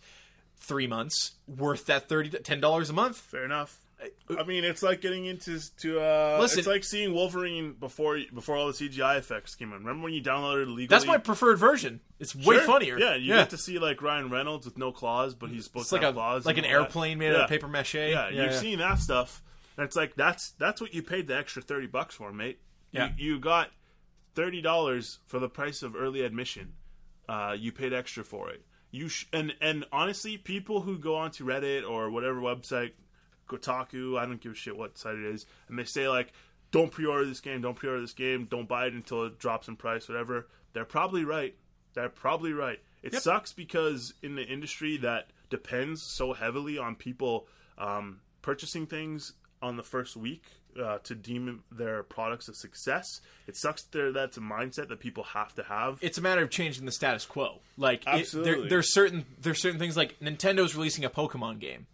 three 0.58 0.88
months 0.88 1.32
worth 1.48 1.86
that 1.88 2.08
thirty 2.10 2.30
ten 2.30 2.60
dollars 2.62 2.90
a 2.90 2.94
month? 2.94 3.18
Fair 3.18 3.44
enough. 3.46 3.80
I 4.38 4.44
mean, 4.44 4.64
it's 4.64 4.82
like 4.82 5.02
getting 5.02 5.26
into 5.26 5.60
to 5.80 6.00
uh, 6.00 6.38
Listen- 6.40 6.60
it's 6.60 6.68
like 6.68 6.84
seeing 6.84 7.14
Wolverine 7.14 7.74
before 7.74 8.20
before 8.34 8.56
all 8.56 8.68
the 8.68 8.74
CGI 8.74 9.18
effects 9.18 9.56
came 9.56 9.74
in. 9.74 9.80
Remember 9.80 10.04
when 10.04 10.14
you 10.14 10.22
downloaded 10.22 10.68
legally? 10.68 10.86
That's 10.88 11.06
my 11.06 11.18
preferred 11.18 11.58
version. 11.58 12.00
It's 12.20 12.34
way 12.36 12.56
Sure. 12.58 12.62
funnier. 12.66 12.98
Yeah, 13.00 13.16
you 13.16 13.34
get 13.34 13.50
to 13.50 13.58
see 13.58 13.78
like 13.80 14.02
Ryan 14.02 14.30
Reynolds 14.30 14.66
with 14.66 14.78
no 14.78 14.92
claws, 14.92 15.36
but 15.36 15.50
he's 15.50 15.66
supposed 15.66 15.84
It's 15.84 15.90
to 15.90 15.96
like 15.96 16.04
have 16.04 16.16
a 16.16 16.18
claws, 16.18 16.46
like 16.46 16.58
an 16.58 16.64
all 16.66 16.70
that. 16.72 16.76
airplane 16.78 17.18
made 17.18 17.34
out 17.36 17.42
of 17.42 17.50
paper 17.50 17.68
mache. 17.68 17.96
Yeah, 17.96 18.30
you've 18.30 18.54
seen 18.56 18.80
that 18.80 19.00
stuff. 19.00 19.42
And 19.78 19.86
it's 19.86 19.96
like 19.96 20.16
that's 20.16 20.52
that's 20.52 20.80
what 20.80 20.94
you 20.94 21.02
paid 21.04 21.28
the 21.28 21.36
extra 21.36 21.62
thirty 21.62 21.88
bucks 21.88 22.16
for, 22.16 22.32
mate. 22.32 22.60
Yeah. 22.92 23.12
You, 23.18 23.34
you 23.34 23.40
got 23.40 23.70
thirty 24.36 24.62
dollars 24.62 25.20
for 25.26 25.40
the 25.40 25.50
price 25.50 25.84
of 25.84 25.96
early 25.96 26.22
admission. 26.22 26.74
Uh, 27.28 27.56
you 27.58 27.72
paid 27.72 27.94
extra 27.94 28.24
for 28.24 28.50
it. 28.50 28.64
You 28.92 29.08
sh- 29.10 29.26
and 29.34 29.54
and 29.62 29.86
honestly, 29.92 30.38
people 30.38 30.82
who 30.82 30.98
go 30.98 31.16
onto 31.16 31.46
Reddit 31.46 31.88
or 31.90 32.10
whatever 32.10 32.40
website, 32.42 32.92
Kotaku, 33.50 34.18
I 34.18 34.26
don't 34.26 34.40
give 34.40 34.54
a 34.54 34.56
shit 34.56 34.78
what 34.78 34.98
site 34.98 35.16
it 35.16 35.26
is, 35.26 35.46
and 35.68 35.78
they 35.78 35.84
say 35.84 36.08
like, 36.08 36.32
"Don't 36.72 36.92
pre-order 36.92 37.26
this 37.26 37.42
game. 37.42 37.62
Don't 37.62 37.76
pre-order 37.76 38.02
this 38.02 38.14
game. 38.14 38.46
Don't 38.50 38.68
buy 38.70 38.86
it 38.86 38.94
until 38.94 39.26
it 39.26 39.38
drops 39.40 39.68
in 39.68 39.76
price. 39.76 40.08
Whatever." 40.08 40.48
They're 40.74 40.86
probably 40.86 41.26
right. 41.26 41.56
They're 41.96 42.10
probably 42.10 42.54
right. 42.54 42.80
It 43.02 43.14
Yep. 43.14 43.22
sucks 43.24 43.54
because 43.54 44.14
in 44.22 44.36
the 44.36 44.44
industry 44.46 44.98
that 44.98 45.32
depends 45.50 46.04
so 46.04 46.34
heavily 46.34 46.78
on 46.78 46.96
people 46.96 47.48
um, 47.78 48.22
purchasing 48.42 48.86
things 48.86 49.34
on 49.62 49.78
the 49.78 49.84
first 49.84 50.16
week 50.16 50.44
uh, 50.80 51.00
to 51.00 51.16
deem 51.16 51.64
their 51.72 52.04
products 52.04 52.48
a 52.48 52.54
success. 52.54 53.20
It 53.48 53.58
sucks 53.58 53.82
that 53.86 54.14
that's 54.14 54.38
a 54.38 54.42
mindset 54.42 54.90
that 54.90 55.00
people 55.00 55.24
have 55.24 55.56
to 55.56 55.64
have. 55.64 55.98
it's 56.02 56.18
a 56.18 56.22
matter 56.22 56.42
of 56.44 56.50
changing 56.52 56.86
the 56.86 56.92
status 56.92 57.26
quo. 57.26 57.62
Like 57.78 58.02
it, 58.02 58.06
there, 58.06 58.16
Absolutely. 58.20 58.70
there's 58.70 58.94
certain 58.94 59.26
there's 59.42 59.60
certain 59.62 59.80
things 59.80 59.98
like 59.98 60.20
Nintendo's 60.20 60.76
releasing 60.76 61.04
a 61.04 61.10
Pokemon 61.10 61.60
game. 61.60 61.88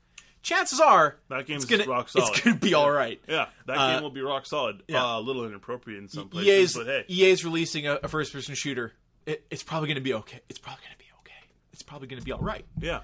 Chances 0.45 0.79
are 0.79 1.17
That 1.29 1.47
game's 1.47 1.65
gonna 1.65 1.85
rock 1.85 2.07
solid. 2.07 2.29
it's 2.29 2.41
gonna 2.41 2.55
be 2.57 2.73
all 2.75 2.89
right. 2.91 3.19
yeah, 3.27 3.47
that 3.65 3.77
Uh, 3.77 3.93
game 3.95 4.03
will 4.03 4.11
be 4.11 4.21
rock 4.21 4.45
solid. 4.45 4.83
yeah. 4.87 5.03
Uh, 5.03 5.19
a 5.19 5.21
little 5.21 5.43
inappropriate 5.45 5.99
in 6.01 6.07
some 6.07 6.29
places, 6.29 6.47
EA's 6.47 6.73
but 6.75 6.85
hey, 6.85 7.05
EA's 7.09 7.43
releasing 7.43 7.87
a, 7.87 7.95
a 7.95 8.07
first 8.07 8.31
person 8.31 8.53
shooter. 8.53 8.93
It, 9.25 9.43
it's 9.49 9.63
probably 9.63 9.87
gonna 9.87 10.01
be 10.01 10.13
okay. 10.13 10.39
It's 10.49 10.59
probably 10.59 10.83
gonna 10.85 10.97
be 10.99 11.05
okay. 11.21 11.49
It's 11.73 11.81
probably 11.81 12.07
gonna 12.07 12.21
be 12.21 12.31
all 12.31 12.39
right. 12.41 12.63
yeah. 12.79 12.99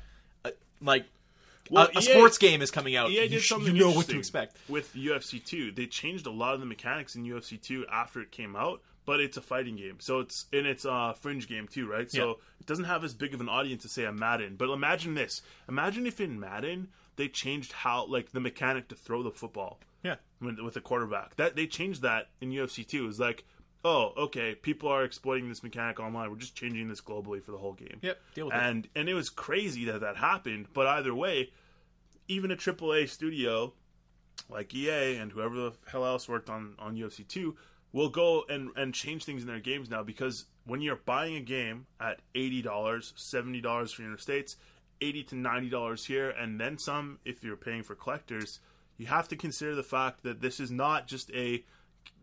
Uh, 0.46 0.52
like 0.82 1.06
Well, 1.72 1.88
a, 1.88 1.98
a 1.98 2.00
EA 2.00 2.04
sports 2.04 2.38
game 2.38 2.62
is 2.62 2.70
coming 2.70 2.96
out. 2.96 3.10
EA 3.10 3.24
you, 3.24 3.30
did 3.30 3.42
sh- 3.42 3.50
something 3.50 3.76
you 3.76 3.82
know 3.86 3.92
what 3.92 4.06
to 4.10 4.20
expect. 4.20 4.56
with 4.70 4.94
UFC 4.94 5.44
2. 5.44 5.72
They 5.72 5.88
changed 5.88 6.28
a 6.28 6.32
lot 6.32 6.54
of 6.54 6.60
the 6.60 6.68
mechanics 6.68 7.16
in 7.16 7.24
UFC 7.26 7.60
2 7.60 7.88
after 7.92 8.22
it 8.22 8.30
came 8.32 8.56
out, 8.56 8.82
but 9.08 9.20
it's 9.20 9.36
a 9.38 9.42
fighting 9.42 9.78
game, 9.78 9.96
so 10.00 10.20
it's 10.20 10.46
and 10.54 10.68
it's 10.68 10.86
a 10.86 11.16
fringe 11.20 11.48
game 11.48 11.68
too, 11.68 11.88
right? 11.90 12.12
So 12.12 12.28
Yeah. 12.28 12.34
it 12.60 12.66
doesn't 12.68 12.86
have 12.86 13.04
as 13.04 13.16
big 13.16 13.34
of 13.34 13.42
an 13.42 13.50
audience 13.50 13.82
to 13.82 13.90
say 13.90 14.06
a 14.06 14.12
Madden. 14.12 14.58
But 14.58 14.70
imagine 14.70 15.16
this: 15.16 15.42
imagine 15.68 16.06
if 16.06 16.22
in 16.22 16.40
Madden 16.40 16.90
they 17.16 17.28
changed 17.28 17.72
how 17.72 18.06
like 18.06 18.32
the 18.32 18.40
mechanic 18.40 18.88
to 18.90 18.96
throw 18.96 19.22
the 19.24 19.32
football 19.32 19.80
Yeah. 20.04 20.16
with, 20.40 20.60
with 20.60 20.74
the 20.74 20.82
quarterback. 20.82 21.36
That 21.36 21.56
they 21.56 21.68
changed 21.68 22.02
that 22.02 22.30
in 22.40 22.52
UFC 22.52 22.86
2. 22.88 23.08
It's 23.08 23.20
like, 23.20 23.44
oh, 23.84 24.14
okay, 24.18 24.56
people 24.56 24.90
are 24.90 25.04
exploiting 25.04 25.50
this 25.50 25.64
mechanic 25.64 26.00
online. 26.00 26.30
We're 26.30 26.38
just 26.38 26.56
changing 26.56 26.88
this 26.88 27.02
globally 27.02 27.44
for 27.44 27.52
the 27.52 27.58
whole 27.58 27.74
game. 27.74 28.00
Yep, 28.02 28.20
deal 28.36 28.46
with 28.48 28.56
it. 28.56 28.62
and 28.62 28.88
and 28.96 29.10
it 29.10 29.14
was 29.14 29.30
crazy 29.30 29.86
that 29.86 30.02
that 30.02 30.18
happened. 30.18 30.68
But 30.74 30.88
either 30.88 31.14
way, 31.14 31.52
even 32.28 32.52
a 32.52 32.56
AAA 32.56 33.10
studio 33.10 33.74
like 34.50 34.74
EA 34.74 35.18
and 35.18 35.32
whoever 35.32 35.56
the 35.56 35.74
hell 35.88 36.06
else 36.06 36.28
worked 36.28 36.50
on 36.50 36.76
on 36.80 36.96
UFC 36.96 37.28
2 37.28 37.56
will 37.92 38.10
go 38.10 38.44
and 38.50 38.70
and 38.76 38.94
change 38.94 39.26
things 39.26 39.42
in 39.42 39.48
their 39.48 39.60
games 39.60 39.90
now 39.90 40.02
because 40.04 40.46
when 40.66 40.80
you're 40.82 40.96
buying 40.96 41.36
a 41.36 41.42
game 41.42 41.88
at 42.00 42.20
$80, 42.36 42.64
$70 42.64 43.94
for 43.94 44.02
United 44.04 44.22
States, 44.22 44.58
80 45.02 45.24
to 45.24 45.36
$90 45.36 46.06
here 46.06 46.30
and 46.30 46.60
then 46.60 46.78
some 46.78 47.20
if 47.26 47.44
you're 47.44 47.58
paying 47.58 47.84
for 47.84 47.96
collectors, 47.96 48.60
you 48.98 49.08
have 49.08 49.28
to 49.30 49.36
consider 49.36 49.76
the 49.76 49.84
fact 49.84 50.24
that 50.24 50.42
this 50.42 50.60
is 50.60 50.72
not 50.72 51.08
just 51.08 51.32
a 51.32 51.64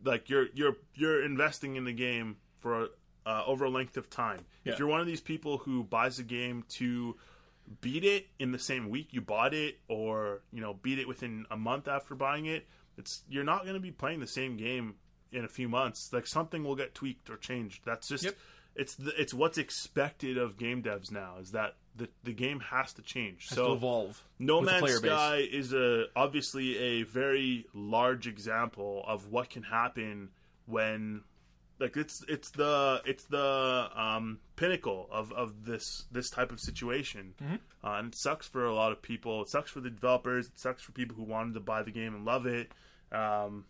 like 0.05 0.29
you're 0.29 0.47
you're 0.55 0.76
you're 0.95 1.24
investing 1.24 1.76
in 1.76 1.85
the 1.85 1.93
game 1.93 2.37
for 2.61 2.89
uh, 3.26 3.43
over 3.47 3.66
a 3.66 3.70
length 3.70 3.97
of 3.97 4.09
time. 4.09 4.41
Yeah. 4.64 4.72
If 4.72 4.79
you're 4.79 4.89
one 4.89 5.01
of 5.01 5.07
these 5.07 5.20
people 5.20 5.59
who 5.59 5.85
buys 5.85 6.18
a 6.18 6.22
game 6.22 6.64
to 6.76 7.16
beat 7.81 8.05
it 8.05 8.26
in 8.39 8.51
the 8.53 8.59
same 8.59 8.89
week 8.89 9.09
you 9.11 9.20
bought 9.20 9.53
it 9.53 9.79
or 9.89 10.41
you 10.53 10.61
know 10.61 10.72
beat 10.83 10.99
it 10.99 11.07
within 11.07 11.45
a 11.51 11.57
month 11.57 11.87
after 11.87 12.14
buying 12.14 12.47
it 12.47 12.66
it's 12.97 13.22
you're 13.29 13.45
not 13.45 13.62
going 13.62 13.74
to 13.74 13.81
be 13.81 13.91
playing 13.91 14.20
the 14.20 14.26
same 14.26 14.57
game 14.57 14.95
in 15.33 15.45
a 15.45 15.49
few 15.49 15.68
months 15.68 16.11
like 16.11 16.26
something 16.26 16.64
will 16.64 16.76
get 16.76 16.95
tweaked 16.95 17.29
or 17.29 17.37
changed 17.37 17.83
that's 17.85 18.09
just 18.09 18.24
Yep. 18.24 18.37
it's 18.74 18.95
the, 18.95 19.20
it's 19.20 19.35
what's 19.35 19.59
expected 19.59 20.39
of 20.39 20.57
game 20.57 20.83
devs 20.83 21.12
now 21.12 21.35
is 21.39 21.51
that 21.51 21.74
the 21.99 22.09
the 22.24 22.32
game 22.32 22.61
has 22.61 22.92
to 22.94 23.03
change. 23.03 23.49
to 23.49 23.55
so 23.55 23.72
evolve. 23.74 24.22
No 24.38 24.61
Man's 24.62 24.80
player 24.80 25.01
base. 25.01 25.11
Sky 25.11 25.36
is 25.51 25.72
a 25.74 26.07
obviously 26.16 26.78
a 26.78 27.03
very 27.03 27.66
large 27.74 28.26
example 28.26 29.05
of 29.07 29.30
what 29.30 29.51
can 29.51 29.64
happen 29.64 30.30
when 30.66 31.22
like 31.80 31.96
it's 31.96 32.24
it's 32.28 32.51
the 32.53 33.03
it's 33.05 33.24
the 33.24 33.88
um, 33.94 34.38
pinnacle 34.57 35.09
of, 35.12 35.32
of 35.32 35.64
this 35.64 35.84
this 36.11 36.30
type 36.30 36.51
of 36.53 36.61
situation, 36.61 37.34
Mm-hmm. 37.42 37.57
uh, 37.86 37.99
and 37.99 38.09
it 38.09 38.18
sucks 38.18 38.49
for 38.49 38.64
a 38.64 38.74
lot 38.74 38.90
of 38.92 39.03
people. 39.03 39.42
It 39.42 39.49
sucks 39.51 39.70
for 39.70 39.80
the 39.80 39.90
developers. 39.90 40.46
It 40.46 40.59
sucks 40.59 40.82
for 40.82 40.92
people 40.92 41.16
who 41.16 41.24
wanted 41.24 41.55
to 41.55 41.61
buy 41.61 41.82
the 41.82 41.90
game 41.92 42.14
and 42.14 42.24
love 42.24 42.46
it. 42.46 42.72
Um, 43.12 43.64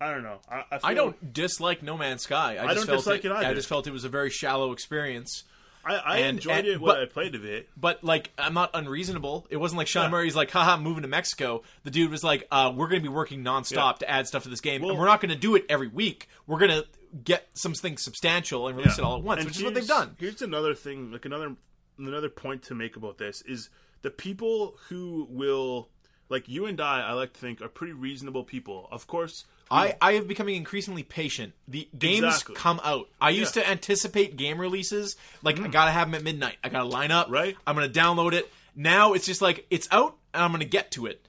I 0.00 0.10
don't 0.10 0.24
know. 0.24 0.38
I, 0.50 0.56
I, 0.70 0.78
feel, 0.78 0.80
I 0.82 0.94
don't 0.94 1.32
dislike 1.32 1.82
No 1.82 1.96
Man's 1.96 2.22
Sky. 2.22 2.58
I, 2.58 2.74
just 2.74 2.76
don't 2.76 2.86
felt 2.86 2.98
dislike 3.00 3.24
it 3.24 3.30
I 3.32 3.44
either. 3.44 3.54
just 3.54 3.68
felt 3.68 3.86
it 3.86 3.92
was 3.92 4.04
a 4.04 4.08
very 4.08 4.30
shallow 4.30 4.72
experience. 4.72 5.44
I, 5.84 5.94
I 5.96 6.16
and- 6.18 6.38
enjoyed 6.38 6.58
and- 6.58 6.66
it 6.68 6.80
when 6.80 6.94
but- 6.94 7.02
I 7.02 7.06
played 7.06 7.34
of 7.34 7.44
it. 7.44 7.68
But 7.76 8.02
like, 8.04 8.30
I'm 8.38 8.54
not 8.54 8.70
unreasonable. 8.74 9.46
It 9.50 9.56
wasn't 9.56 9.78
like 9.78 9.86
Sean 9.88 10.04
Yeah. 10.04 10.10
Murray's 10.10 10.36
like, 10.36 10.50
haha, 10.50 10.76
moving 10.76 11.02
to 11.02 11.08
Mexico. 11.08 11.62
The 11.84 11.90
dude 11.90 12.10
was 12.10 12.22
like, 12.22 12.46
uh, 12.50 12.72
we're 12.74 12.88
going 12.88 13.02
to 13.02 13.08
be 13.08 13.12
working 13.14 13.42
nonstop 13.42 13.72
Yeah. 13.74 13.92
to 14.00 14.10
add 14.10 14.26
stuff 14.28 14.44
to 14.44 14.48
this 14.48 14.60
game, 14.60 14.82
Well- 14.82 14.90
and 14.90 14.98
we're 14.98 15.06
not 15.06 15.20
going 15.20 15.30
to 15.30 15.36
do 15.38 15.54
it 15.56 15.64
every 15.68 15.88
week. 15.88 16.28
We're 16.46 16.58
going 16.58 16.70
to 16.70 16.86
get 17.24 17.48
something 17.54 17.96
substantial 17.98 18.68
and 18.68 18.76
release 18.76 18.98
it 18.98 19.04
all 19.04 19.16
at 19.16 19.22
once, 19.22 19.40
And 19.40 19.48
which 19.48 19.58
is 19.58 19.64
what 19.64 19.74
they've 19.74 19.86
done. 19.86 20.16
Here's 20.18 20.40
another 20.42 20.74
thing, 20.74 21.10
like 21.12 21.24
another 21.24 21.54
another 21.98 22.28
point 22.30 22.62
to 22.64 22.74
make 22.74 22.96
about 22.96 23.18
this 23.18 23.42
is 23.42 23.68
the 24.00 24.10
people 24.10 24.76
who 24.88 25.26
will 25.30 25.88
like 26.30 26.48
you 26.48 26.64
and 26.64 26.80
I. 26.80 27.02
I 27.02 27.12
like 27.12 27.34
to 27.34 27.38
think 27.40 27.60
are 27.60 27.68
pretty 27.68 27.92
reasonable 27.92 28.44
people. 28.44 28.88
Of 28.90 29.06
course, 29.06 29.44
I, 29.72 29.96
I 30.00 30.12
have 30.14 30.28
becoming 30.28 30.56
increasingly 30.56 31.02
patient. 31.02 31.54
The 31.68 31.88
games 31.98 32.24
Exactly. 32.24 32.54
come 32.56 32.80
out. 32.84 33.08
I 33.20 33.30
used 33.30 33.56
Yeah. 33.56 33.62
Mm-hmm. 33.62 33.68
to 33.68 33.72
anticipate 33.72 34.36
game 34.36 34.60
releases. 34.60 35.16
Like, 35.42 35.58
I 35.60 35.68
gotta 35.68 35.90
have 35.90 36.08
them 36.08 36.14
at 36.16 36.22
midnight. 36.22 36.56
I 36.62 36.68
gotta 36.68 36.84
line 36.88 37.10
up. 37.10 37.28
Right. 37.30 37.56
I'm 37.66 37.74
gonna 37.74 37.88
download 37.88 38.32
it. 38.34 38.50
Now 38.76 39.14
it's 39.14 39.26
just 39.26 39.40
like, 39.42 39.66
it's 39.70 39.88
out, 39.90 40.16
and 40.34 40.42
I'm 40.42 40.52
gonna 40.52 40.64
get 40.64 40.90
to 40.92 41.06
it. 41.06 41.26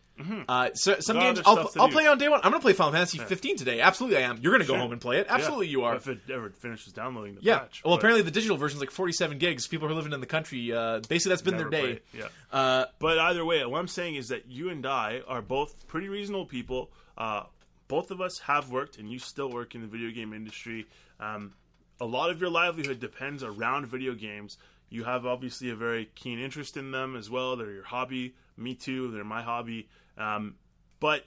Uh, 0.48 0.70
so 0.74 0.96
some 1.00 1.18
games 1.20 1.42
I'll, 1.46 1.70
I'll 1.78 1.90
play 1.90 2.06
on 2.08 2.18
day 2.18 2.30
one. 2.30 2.40
I'm 2.44 2.52
gonna 2.52 2.62
play 2.62 2.72
Final 2.74 2.94
Fantasy 2.94 3.18
15 3.18 3.58
today. 3.58 3.82
Absolutely, 3.82 4.18
I 4.20 4.22
am. 4.22 4.38
You're 4.42 4.54
gonna 4.54 4.64
go 4.64 4.74
Sure. 4.74 4.78
home 4.80 4.92
and 4.94 5.02
play 5.02 5.18
it. 5.18 5.26
Absolutely, 5.28 5.66
Yeah. 5.68 5.72
you 5.72 5.84
are. 5.84 5.96
If 5.96 6.08
it 6.08 6.20
ever 6.32 6.50
finishes 6.52 6.94
downloading 6.94 7.36
the 7.36 7.42
Yeah. 7.42 7.60
patch. 7.60 7.82
well, 7.84 7.96
but 7.96 8.00
apparently 8.00 8.22
the 8.22 8.32
digital 8.32 8.56
version 8.56 8.78
is 8.78 8.82
like 8.82 8.92
47 8.92 9.38
gigs. 9.40 9.68
People 9.68 9.88
who 9.88 9.94
are 9.94 9.98
living 9.98 10.14
in 10.14 10.22
the 10.22 10.26
country, 10.28 10.72
uh, 10.72 11.00
basically 11.10 11.30
that's 11.32 11.42
been 11.42 11.58
never 11.58 11.70
their 11.70 11.82
day. 11.96 12.00
Yeah. 12.14 12.28
Uh, 12.52 12.86
But 13.00 13.18
either 13.20 13.44
way, 13.44 13.66
what 13.66 13.80
I'm 13.80 13.88
saying 13.88 14.16
is 14.16 14.28
that 14.30 14.46
you 14.48 14.70
and 14.70 14.86
I 14.86 15.22
are 15.28 15.42
both 15.42 15.88
pretty 15.88 16.08
reasonable 16.10 16.46
people. 16.46 16.92
Uh, 17.18 17.44
both 17.88 18.12
of 18.12 18.22
us 18.22 18.40
have 18.40 18.72
worked, 18.72 18.98
and 18.98 19.10
you 19.10 19.20
still 19.20 19.50
work 19.50 19.76
in 19.76 19.82
the 19.82 19.88
video 19.88 20.12
game 20.12 20.34
industry. 20.34 20.86
Um, 21.20 21.54
a 22.00 22.06
lot 22.06 22.30
of 22.30 22.42
your 22.42 22.50
livelihood 22.50 23.00
depends 23.00 23.44
around 23.44 23.88
video 23.88 24.14
games. 24.14 24.58
You 24.90 25.04
have 25.06 25.26
obviously 25.26 25.70
a 25.70 25.76
very 25.76 26.10
keen 26.16 26.40
interest 26.40 26.78
in 26.78 26.92
them 26.92 27.16
as 27.16 27.30
well. 27.30 27.56
They're 27.56 27.72
your 27.72 27.84
hobby. 27.84 28.36
Me 28.58 28.76
too. 28.76 29.12
They're 29.12 29.24
my 29.24 29.42
hobby. 29.42 29.90
Um, 30.18 30.56
but 31.00 31.26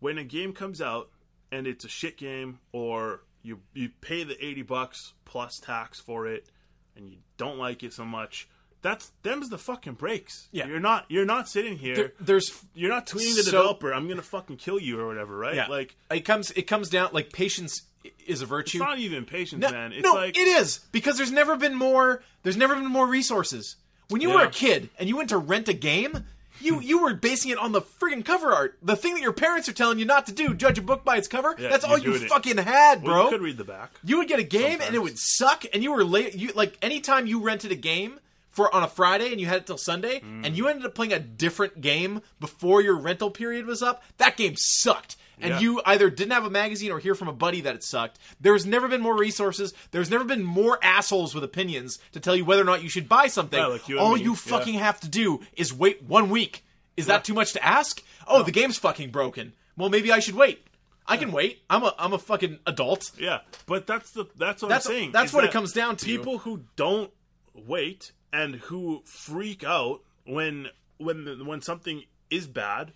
when 0.00 0.18
a 0.18 0.24
game 0.24 0.52
comes 0.52 0.80
out 0.80 1.10
and 1.52 1.66
it's 1.66 1.84
a 1.84 1.88
shit 1.88 2.16
game, 2.16 2.58
or 2.72 3.22
you 3.42 3.60
you 3.72 3.90
pay 4.00 4.24
the 4.24 4.44
eighty 4.44 4.62
bucks 4.62 5.14
plus 5.24 5.58
tax 5.58 6.00
for 6.00 6.26
it, 6.26 6.50
and 6.96 7.08
you 7.08 7.18
don't 7.36 7.58
like 7.58 7.82
it 7.82 7.92
so 7.92 8.04
much, 8.04 8.48
that's 8.82 9.10
them's 9.22 9.48
the 9.48 9.58
fucking 9.58 9.94
breaks. 9.94 10.48
Yeah. 10.52 10.66
you're 10.66 10.80
not 10.80 11.06
you're 11.08 11.24
not 11.24 11.48
sitting 11.48 11.76
here. 11.78 11.94
there, 11.94 12.12
there's 12.20 12.64
you're 12.74 12.90
not 12.90 13.06
tweeting 13.06 13.36
the 13.36 13.42
So- 13.42 13.50
developer, 13.50 13.92
"I'm 13.92 14.08
gonna 14.08 14.22
fucking 14.22 14.56
kill 14.58 14.78
you" 14.78 14.98
or 15.00 15.06
whatever, 15.06 15.36
right? 15.36 15.54
yeah, 15.54 15.66
Like 15.66 15.96
it 16.10 16.20
comes 16.24 16.50
it 16.52 16.62
comes 16.62 16.88
down 16.88 17.10
like 17.12 17.32
patience 17.32 17.82
is 18.26 18.42
a 18.42 18.46
virtue. 18.46 18.78
it's 18.78 18.86
not 18.86 18.98
even 18.98 19.24
patience, 19.24 19.60
No, 19.62 19.70
man. 19.70 19.92
It's 19.92 20.02
no, 20.04 20.14
like 20.14 20.36
it 20.38 20.46
is 20.48 20.78
because 20.92 21.16
there's 21.16 21.32
never 21.32 21.56
been 21.56 21.74
more. 21.74 22.22
There's 22.42 22.56
never 22.56 22.74
been 22.74 22.86
more 22.86 23.06
resources. 23.06 23.76
When 24.08 24.20
you 24.22 24.30
were 24.30 24.44
a 24.44 24.50
kid 24.50 24.88
and 24.98 25.08
you 25.08 25.16
went 25.16 25.28
to 25.30 25.36
rent 25.38 25.68
a 25.68 25.72
game, 25.74 26.24
you 26.60 26.80
you 26.80 27.02
were 27.02 27.12
basing 27.14 27.50
it 27.50 27.58
on 27.58 27.72
the 27.72 27.82
friggin' 27.82 28.24
cover 28.24 28.52
art. 28.52 28.78
The 28.82 28.96
thing 28.96 29.14
that 29.14 29.20
your 29.20 29.32
parents 29.34 29.68
are 29.68 29.72
telling 29.74 29.98
you 29.98 30.04
not 30.06 30.26
to 30.26 30.32
do, 30.32 30.54
judge 30.54 30.78
a 30.78 30.82
book 30.82 31.04
by 31.04 31.16
its 31.18 31.28
cover. 31.28 31.54
Yeah, 31.58 31.68
that's 31.68 31.84
all 31.84 31.98
you 31.98 32.14
it. 32.14 32.28
fucking 32.28 32.56
had, 32.56 33.02
Well, 33.02 33.12
bro. 33.14 33.24
you 33.24 33.30
could 33.30 33.42
read 33.42 33.58
the 33.58 33.64
back. 33.64 33.90
You 34.04 34.18
would 34.18 34.28
get 34.28 34.38
a 34.38 34.44
game 34.44 34.80
and 34.80 34.94
it 34.94 35.00
would 35.00 35.18
suck, 35.18 35.64
and 35.74 35.82
you 35.82 35.92
were 35.92 36.04
late. 36.04 36.34
You 36.36 36.52
like 36.54 36.78
anytime 36.80 37.26
you 37.26 37.40
rented 37.40 37.70
a 37.72 37.76
game 37.76 38.18
for 38.58 38.74
on 38.74 38.82
a 38.82 38.88
Friday 38.88 39.30
and 39.30 39.40
you 39.40 39.46
had 39.46 39.58
it 39.58 39.66
till 39.66 39.78
Sunday, 39.78 40.18
Mm. 40.20 40.44
and 40.44 40.56
you 40.56 40.66
ended 40.66 40.84
up 40.84 40.94
playing 40.94 41.12
a 41.12 41.20
different 41.20 41.80
game 41.80 42.20
before 42.40 42.82
your 42.82 42.96
rental 42.96 43.30
period 43.30 43.66
was 43.66 43.82
up. 43.84 44.02
That 44.16 44.36
game 44.36 44.54
sucked, 44.56 45.14
and 45.40 45.50
Yeah. 45.54 45.60
you 45.60 45.80
either 45.86 46.10
didn't 46.10 46.32
have 46.32 46.44
a 46.44 46.50
magazine 46.50 46.90
or 46.90 46.98
hear 46.98 47.14
from 47.14 47.28
a 47.28 47.32
buddy 47.32 47.60
that 47.60 47.76
it 47.76 47.84
sucked. 47.84 48.18
There's 48.40 48.66
never 48.66 48.88
been 48.88 49.00
more 49.00 49.16
resources. 49.16 49.72
There's 49.92 50.10
never 50.10 50.24
been 50.24 50.42
more 50.42 50.78
assholes 50.82 51.34
with 51.36 51.44
opinions 51.44 52.00
to 52.12 52.18
tell 52.20 52.34
you 52.34 52.44
whether 52.44 52.62
or 52.62 52.64
not 52.64 52.82
you 52.82 52.88
should 52.88 53.08
buy 53.08 53.28
something. 53.28 53.58
Yeah, 53.60 53.66
like 53.66 53.88
you 53.88 53.98
All 54.00 54.16
me, 54.16 54.22
you 54.22 54.30
yeah. 54.30 54.36
fucking 54.36 54.74
have 54.74 54.98
to 55.00 55.08
do 55.08 55.40
is 55.56 55.72
wait 55.72 56.02
one 56.02 56.28
week. 56.28 56.64
Is 56.96 57.06
that 57.06 57.22
too 57.24 57.34
much 57.34 57.52
to 57.52 57.64
ask? 57.64 58.02
Oh, 58.26 58.42
the 58.42 58.50
game's 58.50 58.76
fucking 58.76 59.10
broken. 59.12 59.52
Well, 59.76 59.88
maybe 59.88 60.10
I 60.10 60.18
should 60.18 60.34
wait. 60.34 60.66
I 61.06 61.16
can 61.16 61.30
wait. 61.30 61.62
I'm 61.70 61.84
a 61.84 61.94
I'm 61.98 62.12
a 62.12 62.18
fucking 62.18 62.58
adult. 62.66 63.12
Yeah, 63.18 63.38
but 63.66 63.86
that's 63.86 64.10
the 64.10 64.26
that's 64.36 64.60
what 64.62 64.68
That's- 64.68 64.86
I'm 64.86 64.92
saying. 64.92 65.12
that's 65.12 65.32
what 65.32 65.44
it 65.44 65.52
comes 65.52 65.72
down 65.72 65.96
to. 65.98 66.04
People 66.04 66.38
who 66.38 66.64
don't 66.76 67.10
wait 67.54 68.12
and 68.32 68.56
who 68.56 69.02
freak 69.04 69.64
out 69.64 70.00
when 70.24 70.68
when 70.98 71.24
the, 71.24 71.44
when 71.44 71.62
something 71.62 72.04
is 72.30 72.46
bad, 72.46 72.92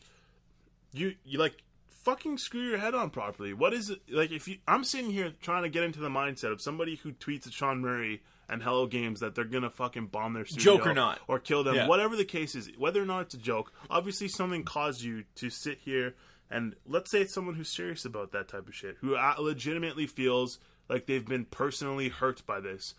you 0.93 1.14
you 1.24 1.39
like 1.39 1.62
fucking 2.05 2.37
screw 2.39 2.62
your 2.62 2.78
head 2.78 2.95
on 2.95 3.11
properly. 3.11 3.53
What 3.53 3.72
is 3.72 3.91
it 3.91 4.01
like? 4.11 4.30
If 4.33 4.49
you, 4.49 4.59
I'm 4.66 4.85
sitting 4.85 5.11
here 5.11 5.33
trying 5.41 5.62
to 5.62 5.68
get 5.68 5.85
into 5.85 6.01
the 6.01 6.09
mindset 6.09 6.53
of 6.53 6.61
somebody 6.61 6.97
who 6.97 7.12
tweets 7.12 7.47
at 7.47 7.53
Sean 7.53 7.80
Murray 7.80 8.22
and 8.49 8.62
Hello 8.62 8.87
Games 8.87 9.20
that 9.20 9.35
they're 9.35 9.45
gonna 9.45 9.70
fucking 9.70 10.07
bomb 10.09 10.35
their 10.35 10.45
studio, 10.45 10.76
Joke 10.78 10.87
or 10.89 10.95
not. 10.95 11.20
or 11.28 11.39
kill 11.39 11.64
them, 11.64 11.74
Yeah. 11.76 11.87
whatever 11.87 12.16
the 12.16 12.24
case 12.24 12.55
is, 12.55 12.68
whether 12.76 13.01
or 13.03 13.07
not 13.07 13.20
it's 13.22 13.35
a 13.35 13.39
joke. 13.39 13.72
Obviously, 13.89 14.28
something 14.28 14.64
caused 14.64 15.01
you 15.03 15.24
to 15.37 15.49
sit 15.49 15.78
here 15.85 16.14
and 16.51 16.74
let's 16.87 17.11
say 17.11 17.22
it's 17.22 17.33
someone 17.33 17.55
who's 17.55 17.74
serious 17.74 18.05
about 18.05 18.33
that 18.33 18.49
type 18.49 18.68
of 18.68 18.74
shit, 18.74 18.99
who 19.01 19.14
uh, 19.14 19.35
legitimately 19.39 20.07
feels 20.07 20.59
like 20.91 21.07
they've 21.07 21.24
been 21.24 21.47
personally 21.47 22.11
hurt 22.11 22.45
by 22.45 22.61
this. 22.61 22.95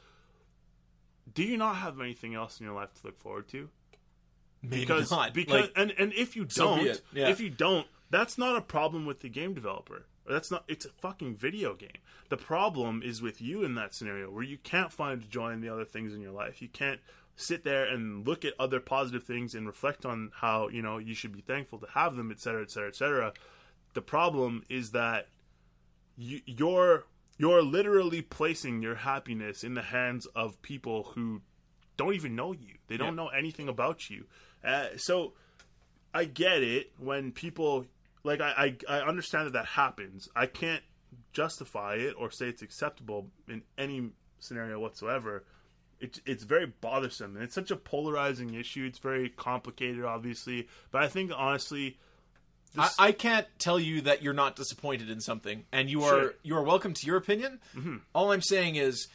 Do 1.32 1.44
you 1.44 1.58
not 1.58 1.78
have 1.78 2.00
anything 2.00 2.34
else 2.36 2.60
in 2.60 2.66
your 2.66 2.76
life 2.76 2.94
to 2.96 3.08
look 3.08 3.20
forward 3.20 3.48
to? 3.50 3.70
Maybe 4.62 4.82
Because 4.82 5.12
not. 5.12 5.34
because 5.34 5.62
Like, 5.62 5.72
and 5.76 5.92
and 5.98 6.14
if 6.14 6.36
you 6.36 6.46
So 6.50 6.76
don't. 6.78 7.02
Yeah. 7.14 7.30
if 7.30 7.40
you 7.40 7.50
don't, 7.50 7.88
that's 8.10 8.38
not 8.38 8.56
a 8.56 8.62
problem 8.62 9.06
with 9.06 9.20
the 9.22 9.30
game 9.30 9.54
developer. 9.54 10.06
That's 10.28 10.50
not. 10.52 10.64
It's 10.68 10.86
a 10.86 10.90
fucking 10.90 11.36
video 11.36 11.74
game. 11.76 11.98
The 12.30 12.38
problem 12.38 13.02
is 13.04 13.22
with 13.22 13.42
you 13.42 13.64
in 13.64 13.76
that 13.76 13.94
scenario 13.94 14.32
where 14.32 14.44
you 14.44 14.58
can't 14.58 14.92
find 14.92 15.30
joy 15.30 15.52
in 15.52 15.62
the 15.62 15.70
other 15.70 15.84
things 15.86 16.14
in 16.14 16.22
your 16.22 16.32
life. 16.32 16.62
You 16.62 16.70
can't 16.70 17.02
sit 17.36 17.64
there 17.64 17.84
and 17.86 18.26
look 18.26 18.46
at 18.46 18.54
other 18.60 18.80
positive 18.80 19.24
things 19.24 19.54
and 19.56 19.66
reflect 19.68 20.06
on 20.06 20.32
how 20.36 20.70
you 20.70 20.82
know 20.82 20.98
you 20.98 21.14
should 21.14 21.34
be 21.34 21.42
thankful 21.42 21.80
to 21.80 21.88
have 21.94 22.16
them, 22.16 22.32
et 22.32 22.40
cetera, 22.40 22.62
et 22.62 22.72
cetera, 22.72 22.88
et 22.90 22.96
cetera. 22.96 23.34
The 23.96 24.02
problem 24.02 24.64
is 24.70 24.92
that 24.92 25.28
you, 26.16 26.42
you're 26.46 27.04
you're 27.38 27.62
literally 27.64 28.22
placing 28.22 28.82
your 28.82 28.96
happiness 28.96 29.64
in 29.64 29.74
the 29.74 29.82
hands 29.82 30.26
of 30.36 30.62
people 30.62 31.04
who 31.16 31.42
don't 31.98 32.14
even 32.16 32.36
know 32.36 32.52
you. 32.54 32.76
They 32.88 32.98
don't 32.98 33.10
Yeah. 33.10 33.24
know 33.24 33.28
anything 33.30 33.68
about 33.70 34.10
you. 34.10 34.26
Uh, 34.64 34.88
so 34.98 35.34
I 36.14 36.26
get 36.26 36.64
it 36.64 36.92
when 36.98 37.32
people 37.32 37.86
like 38.24 38.40
I, 38.42 38.76
I 38.90 38.98
I 38.98 39.02
understand 39.08 39.48
that 39.48 39.54
that 39.54 39.66
happens. 39.66 40.30
I 40.36 40.46
can't 40.46 40.84
justify 41.34 41.96
it 41.96 42.16
or 42.18 42.32
say 42.32 42.48
it's 42.48 42.62
acceptable 42.62 43.30
in 43.48 43.64
any 43.78 44.12
scenario 44.40 44.80
whatsoever. 44.80 45.44
It, 46.00 46.20
it's 46.26 46.44
very 46.44 46.66
bothersome 46.68 47.36
and 47.36 47.44
it's 47.44 47.56
such 47.56 47.72
a 47.72 47.76
polarizing 47.76 48.54
issue. 48.56 48.84
It's 48.86 49.00
very 49.00 49.30
complicated, 49.30 50.04
obviously, 50.04 50.68
but 50.92 51.02
I 51.04 51.08
think 51.08 51.32
honestly, 51.36 51.98
I, 52.78 52.90
I 53.00 53.12
can't 53.12 53.48
tell 53.60 53.80
you 53.80 54.02
that 54.02 54.22
you're 54.24 54.34
not 54.34 54.56
disappointed 54.56 55.10
in 55.10 55.20
something, 55.22 55.66
and 55.72 55.90
you 55.90 56.04
are 56.04 56.10
Sure. 56.10 56.22
Mm-hmm. 56.30 56.38
you 56.44 56.56
are 56.58 56.64
welcome 56.64 56.94
to 56.94 57.06
your 57.06 57.18
opinion. 57.18 57.60
All 58.14 58.32
I'm 58.32 58.42
saying 58.42 58.76
is. 58.76 59.08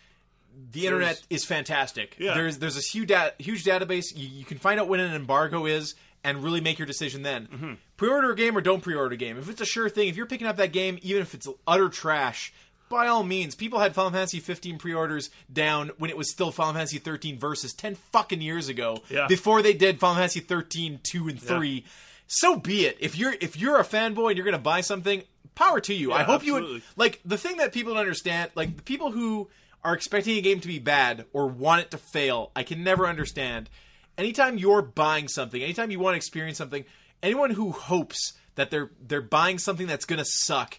The 0.72 0.86
internet 0.86 1.08
There's- 1.16 1.26
is 1.30 1.44
fantastic. 1.44 2.16
Yeah. 2.18 2.34
There's 2.34 2.58
there's 2.58 2.76
a 2.76 2.80
huge 2.80 3.10
da- 3.10 3.30
huge 3.38 3.62
database. 3.64 4.06
You, 4.16 4.26
you 4.28 4.44
can 4.44 4.58
find 4.58 4.80
out 4.80 4.88
when 4.88 4.98
an 4.98 5.14
embargo 5.14 5.66
is 5.66 5.94
and 6.24 6.42
really 6.42 6.60
make 6.60 6.80
your 6.80 6.86
decision 6.86 7.22
then. 7.22 7.46
Mm-hmm. 7.46 7.72
Pre-order 7.96 8.32
a 8.32 8.34
game 8.34 8.56
or 8.56 8.60
don't 8.60 8.80
pre-order 8.82 9.14
a 9.14 9.16
game. 9.16 9.38
If 9.38 9.48
it's 9.48 9.60
a 9.60 9.64
sure 9.66 9.88
thing, 9.88 10.08
if 10.08 10.16
you're 10.16 10.26
picking 10.26 10.48
up 10.48 10.56
that 10.56 10.72
game, 10.72 10.98
even 11.02 11.22
if 11.22 11.32
it's 11.32 11.46
utter 11.64 11.88
trash, 11.88 12.52
by 12.88 13.06
all 13.06 13.22
means, 13.22 13.54
people 13.54 13.78
had 13.78 13.94
Final 13.94 14.10
Fantasy 14.10 14.40
15 14.40 14.78
pre-orders 14.78 15.30
down 15.52 15.92
when 15.98 16.10
it 16.10 16.16
was 16.16 16.28
still 16.28 16.50
Final 16.50 16.74
Fantasy 16.74 16.98
13 16.98 17.38
versus 17.38 17.72
10 17.74 17.94
fucking 18.10 18.40
years 18.42 18.68
ago. 18.68 19.02
Yeah. 19.10 19.28
Before 19.28 19.62
they 19.62 19.74
did 19.74 20.00
Final 20.00 20.16
Fantasy 20.16 20.40
13, 20.40 20.98
2, 21.04 21.28
and 21.28 21.40
3. 21.40 21.84
So 22.28 22.56
be 22.56 22.84
it. 22.86 22.98
If 23.00 23.16
you're 23.18 23.34
if 23.40 23.56
you're 23.58 23.78
a 23.80 23.84
fanboy 23.84 24.28
and 24.28 24.36
you're 24.36 24.44
gonna 24.44 24.58
buy 24.58 24.82
something, 24.82 25.22
power 25.54 25.80
to 25.80 25.94
you. 25.94 26.12
I 26.12 26.22
hope 26.22 26.44
you 26.44 26.52
would 26.54 26.82
like 26.96 27.20
the 27.24 27.38
thing 27.38 27.56
that 27.56 27.72
people 27.72 27.94
don't 27.94 28.00
understand, 28.00 28.50
like 28.54 28.76
the 28.76 28.82
people 28.82 29.10
who 29.10 29.48
are 29.82 29.94
expecting 29.94 30.36
a 30.36 30.40
game 30.40 30.60
to 30.60 30.68
be 30.68 30.78
bad 30.78 31.24
or 31.32 31.46
want 31.46 31.80
it 31.82 31.90
to 31.92 31.98
fail, 31.98 32.52
I 32.54 32.62
can 32.62 32.84
never 32.84 33.06
understand. 33.06 33.70
Anytime 34.18 34.58
you're 34.58 34.82
buying 34.82 35.28
something, 35.28 35.62
anytime 35.62 35.90
you 35.90 36.00
want 36.00 36.14
to 36.14 36.16
experience 36.16 36.58
something, 36.58 36.84
anyone 37.22 37.50
who 37.50 37.72
hopes 37.72 38.34
that 38.56 38.70
they're 38.70 38.90
they're 39.00 39.22
buying 39.22 39.58
something 39.58 39.86
that's 39.86 40.04
gonna 40.04 40.24
suck, 40.24 40.78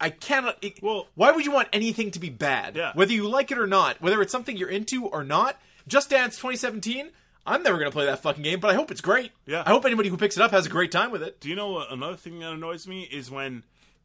I 0.00 0.08
cannot. 0.10 0.62
It, 0.64 0.82
Well- 0.82 1.08
why 1.14 1.30
would 1.32 1.44
you 1.44 1.50
want 1.52 1.68
anything 1.74 2.10
to 2.12 2.18
be 2.20 2.30
bad? 2.30 2.76
Yeah. 2.76 2.92
Whether 2.94 3.12
you 3.12 3.28
like 3.28 3.50
it 3.50 3.58
or 3.58 3.66
not, 3.66 4.00
whether 4.00 4.22
it's 4.22 4.32
something 4.32 4.56
you're 4.56 4.68
into 4.70 5.06
or 5.06 5.24
not. 5.24 5.60
Just 5.88 6.10
Dance 6.10 6.36
2017. 6.36 7.10
I'm 7.50 7.62
never 7.62 7.78
gonna 7.78 7.90
play 7.90 8.06
that 8.06 8.20
fucking 8.22 8.42
game, 8.42 8.60
but 8.60 8.70
I 8.70 8.74
hope 8.74 8.90
it's 8.90 9.00
great. 9.00 9.32
Yeah. 9.46 9.62
I 9.66 9.70
hope 9.70 9.84
anybody 9.84 10.08
who 10.08 10.16
picks 10.16 10.36
it 10.36 10.42
up 10.42 10.50
has 10.52 10.66
a 10.66 10.70
great 10.70 10.92
time 10.92 11.10
with 11.10 11.22
it. 11.22 11.40
Do 11.40 11.48
you 11.48 11.54
know 11.56 11.70
what 11.72 11.90
another 11.92 12.16
thing 12.16 12.38
that 12.40 12.52
annoys 12.52 12.86
me 12.86 13.02
is 13.02 13.30
when 13.30 13.64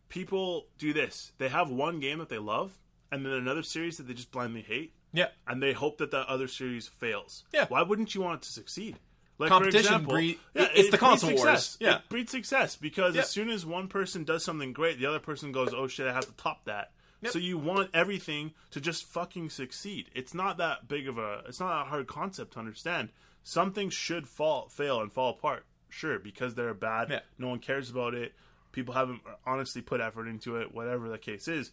people 0.10 0.68
do 0.78 0.94
this? 0.94 1.32
They 1.38 1.50
have 1.50 1.70
one 1.70 2.00
game 2.00 2.20
that 2.20 2.30
they 2.30 2.38
love, 2.38 2.78
and 3.12 3.26
then 3.26 3.34
another 3.34 3.64
series 3.64 3.98
that 3.98 4.04
they 4.08 4.14
just 4.14 4.32
blindly 4.32 4.62
hate, 4.62 4.94
Yeah. 5.14 5.28
and 5.48 5.62
they 5.62 5.74
hope 5.74 5.98
that 6.00 6.12
that 6.12 6.28
other 6.28 6.48
series 6.48 6.88
fails. 6.88 7.44
Yeah. 7.54 7.66
Why 7.68 7.82
wouldn't 7.82 8.16
you 8.16 8.22
want 8.22 8.42
it 8.42 8.46
to 8.46 8.52
succeed? 8.52 8.98
Like 9.38 9.50
Competition 9.50 9.82
for 9.82 9.88
example, 9.88 10.14
breed- 10.14 10.40
yeah, 10.54 10.62
it's 10.64 10.72
it 10.72 10.84
the 10.84 10.90
breeds 10.92 11.00
console 11.00 11.30
wars. 11.32 11.42
success. 11.42 11.78
Yeah. 11.82 11.96
it 11.98 12.10
breeds 12.10 12.32
success 12.32 12.78
because 12.78 13.18
as 13.18 13.30
soon 13.30 13.50
as 13.50 13.66
one 13.66 13.90
person 13.90 14.24
does 14.24 14.46
something 14.46 14.72
great, 14.72 14.98
the 14.98 15.08
other 15.08 15.20
person 15.20 15.52
goes, 15.52 15.74
"Oh 15.74 15.88
shit, 15.88 16.08
I 16.08 16.14
have 16.14 16.26
to 16.26 16.32
top 16.38 16.64
that." 16.66 16.92
Yep. 17.22 17.34
So 17.34 17.40
you 17.40 17.58
want 17.58 17.90
everything 17.94 18.54
to 18.72 18.80
just 18.80 19.04
fucking 19.04 19.50
succeed. 19.50 20.10
It's 20.16 20.34
not 20.34 20.58
that 20.60 20.88
big 20.88 21.10
of 21.10 21.18
a. 21.18 21.42
It's 21.50 21.60
not 21.60 21.82
a 21.82 21.90
hard 21.90 22.08
concept 22.08 22.54
to 22.54 22.60
understand. 22.60 23.10
Something 23.48 23.92
should 23.92 24.28
fall, 24.28 24.68
fail, 24.70 25.00
and 25.02 25.14
fall 25.14 25.30
apart. 25.30 25.66
Sure, 25.88 26.18
because 26.20 26.56
they're 26.56 26.74
bad. 26.74 27.10
Yeah. 27.12 27.20
No 27.38 27.48
one 27.50 27.60
cares 27.60 27.92
about 27.92 28.16
it. 28.16 28.34
People 28.72 28.96
haven't 28.96 29.22
honestly 29.46 29.82
put 29.84 30.02
effort 30.02 30.28
into 30.28 30.58
it. 30.58 30.74
Whatever 30.74 31.08
the 31.08 31.20
case 31.20 31.48
is, 31.48 31.72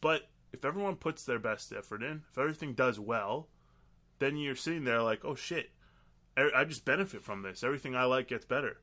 but 0.00 0.22
if 0.52 0.64
everyone 0.64 0.96
puts 0.96 1.24
their 1.24 1.38
best 1.38 1.72
effort 1.76 2.02
in, 2.02 2.22
if 2.32 2.38
everything 2.38 2.72
does 2.72 2.98
well, 2.98 3.48
then 4.18 4.36
you're 4.38 4.56
sitting 4.56 4.84
there 4.84 5.02
like, 5.02 5.24
oh 5.24 5.34
shit, 5.34 5.70
I 6.36 6.48
I 6.56 6.64
just 6.64 6.84
benefit 6.86 7.22
from 7.22 7.42
this. 7.42 7.62
Everything 7.62 7.94
I 7.94 8.04
like 8.04 8.26
gets 8.28 8.46
better. 8.46 8.78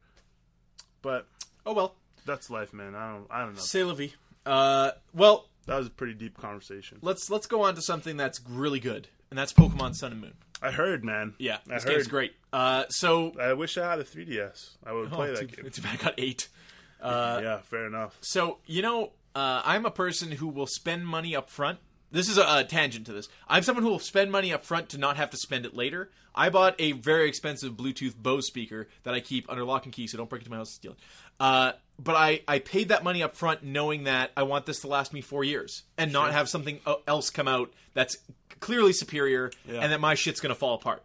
But 1.01 1.27
Oh 1.65 1.73
well. 1.73 1.95
that's 2.25 2.49
life, 2.51 2.71
man. 2.71 2.95
I 2.95 3.11
don't. 3.13 3.27
I 3.31 3.39
don't 3.41 3.55
know. 3.55 3.61
C'est 3.61 3.83
la 3.83 3.93
vie. 3.95 4.13
Uh, 4.45 4.91
well, 5.13 5.49
That 5.65 5.77
was 5.77 5.87
a 5.87 5.89
pretty 5.89 6.13
deep 6.13 6.37
conversation. 6.37 6.99
let's 7.01 7.29
let's 7.29 7.47
go 7.47 7.63
on 7.63 7.75
to 7.75 7.81
something 7.81 8.15
that's 8.15 8.39
really 8.47 8.79
good, 8.79 9.09
and 9.31 9.37
that's 9.37 9.51
Pokemon 9.51 9.95
Sun 9.95 10.11
and 10.13 10.21
Moon. 10.21 10.33
I 10.61 10.71
heard, 10.71 11.03
man. 11.03 11.33
Yeah, 11.37 11.57
I 11.69 11.75
this 11.75 11.83
heard. 11.83 11.91
game's 11.91 12.07
great. 12.07 12.33
Uh, 12.51 12.85
so 12.89 13.33
I 13.39 13.53
wish 13.53 13.77
I 13.77 13.89
had 13.89 13.99
a 13.99 14.03
3DS. 14.03 14.71
I 14.85 14.93
would 14.93 15.11
play 15.11 15.29
oh, 15.29 15.35
that 15.35 15.49
too, 15.49 15.61
game. 15.63 15.71
too 15.71 15.81
bad 15.81 15.99
I 15.99 16.03
got 16.03 16.13
eight. 16.17 16.47
Uh, 16.99 17.39
yeah, 17.43 17.59
fair 17.59 17.85
enough. 17.85 18.17
So 18.21 18.57
you 18.65 18.81
know, 18.81 19.11
uh, 19.35 19.61
I'm 19.63 19.85
a 19.85 19.91
person 19.91 20.31
who 20.31 20.47
will 20.47 20.65
spend 20.65 21.05
money 21.05 21.35
up 21.35 21.47
front. 21.47 21.77
This 22.11 22.29
is 22.29 22.37
a, 22.37 22.59
a 22.59 22.63
tangent 22.63 23.05
to 23.07 23.13
this. 23.13 23.27
I'm 23.47 23.63
someone 23.63 23.83
who 23.83 23.89
will 23.89 23.99
spend 23.99 24.31
money 24.31 24.53
up 24.53 24.63
front 24.63 24.89
to 24.89 24.97
not 24.97 25.17
have 25.17 25.29
to 25.31 25.37
spend 25.37 25.65
it 25.65 25.75
later. 25.75 26.09
I 26.33 26.49
bought 26.49 26.75
a 26.79 26.93
very 26.93 27.27
expensive 27.27 27.73
Bluetooth 27.73 28.15
Bose 28.15 28.47
speaker 28.47 28.87
that 29.03 29.13
I 29.13 29.19
keep 29.19 29.49
under 29.51 29.65
lock 29.65 29.85
and 29.85 29.93
key, 29.93 30.07
so 30.07 30.17
don't 30.17 30.29
break 30.29 30.41
into 30.43 30.51
my 30.51 30.57
house 30.57 30.69
and 30.69 30.75
steal 30.75 30.91
it. 30.93 30.97
Uh, 31.39 31.71
but 31.99 32.15
I, 32.15 32.41
I 32.47 32.59
paid 32.59 32.89
that 32.89 33.03
money 33.03 33.23
up 33.23 33.35
front 33.35 33.63
knowing 33.63 34.03
that 34.05 34.31
I 34.37 34.43
want 34.43 34.65
this 34.65 34.79
to 34.81 34.87
last 34.87 35.13
me 35.13 35.21
four 35.21 35.43
years 35.43 35.83
and 35.97 36.13
not 36.13 36.31
have 36.31 36.47
something 36.47 36.79
else 37.07 37.29
come 37.29 37.47
out 37.47 37.73
that's 37.93 38.17
clearly 38.59 38.93
superior 38.93 39.51
Yeah. 39.67 39.79
and 39.81 39.91
that 39.91 39.99
my 39.99 40.13
shit's 40.15 40.39
going 40.39 40.51
to 40.53 40.59
fall 40.59 40.75
apart. 40.75 41.03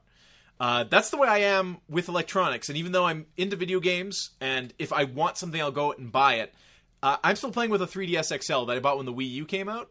Uh, 0.60 0.84
that's 0.84 1.10
the 1.10 1.16
way 1.16 1.26
I 1.26 1.38
am 1.38 1.78
with 1.88 2.08
electronics. 2.08 2.68
And 2.68 2.78
even 2.78 2.92
though 2.92 3.04
I'm 3.06 3.26
into 3.36 3.56
video 3.56 3.80
games, 3.80 4.30
and 4.40 4.72
if 4.78 4.92
I 4.92 5.04
want 5.04 5.36
something, 5.38 5.60
I'll 5.60 5.72
go 5.72 5.88
out 5.88 5.98
and 5.98 6.12
buy 6.12 6.34
it. 6.34 6.54
Uh, 7.02 7.16
I'm 7.24 7.34
still 7.36 7.50
playing 7.50 7.70
with 7.70 7.82
a 7.82 7.86
3DS 7.86 8.40
XL 8.44 8.66
that 8.66 8.76
I 8.76 8.80
bought 8.80 8.98
when 8.98 9.06
the 9.06 9.12
Wii 9.12 9.28
U 9.30 9.44
came 9.46 9.68
out. 9.68 9.90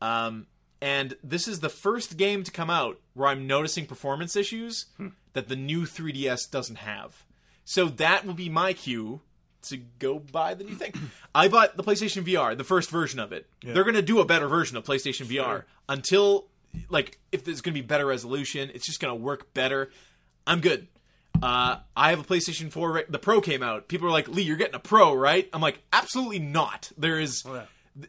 Um, 0.00 0.46
and 0.80 1.16
this 1.24 1.48
is 1.48 1.60
the 1.60 1.68
first 1.68 2.16
game 2.16 2.42
to 2.44 2.50
come 2.50 2.68
out 2.70 3.00
where 3.14 3.28
I'm 3.28 3.46
noticing 3.46 3.86
performance 3.86 4.36
issues 4.36 4.86
that 5.32 5.48
the 5.48 5.56
new 5.56 5.82
3DS 5.82 6.50
doesn't 6.50 6.76
have. 6.76 7.24
So 7.64 7.86
that 7.86 8.26
will 8.26 8.34
be 8.34 8.48
my 8.48 8.72
cue 8.74 9.20
to 9.62 9.78
go 9.98 10.18
buy 10.18 10.54
the 10.54 10.64
new 10.64 10.74
thing. 10.74 10.92
I 11.34 11.48
bought 11.48 11.76
the 11.76 11.82
PlayStation 11.82 12.22
VR, 12.24 12.56
the 12.56 12.62
first 12.64 12.90
version 12.90 13.18
of 13.18 13.32
it. 13.32 13.48
They're 13.62 13.84
going 13.84 13.94
to 13.96 14.02
do 14.02 14.20
a 14.20 14.24
better 14.24 14.48
version 14.48 14.76
of 14.76 14.84
PlayStation 14.84 15.26
VR 15.26 15.64
until, 15.88 16.46
like, 16.88 17.18
if 17.32 17.42
there's 17.44 17.62
going 17.62 17.74
to 17.74 17.80
be 17.80 17.86
better 17.86 18.06
resolution, 18.06 18.70
it's 18.74 18.86
just 18.86 19.00
going 19.00 19.16
to 19.16 19.20
work 19.20 19.52
better. 19.54 19.90
I'm 20.46 20.60
good. 20.60 20.86
Uh, 21.42 21.78
I 21.96 22.10
have 22.10 22.20
a 22.20 22.24
PlayStation 22.24 22.70
4. 22.70 22.92
Right, 22.92 23.10
the 23.10 23.18
Pro 23.18 23.40
came 23.40 23.62
out. 23.62 23.88
People 23.88 24.08
are 24.08 24.12
like, 24.12 24.28
Lee, 24.28 24.42
you're 24.42 24.56
getting 24.56 24.74
a 24.76 24.80
Pro, 24.80 25.14
right? 25.14 25.48
I'm 25.52 25.60
like, 25.60 25.80
absolutely 25.92 26.38
not. 26.38 26.92
There 26.96 27.18
is. 27.18 27.42
Oh, 27.46 27.54
yeah. 27.54 28.06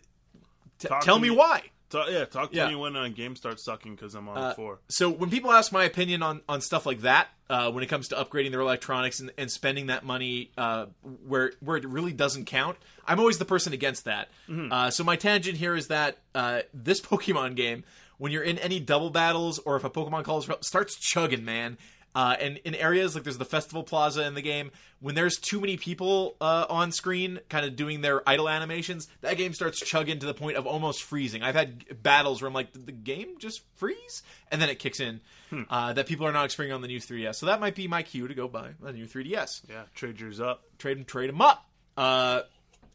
T- 0.80 0.90
tell 1.02 1.18
me 1.18 1.30
me- 1.30 1.36
why. 1.36 1.64
Yeah, 1.94 2.26
talk 2.26 2.52
to 2.52 2.58
Yeah. 2.58 2.68
me 2.70 2.76
when 2.76 2.96
a 2.96 3.10
game 3.10 3.36
starts 3.36 3.64
sucking 3.64 3.96
because 3.96 4.14
I'm 4.16 4.28
on 4.28 4.38
Uh, 4.38 4.54
four. 4.54 4.80
So 4.90 5.10
when 5.10 5.30
people 5.30 5.52
ask 5.52 5.72
my 5.72 5.84
opinion 5.86 6.22
on, 6.24 6.42
on 6.50 6.62
stuff 6.62 6.86
like 6.86 7.02
that, 7.02 7.30
uh, 7.50 7.72
when 7.72 7.84
it 7.84 7.88
comes 7.88 8.10
to 8.10 8.16
upgrading 8.16 8.52
their 8.52 8.60
electronics 8.60 9.20
and, 9.20 9.32
and 9.38 9.50
spending 9.50 9.88
that 9.88 10.04
money 10.04 10.52
uh, 10.58 10.88
where 11.26 11.54
where 11.62 11.78
it 11.78 11.86
really 11.86 12.12
doesn't 12.14 12.46
count, 12.46 12.78
I'm 13.06 13.20
always 13.20 13.38
the 13.38 13.46
person 13.46 13.72
against 13.74 14.06
that. 14.06 14.30
Uh, 14.50 14.90
so 14.90 15.04
my 15.04 15.16
tangent 15.16 15.58
here 15.58 15.76
is 15.76 15.88
that 15.88 16.18
uh, 16.36 16.62
this 16.74 17.00
Pokemon 17.10 17.56
game, 17.56 17.84
when 18.18 18.32
you're 18.32 18.44
in 18.44 18.58
any 18.60 18.80
double 18.80 19.10
battles 19.10 19.60
or 19.60 19.76
if 19.78 19.84
a 19.84 19.90
Pokemon 19.90 20.24
calls 20.26 20.50
starts 20.62 20.96
chugging, 21.00 21.46
man. 21.46 21.78
Uh, 22.16 22.36
and 22.40 22.58
in 22.66 22.74
areas 22.74 23.14
like 23.14 23.24
there's 23.24 23.38
the 23.38 23.46
festival 23.46 23.84
plaza 23.84 24.26
in 24.26 24.34
the 24.34 24.42
game, 24.42 24.72
when 25.02 25.14
there's 25.14 25.38
too 25.38 25.60
many 25.60 25.78
people 25.78 26.36
uh, 26.42 26.66
on 26.68 26.92
screen, 26.92 27.40
kind 27.48 27.64
of 27.64 27.76
doing 27.76 28.02
their 28.02 28.28
idle 28.28 28.50
animations, 28.50 29.08
that 29.22 29.38
game 29.38 29.54
starts 29.54 29.80
chugging 29.80 30.18
to 30.18 30.26
the 30.26 30.34
point 30.34 30.58
of 30.58 30.66
almost 30.66 31.04
freezing. 31.04 31.44
I've 31.44 31.54
had 31.54 32.02
battles 32.02 32.42
where 32.42 32.48
I'm 32.48 32.56
like, 32.56 32.74
did 32.74 32.88
the 32.88 32.92
game 32.92 33.36
just 33.38 33.62
freeze? 33.76 34.24
And 34.52 34.60
then 34.60 34.70
it 34.70 34.80
kicks 34.80 35.00
in. 35.00 35.22
Uh, 35.70 35.94
that 35.94 36.08
people 36.08 36.26
are 36.26 36.32
not 36.32 36.46
experiencing 36.46 36.74
on 36.76 36.82
the 36.82 36.88
new 36.88 37.00
3DS. 37.00 37.36
So 37.36 37.46
that 37.46 37.60
might 37.62 37.76
be 37.76 37.88
my 37.88 38.02
cue 38.04 38.28
to 38.28 38.34
go 38.34 38.48
buy 38.48 38.72
a 38.84 38.92
new 38.92 39.06
3DS. 39.06 39.70
Yeah, 39.70 39.84
trade 39.94 40.20
yours 40.20 40.40
up. 40.42 40.64
Trade 40.80 40.98
them, 40.98 41.06
trade 41.06 41.30
them 41.30 41.40
up. 41.42 41.70
Uh, 41.96 42.42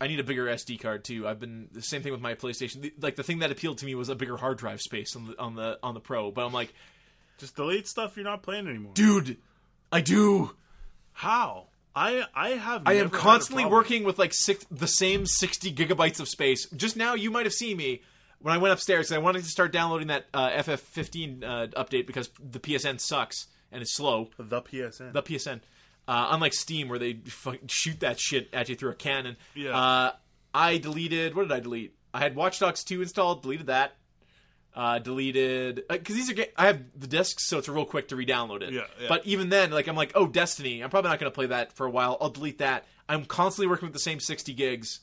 I 0.00 0.08
need 0.08 0.18
a 0.18 0.24
bigger 0.24 0.46
SD 0.46 0.80
card 0.80 1.04
too. 1.04 1.28
I've 1.28 1.38
been 1.38 1.68
the 1.70 1.80
same 1.80 2.02
thing 2.02 2.10
with 2.12 2.20
my 2.20 2.34
PlayStation. 2.34 2.82
The- 2.82 2.92
Like 3.00 3.14
the 3.16 3.22
thing 3.22 3.38
that 3.38 3.52
appealed 3.52 3.78
to 3.78 3.86
me 3.86 3.94
was 3.94 4.08
a 4.08 4.16
bigger 4.16 4.36
hard 4.36 4.58
drive 4.58 4.80
space 4.80 5.14
on 5.14 5.28
the 5.28 5.38
on 5.40 5.54
the 5.54 5.78
on 5.82 5.94
the 5.94 6.00
Pro. 6.00 6.30
But 6.32 6.44
I'm 6.44 6.52
like, 6.52 6.74
Just 7.38 7.56
delete 7.56 7.88
stuff 7.88 8.16
you're 8.16 8.24
not 8.24 8.42
playing 8.42 8.68
anymore. 8.68 8.92
dude, 8.94 9.38
I 9.90 10.00
do. 10.00 10.54
How? 11.12 11.68
I 11.94 12.24
I 12.34 12.50
have. 12.50 12.82
I 12.86 12.92
am 12.92 12.96
never 12.98 13.08
had 13.10 13.14
a 13.14 13.18
constantly 13.18 13.64
working 13.66 14.04
with 14.04 14.18
like 14.18 14.32
six, 14.32 14.64
the 14.70 14.86
same 14.86 15.26
60 15.26 15.72
gigabytes 15.74 16.20
of 16.20 16.28
space. 16.28 16.66
Just 16.70 16.96
now, 16.96 17.14
you 17.14 17.30
might 17.30 17.44
have 17.44 17.52
seen 17.52 17.76
me 17.76 18.00
when 18.38 18.54
I 18.54 18.58
went 18.58 18.72
upstairs. 18.72 19.08
'cause 19.08 19.16
I 19.16 19.18
wanted 19.18 19.42
to 19.44 19.50
start 19.50 19.72
downloading 19.72 20.08
that 20.08 20.26
uh, 20.32 20.50
FF15 20.50 21.42
uh, 21.44 21.66
update 21.82 22.06
because 22.06 22.30
the 22.40 22.60
PSN 22.60 22.98
sucks 23.00 23.46
and 23.70 23.82
it's 23.82 23.94
slow. 23.94 24.30
the 24.38 24.62
PSN. 24.62 25.12
The 25.12 25.22
PSN, 25.22 25.60
uh, 26.08 26.28
unlike 26.30 26.54
Steam, 26.54 26.88
where 26.88 26.98
they 26.98 27.18
shoot 27.66 28.00
that 28.00 28.18
shit 28.18 28.48
at 28.54 28.68
you 28.68 28.74
through 28.76 28.90
a 28.92 28.94
cannon. 28.94 29.36
Yeah. 29.54 29.76
Uh, 29.76 30.12
I 30.54 30.78
deleted. 30.78 31.34
What 31.34 31.42
did 31.48 31.52
I 31.52 31.60
delete? 31.60 31.94
I 32.14 32.20
had 32.20 32.34
Watch 32.36 32.58
Dogs 32.58 32.84
2 32.84 33.02
installed. 33.02 33.42
Deleted 33.42 33.66
that. 33.66 33.96
Uh, 34.74 34.98
deleted 34.98 35.82
because 35.86 36.14
these 36.14 36.30
are. 36.30 36.34
Ga- 36.34 36.50
I 36.56 36.66
have 36.68 36.80
the 36.98 37.06
discs, 37.06 37.46
so 37.46 37.58
it's 37.58 37.68
real 37.68 37.84
quick 37.84 38.08
to 38.08 38.16
re-download 38.16 38.62
it. 38.62 38.72
Yeah, 38.72 38.82
yeah. 38.98 39.06
But 39.06 39.26
even 39.26 39.50
then, 39.50 39.70
like 39.70 39.86
I'm 39.86 39.96
like, 39.96 40.12
oh, 40.14 40.26
Destiny. 40.26 40.82
I'm 40.82 40.88
probably 40.88 41.10
not 41.10 41.20
going 41.20 41.30
to 41.30 41.34
play 41.34 41.46
that 41.46 41.74
for 41.74 41.86
a 41.86 41.90
while. 41.90 42.16
I'll 42.22 42.30
delete 42.30 42.58
that. 42.58 42.86
I'm 43.06 43.26
constantly 43.26 43.66
working 43.68 43.86
with 43.86 43.92
the 43.92 43.98
same 43.98 44.18
60 44.18 44.54
gigs, 44.54 45.00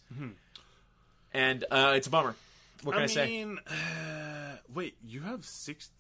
and 1.31 1.65
uh, 1.69 1.93
it's 1.95 2.07
a 2.07 2.09
bummer. 2.09 2.35
What 2.83 2.93
can 2.93 3.01
I, 3.01 3.03
I 3.03 3.07
say? 3.07 3.25
mean, 3.27 3.59
uh, 3.67 4.55
wait, 4.73 4.95
you 5.05 5.21
have 5.21 5.45
six. 5.45 5.91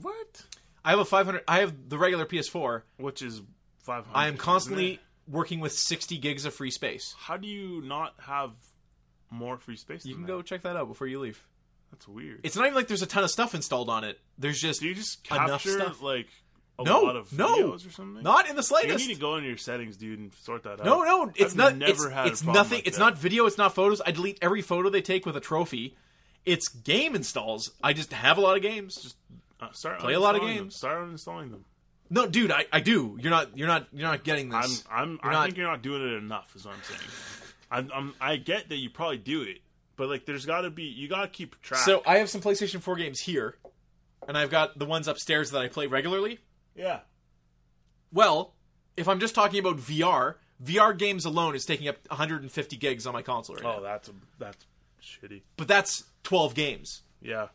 What? 0.00 0.44
I 0.84 0.90
have 0.90 0.98
a 0.98 1.04
500. 1.04 1.44
I 1.48 1.60
have 1.60 1.88
the 1.88 1.96
regular 1.96 2.26
PS4. 2.26 2.82
Which 2.98 3.22
is 3.22 3.40
five 3.78 4.04
hundred. 4.04 4.18
I 4.18 4.28
am 4.28 4.36
constantly 4.36 5.00
working 5.28 5.60
with 5.60 5.72
60 5.72 6.18
gigs 6.18 6.44
of 6.44 6.52
free 6.52 6.70
space. 6.70 7.14
How 7.18 7.36
do 7.36 7.48
you 7.48 7.80
not 7.82 8.14
have 8.20 8.50
more 9.30 9.56
free 9.56 9.76
space? 9.76 10.04
You 10.04 10.14
can 10.14 10.24
that? 10.24 10.28
go 10.28 10.42
check 10.42 10.62
that 10.62 10.76
out 10.76 10.88
before 10.88 11.06
you 11.06 11.20
leave. 11.20 11.42
That's 11.94 12.08
weird. 12.08 12.40
It's 12.42 12.56
not 12.56 12.64
even 12.66 12.74
like 12.74 12.88
there's 12.88 13.02
a 13.02 13.06
ton 13.06 13.22
of 13.24 13.30
stuff 13.30 13.54
installed 13.54 13.88
on 13.88 14.02
it. 14.04 14.18
There's 14.38 14.60
just 14.60 14.80
do 14.80 14.88
you 14.88 14.94
just 14.94 15.24
enough 15.30 15.48
capture 15.62 15.78
stuff. 15.78 16.02
like 16.02 16.26
a 16.78 16.82
no, 16.82 17.02
lot 17.02 17.14
of 17.14 17.32
no, 17.32 17.56
videos 17.56 17.86
or 17.86 17.90
something? 17.92 18.22
not 18.24 18.48
in 18.48 18.56
the 18.56 18.62
slightest. 18.64 19.00
You 19.04 19.08
need 19.08 19.14
to 19.14 19.20
go 19.20 19.36
into 19.36 19.46
your 19.48 19.56
settings, 19.56 19.96
dude, 19.96 20.18
and 20.18 20.32
sort 20.42 20.64
that 20.64 20.80
out. 20.80 20.84
no, 20.84 21.02
no, 21.04 21.30
it's 21.36 21.52
I've 21.52 21.56
not. 21.56 21.76
Never 21.76 21.92
it's 22.06 22.12
had 22.12 22.26
it's 22.26 22.42
nothing. 22.44 22.78
like 22.78 22.86
it's 22.88 22.98
that. 22.98 23.04
not 23.04 23.18
video. 23.18 23.46
It's 23.46 23.58
not 23.58 23.74
photos. 23.76 24.00
I 24.04 24.10
delete 24.10 24.38
every 24.42 24.60
photo 24.62 24.90
they 24.90 25.02
take 25.02 25.24
with 25.24 25.36
a 25.36 25.40
trophy. 25.40 25.96
It's 26.44 26.68
game 26.68 27.14
installs. 27.14 27.70
I 27.82 27.92
just 27.92 28.12
have 28.12 28.36
a 28.38 28.40
lot 28.40 28.56
of 28.56 28.62
games. 28.62 28.96
Just 29.00 29.16
Uh, 29.60 29.70
start 29.72 30.00
play 30.00 30.14
a 30.14 30.20
lot 30.20 30.34
of 30.34 30.42
uninstalling 30.42 30.46
them. 30.56 30.56
games. 30.64 30.76
Start 30.76 31.08
uninstalling 31.08 31.50
them. 31.52 31.64
no, 32.10 32.26
dude. 32.26 32.50
I, 32.50 32.66
I 32.72 32.80
do. 32.80 33.16
You're 33.20 33.30
not. 33.30 33.56
You're 33.56 33.68
not. 33.68 33.86
You're 33.92 34.08
not 34.08 34.24
getting 34.24 34.48
this. 34.50 34.84
I'm. 34.90 35.20
I'm. 35.22 35.30
I 35.30 35.32
not- 35.32 35.44
think 35.46 35.56
you're 35.58 35.68
not 35.70 35.80
doing 35.82 36.02
it 36.02 36.12
enough. 36.16 36.54
Is 36.56 36.64
what 36.66 36.74
I'm 36.74 36.82
saying. 36.82 37.10
I'm, 37.70 37.90
I'm. 37.94 38.14
I 38.20 38.36
get 38.36 38.68
that 38.68 38.76
you 38.76 38.90
probably 38.90 39.18
do 39.18 39.42
it, 39.42 39.58
but 39.96 40.08
like, 40.08 40.26
there's 40.26 40.46
got 40.46 40.62
to 40.62 40.70
be. 40.70 40.84
You 40.84 41.08
got 41.08 41.22
to 41.22 41.28
keep 41.28 41.60
track. 41.62 41.80
so 41.80 42.02
I 42.06 42.18
have 42.18 42.28
some 42.30 42.40
PlayStation 42.40 42.80
4 42.80 42.96
games 42.96 43.20
here, 43.20 43.56
and 44.28 44.36
I've 44.38 44.50
got 44.50 44.78
the 44.78 44.86
ones 44.86 45.08
upstairs 45.08 45.50
that 45.52 45.62
I 45.62 45.68
play 45.68 45.86
regularly. 45.86 46.38
yeah. 46.74 47.00
Well, 48.12 48.54
if 48.96 49.08
I'm 49.08 49.18
just 49.20 49.34
talking 49.34 49.58
about 49.58 49.78
VR, 49.78 50.36
VR 50.62 50.96
games 50.96 51.24
alone 51.24 51.56
is 51.56 51.64
taking 51.64 51.88
up 51.88 51.96
150 52.08 52.76
gigs 52.76 53.06
on 53.06 53.12
my 53.12 53.22
console 53.22 53.56
right 53.56 53.64
Oh, 53.64 53.76
now. 53.76 53.80
that's 53.80 54.08
a, 54.08 54.12
that's 54.38 54.64
shitty. 55.02 55.42
But 55.56 55.66
that's 55.68 56.04
12 56.22 56.54
games. 56.54 57.02
Yeah. 57.20 57.48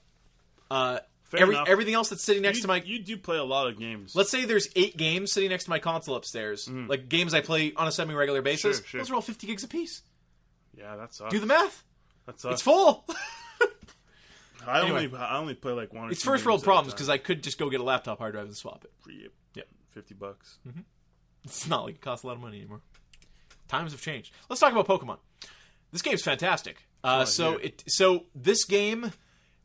Uh, 0.70 1.00
Fair 1.24 1.42
every, 1.44 1.56
enough. 1.56 1.70
everything 1.70 1.94
else 1.94 2.10
that's 2.10 2.24
sitting 2.24 2.42
next 2.42 2.58
you, 2.58 2.62
to 2.64 2.68
my 2.68 2.82
you 2.84 3.00
do 3.00 3.16
play 3.16 3.38
a 3.38 3.44
lot 3.44 3.68
of 3.68 3.78
games. 3.80 4.16
let's 4.16 4.32
say 4.32 4.46
there's 4.46 4.68
eight 4.76 4.98
games 4.98 5.32
sitting 5.32 5.50
next 5.50 5.66
to 5.66 5.70
my 5.70 5.80
console 5.80 6.16
upstairs, 6.16 6.68
like 6.68 7.08
games 7.08 7.34
I 7.34 7.42
play 7.42 7.72
on 7.76 7.88
a 7.88 7.92
semi-regular 7.92 8.42
basis. 8.42 8.78
Sure, 8.78 8.86
sure. 8.86 9.00
Those 9.02 9.12
are 9.12 9.16
all 9.16 9.22
50 9.22 9.46
gigs 9.48 9.64
apiece. 9.64 10.02
yeah, 10.76 10.96
that's. 10.96 11.22
Do 11.30 11.40
the 11.40 11.46
math. 11.46 11.84
That 12.32 12.40
sucks. 12.40 12.54
It's 12.54 12.62
full. 12.62 13.06
I 14.68 14.82
Anyway. 14.82 15.06
only 15.08 15.18
I 15.18 15.38
only 15.38 15.54
play 15.56 15.72
like 15.74 15.94
one. 15.94 16.10
Or 16.10 16.12
It's 16.12 16.22
two 16.22 16.30
first 16.30 16.46
world 16.46 16.60
games 16.60 16.64
at 16.64 16.66
a 16.66 16.70
problems 16.70 16.94
time. 16.94 16.98
because 16.98 17.10
I 17.10 17.18
could 17.18 17.44
just 17.44 17.58
go 17.58 17.70
get 17.70 17.80
a 17.80 17.84
laptop 17.84 18.18
hard 18.20 18.34
drive 18.34 18.46
and 18.46 18.56
swap 18.56 18.84
it. 18.86 18.92
Yep. 19.12 19.32
Yep. 19.56 19.68
fifty 19.92 20.14
bucks. 20.14 20.58
It's 21.46 21.68
not 21.68 21.86
like 21.86 21.96
it 21.96 22.02
costs 22.02 22.26
a 22.26 22.28
lot 22.28 22.34
of 22.36 22.42
money 22.42 22.58
anymore. 22.60 22.82
Times 23.70 23.94
have 23.94 24.02
changed. 24.02 24.34
Let's 24.50 24.60
talk 24.60 24.74
about 24.74 24.88
Pokemon. 24.88 25.20
This 25.94 26.02
game's 26.02 26.22
fantastic. 26.22 26.84
Uh, 27.02 27.24
so 27.24 27.52
yeah. 27.52 27.68
it 27.68 27.84
so 27.88 28.26
this 28.36 28.66
game, 28.66 29.14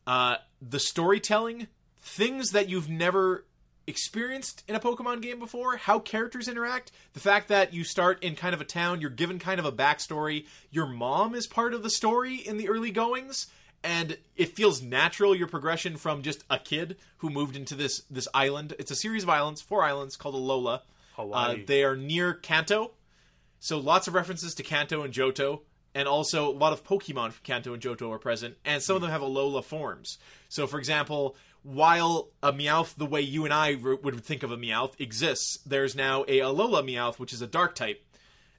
uh, 0.06 0.36
the 0.62 0.78
storytelling, 0.78 1.66
things 2.00 2.50
that 2.50 2.68
you've 2.68 2.88
never 2.88 3.44
experienced 3.86 4.62
in 4.68 4.74
a 4.74 4.80
Pokemon 4.80 5.22
game 5.22 5.38
before, 5.38 5.76
how 5.76 5.98
characters 5.98 6.48
interact, 6.48 6.92
the 7.12 7.20
fact 7.20 7.48
that 7.48 7.72
you 7.72 7.84
start 7.84 8.22
in 8.22 8.34
kind 8.34 8.54
of 8.54 8.60
a 8.60 8.64
town, 8.64 9.00
you're 9.00 9.10
given 9.10 9.38
kind 9.38 9.58
of 9.58 9.66
a 9.66 9.72
backstory. 9.72 10.46
Your 10.70 10.86
mom 10.86 11.34
is 11.34 11.46
part 11.46 11.74
of 11.74 11.82
the 11.82 11.90
story 11.90 12.36
in 12.36 12.56
the 12.56 12.68
early 12.68 12.90
goings, 12.90 13.46
and 13.82 14.16
it 14.36 14.56
feels 14.56 14.82
natural 14.82 15.34
your 15.34 15.48
progression 15.48 15.96
from 15.96 16.22
just 16.22 16.44
a 16.48 16.58
kid 16.58 16.96
who 17.18 17.30
moved 17.30 17.56
into 17.56 17.74
this 17.74 18.02
this 18.10 18.28
island. 18.32 18.74
It's 18.78 18.90
a 18.90 18.96
series 18.96 19.22
of 19.22 19.28
islands, 19.28 19.60
four 19.60 19.82
islands 19.82 20.16
called 20.16 20.34
Alola. 20.34 20.80
Uh, 21.16 21.22
Hawaii. 21.22 21.64
they 21.64 21.84
are 21.84 21.96
near 21.96 22.34
Kanto, 22.34 22.90
so 23.60 23.78
lots 23.78 24.08
of 24.08 24.14
references 24.14 24.52
to 24.54 24.64
Kanto 24.64 25.02
and 25.02 25.14
Johto, 25.14 25.60
and 25.94 26.08
also 26.08 26.50
a 26.50 26.52
lot 26.52 26.72
of 26.72 26.84
Pokemon 26.84 27.32
from 27.32 27.44
Kanto 27.44 27.72
and 27.72 27.80
Johto 27.80 28.10
are 28.10 28.18
present, 28.18 28.56
and 28.64 28.82
some 28.82 28.96
of 28.96 29.02
them 29.02 29.12
have 29.12 29.20
Alola 29.20 29.62
forms. 29.62 30.18
So, 30.48 30.66
for 30.66 30.78
example, 30.78 31.36
while 31.64 32.28
a 32.42 32.52
Meowth, 32.52 32.94
the 32.94 33.06
way 33.06 33.22
you 33.22 33.44
and 33.44 33.52
I 33.52 33.74
would 33.74 34.24
think 34.24 34.42
of 34.42 34.52
a 34.52 34.56
Meowth, 34.56 35.00
exists, 35.00 35.58
there's 35.66 35.96
now 35.96 36.22
a 36.24 36.38
Alola 36.38 36.84
Meowth, 36.84 37.18
which 37.18 37.32
is 37.32 37.42
a 37.42 37.46
Dark 37.46 37.74
type, 37.74 38.04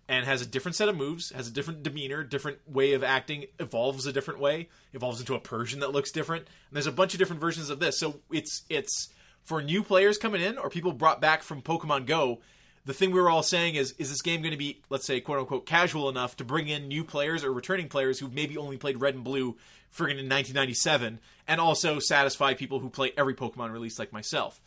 and 0.08 0.26
has 0.26 0.41
a 0.41 0.45
different 0.45 0.76
set 0.76 0.89
of 0.89 0.97
moves, 0.97 1.32
has 1.32 1.47
a 1.47 1.51
different 1.51 1.84
demeanor, 1.84 2.24
different 2.24 2.58
way 2.68 2.93
of 2.93 3.03
acting, 3.03 3.45
evolves 3.60 4.06
a 4.06 4.12
different 4.12 4.39
way, 4.39 4.70
evolves 4.93 5.20
into 5.20 5.36
a 5.36 5.39
Persian 5.39 5.80
that 5.80 5.91
looks 5.91 6.12
different. 6.12 6.41
And 6.43 6.76
there's 6.76 6.88
a 6.88 6.91
bunch 6.91 7.14
of 7.14 7.20
different 7.20 7.41
versions 7.41 7.70
of 7.70 7.80
this. 7.80 7.99
So 7.99 8.22
it's 8.32 8.64
it's 8.70 9.10
for 9.43 9.62
new 9.62 9.84
players 9.84 10.18
coming 10.18 10.41
in 10.41 10.58
or 10.58 10.70
people 10.70 10.91
brought 10.91 11.22
back 11.22 11.43
from 11.43 11.62
Pokemon 11.62 12.08
Go. 12.08 12.39
The 12.86 12.93
thing 12.93 13.12
we 13.12 13.20
were 13.20 13.32
all 13.32 13.41
saying 13.41 13.76
is, 13.76 13.95
is 13.97 14.10
this 14.10 14.22
game 14.22 14.41
going 14.41 14.51
to 14.51 14.58
be, 14.58 14.82
let's 14.89 15.08
say, 15.08 15.20
quote 15.20 15.39
unquote, 15.39 15.66
casual 15.66 16.08
enough 16.08 16.38
to 16.38 16.43
bring 16.43 16.68
in 16.68 16.88
new 16.88 17.03
players 17.03 17.43
or 17.43 17.51
returning 17.51 17.88
players 17.88 18.20
who 18.20 18.30
maybe 18.30 18.58
only 18.58 18.78
played 18.78 19.01
Red 19.01 19.16
and 19.16 19.24
Blue 19.24 19.58
friggin' 19.96 20.20
in 20.20 20.28
1997, 20.30 21.20
and 21.48 21.62
also 21.62 22.00
satisfy 22.00 22.54
people 22.54 22.80
who 22.80 22.89
play 22.89 23.12
every 23.18 23.34
Pokemon 23.34 23.72
release 23.72 23.98
like 24.00 24.12
myself? 24.12 24.60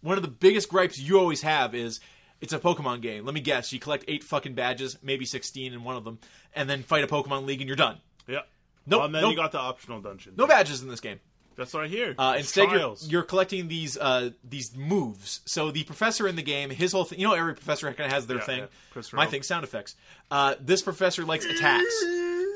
One 0.00 0.16
of 0.18 0.22
the 0.22 0.28
biggest 0.30 0.68
gripes 0.68 0.98
you 0.98 1.18
always 1.18 1.42
have 1.42 1.74
is, 1.74 2.00
it's 2.40 2.52
a 2.52 2.58
Pokemon 2.58 3.00
game. 3.00 3.24
Let 3.24 3.34
me 3.34 3.40
guess. 3.40 3.72
You 3.72 3.78
collect 3.80 4.04
eight 4.08 4.22
fucking 4.24 4.54
badges, 4.54 4.98
maybe 5.02 5.24
16 5.24 5.72
in 5.72 5.82
one 5.84 5.96
of 5.96 6.04
them, 6.04 6.18
and 6.54 6.68
then 6.68 6.82
fight 6.82 7.02
a 7.04 7.06
Pokemon 7.06 7.46
League 7.46 7.60
and 7.60 7.68
you're 7.68 7.76
done. 7.76 7.98
yeah. 8.26 8.40
Nope, 8.86 9.00
Oh, 9.00 9.04
and 9.06 9.14
then 9.14 9.22
nope. 9.22 9.30
you 9.30 9.36
got 9.36 9.52
the 9.52 9.58
optional 9.58 10.02
dungeon. 10.02 10.34
No 10.36 10.46
badges 10.46 10.82
in 10.82 10.88
this 10.90 11.00
game. 11.00 11.20
That's 11.56 11.72
what 11.72 11.84
I 11.84 11.86
hear. 11.86 12.14
Uh, 12.18 12.34
instead, 12.36 12.70
you're, 12.70 12.96
you're 13.06 13.22
collecting 13.22 13.68
these 13.68 13.96
uh, 13.96 14.30
these 14.42 14.76
moves. 14.76 15.40
So 15.46 15.70
the 15.70 15.84
professor 15.84 16.26
in 16.28 16.34
the 16.36 16.42
game, 16.42 16.68
his 16.68 16.92
whole 16.92 17.04
thing, 17.04 17.18
you 17.20 17.26
know, 17.26 17.32
every 17.32 17.54
professor 17.54 17.86
kind 17.94 18.06
of 18.08 18.12
has 18.12 18.26
their 18.26 18.38
Yeah, 18.38 18.42
thing. 18.44 18.58
yeah. 18.94 19.02
My 19.12 19.24
thing, 19.26 19.42
sound 19.44 19.62
effects. 19.64 19.94
Uh, 20.30 20.56
this 20.60 20.82
professor 20.82 21.24
likes 21.24 21.44
attacks. 21.46 21.94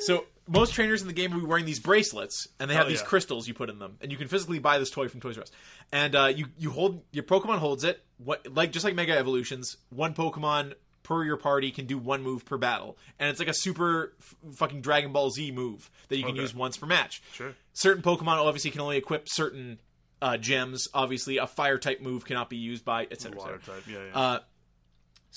So 0.00 0.24
most 0.48 0.72
trainers 0.74 1.00
in 1.02 1.06
the 1.08 1.12
game 1.14 1.30
will 1.32 1.40
be 1.40 1.46
wearing 1.46 1.66
these 1.66 1.78
bracelets, 1.80 2.48
and 2.58 2.68
they 2.70 2.74
have 2.74 2.86
Oh, 2.86 2.88
these 2.88 3.00
yeah. 3.00 3.06
crystals 3.06 3.46
you 3.46 3.54
put 3.54 3.68
in 3.70 3.78
them, 3.78 3.96
and 4.00 4.10
you 4.10 4.18
can 4.18 4.28
physically 4.28 4.58
buy 4.58 4.78
this 4.78 4.90
toy 4.90 5.08
from 5.08 5.20
Toys 5.20 5.36
R 5.36 5.42
Us. 5.42 5.50
And 5.92 6.14
uh, 6.16 6.26
you 6.34 6.46
you 6.58 6.70
hold 6.70 7.02
your 7.12 7.24
Pokemon 7.24 7.58
holds 7.58 7.84
it, 7.84 8.02
what 8.18 8.46
like 8.52 8.72
just 8.72 8.84
like 8.84 8.94
Mega 8.94 9.16
Evolutions, 9.16 9.76
one 9.90 10.14
Pokemon 10.14 10.74
per 11.02 11.24
your 11.24 11.36
party 11.38 11.70
can 11.70 11.86
do 11.86 11.96
one 11.96 12.22
move 12.22 12.44
per 12.44 12.56
battle, 12.58 12.98
and 13.18 13.30
it's 13.30 13.38
like 13.38 13.48
a 13.48 13.54
super 13.54 14.12
f- 14.20 14.34
fucking 14.56 14.80
Dragon 14.82 15.12
Ball 15.12 15.30
Z 15.30 15.50
move 15.52 15.90
that 16.08 16.16
you 16.16 16.22
can 16.24 16.32
Okay. 16.32 16.42
use 16.42 16.54
once 16.54 16.76
per 16.76 16.86
match 16.86 17.22
Sure. 17.32 17.54
certain 17.72 18.02
Pokemon 18.02 18.36
obviously 18.36 18.70
can 18.70 18.80
only 18.82 18.96
equip 18.98 19.26
certain 19.28 19.78
uh, 20.20 20.36
gems. 20.36 20.86
Obviously, 20.92 21.38
a 21.38 21.46
fire 21.46 21.78
type 21.78 22.00
move 22.02 22.24
cannot 22.26 22.50
be 22.50 22.56
used 22.56 22.84
by 22.84 23.06
etc. 23.10 23.38
Water 23.38 23.58
type. 23.64 23.84
Yeah, 23.88 23.98
yeah. 24.12 24.18
Uh, 24.18 24.38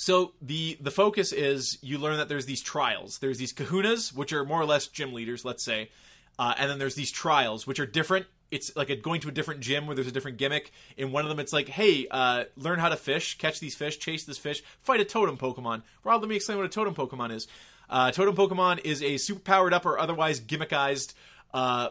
so 0.01 0.33
the 0.41 0.79
the 0.81 0.89
focus 0.89 1.31
is 1.31 1.77
you 1.83 1.99
learn 1.99 2.17
that 2.17 2.27
there's 2.27 2.47
these 2.47 2.61
trials. 2.61 3.19
There's 3.19 3.37
these 3.37 3.53
Kahunas, 3.53 4.11
which 4.11 4.33
are 4.33 4.43
more 4.43 4.59
or 4.59 4.65
less 4.65 4.87
gym 4.87 5.13
leaders, 5.13 5.45
let's 5.45 5.61
say, 5.61 5.91
uh, 6.39 6.55
and 6.57 6.71
then 6.71 6.79
there's 6.79 6.95
these 6.95 7.11
trials, 7.11 7.67
which 7.67 7.79
are 7.79 7.85
different. 7.85 8.25
It's 8.49 8.75
like 8.75 8.89
a, 8.89 8.95
going 8.95 9.21
to 9.21 9.27
a 9.29 9.31
different 9.31 9.59
gym 9.59 9.85
where 9.85 9.93
there's 9.93 10.07
a 10.07 10.11
different 10.11 10.37
gimmick. 10.39 10.71
In 10.97 11.11
one 11.11 11.23
of 11.23 11.29
them, 11.29 11.39
it's 11.39 11.53
like, 11.53 11.69
hey, 11.69 12.07
uh, 12.09 12.45
learn 12.57 12.79
how 12.79 12.89
to 12.89 12.97
fish, 12.97 13.37
catch 13.37 13.59
these 13.59 13.75
fish, 13.75 13.99
chase 13.99 14.23
this 14.23 14.39
fish, 14.39 14.63
fight 14.81 15.01
a 15.01 15.05
totem 15.05 15.37
Pokemon. 15.37 15.83
Rob, 16.03 16.19
let 16.19 16.29
me 16.29 16.35
explain 16.35 16.57
what 16.57 16.65
a 16.65 16.69
totem 16.69 16.95
Pokemon 16.95 17.31
is. 17.31 17.47
Uh, 17.87 18.09
totem 18.09 18.35
Pokemon 18.35 18.83
is 18.83 19.03
a 19.03 19.17
super 19.17 19.41
powered 19.41 19.71
up 19.71 19.85
or 19.85 19.99
otherwise 19.99 20.41
gimmickized 20.41 21.13
uh, 21.53 21.89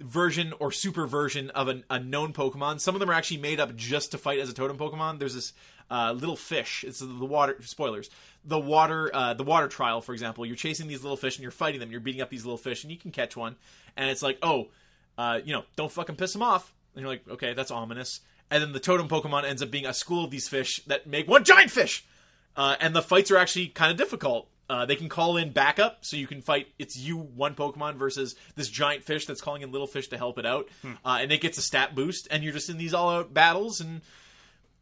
version 0.00 0.52
or 0.58 0.72
super 0.72 1.06
version 1.06 1.50
of 1.50 1.68
an, 1.68 1.84
a 1.88 2.00
known 2.00 2.32
Pokemon. 2.32 2.80
Some 2.80 2.96
of 2.96 2.98
them 2.98 3.08
are 3.08 3.14
actually 3.14 3.36
made 3.36 3.60
up 3.60 3.76
just 3.76 4.10
to 4.10 4.18
fight 4.18 4.40
as 4.40 4.48
a 4.50 4.52
totem 4.52 4.78
Pokemon. 4.78 5.20
There's 5.20 5.34
this 5.34 5.52
uh, 5.92 6.12
little 6.12 6.36
fish. 6.36 6.84
It's 6.86 7.00
the 7.00 7.06
water. 7.06 7.56
Spoilers. 7.60 8.08
The 8.44 8.58
water. 8.58 9.10
Uh, 9.14 9.34
the 9.34 9.44
water 9.44 9.68
trial, 9.68 10.00
for 10.00 10.12
example. 10.12 10.46
You're 10.46 10.56
chasing 10.56 10.88
these 10.88 11.02
little 11.02 11.18
fish 11.18 11.36
and 11.36 11.42
you're 11.42 11.52
fighting 11.52 11.80
them. 11.80 11.90
You're 11.90 12.00
beating 12.00 12.22
up 12.22 12.30
these 12.30 12.44
little 12.44 12.58
fish 12.58 12.82
and 12.82 12.90
you 12.90 12.98
can 12.98 13.10
catch 13.10 13.36
one. 13.36 13.56
And 13.96 14.10
it's 14.10 14.22
like, 14.22 14.38
oh, 14.42 14.68
uh, 15.18 15.40
you 15.44 15.52
know, 15.52 15.64
don't 15.76 15.92
fucking 15.92 16.16
piss 16.16 16.32
them 16.32 16.42
off. 16.42 16.72
And 16.94 17.02
you're 17.02 17.10
like, 17.10 17.28
okay, 17.28 17.52
that's 17.52 17.70
ominous. 17.70 18.20
And 18.50 18.62
then 18.62 18.72
the 18.72 18.80
totem 18.80 19.08
Pokemon 19.08 19.44
ends 19.44 19.62
up 19.62 19.70
being 19.70 19.86
a 19.86 19.94
school 19.94 20.24
of 20.24 20.30
these 20.30 20.48
fish 20.48 20.80
that 20.86 21.06
make 21.06 21.28
one 21.28 21.44
giant 21.44 21.70
fish. 21.70 22.04
Uh, 22.56 22.76
and 22.80 22.94
the 22.94 23.02
fights 23.02 23.30
are 23.30 23.38
actually 23.38 23.68
kind 23.68 23.90
of 23.90 23.96
difficult. 23.96 24.48
Uh, 24.68 24.86
they 24.86 24.96
can 24.96 25.08
call 25.08 25.36
in 25.36 25.52
backup, 25.52 26.04
so 26.04 26.16
you 26.16 26.26
can 26.26 26.40
fight. 26.40 26.68
It's 26.78 26.96
you 26.96 27.18
one 27.18 27.54
Pokemon 27.54 27.96
versus 27.96 28.34
this 28.56 28.68
giant 28.70 29.04
fish 29.04 29.26
that's 29.26 29.40
calling 29.40 29.60
in 29.60 29.72
little 29.72 29.86
fish 29.86 30.08
to 30.08 30.16
help 30.16 30.38
it 30.38 30.46
out, 30.46 30.68
uh, 31.04 31.18
and 31.20 31.30
it 31.30 31.42
gets 31.42 31.58
a 31.58 31.62
stat 31.62 31.94
boost. 31.94 32.28
And 32.30 32.42
you're 32.42 32.54
just 32.54 32.70
in 32.70 32.78
these 32.78 32.94
all-out 32.94 33.34
battles, 33.34 33.80
and 33.80 34.00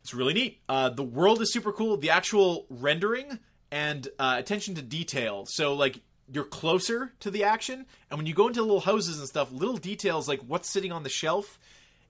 it's 0.02 0.14
really 0.14 0.34
neat. 0.34 0.60
Uh, 0.68 0.88
the 0.88 1.02
world 1.02 1.40
is 1.42 1.52
super 1.52 1.72
cool. 1.72 1.96
The 1.96 2.10
actual 2.10 2.66
rendering 2.70 3.38
and 3.70 4.08
uh, 4.18 4.36
attention 4.38 4.74
to 4.76 4.82
detail. 4.82 5.46
So 5.46 5.74
like 5.74 6.00
you're 6.32 6.44
closer 6.44 7.12
to 7.20 7.30
the 7.30 7.44
action, 7.44 7.86
and 8.10 8.18
when 8.18 8.26
you 8.26 8.34
go 8.34 8.48
into 8.48 8.62
little 8.62 8.80
houses 8.80 9.18
and 9.18 9.28
stuff, 9.28 9.52
little 9.52 9.76
details 9.76 10.28
like 10.28 10.40
what's 10.40 10.70
sitting 10.70 10.92
on 10.92 11.02
the 11.02 11.08
shelf 11.08 11.58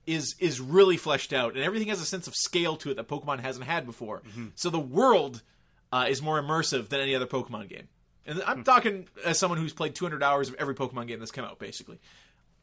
is 0.06 0.34
is 0.38 0.60
really 0.60 0.96
fleshed 0.96 1.32
out, 1.32 1.54
and 1.54 1.62
everything 1.62 1.88
has 1.88 2.00
a 2.00 2.06
sense 2.06 2.26
of 2.26 2.34
scale 2.34 2.76
to 2.76 2.90
it 2.90 2.96
that 2.96 3.08
Pokemon 3.08 3.40
hasn't 3.40 3.64
had 3.66 3.86
before. 3.86 4.22
So 4.54 4.70
the 4.70 4.80
world 4.80 5.42
uh, 5.92 6.06
is 6.08 6.22
more 6.22 6.40
immersive 6.40 6.88
than 6.88 7.00
any 7.00 7.14
other 7.14 7.26
Pokemon 7.26 7.68
game. 7.68 7.88
And 8.26 8.42
I'm 8.46 8.64
talking 8.64 9.08
as 9.24 9.38
someone 9.38 9.58
who's 9.58 9.72
played 9.72 9.94
200 9.94 10.22
hours 10.22 10.48
of 10.48 10.54
every 10.56 10.74
Pokemon 10.74 11.08
game 11.08 11.18
that's 11.18 11.32
come 11.32 11.44
out, 11.44 11.58
basically. 11.58 11.98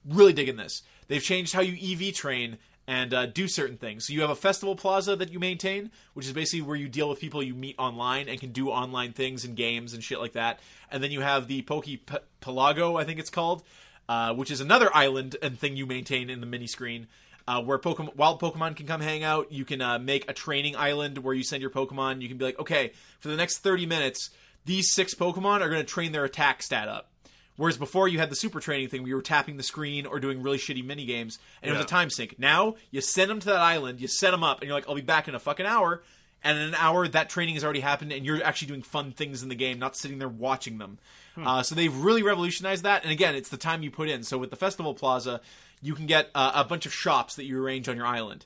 Really 0.05 0.31
digging 0.33 0.55
this. 0.55 0.83
They've 1.07 1.21
changed 1.21 1.53
how 1.53 1.61
you 1.61 1.75
EV 1.93 2.13
train 2.13 2.57
and 2.87 3.13
uh, 3.13 3.25
do 3.25 3.47
certain 3.47 3.77
things. 3.77 4.07
So 4.07 4.13
you 4.13 4.21
have 4.21 4.29
a 4.29 4.35
festival 4.35 4.75
plaza 4.75 5.15
that 5.17 5.31
you 5.31 5.39
maintain, 5.39 5.91
which 6.13 6.25
is 6.25 6.31
basically 6.31 6.61
where 6.61 6.77
you 6.77 6.87
deal 6.87 7.09
with 7.09 7.19
people 7.19 7.43
you 7.43 7.53
meet 7.53 7.75
online 7.77 8.29
and 8.29 8.39
can 8.39 8.51
do 8.53 8.69
online 8.69 9.11
things 9.11 9.43
and 9.43 9.55
games 9.55 9.93
and 9.93 10.01
shit 10.01 10.19
like 10.19 10.33
that. 10.33 10.59
And 10.89 11.03
then 11.03 11.11
you 11.11 11.19
have 11.19 11.47
the 11.47 11.61
Poke 11.63 11.85
P- 11.85 11.99
Pelago, 12.41 12.99
I 12.99 13.03
think 13.03 13.19
it's 13.19 13.29
called, 13.29 13.63
uh, 14.07 14.33
which 14.33 14.49
is 14.49 14.61
another 14.61 14.89
island 14.95 15.35
and 15.41 15.59
thing 15.59 15.75
you 15.75 15.85
maintain 15.85 16.29
in 16.29 16.39
the 16.39 16.47
mini 16.47 16.67
screen. 16.67 17.07
Uh, 17.49 17.61
where 17.61 17.77
Pokemon, 17.77 18.13
wild 18.17 18.41
Pokemon 18.41 18.75
can 18.75 18.87
come 18.87 18.99
hang 18.99 19.23
out. 19.23 19.53
You 19.53 19.63
can 19.63 19.81
uh, 19.81 19.99
make 19.99 20.29
a 20.29 20.33
training 20.33 20.75
island 20.75 21.17
where 21.19 21.33
you 21.33 21.43
send 21.43 21.61
your 21.61 21.71
Pokemon. 21.71 22.21
You 22.21 22.27
can 22.27 22.37
be 22.37 22.43
like, 22.43 22.59
okay, 22.59 22.91
for 23.21 23.29
the 23.29 23.37
next 23.37 23.59
30 23.59 23.85
minutes, 23.85 24.31
these 24.65 24.93
six 24.93 25.15
Pokemon 25.15 25.61
are 25.61 25.69
going 25.69 25.79
to 25.79 25.85
train 25.85 26.11
their 26.11 26.25
attack 26.25 26.61
stat 26.61 26.89
up. 26.89 27.09
Whereas 27.57 27.77
before 27.77 28.07
you 28.07 28.19
had 28.19 28.29
the 28.29 28.35
super 28.35 28.59
training 28.59 28.87
thing 28.87 29.01
where 29.01 29.09
you 29.09 29.15
were 29.15 29.21
tapping 29.21 29.57
the 29.57 29.63
screen 29.63 30.05
or 30.05 30.19
doing 30.19 30.41
really 30.41 30.59
shitty 30.59 30.85
mini 30.85 31.05
games 31.05 31.39
and 31.61 31.69
it 31.69 31.73
was 31.73 31.83
a 31.83 31.87
time 31.87 32.09
sink. 32.09 32.39
Now 32.39 32.75
you 32.91 33.01
send 33.01 33.29
them 33.29 33.39
to 33.41 33.47
that 33.47 33.59
island, 33.59 33.99
you 33.99 34.07
set 34.07 34.31
them 34.31 34.43
up, 34.43 34.61
and 34.61 34.67
you're 34.67 34.77
like, 34.77 34.87
I'll 34.87 34.95
be 34.95 35.01
back 35.01 35.27
in 35.27 35.35
a 35.35 35.39
fucking 35.39 35.65
hour. 35.65 36.03
And 36.43 36.57
in 36.59 36.67
an 36.69 36.75
hour, 36.75 37.07
that 37.07 37.29
training 37.29 37.55
has 37.55 37.63
already 37.63 37.79
happened, 37.79 38.13
and 38.13 38.23
you're 38.23 38.43
actually 38.43 38.67
doing 38.67 38.83
fun 38.83 39.11
things 39.11 39.41
in 39.41 39.49
the 39.49 39.55
game, 39.55 39.79
not 39.79 39.97
sitting 39.97 40.19
there 40.19 40.29
watching 40.29 40.77
them. 40.77 40.99
Uh, 41.47 41.63
so 41.63 41.73
they've 41.73 41.95
really 41.95 42.21
revolutionized 42.21 42.83
that. 42.83 43.01
And 43.03 43.11
again, 43.11 43.35
it's 43.35 43.49
the 43.49 43.57
time 43.57 43.81
you 43.81 43.89
put 43.89 44.07
in. 44.07 44.23
So 44.23 44.37
with 44.37 44.51
the 44.51 44.55
Festival 44.55 44.93
Plaza, 44.93 45.41
you 45.81 45.95
can 45.95 46.05
get 46.05 46.29
uh, 46.35 46.51
a 46.53 46.63
bunch 46.63 46.85
of 46.85 46.93
shops 46.93 47.35
that 47.35 47.45
you 47.45 47.61
arrange 47.61 47.89
on 47.89 47.97
your 47.97 48.05
island. 48.05 48.45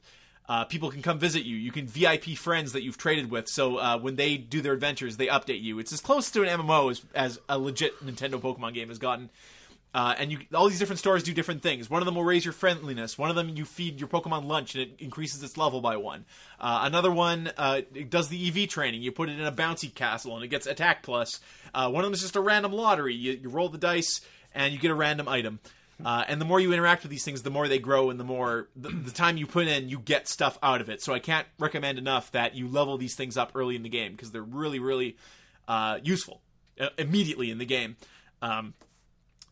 Uh, 0.52 0.66
people 0.66 0.92
can 0.92 1.02
come 1.02 1.18
visit 1.18 1.46
you. 1.46 1.56
You 1.56 1.72
can 1.72 1.88
VIP 1.88 2.36
friends 2.36 2.74
that 2.74 2.84
you've 2.84 2.98
traded 2.98 3.32
with. 3.32 3.48
So 3.48 3.78
uh, 3.78 3.98
when 4.00 4.18
they 4.18 4.36
do 4.36 4.60
their 4.60 4.74
adventures, 4.74 5.16
they 5.16 5.28
update 5.28 5.62
you. 5.62 5.80
It's 5.80 5.94
as 5.94 6.02
close 6.02 6.30
to 6.32 6.44
an 6.44 6.50
MMO 6.60 6.92
as, 6.92 7.02
as 7.16 7.40
a 7.48 7.58
legit 7.58 8.06
Nintendo 8.06 8.34
Pokemon 8.34 8.74
game 8.74 8.90
has 8.90 9.00
gotten. 9.00 9.30
Uh, 9.94 10.14
and 10.18 10.30
you, 10.30 10.40
all 10.54 10.68
these 10.68 10.78
different 10.78 11.00
stores 11.00 11.24
do 11.24 11.34
different 11.34 11.62
things. 11.62 11.90
One 11.90 12.02
of 12.02 12.06
them 12.06 12.16
will 12.16 12.26
raise 12.26 12.44
your 12.44 12.52
friendliness. 12.52 13.18
One 13.18 13.30
of 13.30 13.38
them 13.38 13.48
you 13.56 13.64
feed 13.64 14.02
your 14.02 14.10
Pokemon 14.10 14.44
lunch 14.44 14.76
and 14.76 14.84
it 14.84 14.96
increases 15.00 15.42
its 15.42 15.56
level 15.56 15.80
by 15.80 15.96
one. 15.96 16.26
Uh, 16.60 16.82
another 16.84 17.14
one 17.14 17.50
uh, 17.58 17.80
does 18.10 18.28
the 18.28 18.50
EV 18.50 18.68
training. 18.68 19.02
You 19.02 19.14
put 19.14 19.30
it 19.30 19.40
in 19.40 19.46
a 19.46 19.54
bouncy 19.54 19.96
castle 19.96 20.36
and 20.36 20.44
it 20.44 20.50
gets 20.50 20.68
attack 20.68 21.02
plus. 21.02 21.40
Uh, 21.74 21.90
one 21.90 22.04
of 22.04 22.08
them 22.08 22.14
is 22.14 22.24
just 22.24 22.36
a 22.36 22.42
random 22.42 22.74
lottery. 22.74 23.16
You, 23.16 23.40
you 23.42 23.48
roll 23.48 23.70
the 23.70 23.78
dice 23.78 24.20
and 24.54 24.74
you 24.74 24.82
get 24.82 24.92
a 24.92 24.96
random 24.96 25.30
item. 25.30 25.62
Uh, 26.06 26.24
and 26.28 26.40
the 26.40 26.46
more 26.46 26.60
you 26.60 26.74
interact 26.74 27.04
with 27.04 27.12
these 27.12 27.24
things, 27.24 27.44
the 27.44 27.50
more 27.50 27.68
they 27.68 27.80
grow, 27.80 28.10
and 28.10 28.20
the 28.20 28.24
more 28.24 28.70
the, 28.76 28.90
the 28.90 29.12
time 29.12 29.38
you 29.38 29.46
put 29.46 29.68
in, 29.68 29.90
you 29.90 30.00
get 30.00 30.28
stuff 30.28 30.58
out 30.62 30.82
of 30.82 30.90
it. 30.90 31.02
So 31.02 31.14
I 31.14 31.20
can't 31.20 31.48
recommend 31.60 31.98
enough 31.98 32.32
that 32.32 32.56
you 32.56 32.68
level 32.68 32.98
these 32.98 33.16
things 33.16 33.38
up 33.38 33.52
early 33.56 33.76
in 33.76 33.84
the 33.84 33.90
game 33.90 34.12
because 34.12 34.32
they're 34.32 34.42
really, 34.42 34.80
really 34.80 35.18
uh, 35.68 36.00
useful 36.04 36.42
uh, 36.80 36.90
immediately 36.98 37.52
in 37.52 37.58
the 37.58 37.66
game. 37.66 37.98
Um, 38.42 38.74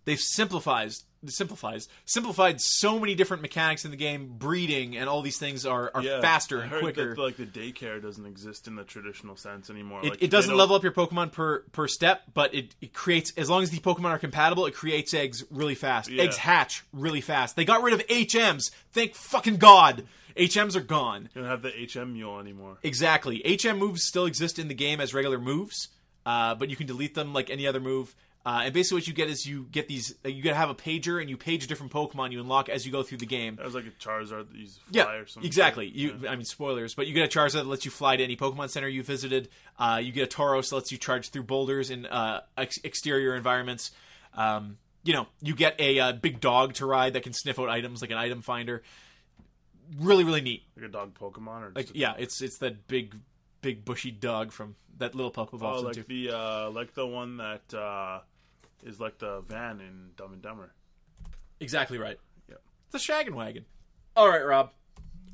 they've 0.05 0.19
simplified 0.19 0.91
simplifies 1.25 1.87
simplified 2.05 2.61
so 2.61 2.99
many 2.99 3.15
different 3.15 3.41
mechanics 3.41 3.85
in 3.85 3.91
the 3.91 3.97
game. 3.97 4.35
Breeding 4.37 4.97
and 4.97 5.09
all 5.09 5.21
these 5.21 5.37
things 5.37 5.65
are, 5.65 5.91
are 5.93 6.03
faster 6.21 6.61
I 6.61 6.63
and 6.63 6.71
quicker. 6.79 7.15
That, 7.15 7.21
like 7.21 7.37
the 7.37 7.45
daycare 7.45 8.01
doesn't 8.01 8.25
exist 8.25 8.67
in 8.67 8.75
the 8.75 8.83
traditional 8.83 9.35
sense 9.35 9.69
anymore. 9.69 10.01
It, 10.03 10.09
like, 10.09 10.23
it 10.23 10.31
doesn't 10.31 10.55
level 10.55 10.75
up 10.75 10.83
your 10.83 10.91
Pokemon 10.91 11.31
per 11.31 11.59
per 11.71 11.87
step, 11.87 12.23
but 12.33 12.53
it, 12.53 12.75
it 12.81 12.93
creates 12.93 13.33
as 13.37 13.49
long 13.49 13.63
as 13.63 13.71
the 13.71 13.79
Pokemon 13.79 14.11
are 14.11 14.19
compatible, 14.19 14.65
it 14.65 14.73
creates 14.73 15.13
eggs 15.13 15.43
really 15.49 15.75
fast. 15.75 16.09
Yeah. 16.09 16.23
Eggs 16.23 16.37
hatch 16.37 16.83
really 16.93 17.21
fast. 17.21 17.55
They 17.55 17.65
got 17.65 17.83
rid 17.83 17.93
of 17.93 18.05
HMs. 18.07 18.71
Thank 18.91 19.15
fucking 19.15 19.57
god. 19.57 20.05
HMs 20.35 20.75
are 20.75 20.81
gone. 20.81 21.29
You 21.35 21.41
don't 21.41 21.49
have 21.49 21.61
the 21.61 21.71
HM 21.71 22.13
mule 22.13 22.39
anymore. 22.39 22.77
Exactly. 22.83 23.41
HM 23.45 23.77
moves 23.77 24.03
still 24.03 24.25
exist 24.25 24.57
in 24.57 24.67
the 24.69 24.73
game 24.73 25.01
as 25.01 25.13
regular 25.13 25.37
moves, 25.37 25.89
uh, 26.25 26.55
but 26.55 26.69
you 26.69 26.75
can 26.75 26.87
delete 26.87 27.13
them 27.13 27.33
like 27.33 27.49
any 27.49 27.67
other 27.67 27.79
move. 27.79 28.15
Uh, 28.49 28.61
and 28.63 28.73
basically, 28.73 28.95
what 28.97 29.07
you 29.07 29.13
get 29.13 29.29
is 29.29 29.45
you 29.45 29.67
get 29.71 29.87
these. 29.87 30.15
uh, 30.25 30.29
You 30.29 30.41
gotta 30.41 30.55
have 30.55 30.71
a 30.71 30.75
pager, 30.75 31.21
and 31.21 31.29
you 31.29 31.37
page 31.37 31.67
different 31.67 31.91
Pokemon 31.91 32.31
you 32.31 32.39
unlock 32.41 32.67
as 32.67 32.83
you 32.85 32.91
go 32.91 33.03
through 33.03 33.19
the 33.19 33.27
game. 33.27 33.57
That 33.57 33.65
was 33.65 33.75
like 33.75 33.85
a 33.85 33.91
Charizard 33.91 34.49
that 34.49 34.57
used 34.57 34.79
to 34.79 34.81
fly 34.85 35.13
Yeah, 35.13 35.19
or 35.19 35.27
something. 35.27 35.45
exactly. 35.47 35.87
You, 35.87 36.21
I 36.27 36.35
mean, 36.35 36.45
spoilers, 36.45 36.95
but 36.95 37.05
you 37.05 37.13
get 37.13 37.25
a 37.35 37.37
Charizard 37.39 37.53
that 37.53 37.67
lets 37.67 37.85
you 37.85 37.91
fly 37.91 38.17
to 38.17 38.23
any 38.23 38.35
Pokemon 38.35 38.69
Center 38.71 38.87
you 38.87 39.03
visited. 39.03 39.49
Uh, 39.77 39.99
you 40.01 40.11
get 40.11 40.33
a 40.33 40.37
Tauros 40.37 40.69
that 40.69 40.77
lets 40.77 40.91
you 40.91 40.97
charge 40.97 41.29
through 41.29 41.43
boulders 41.43 41.91
in 41.91 42.07
uh, 42.07 42.41
ex- 42.57 42.79
exterior 42.83 43.35
environments. 43.35 43.91
Um, 44.33 44.77
you 45.03 45.13
know, 45.13 45.27
you 45.43 45.53
get 45.53 45.79
a 45.79 45.99
uh, 45.99 46.11
big 46.13 46.39
dog 46.39 46.73
to 46.75 46.85
ride 46.87 47.13
that 47.13 47.23
can 47.23 47.33
sniff 47.33 47.59
out 47.59 47.69
items 47.69 48.01
like 48.01 48.09
an 48.11 48.17
item 48.17 48.41
finder. 48.41 48.81
Really, 49.99 50.23
really 50.23 50.41
neat. 50.41 50.63
Like 50.75 50.85
a 50.85 50.89
dog 50.89 51.13
Pokemon 51.13 51.61
or 51.61 51.71
Like, 51.75 51.89
yeah, 51.93 52.13
it's 52.17 52.41
it's 52.41 52.57
that 52.59 52.87
big, 52.87 53.15
big 53.61 53.85
bushy 53.85 54.11
dog 54.11 54.51
from 54.51 54.75
that 54.97 55.15
little 55.15 55.31
pup 55.31 55.49
Oh, 55.53 55.55
evolves 55.57 55.83
like 55.83 55.97
into. 55.97 56.07
the 56.07 56.35
uh, 56.37 56.69
like 56.71 56.93
the 56.93 57.05
one 57.07 57.37
that 57.37 57.73
uh, 57.73 58.19
is 58.83 58.99
like 58.99 59.17
the 59.19 59.41
van 59.47 59.79
in 59.79 60.11
Dumb 60.15 60.33
and 60.33 60.41
Dumber. 60.41 60.73
Exactly 61.59 61.97
right. 61.97 62.19
Yeah. 62.47 62.55
The 62.91 62.97
Shaggin' 62.97 63.33
Wagon. 63.33 63.65
All 64.15 64.27
right, 64.27 64.43
Rob. 64.45 64.71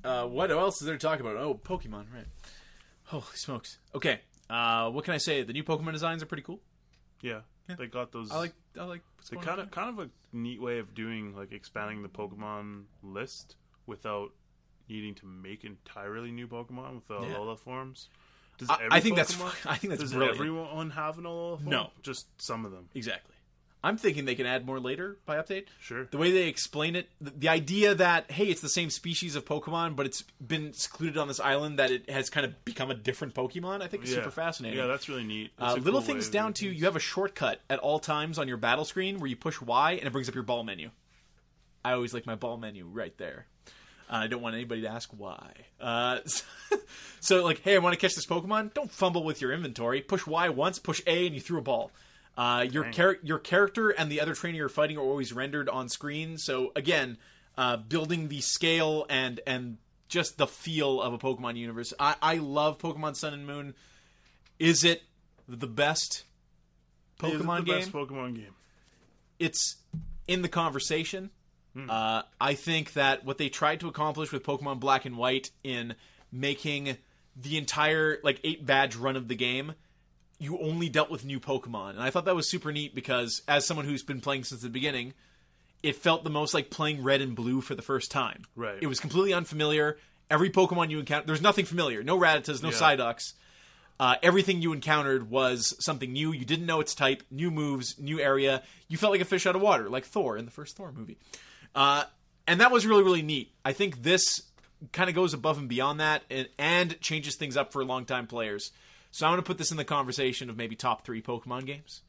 Uh, 0.03 0.25
what 0.25 0.51
else 0.51 0.81
is 0.81 0.85
there 0.87 0.95
to 0.97 0.99
talk 1.07 1.19
about? 1.19 1.35
Oh, 1.37 1.55
Pokemon, 1.55 2.05
right. 2.13 2.27
Holy 3.05 3.23
smokes. 3.35 3.77
Okay. 3.93 4.19
Uh, 4.49 4.89
what 4.91 5.03
can 5.05 5.13
I 5.13 5.17
say? 5.17 5.43
The 5.43 5.53
new 5.53 5.63
Pokemon 5.63 5.93
designs 5.93 6.21
are 6.21 6.27
pretty 6.27 6.43
cool. 6.43 6.59
Yeah, 7.21 7.41
they 7.67 7.87
got 7.87 8.11
those. 8.11 8.31
I 8.31 8.37
like. 8.37 8.53
I 8.79 8.83
like. 8.83 9.01
going 9.31 9.43
kind 9.43 9.59
of 9.59 9.71
kind 9.71 9.89
of 9.89 10.05
a 10.05 10.09
neat 10.35 10.61
way 10.61 10.77
of 10.79 10.93
doing 10.93 11.35
like 11.35 11.51
expanding 11.51 12.03
the 12.03 12.09
Pokemon 12.09 12.83
list 13.01 13.55
without 13.87 14.29
needing 14.87 15.15
to 15.15 15.25
make 15.25 15.63
entirely 15.63 16.31
new 16.31 16.47
Pokemon 16.47 16.95
with 16.95 17.07
the 17.07 17.19
Yeah. 17.21 17.33
Alola 17.35 17.57
forms. 17.57 18.09
Does 18.59 18.69
I- 18.69 18.87
I 18.91 18.99
think 18.99 19.15
that's- 19.15 19.35
Pokemon- 19.35 19.65
I 19.71 19.75
think 19.77 19.89
that's 19.91 20.01
does 20.03 20.13
brilliant. 20.13 20.35
everyone 20.39 20.89
have 20.91 21.17
an 21.17 21.23
Alola 21.23 21.57
form? 21.57 21.69
No. 21.69 21.89
just 22.03 22.27
some 22.41 22.65
of 22.65 22.71
them. 22.71 22.89
Exactly. 22.93 23.34
I'm 23.86 23.97
thinking 23.97 24.25
they 24.25 24.33
can 24.33 24.47
add 24.47 24.65
more 24.65 24.79
later 24.79 25.17
by 25.27 25.38
update. 25.38 25.65
Sure. 25.79 26.07
The 26.09 26.17
way 26.17 26.31
they 26.31 26.47
explain 26.47 26.95
it, 26.95 27.07
the, 27.21 27.29
the 27.29 27.49
idea 27.49 27.93
that 27.93 28.31
hey, 28.31 28.45
it's 28.45 28.61
the 28.61 28.67
same 28.67 28.89
species 28.89 29.36
of 29.36 29.45
Pokemon, 29.45 29.95
but 29.95 30.07
it's 30.07 30.23
been 30.45 30.73
secluded 30.73 31.17
on 31.17 31.27
this 31.27 31.39
island 31.39 31.77
that 31.77 31.91
it 31.91 32.09
has 32.09 32.31
kind 32.31 32.47
of 32.47 32.65
become 32.65 32.89
a 32.89 32.95
different 32.95 33.36
Pokemon. 33.36 33.83
I 33.83 33.88
think 33.88 34.03
is 34.03 34.09
yeah. 34.09 34.15
super 34.15 34.31
fascinating. 34.31 34.79
Yeah, 34.79 34.88
that's 34.88 35.07
really 35.07 35.23
neat. 35.23 35.51
Uh, 35.59 35.67
That's 35.67 35.77
a 35.77 35.83
little 35.83 35.99
cool 35.99 36.07
things 36.07 36.29
down 36.29 36.53
to 36.53 36.65
things. 36.65 36.79
you 36.79 36.86
have 36.86 36.95
a 36.95 36.99
shortcut 36.99 37.61
at 37.69 37.77
all 37.77 37.99
times 37.99 38.39
on 38.39 38.47
your 38.47 38.57
battle 38.57 38.86
screen 38.86 39.19
where 39.19 39.29
you 39.29 39.36
push 39.36 39.61
Y 39.61 39.91
and 39.91 40.07
it 40.07 40.11
brings 40.11 40.27
up 40.27 40.33
your 40.33 40.43
ball 40.43 40.63
menu. 40.63 40.89
I 41.83 41.91
always 41.91 42.11
like 42.11 42.25
my 42.25 42.33
ball 42.33 42.57
menu 42.57 42.88
right 42.88 43.15
there. 43.19 43.45
Uh, 44.09 44.15
I 44.15 44.27
don't 44.27 44.41
want 44.41 44.55
anybody 44.55 44.81
to 44.81 44.88
ask 44.88 45.11
why. 45.15 45.51
Uh, 45.79 46.19
so, 47.19 47.43
like, 47.43 47.61
hey, 47.61 47.75
I 47.75 47.79
want 47.79 47.93
to 47.93 47.99
catch 47.99 48.15
this 48.15 48.25
Pokemon. 48.25 48.73
Don't 48.73 48.91
fumble 48.91 49.23
with 49.23 49.41
your 49.41 49.51
inventory. 49.51 50.01
Push 50.01 50.25
Y 50.25 50.49
once, 50.49 50.79
push 50.79 51.01
A, 51.05 51.27
and 51.27 51.36
you 51.36 51.41
threw 51.41 51.59
a 51.59 51.61
ball. 51.61 51.91
Uh, 52.38 52.65
your 52.69 52.89
char- 52.91 53.17
your 53.23 53.39
character 53.39 53.89
and 53.89 54.11
the 54.11 54.19
other 54.19 54.33
trainer 54.33 54.57
you're 54.57 54.69
fighting 54.69 54.97
are 54.97 55.01
always 55.01 55.31
rendered 55.31 55.69
on 55.69 55.88
screen. 55.89 56.38
So 56.38 56.71
again, 56.75 57.17
uh, 57.57 57.77
building 57.77 58.27
the 58.27 58.41
scale 58.41 59.05
and 59.09 59.39
and 59.47 59.77
just 60.09 60.38
the 60.38 60.45
feel 60.47 61.01
of 61.01 61.13
a 61.13 61.17
Pokemon 61.17 61.55
universe. 61.57 61.93
I, 61.99 62.15
I 62.21 62.36
love 62.36 62.77
Pokemon 62.77 63.15
Sun 63.15 63.33
and 63.33 63.47
Moon. 63.47 63.73
Is 64.59 64.83
it 64.83 65.03
the 65.47 65.67
best 65.67 66.23
Pokemon 67.19 67.59
the 67.59 67.63
game? 67.71 67.79
best 67.79 67.91
Pokemon 67.93 68.36
game. 68.36 68.55
it's 69.39 69.77
in 70.27 70.41
the 70.41 70.49
conversation. 70.49 71.29
Uh, 71.89 72.21
I 72.39 72.53
think 72.53 72.93
that 72.93 73.25
what 73.25 73.38
they 73.38 73.49
tried 73.49 73.81
to 73.81 73.89
accomplish 73.89 74.31
with 74.31 74.43
Pokemon 74.43 74.79
Black 74.79 75.03
and 75.03 75.17
White 75.17 75.51
in 75.61 75.95
making 76.31 76.95
the 77.36 77.57
entire 77.57 78.19
like 78.23 78.39
eight 78.45 78.65
badge 78.65 78.95
run 78.95 79.17
of 79.17 79.27
the 79.27 79.36
game, 79.36 79.73
you 80.39 80.59
only 80.59 80.89
dealt 80.89 81.09
with 81.09 81.25
new 81.25 81.39
Pokemon, 81.39 81.91
and 81.91 82.01
I 82.01 82.09
thought 82.09 82.25
that 82.25 82.36
was 82.36 82.49
super 82.49 82.71
neat 82.71 82.93
because 82.93 83.41
as 83.47 83.65
someone 83.65 83.86
who's 83.86 84.03
been 84.03 84.21
playing 84.21 84.43
since 84.43 84.61
the 84.61 84.69
beginning, 84.69 85.13
it 85.83 85.95
felt 85.95 86.23
the 86.23 86.29
most 86.29 86.53
like 86.53 86.69
playing 86.69 87.03
Red 87.03 87.21
and 87.21 87.36
Blue 87.36 87.61
for 87.61 87.75
the 87.75 87.81
first 87.81 88.11
time. 88.11 88.43
Right. 88.55 88.77
It 88.81 88.88
was 88.88 88.99
completely 88.99 89.33
unfamiliar. 89.33 89.97
Every 90.29 90.49
Pokemon 90.49 90.89
you 90.89 90.99
encounter, 90.99 91.27
there's 91.27 91.41
nothing 91.41 91.65
familiar. 91.65 92.03
No 92.03 92.17
Rattatas, 92.17 92.63
no 92.63 92.69
Yeah. 92.69 92.75
Psyducks. 92.75 93.33
Uh, 93.97 94.15
everything 94.21 94.61
you 94.61 94.73
encountered 94.73 95.29
was 95.29 95.73
something 95.79 96.11
new. 96.11 96.33
You 96.33 96.43
didn't 96.43 96.65
know 96.65 96.81
its 96.81 96.95
type, 96.95 97.23
new 97.31 97.49
moves, 97.49 97.97
new 97.97 98.19
area. 98.19 98.61
You 98.89 98.97
felt 98.97 99.11
like 99.11 99.21
a 99.21 99.25
fish 99.25 99.45
out 99.45 99.55
of 99.55 99.61
water, 99.61 99.89
like 99.89 100.05
Thor 100.05 100.38
in 100.38 100.43
the 100.45 100.51
first 100.51 100.75
Thor 100.75 100.91
movie. 100.91 101.17
Uh, 101.73 102.03
and 102.45 102.59
that 102.59 102.71
was 102.71 102.86
really, 102.86 103.03
really 103.03 103.21
neat. 103.21 103.51
I 103.63 103.71
think 103.71 104.03
this 104.03 104.41
kind 104.91 105.09
of 105.09 105.15
goes 105.15 105.33
above 105.33 105.57
and 105.57 105.69
beyond 105.69 105.99
that 106.01 106.23
and, 106.29 106.49
and 106.57 106.99
changes 106.99 107.36
things 107.38 107.55
up 107.55 107.71
for 107.71 107.86
longtime 107.86 108.27
players. 108.27 108.71
So 109.16 109.26
I'm 109.26 109.32
going 109.32 109.41
to 109.41 109.47
put 109.47 109.57
this 109.57 109.72
in 109.72 109.78
the 109.78 109.86
conversation 109.86 110.49
of 110.49 110.57
maybe 110.57 110.76
top 110.76 111.05
three 111.05 111.22
Pokemon 111.22 111.66
games. 111.66 112.01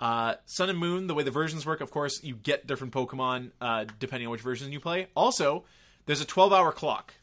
Uh, 0.00 0.34
Sun 0.46 0.68
and 0.68 0.80
Moon, 0.80 1.06
the 1.06 1.14
way 1.14 1.22
the 1.22 1.30
versions 1.30 1.64
work, 1.64 1.80
of 1.80 1.92
course, 1.92 2.24
you 2.24 2.34
get 2.34 2.66
different 2.66 2.92
Pokemon 2.92 3.52
uh, 3.60 3.84
depending 4.00 4.26
on 4.26 4.32
which 4.32 4.40
version 4.40 4.72
you 4.72 4.80
play. 4.80 5.06
Also, 5.14 5.62
there's 6.06 6.20
a 6.20 6.24
12 6.24 6.52
hour 6.52 6.72
clock. 6.72 7.14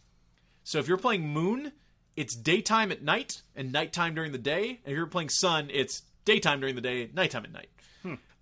So 0.63 0.79
if 0.79 0.87
you're 0.87 0.95
playing 0.95 1.27
Moon, 1.27 1.73
it's 2.15 2.35
daytime 2.35 2.89
at 2.89 3.03
night 3.03 3.41
and 3.53 3.73
nighttime 3.73 4.15
during 4.15 4.31
the 4.31 4.37
day. 4.37 4.79
And 4.85 4.93
if 4.93 4.95
you're 4.95 5.07
playing 5.07 5.27
Sun, 5.27 5.71
it's 5.73 6.03
daytime 6.23 6.61
during 6.61 6.75
the 6.75 6.81
day, 6.81 7.09
nighttime 7.13 7.43
at 7.43 7.51
night. 7.51 7.69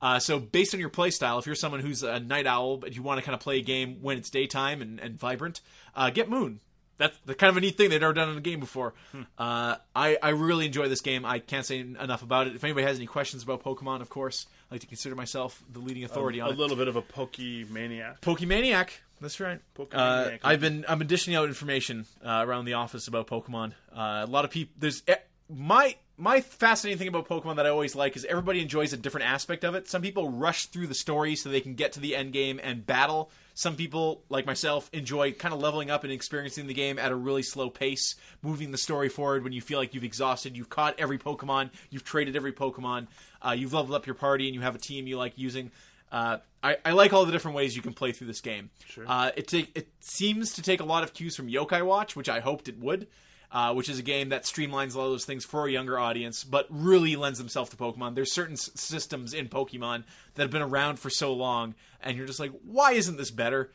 Uh, 0.03 0.19
so 0.19 0.37
based 0.37 0.75
on 0.75 0.79
your 0.79 0.89
play 0.89 1.09
style, 1.09 1.39
if 1.39 1.47
you're 1.47 1.55
someone 1.55 1.79
who's 1.79 2.03
a 2.03 2.19
night 2.19 2.45
owl 2.45 2.77
but 2.77 2.95
you 2.95 3.01
want 3.01 3.19
to 3.19 3.25
kind 3.25 3.33
of 3.33 3.39
play 3.39 3.57
a 3.57 3.63
game 3.63 4.03
when 4.03 4.19
it's 4.19 4.29
daytime 4.29 4.83
and, 4.83 4.99
and 4.99 5.17
vibrant, 5.17 5.61
uh, 5.95 6.11
get 6.11 6.29
Moon. 6.29 6.59
That's 6.97 7.17
the 7.25 7.35
kind 7.35 7.49
of 7.49 7.57
a 7.57 7.61
neat 7.61 7.77
thing 7.77 7.89
they've 7.89 7.99
never 7.99 8.13
done 8.13 8.29
in 8.29 8.37
a 8.37 8.41
game 8.41 8.59
before. 8.59 8.93
Uh, 9.37 9.75
I, 9.95 10.17
I 10.21 10.29
really 10.29 10.65
enjoy 10.65 10.87
this 10.87 11.01
game. 11.01 11.25
I 11.25 11.39
can't 11.39 11.65
say 11.65 11.79
enough 11.79 12.23
about 12.23 12.47
it. 12.47 12.55
If 12.55 12.63
anybody 12.63 12.85
has 12.85 12.97
any 12.97 13.05
questions 13.05 13.43
about 13.43 13.63
Pokemon, 13.63 14.01
of 14.01 14.09
course, 14.09 14.47
I 14.69 14.75
like 14.75 14.81
to 14.81 14.87
consider 14.87 15.15
myself 15.15 15.61
the 15.71 15.79
leading 15.79 16.03
authority 16.05 16.39
a 16.39 16.45
on 16.45 16.51
it. 16.51 16.55
A 16.55 16.57
little 16.57 16.77
bit 16.77 16.87
of 16.87 16.95
a 16.95 17.01
Pokemaniac. 17.01 18.21
Pokemaniac. 18.21 18.89
That's 19.19 19.39
right. 19.39 19.59
Pokemaniac. 19.77 20.35
Uh, 20.35 20.37
I've 20.47 20.61
been 20.61 20.85
I've 20.87 20.99
been 20.99 21.07
dishing 21.07 21.35
out 21.35 21.47
information 21.47 22.05
uh, 22.23 22.43
around 22.45 22.65
the 22.65 22.73
office 22.73 23.07
about 23.07 23.27
Pokemon. 23.27 23.73
Uh, 23.93 24.23
a 24.23 24.27
lot 24.27 24.45
of 24.45 24.51
people. 24.51 24.73
There's 24.79 25.03
my 25.49 25.95
my 26.17 26.41
fascinating 26.41 26.97
thing 26.97 27.07
about 27.07 27.27
Pokemon 27.27 27.57
that 27.57 27.65
I 27.65 27.69
always 27.69 27.95
like 27.95 28.15
is 28.15 28.25
everybody 28.25 28.61
enjoys 28.61 28.93
a 28.93 28.97
different 28.97 29.27
aspect 29.27 29.63
of 29.63 29.75
it. 29.75 29.89
Some 29.89 30.01
people 30.01 30.29
rush 30.29 30.67
through 30.67 30.87
the 30.87 30.95
story 30.95 31.35
so 31.35 31.49
they 31.49 31.61
can 31.61 31.75
get 31.75 31.93
to 31.93 31.99
the 31.99 32.15
end 32.15 32.33
game 32.33 32.59
and 32.63 32.85
battle. 32.85 33.31
Some 33.57 33.77
people, 33.77 34.21
like 34.29 34.45
myself, 34.45 34.89
enjoy 34.91 35.31
kind 35.31 35.53
of 35.53 35.61
leveling 35.61 35.89
up 35.89 36.03
and 36.03 36.11
experiencing 36.11 36.67
the 36.67 36.73
game 36.73 36.99
at 36.99 37.11
a 37.11 37.15
really 37.15 37.41
slow 37.41 37.69
pace, 37.69 38.15
moving 38.41 38.71
the 38.71 38.77
story 38.77 39.07
forward 39.07 39.45
when 39.45 39.53
you 39.53 39.61
feel 39.61 39.79
like 39.79 39.93
you've 39.93 40.03
exhausted, 40.03 40.57
you've 40.57 40.69
caught 40.69 40.99
every 40.99 41.17
Pokemon, 41.17 41.69
you've 41.89 42.03
traded 42.03 42.35
every 42.35 42.51
Pokemon, 42.51 43.07
uh, 43.41 43.51
you've 43.51 43.73
leveled 43.73 43.95
up 43.95 44.05
your 44.05 44.15
party, 44.15 44.47
and 44.47 44.55
you 44.55 44.61
have 44.61 44.75
a 44.75 44.77
team 44.77 45.07
you 45.07 45.17
like 45.17 45.37
using. 45.37 45.71
Uh, 46.11 46.37
I, 46.61 46.77
I 46.83 46.91
like 46.91 47.13
all 47.13 47.25
the 47.25 47.31
different 47.31 47.55
ways 47.55 47.75
you 47.75 47.81
can 47.81 47.93
play 47.93 48.11
through 48.11 48.27
this 48.27 48.41
game. 48.41 48.71
Sure. 48.87 49.05
Uh, 49.07 49.31
it 49.37 49.47
take 49.47 49.71
it 49.75 49.87
seems 50.01 50.53
to 50.53 50.61
take 50.61 50.81
a 50.81 50.85
lot 50.85 51.03
of 51.03 51.13
cues 51.13 51.35
from 51.35 51.47
Yokai 51.47 51.85
Watch, 51.85 52.15
which 52.15 52.27
I 52.27 52.41
hoped 52.41 52.67
it 52.67 52.77
would. 52.77 53.07
Uh, 53.51 53.73
which 53.73 53.87
is 53.87 53.99
a 53.99 54.03
game 54.03 54.29
that 54.29 54.43
streamlines 54.43 54.95
a 54.95 54.97
lot 54.97 55.05
of 55.05 55.11
those 55.11 55.23
things 55.25 55.45
for 55.45 55.65
a 55.67 55.71
younger 55.71 55.97
audience, 55.97 56.43
but 56.43 56.65
really 56.69 57.15
lends 57.15 57.37
themselves 57.39 57.69
to 57.69 57.77
Pokemon. 57.77 58.15
There's 58.15 58.33
certain 58.33 58.53
s- 58.55 58.69
systems 58.75 59.33
in 59.33 59.47
Pokemon 59.47 60.03
that 60.33 60.41
have 60.41 60.51
been 60.51 60.61
around 60.61 60.99
for 60.99 61.09
so 61.09 61.31
long, 61.33 61.73
and 62.01 62.17
you're 62.17 62.25
just 62.25 62.39
like, 62.39 62.51
why 62.65 62.93
isn't 62.93 63.15
this 63.17 63.31
better? 63.31 63.71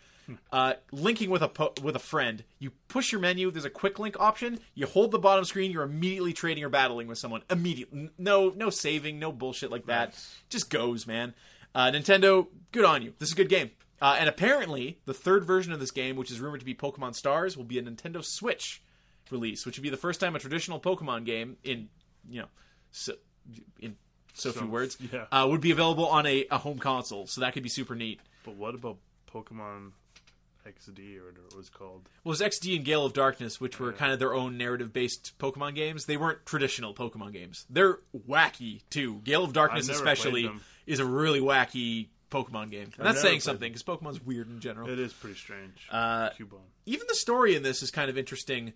Uh, 0.52 0.74
linking 0.92 1.30
with 1.30 1.42
a 1.42 1.48
po- 1.48 1.72
with 1.82 1.96
a 1.96 2.00
friend, 2.00 2.44
you 2.58 2.70
push 2.88 3.10
your 3.10 3.20
menu. 3.20 3.50
There's 3.50 3.64
a 3.64 3.70
quick 3.70 3.98
link 3.98 4.16
option. 4.20 4.60
You 4.74 4.86
hold 4.86 5.10
the 5.12 5.18
bottom 5.18 5.44
screen. 5.44 5.72
You're 5.72 5.82
immediately 5.82 6.32
trading 6.32 6.62
or 6.62 6.68
battling 6.68 7.08
with 7.08 7.18
someone. 7.18 7.42
Immediately, 7.50 8.10
no 8.18 8.50
no 8.54 8.70
saving, 8.70 9.18
no 9.18 9.32
bullshit 9.32 9.70
like 9.72 9.86
that. 9.86 10.10
Nice. 10.10 10.42
Just 10.48 10.70
goes, 10.70 11.06
man. 11.06 11.34
Uh, 11.74 11.86
Nintendo, 11.90 12.46
good 12.70 12.84
on 12.84 13.02
you. 13.02 13.14
This 13.18 13.30
is 13.30 13.32
a 13.32 13.36
good 13.36 13.48
game. 13.48 13.70
Uh, 14.00 14.16
and 14.20 14.28
apparently, 14.28 14.98
the 15.04 15.14
third 15.14 15.44
version 15.44 15.72
of 15.72 15.80
this 15.80 15.90
game, 15.90 16.14
which 16.16 16.30
is 16.30 16.38
rumored 16.40 16.60
to 16.60 16.66
be 16.66 16.74
Pokemon 16.74 17.14
Stars, 17.14 17.56
will 17.56 17.64
be 17.64 17.78
a 17.78 17.82
Nintendo 17.82 18.24
Switch 18.24 18.82
release, 19.32 19.66
which 19.66 19.76
would 19.76 19.82
be 19.82 19.90
the 19.90 19.96
first 19.96 20.20
time 20.20 20.36
a 20.36 20.38
traditional 20.38 20.80
Pokemon 20.80 21.24
game 21.24 21.56
in 21.64 21.88
you 22.28 22.40
know 22.40 22.48
so, 22.90 23.14
in 23.78 23.96
so, 24.34 24.52
few 24.52 24.66
words 24.66 24.96
yeah. 25.12 25.26
uh, 25.32 25.46
would 25.48 25.60
be 25.60 25.70
available 25.70 26.06
on 26.06 26.26
a, 26.26 26.46
a 26.50 26.58
home 26.58 26.78
console. 26.78 27.26
So 27.26 27.40
that 27.40 27.52
could 27.52 27.62
be 27.62 27.68
super 27.68 27.94
neat. 27.94 28.20
But 28.44 28.56
what 28.56 28.74
about 28.74 28.98
Pokemon 29.32 29.92
XD 30.66 31.18
or 31.18 31.26
whatever 31.26 31.46
it 31.50 31.56
was 31.56 31.68
called? 31.68 32.08
Well, 32.24 32.34
it 32.34 32.40
was 32.40 32.40
XD 32.40 32.76
and 32.76 32.84
Gale 32.84 33.04
of 33.04 33.12
Darkness, 33.12 33.60
which 33.60 33.78
were 33.78 33.92
kind 33.92 34.12
of 34.12 34.18
their 34.18 34.34
own 34.34 34.56
narrative-based 34.56 35.38
Pokemon 35.38 35.74
games. 35.74 36.06
They 36.06 36.16
weren't 36.16 36.44
traditional 36.46 36.94
Pokemon 36.94 37.32
games. 37.32 37.66
They're 37.70 37.98
wacky 38.28 38.82
too. 38.90 39.20
Gale 39.24 39.44
of 39.44 39.52
Darkness, 39.52 39.88
especially, 39.88 40.50
is 40.86 41.00
a 41.00 41.04
really 41.04 41.40
wacky 41.40 42.08
Pokemon 42.30 42.70
game. 42.70 42.90
And 42.96 43.06
that's 43.06 43.20
saying 43.20 43.34
played 43.34 43.42
something 43.42 43.72
because 43.72 43.82
Pokemon's 43.82 44.24
weird 44.24 44.48
in 44.48 44.60
general. 44.60 44.88
It 44.88 44.98
is 44.98 45.12
pretty 45.12 45.36
strange. 45.36 45.86
Uh, 45.90 46.30
Cubone. 46.30 46.60
even 46.86 47.06
the 47.08 47.14
story 47.14 47.56
in 47.56 47.62
this 47.62 47.82
is 47.82 47.90
kind 47.90 48.08
of 48.08 48.16
interesting. 48.16 48.72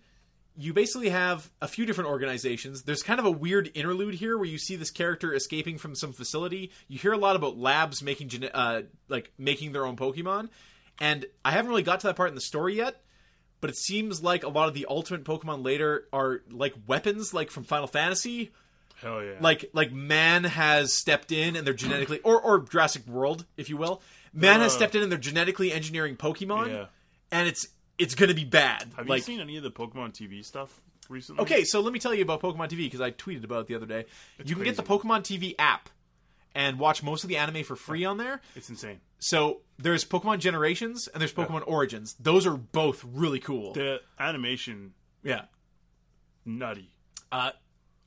You 0.57 0.73
basically 0.73 1.09
have 1.09 1.49
a 1.61 1.67
few 1.67 1.85
different 1.85 2.09
organizations. 2.09 2.83
There's 2.83 3.03
kind 3.03 3.19
of 3.19 3.25
a 3.25 3.31
weird 3.31 3.69
interlude 3.73 4.13
here 4.15 4.37
where 4.37 4.47
you 4.47 4.57
see 4.57 4.75
this 4.75 4.91
character 4.91 5.33
escaping 5.33 5.77
from 5.77 5.95
some 5.95 6.13
facility. 6.13 6.71
You 6.87 6.97
hear 6.97 7.11
a 7.13 7.17
lot 7.17 7.35
about 7.35 7.57
labs 7.57 8.01
making 8.01 8.31
uh, 8.53 8.83
like 9.09 9.31
making 9.37 9.73
their 9.73 9.85
own 9.85 9.95
Pokemon, 9.97 10.49
and 10.99 11.25
I 11.43 11.51
haven't 11.51 11.69
really 11.69 11.83
got 11.83 11.99
to 12.01 12.07
that 12.07 12.15
part 12.15 12.29
in 12.29 12.35
the 12.35 12.41
story 12.41 12.75
yet. 12.75 13.01
But 13.61 13.69
it 13.69 13.77
seems 13.77 14.21
like 14.21 14.43
a 14.43 14.49
lot 14.49 14.67
of 14.67 14.73
the 14.75 14.85
ultimate 14.89 15.23
Pokemon 15.23 15.63
later 15.65 16.05
are 16.13 16.41
like 16.51 16.73
weapons, 16.87 17.33
like 17.33 17.49
from 17.51 17.63
Final 17.63 17.87
Fantasy. 17.87 18.51
Hell 19.01 19.23
yeah. 19.23 19.33
Like 19.41 19.69
like 19.73 19.91
man 19.91 20.43
has 20.45 20.93
stepped 20.97 21.31
in 21.31 21.55
and 21.55 21.65
they're 21.65 21.73
genetically 21.73 22.19
or 22.19 22.39
or 22.39 22.59
Jurassic 22.59 23.07
World, 23.07 23.45
if 23.57 23.69
you 23.69 23.77
will. 23.77 24.01
Man 24.33 24.59
has 24.61 24.73
Uh. 24.73 24.77
stepped 24.77 24.95
in 24.95 25.01
and 25.03 25.11
they're 25.11 25.19
genetically 25.19 25.71
engineering 25.73 26.15
Pokemon, 26.15 26.67
Yeah. 26.69 26.85
and 27.31 27.47
it's 27.47 27.67
it's 27.97 28.15
going 28.15 28.29
to 28.29 28.35
be 28.35 28.45
bad. 28.45 28.91
Have 28.97 29.07
like 29.07 29.19
you 29.19 29.23
seen 29.23 29.39
any 29.39 29.57
of 29.57 29.63
the 29.63 29.71
Pokemon 29.71 30.13
TV 30.13 30.43
stuff 30.43 30.81
recently? 31.09 31.41
Okay, 31.43 31.63
so 31.63 31.81
let 31.81 31.93
me 31.93 31.99
tell 31.99 32.13
you 32.13 32.23
about 32.23 32.41
Pokemon 32.41 32.69
TV 32.69 32.77
because 32.79 33.01
I 33.01 33.11
tweeted 33.11 33.43
about 33.43 33.61
it 33.61 33.67
the 33.67 33.75
other 33.75 33.85
day. 33.85 34.05
you 34.43 34.55
can 34.55 34.63
get 34.63 34.75
the. 34.75 34.83
Pokemon 34.83 35.21
TV 35.21 35.55
app 35.57 35.89
and 36.53 36.79
watch 36.79 37.03
most 37.03 37.23
of 37.23 37.29
the 37.29 37.37
anime 37.37 37.63
for 37.63 37.75
free 37.75 38.05
on 38.05 38.17
there. 38.17 38.41
It's 38.55 38.69
insane. 38.69 39.01
So 39.19 39.61
there's 39.77 40.05
Pokemon 40.05 40.39
Generations 40.39 41.07
and 41.07 41.19
there's 41.21 41.33
Pokemon 41.33 41.63
Origins. 41.67 42.15
Those 42.19 42.45
are 42.45 42.55
both 42.55 43.05
really 43.13 43.39
cool. 43.39 43.73
The 43.73 44.01
animation, 44.19 44.93
yeah. 45.23 45.45
nutty. 46.45 46.91
Uh, 47.31 47.51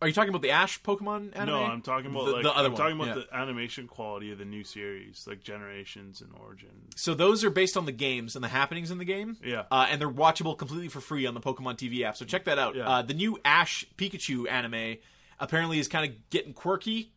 are 0.00 0.06
you 0.06 0.14
talking 0.14 0.28
about 0.28 0.42
the 0.42 0.50
Ash 0.50 0.80
Pokemon 0.82 1.36
anime? 1.36 1.46
No, 1.46 1.64
I'm 1.64 1.82
talking 1.82 2.10
about 2.10 2.26
the, 2.26 2.32
like 2.32 2.42
the 2.44 2.52
other 2.52 2.66
I'm 2.66 2.72
one. 2.72 2.80
talking 2.80 2.96
about 3.00 3.16
yeah. 3.16 3.24
the 3.30 3.36
animation 3.36 3.88
quality 3.88 4.30
of 4.30 4.38
the 4.38 4.44
new 4.44 4.62
series, 4.62 5.26
like 5.26 5.42
Generations 5.42 6.20
and 6.20 6.30
Origins. 6.40 6.92
So 6.94 7.14
those 7.14 7.42
are 7.42 7.50
based 7.50 7.76
on 7.76 7.84
the 7.84 7.92
games 7.92 8.36
and 8.36 8.44
the 8.44 8.48
happenings 8.48 8.90
in 8.92 8.98
the 8.98 9.04
game. 9.04 9.36
Yeah. 9.44 9.64
Uh, 9.70 9.88
and 9.90 10.00
they're 10.00 10.10
watchable 10.10 10.56
completely 10.56 10.88
for 10.88 11.00
free 11.00 11.26
on 11.26 11.34
the 11.34 11.40
Pokemon 11.40 11.76
TV 11.76 12.02
app. 12.02 12.16
So 12.16 12.24
check 12.24 12.44
that 12.44 12.58
out. 12.58 12.76
Yeah. 12.76 12.88
Uh, 12.88 13.02
the 13.02 13.14
new 13.14 13.38
Ash 13.44 13.84
Pikachu 13.96 14.48
anime 14.48 14.98
apparently 15.40 15.80
is 15.80 15.88
kind 15.88 16.08
of 16.08 16.30
getting 16.30 16.52
quirky. 16.52 17.10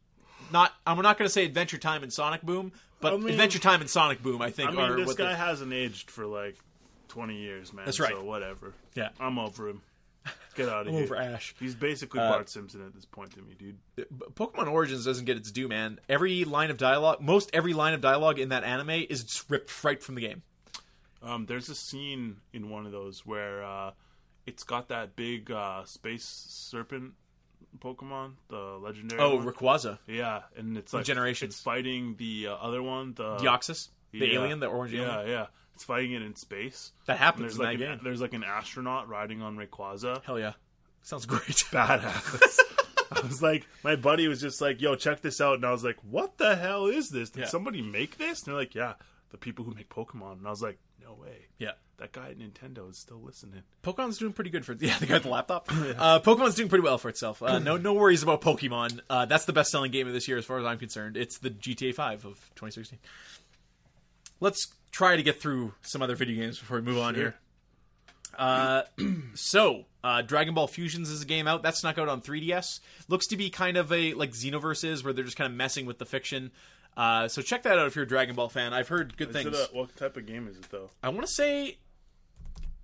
Not, 0.52 0.74
I'm 0.86 1.00
not 1.02 1.18
going 1.18 1.28
to 1.28 1.34
say 1.34 1.46
Adventure 1.46 1.78
Time 1.78 2.02
and 2.02 2.12
Sonic 2.12 2.42
Boom, 2.42 2.72
but 3.00 3.14
I 3.14 3.18
mean- 3.18 3.30
Adventure 3.30 3.60
Time 3.60 3.82
and 3.82 3.90
Sonic 3.90 4.24
Boom, 4.24 4.42
I 4.42 4.50
think, 4.50 4.70
I 4.70 4.74
mean, 4.74 4.82
are 4.82 4.96
this 4.96 5.14
guy 5.14 5.30
the- 5.30 5.36
hasn't 5.36 5.72
aged 5.72 6.10
for 6.10 6.26
like 6.26 6.58
20 7.10 7.38
years, 7.38 7.74
man. 7.74 7.86
That's 7.86 8.00
right. 8.00 8.12
So 8.12 8.24
whatever. 8.24 8.74
Yeah. 8.96 9.10
I'm 9.20 9.38
over 9.38 9.70
him. 9.70 9.82
Get 10.56 10.68
out 10.70 10.82
of 10.82 10.88
I'm 10.88 10.94
here. 10.94 11.04
over 11.04 11.16
Ash. 11.16 11.56
He's 11.60 11.76
basically 11.76 12.20
Uh, 12.20 12.30
Bart 12.30 12.50
Simpson 12.50 12.86
at 12.86 12.94
this 12.94 13.06
point 13.06 13.32
to 13.36 13.42
me, 13.42 13.56
dude. 13.58 13.78
Pokemon 14.34 14.70
Origins 14.72 15.06
doesn't 15.06 15.26
get 15.26 15.38
its 15.38 15.50
due, 15.52 15.68
man. 15.68 16.00
Every 16.10 16.44
line 16.44 16.70
of 16.70 16.78
dialogue, 16.78 17.22
most 17.22 17.50
every 17.54 17.74
line 17.74 17.94
of 17.94 18.02
dialogue 18.02 18.38
in 18.38 18.50
that 18.50 18.64
anime 18.64 18.90
is 19.10 19.44
ripped 19.48 19.84
right 19.84 20.02
from 20.04 20.16
the 20.16 20.22
game. 20.22 20.42
Um, 21.24 21.46
there's 21.46 21.70
a 21.70 21.76
scene 21.76 22.38
in 22.52 22.70
one 22.70 22.86
of 22.86 22.92
those 22.92 23.26
where 23.26 23.64
uh, 23.64 23.92
it's 24.46 24.64
got 24.64 24.90
that 24.90 25.16
big 25.16 25.52
uh, 25.52 25.86
space 25.86 26.26
serpent 26.26 27.14
Pokemon, 27.80 28.34
the 28.50 28.58
legendary. 28.82 29.22
Oh, 29.22 29.36
one. 29.38 29.46
Rayquaza, 29.46 30.00
yeah, 30.08 30.42
and 30.58 30.78
it's 30.78 30.94
like 30.94 31.06
Generations. 31.06 31.54
It's 31.54 31.62
fighting 31.64 32.16
the 32.18 32.48
uh, 32.48 32.56
other 32.56 32.84
one, 32.84 33.14
the 33.14 33.38
Deoxys, 33.38 33.88
the 34.12 34.20
yeah. 34.20 34.40
alien, 34.40 34.60
the 34.60 34.68
orange 34.68 34.94
Yeah, 34.94 35.20
alien. 35.22 35.30
yeah. 35.30 35.46
It's 35.82 35.88
fighting 35.88 36.12
it 36.12 36.22
in 36.22 36.36
space. 36.36 36.92
That 37.08 37.18
happens 37.18 37.42
there's 37.42 37.56
in 37.56 37.66
like 37.66 37.80
that 37.80 37.84
an, 37.88 37.96
game. 37.98 38.00
there's 38.04 38.22
like 38.22 38.34
an 38.34 38.44
astronaut 38.44 39.10
riding 39.10 39.42
on 39.42 39.58
Rayquaza. 39.58 40.24
Hell 40.24 40.38
yeah, 40.38 40.54
sounds 41.02 41.26
great. 41.26 41.42
Badass. 41.72 42.60
I 43.12 43.22
was 43.28 43.42
like, 43.42 43.66
my 43.84 43.96
buddy 43.96 44.28
was 44.28 44.40
just 44.40 44.62
like, 44.62 44.80
"Yo, 44.80 44.96
check 44.96 45.22
this 45.22 45.42
out," 45.42 45.56
and 45.56 45.66
I 45.66 45.72
was 45.72 45.84
like, 45.84 45.98
"What 46.08 46.38
the 46.38 46.56
hell 46.56 46.86
is 46.86 47.10
this? 47.10 47.32
Did 47.32 47.42
Yeah. 47.42 47.48
somebody 47.48 47.82
make 47.82 48.20
this?" 48.20 48.44
And 48.44 48.48
they're 48.54 48.62
like, 48.62 48.76
"Yeah, 48.76 48.94
the 49.32 49.38
people 49.40 49.66
who 49.66 49.74
make 49.74 49.90
Pokemon." 49.90 50.34
And 50.38 50.46
I 50.48 50.52
was 50.52 50.62
like, 50.62 50.78
"No 51.04 51.14
way." 51.14 51.48
yeah. 51.58 51.72
That 51.98 52.14
guy 52.14 52.30
at 52.30 52.40
Nintendo 52.40 52.90
is 52.90 52.98
still 53.00 53.22
listening. 53.22 53.62
Pokemon's 53.84 54.18
doing 54.18 54.34
pretty 54.34 54.50
good 54.50 54.66
for 54.66 54.74
yeah. 54.80 54.98
The 54.98 55.06
guy 55.06 55.16
at 55.18 55.24
the 55.24 55.30
laptop. 55.30 55.68
Uh, 55.72 56.20
Pokemon's 56.20 56.56
doing 56.56 56.68
pretty 56.70 56.84
well 56.84 56.98
for 56.98 57.10
itself. 57.10 57.42
Uh, 57.44 57.60
no, 57.60 57.78
no 57.90 57.94
worries 57.94 58.24
about 58.24 58.42
Pokemon. 58.42 59.00
Uh, 59.10 59.26
that's 59.26 59.46
the 59.46 59.54
best 59.54 59.70
selling 59.72 59.92
game 59.92 60.08
of 60.08 60.14
this 60.14 60.28
year, 60.28 60.38
as 60.38 60.46
far 60.46 60.58
as 60.60 60.66
I'm 60.66 60.80
concerned. 60.80 61.16
It's 61.18 61.38
the 61.40 61.50
GTA 61.52 61.94
5 61.94 62.26
of 62.26 62.34
2016. 62.56 62.98
Let's 64.40 64.68
try 64.92 65.16
to 65.16 65.24
get 65.24 65.42
through 65.42 65.74
some 65.82 66.02
other 66.02 66.16
video 66.16 66.36
games 66.42 66.60
before 66.60 66.78
we 66.78 66.84
move 66.84 66.98
on 66.98 67.14
Sure. 67.16 67.24
here. 67.24 67.36
Uh, 68.38 68.84
so 69.34 69.86
uh, 70.04 70.22
Dragon 70.22 70.54
Ball 70.54 70.68
Fusions 70.68 71.10
is 71.10 71.22
a 71.22 71.26
game 71.26 71.48
out 71.48 71.64
that 71.64 71.76
snuck 71.76 71.98
out 71.98 72.08
on 72.10 72.22
3DS. 72.22 72.80
Looks 73.08 73.28
to 73.28 73.38
be 73.38 73.50
kind 73.50 73.78
of 73.78 73.92
a 73.92 74.14
like 74.14 74.32
Xenoverse 74.32 74.84
is, 74.84 75.04
where 75.04 75.14
they're 75.14 75.26
just 75.26 75.38
kind 75.38 75.52
of 75.52 75.56
messing 75.58 75.86
with 75.86 75.98
the 75.98 76.06
fiction. 76.06 76.52
Uh, 76.98 77.28
so 77.28 77.42
check 77.42 77.64
that 77.64 77.78
out 77.80 77.88
if 77.88 77.96
you're 77.96 78.04
a 78.04 78.08
Dragon 78.08 78.36
Ball 78.36 78.50
fan. 78.50 78.74
I've 78.74 78.88
heard 78.90 79.16
good 79.18 79.30
Is 79.30 79.36
things. 79.36 79.58
a, 79.58 79.66
what 79.76 79.96
type 79.96 80.18
of 80.18 80.26
game 80.26 80.48
is 80.48 80.58
it 80.58 80.66
though? 80.72 80.90
I 81.04 81.10
want 81.10 81.22
to 81.22 81.28
say 81.34 81.78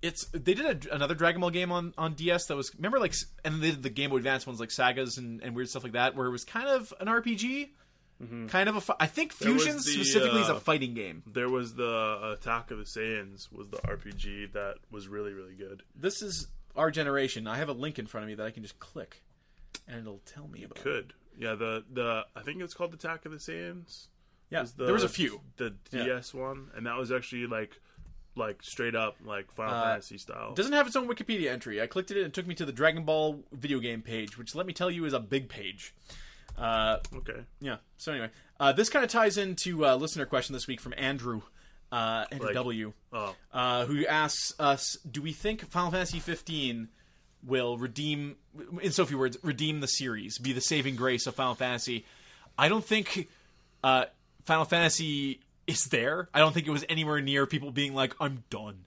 it's 0.00 0.26
they 0.32 0.54
did 0.54 0.86
a, 0.86 0.94
another 0.94 1.14
Dragon 1.14 1.40
Ball 1.40 1.50
game 1.50 1.72
on 1.72 1.92
on 1.98 2.14
DS 2.14 2.46
that 2.46 2.56
was 2.56 2.70
remember 2.76 2.98
like 3.00 3.14
and 3.44 3.60
they 3.62 3.70
did 3.70 3.82
the 3.82 3.90
Game 3.90 4.10
Boy 4.10 4.16
Advance 4.18 4.46
ones 4.46 4.60
like 4.60 4.70
sagas 4.70 5.18
and, 5.18 5.42
and 5.42 5.54
weird 5.56 5.68
stuff 5.68 5.82
like 5.82 5.92
that 5.92 6.14
where 6.14 6.26
it 6.26 6.30
was 6.30 6.44
kind 6.44 6.68
of 6.68 6.92
an 7.00 7.06
RPG, 7.06 7.70
kind 8.48 8.68
of 8.68 8.76
a 8.90 8.96
I 9.02 9.06
think 9.06 9.32
Mm-hmm. 9.34 9.44
Fusion 9.56 9.76
the, 9.76 9.82
specifically 9.82 10.40
is 10.40 10.48
a 10.48 10.54
uh, 10.56 10.60
fighting 10.60 10.94
game. 10.94 11.22
There 11.26 11.48
was 11.48 11.74
the 11.74 12.36
Attack 12.38 12.70
of 12.70 12.78
the 12.78 12.84
Saiyans 12.84 13.50
was 13.52 13.68
the 13.68 13.78
RPG 13.78 14.52
that 14.52 14.76
was 14.90 15.08
really 15.08 15.32
really 15.32 15.54
good. 15.54 15.82
This 15.94 16.22
is 16.22 16.48
our 16.76 16.90
generation. 16.90 17.46
I 17.46 17.56
have 17.58 17.68
a 17.68 17.72
link 17.72 17.98
in 17.98 18.06
front 18.06 18.24
of 18.24 18.28
me 18.28 18.34
that 18.36 18.46
I 18.46 18.50
can 18.50 18.62
just 18.62 18.78
click 18.78 19.22
and 19.86 20.00
it'll 20.00 20.20
tell 20.26 20.48
me 20.48 20.64
about. 20.64 20.78
it. 20.78 20.82
Could 20.82 21.12
yeah 21.38 21.54
the 21.54 21.84
the 21.92 22.24
I 22.34 22.42
think 22.42 22.60
it's 22.62 22.74
called 22.74 22.92
Attack 22.94 23.24
of 23.26 23.32
the 23.32 23.38
Saiyans. 23.38 24.06
Yeah, 24.50 24.62
was 24.62 24.72
the, 24.72 24.84
there 24.86 24.94
was 24.94 25.04
a 25.04 25.08
few. 25.08 25.40
the 25.58 25.74
Yeah. 25.92 26.04
DS 26.04 26.32
one, 26.32 26.70
and 26.74 26.86
that 26.86 26.96
was 26.96 27.12
actually 27.12 27.46
like 27.46 27.80
like 28.34 28.62
straight 28.62 28.94
up 28.94 29.16
like 29.24 29.50
Final 29.52 29.74
Uh, 29.74 29.82
Fantasy 29.84 30.16
style. 30.18 30.54
Doesn't 30.54 30.72
have 30.72 30.86
its 30.86 30.96
own 30.96 31.06
Wikipedia 31.08 31.50
entry. 31.50 31.82
I 31.82 31.86
clicked 31.86 32.10
it 32.10 32.16
and 32.16 32.26
it 32.26 32.32
took 32.32 32.46
me 32.46 32.54
to 32.54 32.64
the 32.64 32.72
Dragon 32.72 33.04
Ball 33.04 33.42
video 33.52 33.78
game 33.80 34.00
page, 34.00 34.38
which 34.38 34.54
let 34.54 34.64
me 34.66 34.72
tell 34.72 34.90
you 34.90 35.04
is 35.04 35.12
a 35.12 35.20
big 35.20 35.48
page. 35.48 35.94
Uh, 36.58 36.98
okay, 37.16 37.44
Yeah. 37.60 37.76
So 37.96 38.12
anyway, 38.12 38.30
uh, 38.58 38.72
this 38.72 38.88
kind 38.88 39.04
of 39.04 39.10
ties 39.10 39.38
into 39.38 39.84
a 39.84 39.94
listener 39.96 40.26
question 40.26 40.52
this 40.52 40.66
week 40.66 40.80
from 40.80 40.92
Andrew, 40.96 41.42
uh, 41.92 42.24
Andrew 42.30 42.46
Like- 42.48 42.54
W, 42.54 42.92
oh 43.12 43.34
uh, 43.52 43.86
who 43.86 44.06
asks 44.06 44.52
us, 44.58 44.96
"Do 45.10 45.22
we 45.22 45.32
think 45.32 45.68
Final 45.70 45.90
Fantasy 45.90 46.18
15 46.20 46.88
will 47.44 47.78
redeem, 47.78 48.36
in 48.82 48.90
so 48.92 49.06
few 49.06 49.18
words, 49.18 49.38
redeem 49.42 49.80
the 49.80 49.86
series, 49.88 50.38
be 50.38 50.52
the 50.52 50.60
saving 50.60 50.96
grace 50.96 51.26
of 51.26 51.34
Final 51.34 51.54
Fantasy?" 51.54 52.04
I 52.58 52.68
don't 52.68 52.84
think 52.84 53.28
uh, 53.84 54.06
Final 54.44 54.64
Fantasy 54.64 55.40
is 55.66 55.84
there. 55.84 56.28
I 56.34 56.40
don't 56.40 56.52
think 56.52 56.66
it 56.66 56.70
was 56.72 56.84
anywhere 56.88 57.20
near 57.20 57.46
people 57.46 57.70
being 57.70 57.94
like, 57.94 58.14
"I'm 58.20 58.42
done. 58.50 58.84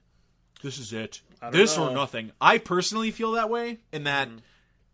This 0.62 0.78
is 0.78 0.92
it. 0.92 1.22
This 1.50 1.76
or 1.78 1.90
nothing." 1.90 2.32
I 2.40 2.58
personally 2.58 3.10
feel 3.10 3.32
that 3.32 3.48
way 3.50 3.78
in 3.92 4.04
that. 4.04 4.28
Mm-hmm. 4.28 4.38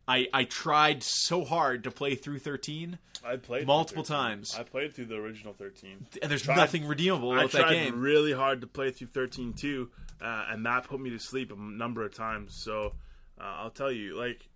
I, 0.08 0.26
I 0.32 0.44
tried 0.44 1.02
so 1.02 1.44
hard 1.44 1.84
to 1.84 1.90
play 1.90 2.14
through 2.14 2.38
13 2.38 2.98
I 3.24 3.36
played 3.36 3.66
multiple 3.66 4.04
13. 4.04 4.16
times. 4.16 4.56
I 4.58 4.62
played 4.62 4.94
through 4.94 5.06
the 5.06 5.16
original 5.16 5.52
thirteen. 5.52 6.06
and 6.22 6.30
there's 6.30 6.42
Tried- 6.42 6.56
nothing 6.56 6.86
redeemable 6.86 7.32
I 7.32 7.40
about 7.40 7.52
that 7.52 7.60
tried 7.62 7.72
game. 7.74 8.00
really 8.00 8.32
hard 8.32 8.60
to 8.62 8.66
play 8.66 8.90
through 8.90 9.08
13 9.08 9.52
too, 9.54 9.90
uh, 10.22 10.46
and 10.50 10.64
that 10.66 10.84
put 10.84 11.00
me 11.00 11.10
to 11.10 11.18
sleep 11.18 11.52
a 11.52 11.56
number 11.56 12.04
of 12.04 12.14
times. 12.14 12.54
So 12.62 12.94
uh, 13.40 13.42
I'll 13.58 13.70
tell 13.70 13.90
you, 13.92 14.16
like, 14.16 14.48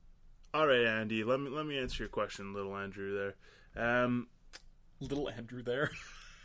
all 0.54 0.66
right, 0.66 0.84
Andy, 0.86 1.24
let 1.24 1.40
me 1.40 1.50
let 1.50 1.66
me 1.66 1.76
answer 1.78 2.04
your 2.04 2.08
question, 2.08 2.54
little 2.54 2.76
Andrew. 2.76 3.32
There, 3.76 4.04
um, 4.04 4.28
Little 5.00 5.28
Andrew 5.28 5.62
there. 5.62 5.90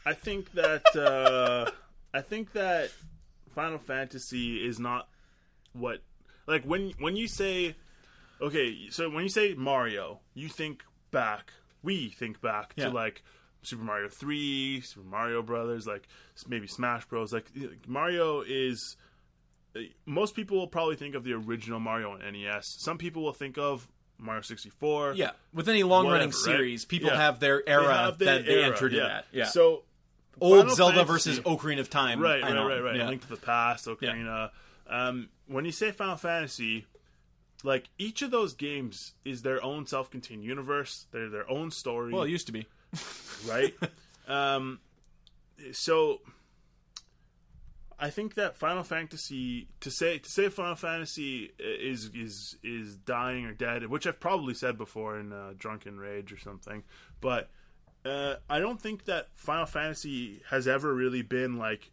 I 0.05 0.13
think 0.13 0.51
that 0.53 0.83
uh, 0.95 1.69
I 2.13 2.21
think 2.21 2.53
that 2.53 2.89
Final 3.53 3.77
Fantasy 3.77 4.65
is 4.67 4.79
not 4.79 5.07
what 5.73 6.01
like 6.47 6.63
when 6.63 6.93
when 6.99 7.15
you 7.15 7.27
say 7.27 7.75
okay, 8.41 8.89
so 8.89 9.09
when 9.09 9.23
you 9.23 9.29
say 9.29 9.53
Mario, 9.53 10.19
you 10.33 10.47
think 10.49 10.83
back. 11.11 11.51
We 11.83 12.09
think 12.09 12.41
back 12.41 12.73
Yeah. 12.75 12.85
to 12.85 12.91
like 12.91 13.23
Super 13.61 13.83
Mario 13.83 14.09
Three, 14.09 14.81
Super 14.81 15.05
Mario 15.07 15.41
Brothers, 15.41 15.85
like 15.87 16.07
maybe 16.47 16.67
Smash 16.67 17.05
Bros. 17.05 17.33
Like 17.33 17.45
Mario 17.87 18.41
is. 18.41 18.95
Most 20.05 20.35
people 20.35 20.57
will 20.57 20.67
probably 20.67 20.95
think 20.95 21.13
of 21.13 21.23
the 21.23 21.33
original 21.33 21.79
Mario 21.79 22.11
on 22.11 22.19
NES. 22.21 22.65
Some 22.79 22.97
people 22.97 23.21
will 23.23 23.33
think 23.33 23.57
of 23.59 23.87
Mario 24.17 24.41
64. 24.41 25.13
yeah, 25.15 25.31
with 25.53 25.69
any 25.69 25.83
long 25.83 26.05
running 26.07 26.29
Whatever, 26.29 26.51
right? 26.51 26.57
series, 26.57 26.85
people 26.85 27.09
Yeah. 27.09 27.17
have 27.17 27.39
their 27.39 27.61
They 27.63 27.71
era 27.71 27.95
have 27.95 28.17
their 28.17 28.37
that 28.39 28.45
they 28.45 28.63
era, 28.63 28.65
entered 28.73 28.93
in 28.93 28.99
yeah. 28.99 29.07
that. 29.07 29.25
Yeah. 29.31 29.45
So 29.45 29.83
Old 30.41 30.61
Final 30.61 30.75
Zelda 30.75 30.93
Fantasy- 31.05 31.31
versus 31.31 31.39
Ocarina 31.41 31.79
of 31.79 31.89
Time. 31.91 32.19
Right, 32.19 32.43
I 32.43 32.53
right, 32.53 32.65
right, 32.67 32.79
right. 32.79 32.95
Yeah. 32.95 33.07
Link 33.09 33.21
to 33.21 33.27
the 33.29 33.37
Past, 33.37 33.85
Ocarina. 33.85 34.49
Um, 34.87 35.29
when 35.45 35.65
you 35.65 35.71
say 35.71 35.91
Final 35.91 36.15
Fantasy, 36.15 36.85
like 37.63 37.89
each 37.97 38.21
of 38.21 38.31
those 38.31 38.53
games 38.53 39.13
is 39.25 39.41
their 39.41 39.63
own 39.63 39.85
self-contained 39.87 40.43
universe. 40.43 41.07
They're 41.11 41.29
their 41.29 41.49
own 41.49 41.71
story, 41.71 42.13
Well, 42.13 42.23
it 42.23 42.29
used 42.29 42.47
to 42.47 42.53
be. 42.53 42.67
right? 43.47 43.73
um, 44.27 44.79
so 45.71 46.21
I 47.99 48.09
think 48.11 48.35
that 48.35 48.55
Final 48.55 48.83
Fantasy 48.83 49.69
to 49.79 49.89
say 49.89 50.19
to 50.19 50.29
say 50.29 50.49
Final 50.49 50.75
Fantasy 50.75 51.51
is 51.57 52.11
is 52.13 52.55
is 52.63 52.95
dying 52.97 53.45
or 53.45 53.53
dead, 53.53 53.87
which 53.87 54.05
I've 54.05 54.19
probably 54.19 54.53
said 54.53 54.77
before 54.77 55.19
in 55.19 55.33
uh, 55.33 55.53
Drunken 55.57 55.99
Rage 55.99 56.31
or 56.31 56.37
something, 56.37 56.83
but 57.21 57.49
uh, 58.05 58.35
I 58.49 58.59
don't 58.59 58.79
think 58.79 59.05
that 59.05 59.29
Final 59.35 59.65
Fantasy 59.65 60.41
has 60.49 60.67
ever 60.67 60.93
really 60.93 61.23
been 61.23 61.57
like. 61.57 61.89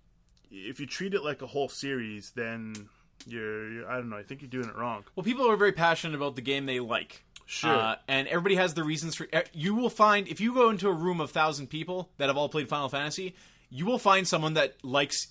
If 0.51 0.79
you 0.79 0.87
treat 0.87 1.15
it 1.15 1.25
like 1.25 1.43
a 1.43 1.49
whole 1.49 1.69
series, 1.69 2.33
then 2.37 2.89
you're, 3.27 3.71
you're 3.73 3.89
I 3.91 3.97
don't 3.97 4.11
know. 4.11 4.17
I 4.17 4.23
think 4.23 4.43
you're 4.43 4.51
doing 4.51 4.69
it 4.69 4.77
wrong. 4.77 5.05
Well, 5.17 5.25
people 5.25 5.51
are 5.51 5.57
very 5.57 5.73
passionate 5.73 6.15
about 6.17 6.37
the 6.37 6.43
game 6.43 6.67
they 6.67 6.81
like. 6.81 7.23
Sure. 7.47 7.71
Uh, 7.75 7.97
and 8.09 8.27
everybody 8.29 8.55
has 8.57 8.75
the 8.75 8.85
reasons 8.85 9.15
for. 9.17 9.27
eh, 9.33 9.43
You 9.53 9.75
will 9.75 9.91
find 9.91 10.29
if 10.29 10.41
you 10.41 10.55
go 10.55 10.71
into 10.71 10.89
a 10.89 10.93
room 10.93 11.21
of 11.21 11.31
thousand 11.31 11.69
people 11.69 12.09
that 12.17 12.29
have 12.29 12.37
all 12.37 12.49
played 12.49 12.69
Final 12.69 12.89
Fantasy, 12.89 13.35
you 13.71 13.85
will 13.87 13.99
find 13.99 14.27
someone 14.27 14.55
that 14.55 14.75
likes 14.83 15.29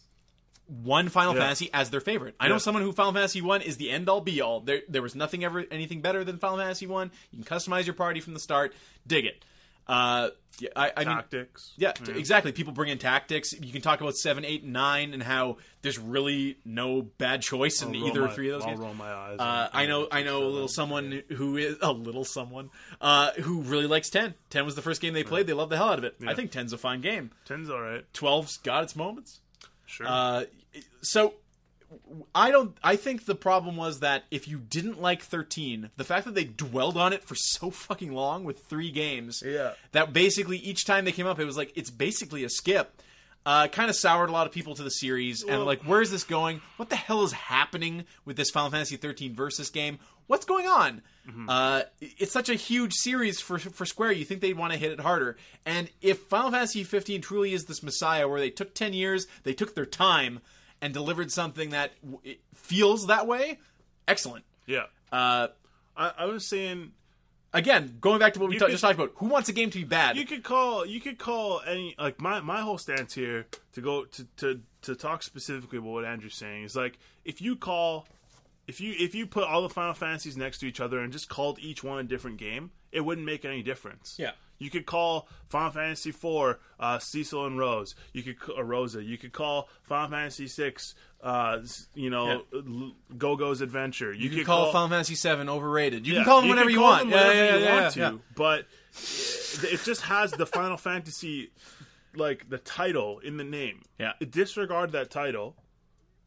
one 0.68 1.10
Final 1.10 1.34
Yeah. 1.34 1.42
Fantasy 1.42 1.70
as 1.74 1.90
their 1.90 2.00
favorite. 2.02 2.36
I 2.40 2.48
know 2.48 2.58
someone 2.58 2.84
who 2.84 2.92
Final 2.94 3.14
Fantasy 3.14 3.42
One 3.42 3.62
is 3.62 3.78
the 3.78 3.90
end 3.90 4.08
all 4.10 4.22
be 4.22 4.42
all. 4.42 4.60
There, 4.62 4.82
there 4.88 5.02
was 5.02 5.16
nothing 5.16 5.44
ever 5.44 5.66
anything 5.72 6.02
better 6.02 6.24
than 6.24 6.38
Final 6.38 6.58
Fantasy 6.60 6.88
One. 6.88 7.12
You 7.32 7.44
can 7.44 7.58
customize 7.58 7.86
your 7.86 7.96
party 7.96 8.20
from 8.22 8.34
the 8.34 8.40
start. 8.40 8.74
Dig 9.06 9.26
it. 9.26 9.44
Uh, 9.88 10.30
yeah, 10.60 10.70
I, 10.76 10.92
I 10.96 11.00
mean, 11.04 11.16
Tactics. 11.16 11.72
yeah, 11.78 11.94
exactly. 12.16 12.52
People 12.52 12.74
bring 12.74 12.90
in 12.92 13.00
tactics. 13.00 13.54
You 13.54 13.72
can 13.72 13.82
talk 13.82 14.02
about 14.02 14.16
seven, 14.16 14.46
eight, 14.46 14.62
and 14.64 14.72
nine, 14.72 15.14
and 15.14 15.24
how 15.24 15.58
there's 15.82 15.98
really 15.98 16.58
no 16.64 17.02
bad 17.02 17.42
choice 17.42 17.82
in 17.82 17.90
I'll 17.90 18.08
either 18.08 18.22
my- 18.28 18.34
three 18.34 18.50
of 18.50 18.54
those 18.56 18.62
I'll 18.64 18.70
games. 18.70 18.80
roll 18.80 18.94
my 18.94 19.12
eyes. 19.12 19.38
Uh, 19.40 19.70
I 19.74 19.88
know, 19.88 20.08
I 20.12 20.22
know 20.22 20.44
a 20.44 20.48
little 20.50 20.68
someone 20.68 21.24
who 21.30 21.58
is 21.58 21.78
a 21.82 21.92
little 21.92 22.24
someone 22.24 22.70
uh, 23.02 23.32
who 23.42 23.62
really 23.62 23.88
likes 23.88 24.12
ten. 24.12 24.36
Ten 24.52 24.64
was 24.64 24.76
the 24.76 24.84
first 24.84 25.02
game 25.02 25.14
they 25.14 25.24
played. 25.24 25.48
They 25.48 25.54
loved 25.54 25.72
the 25.72 25.78
hell 25.78 25.90
out 25.90 25.98
of 25.98 26.04
it. 26.06 26.16
I 26.26 26.36
think 26.36 26.52
10's 26.52 26.72
a 26.72 26.78
fine 26.78 27.02
game. 27.02 27.32
Ten's 27.46 27.70
all 27.72 27.82
right. 27.82 28.06
12's 28.14 28.58
got 28.58 28.84
its 28.84 28.96
moments. 28.96 29.40
Sure. 29.88 30.06
Uh, 30.08 30.44
so 31.02 31.34
I 32.36 32.52
don't. 32.52 32.78
I 32.84 32.96
think 32.96 33.26
the 33.26 33.36
problem 33.36 33.76
was 33.78 34.00
that 34.00 34.24
if 34.32 34.48
you 34.48 34.58
didn't 34.60 35.02
like 35.02 35.22
13, 35.22 35.90
the 35.98 36.04
fact 36.04 36.26
that 36.26 36.36
they 36.36 36.44
dwelled 36.46 36.98
on 36.98 37.14
it 37.14 37.24
for 37.24 37.36
so 37.38 37.70
fucking 37.72 38.12
long 38.14 38.44
with 38.44 38.66
three 38.66 38.92
games, 38.92 39.42
Yeah. 39.46 39.74
that 39.92 40.14
basically 40.14 40.58
each 40.58 40.86
time 40.86 41.06
they 41.06 41.12
came 41.12 41.28
up, 41.28 41.40
it 41.40 41.46
was 41.46 41.58
like 41.58 41.72
it's 41.76 41.90
basically 41.90 42.44
a 42.44 42.50
skip. 42.50 43.02
Uh, 43.46 43.68
kind 43.68 43.90
of 43.90 43.96
soured 43.98 44.30
a 44.30 44.32
lot 44.32 44.48
of 44.48 44.54
people 44.54 44.74
to 44.74 44.84
the 44.84 44.90
series, 44.90 45.42
and 45.42 45.58
Well- 45.58 45.66
like, 45.66 45.82
where 45.84 46.02
is 46.02 46.10
this 46.10 46.24
going? 46.24 46.62
What 46.78 46.90
the 46.90 46.96
hell 46.96 47.24
is 47.26 47.34
happening 47.34 48.06
with 48.24 48.38
this 48.38 48.50
Final 48.50 48.72
Fantasy 48.72 48.96
13 48.96 49.36
versus 49.36 49.70
game? 49.70 50.00
What's 50.28 50.46
going 50.46 50.66
on? 50.66 51.02
Uh, 51.50 51.84
it's 52.00 52.32
such 52.32 52.48
a 52.48 52.54
huge 52.56 52.94
series 52.94 53.42
for 53.42 53.60
for 53.60 53.86
Square. 53.86 54.14
You 54.14 54.24
think 54.24 54.40
they'd 54.40 54.58
want 54.58 54.72
to 54.72 54.80
hit 54.80 54.92
it 54.94 55.02
harder? 55.02 55.36
And 55.66 55.90
if 56.02 56.20
Final 56.20 56.52
Fantasy 56.52 56.86
15 56.86 57.20
truly 57.22 57.54
is 57.54 57.66
this 57.66 57.84
messiah, 57.84 58.30
where 58.30 58.40
they 58.40 58.50
took 58.50 58.74
10 58.74 58.94
years, 58.94 59.28
they 59.44 59.54
took 59.54 59.76
their 59.76 59.86
time, 59.86 60.40
and 60.84 60.94
delivered 60.94 61.32
something 61.32 61.70
that 61.72 61.92
w- 62.02 62.20
it 62.24 62.42
feels 62.54 63.08
that 63.08 63.26
way, 63.28 63.60
excellent. 64.08 64.44
yeah. 64.68 64.84
Uh, 65.12 65.48
I, 65.96 66.12
I 66.20 66.26
was 66.26 66.46
saying 66.48 66.92
again, 67.54 67.98
going 68.02 68.20
back 68.20 68.34
to 68.34 68.40
what 68.40 68.50
we 68.50 68.56
You 68.56 68.60
ta- 68.60 68.66
could- 68.66 68.72
just 68.72 68.82
talked 68.82 68.96
about, 68.96 69.12
who 69.16 69.28
wants 69.28 69.48
a 69.50 69.54
game 69.54 69.70
to 69.70 69.78
be 69.80 69.84
bad? 69.86 70.18
you 70.18 70.26
could 70.26 70.44
call 70.44 70.86
you 70.86 71.00
could 71.00 71.18
call 71.18 71.62
any 71.66 71.96
like 72.00 72.20
my 72.22 72.42
my 72.42 72.62
whole 72.62 72.78
stance 72.78 73.14
here 73.14 73.46
to 73.74 73.82
go 73.82 74.06
to 74.06 74.26
to 74.38 74.62
to 74.82 74.96
talk 74.96 75.24
specifically 75.24 75.78
about 75.78 75.92
what 75.92 76.06
Andrew's 76.06 76.36
saying 76.36 76.64
is 76.64 76.76
like 76.76 76.98
if 77.24 77.42
you 77.42 77.56
call 77.56 78.06
if 78.68 78.82
you 78.82 78.94
if 79.00 79.14
you 79.16 79.26
put 79.28 79.44
all 79.44 79.62
the 79.62 79.70
Final 79.70 79.94
Fantasies 79.94 80.36
next 80.36 80.58
to 80.60 80.66
each 80.68 80.80
other 80.80 81.00
and 81.00 81.12
just 81.14 81.30
called 81.30 81.60
each 81.60 81.84
one 81.84 82.00
a 82.00 82.04
different 82.04 82.38
game, 82.38 82.72
it 82.92 83.02
wouldn't 83.02 83.26
make 83.26 83.46
any 83.46 83.62
difference. 83.62 84.16
Yeah. 84.18 84.32
You 84.64 84.70
could 84.70 84.86
call 84.86 85.28
Final 85.50 85.72
Fantasy 85.72 86.10
IV 86.12 86.56
uh, 86.80 87.00
Cecil 87.00 87.46
and 87.46 87.60
Rose. 87.60 87.96
You 88.14 88.24
could 88.24 88.38
uh, 88.58 88.64
Rosa. 88.64 89.04
You 89.04 89.18
could 89.18 89.34
call 89.34 89.68
Final 89.84 90.10
Fantasy 90.10 90.48
VI, 90.48 90.74
uh, 91.22 91.60
you 91.94 92.10
know, 92.10 92.44
Go 93.18 93.36
Go's 93.36 93.62
Adventure. 93.62 94.14
You, 94.14 94.30
You 94.30 94.36
can 94.38 94.46
call, 94.46 94.72
Final 94.72 94.90
Fantasy 94.90 95.16
VII 95.16 95.50
overrated. 95.50 96.08
You 96.08 96.14
can 96.16 96.24
call 96.26 96.42
them 96.42 96.50
whatever 96.50 96.70
can 96.70 96.78
you 96.78 96.82
want. 96.82 97.10
Yeah, 97.10 97.16
whatever 97.16 97.36
yeah, 97.36 97.58
you 97.58 97.82
want 97.82 97.96
yeah, 97.96 98.10
to, 98.12 98.22
but 98.36 98.66
it 99.72 99.82
just 99.84 100.02
has 100.04 100.32
the 100.32 100.46
Final 100.46 100.78
Fantasy, 100.78 101.52
like 102.16 102.50
the 102.50 102.58
title 102.58 103.20
in 103.20 103.38
the 103.38 103.44
name. 103.44 103.82
Yeah. 104.00 104.14
Disregard 104.28 104.92
that 104.94 105.10
title, 105.12 105.56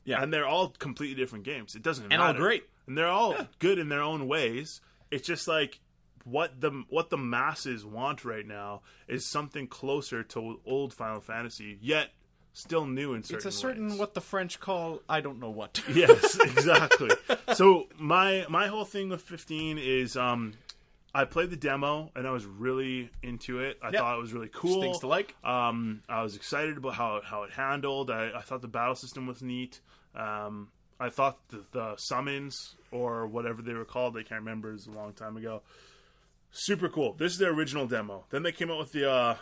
yeah. 0.04 0.22
and 0.22 0.32
they're 0.32 0.46
all 0.46 0.68
completely 0.70 1.16
different 1.16 1.44
games. 1.44 1.74
It 1.74 1.82
doesn't 1.82 2.04
And 2.12 2.20
all 2.20 2.28
matter. 2.28 2.38
great. 2.38 2.64
and 2.86 2.96
they're 2.98 3.08
all 3.08 3.34
good 3.58 3.78
in 3.78 3.88
their 3.88 4.02
own 4.02 4.28
ways. 4.28 4.80
It's 5.10 5.26
just 5.26 5.46
like 5.48 5.80
what 6.26 6.60
the 6.60 6.84
what 6.88 7.08
the 7.10 7.16
masses 7.16 7.84
want 7.86 8.24
right 8.24 8.46
now 8.46 8.82
is 9.06 9.24
something 9.24 9.66
closer 9.68 10.22
to 10.24 10.60
old 10.66 10.92
Final 10.92 11.20
Fantasy, 11.20 11.78
yet 11.80 12.10
still 12.52 12.86
new 12.86 13.14
in 13.14 13.22
certain 13.22 13.36
it's 13.36 13.44
a 13.46 13.52
certain 13.52 13.90
ways. 13.90 13.98
what 13.98 14.14
the 14.14 14.20
French 14.20 14.58
call 14.58 15.00
I 15.08 15.20
don't 15.20 15.38
know 15.40 15.50
what. 15.50 15.80
yes, 15.92 16.38
exactly. 16.40 17.10
so 17.54 17.86
my 17.98 18.44
my 18.48 18.66
whole 18.66 18.84
thing 18.84 19.08
with 19.08 19.22
15 19.22 19.78
is 19.78 20.16
um 20.16 20.54
I 21.14 21.24
played 21.24 21.48
the 21.50 21.56
demo 21.56 22.10
and 22.16 22.26
I 22.26 22.30
was 22.30 22.44
really 22.44 23.08
into 23.22 23.60
it. 23.60 23.78
I 23.82 23.86
Yep. 23.90 23.94
thought 24.00 24.18
it 24.18 24.20
was 24.20 24.32
really 24.34 24.50
cool. 24.52 24.82
Things 24.82 24.98
to 24.98 25.06
like. 25.06 25.34
Um, 25.44 26.02
I 26.10 26.22
was 26.22 26.34
excited 26.36 26.76
about 26.76 26.94
how 26.94 27.20
how 27.24 27.44
it 27.44 27.52
handled. 27.52 28.10
I, 28.10 28.32
I 28.36 28.40
thought 28.42 28.60
the 28.62 28.68
battle 28.68 28.94
system 28.96 29.26
was 29.26 29.40
neat. 29.42 29.80
Um, 30.14 30.68
I 30.98 31.10
thought 31.10 31.38
the, 31.48 31.62
the 31.72 31.96
summons 31.96 32.74
or 32.90 33.26
whatever 33.26 33.60
they 33.62 33.74
were 33.74 33.84
called, 33.84 34.16
I 34.16 34.22
can't 34.22 34.40
remember, 34.40 34.70
it 34.70 34.74
was 34.74 34.86
a 34.86 34.92
long 34.92 35.12
time 35.12 35.36
ago. 35.36 35.60
Super 36.50 36.88
cool. 36.88 37.12
This 37.14 37.32
is 37.32 37.38
the 37.38 37.46
original 37.46 37.86
demo. 37.86 38.24
Then 38.30 38.42
they 38.42 38.52
came 38.52 38.70
out 38.70 38.78
with 38.78 38.92
the 38.92 39.10
uh, 39.10 39.36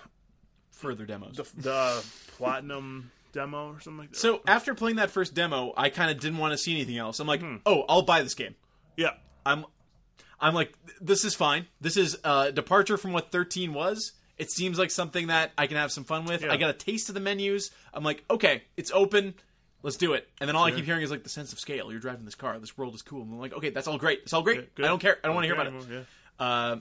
Further 0.72 1.04
demos. 1.06 1.36
the, 1.36 1.44
the 1.60 2.04
platinum 2.36 3.10
demo 3.32 3.72
or 3.72 3.80
something 3.80 3.98
like 4.00 4.10
that. 4.10 4.16
so 4.18 4.40
after 4.46 4.74
playing 4.74 4.96
that 4.96 5.10
first 5.10 5.34
demo, 5.34 5.72
I 5.76 5.88
kind 5.90 6.10
of 6.10 6.20
didn't 6.20 6.38
want 6.38 6.52
to 6.52 6.58
see 6.58 6.72
anything 6.72 6.98
else. 6.98 7.20
I'm 7.20 7.26
like, 7.26 7.40
Hmm. 7.40 7.56
oh, 7.66 7.84
I'll 7.88 8.02
buy 8.02 8.22
this 8.22 8.34
game. 8.34 8.54
yeah, 8.96 9.10
I'm, 9.46 9.64
I'm 10.40 10.54
like, 10.54 10.72
this 11.00 11.24
is 11.24 11.34
fine. 11.34 11.66
This 11.80 11.96
is 11.96 12.18
a 12.24 12.50
departure 12.52 12.96
from 12.96 13.12
what 13.12 13.30
13 13.32 13.72
was. 13.72 14.12
It 14.36 14.50
seems 14.50 14.78
like 14.78 14.90
something 14.90 15.28
that 15.28 15.52
I 15.56 15.68
can 15.68 15.76
have 15.76 15.92
some 15.92 16.02
fun 16.04 16.24
with. 16.24 16.42
Yeah. 16.42 16.52
I 16.52 16.56
got 16.56 16.70
a 16.70 16.74
taste 16.74 17.08
of 17.08 17.14
the 17.14 17.20
menus. 17.20 17.70
I'm 17.92 18.02
like, 18.02 18.24
okay, 18.28 18.62
it's 18.76 18.90
open. 18.90 19.34
Let's 19.84 19.96
do 19.96 20.14
it. 20.14 20.28
And 20.40 20.48
then 20.48 20.56
all 20.56 20.64
I 20.64 20.72
keep 20.72 20.84
hearing 20.86 21.02
is 21.02 21.10
like 21.10 21.22
the 21.22 21.28
sense 21.28 21.52
of 21.52 21.60
scale. 21.60 21.90
You're 21.92 22.00
driving 22.00 22.24
this 22.24 22.34
car. 22.34 22.58
This 22.58 22.76
world 22.76 22.94
is 22.96 23.02
cool. 23.02 23.22
And 23.22 23.32
I'm 23.32 23.38
like, 23.38 23.52
okay, 23.52 23.70
that's 23.70 23.86
all 23.86 23.96
great. 23.98 24.20
It's 24.24 24.32
all 24.32 24.42
great. 24.42 24.70
I 24.78 24.82
don't 24.82 24.98
care. 24.98 25.18
I 25.22 25.28
don't 25.28 25.34
want 25.36 25.44
to 25.44 25.54
hear 25.54 25.60
about 25.60 25.72
it. 25.90 26.06
Uh, 26.38 26.76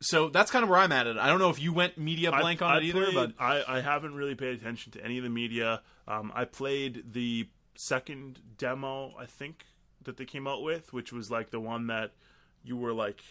so 0.00 0.28
that's 0.28 0.50
kind 0.50 0.62
of 0.62 0.68
where 0.68 0.78
I'm 0.78 0.92
at 0.92 1.06
it. 1.06 1.16
I 1.16 1.28
don't 1.28 1.38
know 1.38 1.50
if 1.50 1.60
you 1.60 1.72
went 1.72 1.96
media 1.98 2.30
I- 2.32 2.40
blank 2.40 2.62
on 2.62 2.70
I 2.72 2.78
it 2.78 2.84
either, 2.84 3.06
but 3.12 3.32
I, 3.38 3.62
I 3.66 3.80
haven't 3.80 4.14
really 4.14 4.34
paid 4.34 4.54
attention 4.60 4.92
to 4.92 5.04
any 5.04 5.18
of 5.18 5.24
the 5.24 5.30
media. 5.30 5.80
Um, 6.06 6.32
I 6.34 6.44
played 6.44 7.12
the 7.12 7.48
second 7.76 8.40
demo, 8.58 9.14
I 9.18 9.26
think, 9.26 9.64
that 10.04 10.16
they 10.16 10.24
came 10.24 10.46
out 10.46 10.62
with, 10.62 10.92
which 10.92 11.12
was 11.12 11.30
like 11.30 11.50
the 11.50 11.60
one 11.60 11.86
that 11.88 12.12
you 12.62 12.76
were 12.76 12.92
like, 12.92 13.22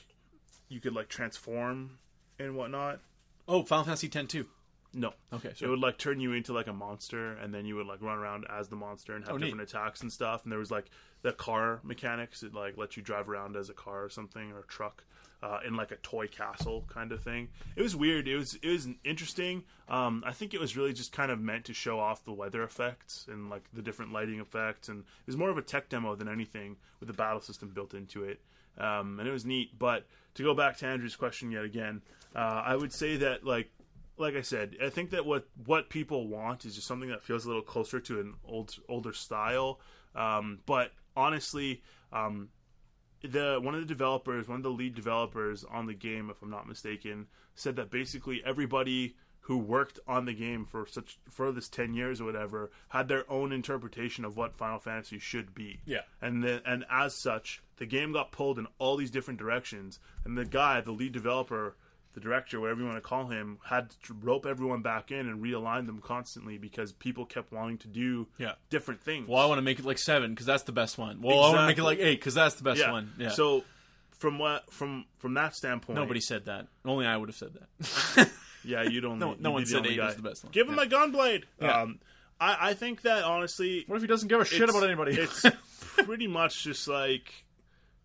you 0.69 0.79
could 0.79 0.93
like 0.93 1.09
transform 1.09 1.99
and 2.39 2.55
whatnot. 2.55 2.99
oh, 3.47 3.63
Final 3.63 3.85
Fantasy 3.85 4.09
X 4.13 4.27
too. 4.27 4.47
No. 4.95 5.13
Okay, 5.31 5.51
It 5.59 5.67
would 5.67 5.79
like 5.79 5.97
turn 5.97 6.19
you 6.19 6.33
into 6.33 6.53
like 6.53 6.67
a 6.67 6.73
monster, 6.73 7.33
and 7.33 7.51
then 7.53 7.65
you 7.65 7.75
would 7.75 7.87
like 7.87 8.01
run 8.01 8.17
around 8.17 8.45
as 8.49 8.67
the 8.69 8.75
monster 8.75 9.15
and 9.15 9.23
have 9.25 9.33
Oh, 9.33 9.37
neat. 9.37 9.45
different 9.47 9.67
attacks 9.69 10.01
and 10.01 10.11
stuff. 10.11 10.43
And 10.43 10.51
there 10.51 10.59
was 10.59 10.69
like 10.71 10.85
the 11.23 11.33
car 11.33 11.79
mechanics; 11.83 12.43
it 12.43 12.53
like 12.53 12.77
let 12.77 12.95
you 12.95 13.03
drive 13.03 13.27
around 13.27 13.55
as 13.55 13.69
a 13.69 13.73
car 13.73 14.03
or 14.03 14.09
something 14.09 14.51
or 14.51 14.59
a 14.59 14.67
truck 14.67 15.03
uh, 15.43 15.59
in 15.67 15.75
like 15.75 15.91
a 15.91 15.97
toy 15.97 16.27
castle 16.27 16.85
kind 16.87 17.11
of 17.11 17.21
thing. 17.21 17.49
It 17.75 17.81
was 17.81 17.95
weird. 17.95 18.27
It 18.27 18.37
was 18.37 18.55
it 18.55 18.69
was 18.69 18.87
interesting. 19.03 19.63
Um, 19.89 20.23
I 20.25 20.31
think 20.31 20.53
it 20.53 20.59
was 20.59 20.77
really 20.77 20.93
just 20.93 21.11
kind 21.11 21.31
of 21.31 21.39
meant 21.39 21.65
to 21.65 21.73
show 21.73 21.99
off 21.99 22.23
the 22.23 22.31
weather 22.31 22.63
effects 22.63 23.25
and 23.29 23.49
like 23.49 23.63
the 23.73 23.81
different 23.81 24.13
lighting 24.13 24.39
effects, 24.39 24.87
and 24.87 24.99
it 24.99 25.27
was 25.27 25.35
more 25.35 25.49
of 25.49 25.57
a 25.57 25.61
tech 25.61 25.89
demo 25.89 26.15
than 26.15 26.29
anything 26.29 26.77
with 26.99 27.07
the 27.07 27.13
battle 27.13 27.41
system 27.41 27.69
built 27.69 27.93
into 27.93 28.23
it. 28.23 28.39
Um, 28.77 29.19
and 29.19 29.27
it 29.27 29.31
was 29.31 29.45
neat. 29.45 29.77
But 29.77 30.05
to 30.35 30.43
go 30.43 30.53
back 30.53 30.77
to 30.77 30.87
Andrew's 30.87 31.15
question 31.15 31.51
yet 31.51 31.65
again, 31.65 32.01
uh, 32.35 32.63
I 32.65 32.75
would 32.75 32.93
say 32.93 33.17
that 33.17 33.45
like 33.45 33.69
like 34.17 34.35
I 34.35 34.41
said, 34.41 34.77
I 34.81 34.89
think 34.89 35.09
that 35.09 35.25
what 35.25 35.47
what 35.65 35.89
people 35.89 36.27
want 36.27 36.63
is 36.63 36.75
just 36.75 36.87
something 36.87 37.09
that 37.09 37.21
feels 37.21 37.43
a 37.43 37.49
little 37.49 37.63
closer 37.63 37.99
to 37.99 38.21
an 38.21 38.35
old 38.47 38.77
older 38.87 39.11
style. 39.11 39.81
Um, 40.15 40.59
but 40.65 40.91
honestly, 41.15 41.81
um, 42.11 42.49
the 43.23 43.59
one 43.61 43.73
of 43.73 43.81
the 43.81 43.87
developers, 43.87 44.47
one 44.47 44.57
of 44.57 44.63
the 44.63 44.69
lead 44.69 44.95
developers 44.95 45.63
on 45.63 45.85
the 45.85 45.93
game, 45.93 46.29
if 46.29 46.41
I'm 46.41 46.49
not 46.49 46.67
mistaken, 46.67 47.27
said 47.55 47.75
that 47.77 47.89
basically 47.89 48.41
everybody 48.45 49.15
who 49.41 49.57
worked 49.57 49.99
on 50.07 50.25
the 50.25 50.33
game 50.33 50.65
for 50.65 50.85
such 50.85 51.19
for 51.29 51.51
this 51.51 51.67
10 51.67 51.93
years 51.93 52.21
or 52.21 52.25
whatever 52.25 52.71
had 52.89 53.09
their 53.09 53.29
own 53.29 53.51
interpretation 53.51 54.23
of 54.23 54.37
what 54.37 54.55
Final 54.55 54.79
Fantasy 54.79 55.19
should 55.19 55.53
be. 55.53 55.81
Yeah. 55.85 56.01
And 56.21 56.43
then 56.43 56.61
and 56.65 56.85
as 56.89 57.13
such, 57.13 57.61
the 57.77 57.85
game 57.85 58.13
got 58.13 58.31
pulled 58.31 58.57
in 58.57 58.67
all 58.79 58.95
these 58.95 59.11
different 59.11 59.39
directions 59.39 59.99
and 60.23 60.37
the 60.37 60.45
guy, 60.45 60.79
the 60.79 60.91
lead 60.91 61.11
developer, 61.11 61.75
the 62.13 62.19
director, 62.19 62.59
whatever 62.59 62.79
you 62.81 62.85
want 62.85 62.97
to 62.97 63.01
call 63.01 63.27
him, 63.27 63.57
had 63.65 63.89
to 64.05 64.13
rope 64.13 64.45
everyone 64.45 64.81
back 64.81 65.11
in 65.11 65.27
and 65.27 65.43
realign 65.43 65.85
them 65.87 65.99
constantly 65.99 66.57
because 66.57 66.91
people 66.91 67.25
kept 67.25 67.51
wanting 67.51 67.77
to 67.79 67.87
do 67.87 68.27
Yeah. 68.37 68.53
different 68.69 69.01
things. 69.01 69.27
Well, 69.27 69.41
I 69.41 69.45
want 69.47 69.57
to 69.57 69.63
make 69.63 69.79
it 69.79 69.85
like 69.85 69.97
seven 69.99 70.31
because 70.31 70.45
that's 70.45 70.63
the 70.63 70.71
best 70.71 70.97
one. 70.97 71.21
Well, 71.21 71.39
I 71.43 71.49
want 71.49 71.59
to 71.61 71.67
make 71.67 71.77
it 71.77 71.83
like 71.83 71.99
eight 71.99 72.19
because 72.19 72.33
that's 72.35 72.55
the 72.55 72.63
best 72.63 72.79
yeah. 72.79 72.91
one. 72.91 73.11
Yeah. 73.17 73.29
So 73.29 73.63
from 74.19 74.37
what 74.39 74.71
from 74.71 75.05
from 75.17 75.33
that 75.33 75.55
standpoint, 75.55 75.97
nobody 75.97 76.21
said 76.21 76.45
that. 76.45 76.67
Only 76.85 77.05
I 77.05 77.17
would 77.17 77.29
have 77.29 77.35
said 77.37 77.53
that. 77.53 78.29
Yeah, 78.65 78.83
you 78.83 79.01
don't. 79.01 79.19
No- 79.19 79.35
no 79.37 79.51
one 79.51 79.65
said 79.65 79.85
eight 79.85 79.97
guy. 79.97 80.05
was 80.05 80.15
the 80.15 80.21
best 80.21 80.41
one. 80.45 80.51
Give 80.53 80.69
him 80.69 80.75
Yeah. 80.75 80.83
a 80.83 80.87
gunblade. 80.87 81.43
Yeah. 81.61 81.81
Um, 81.81 81.99
I 82.39 82.69
I 82.69 82.73
think 82.75 83.01
that 83.01 83.23
honestly, 83.25 83.83
what 83.87 83.97
if 83.97 84.01
he 84.01 84.07
doesn't 84.07 84.29
give 84.29 84.39
a 84.39 84.45
shit 84.45 84.69
about 84.69 84.83
anybody? 84.85 85.15
It's 85.19 85.45
pretty 85.97 86.27
much 86.27 86.63
just 86.63 86.87
like 86.87 87.43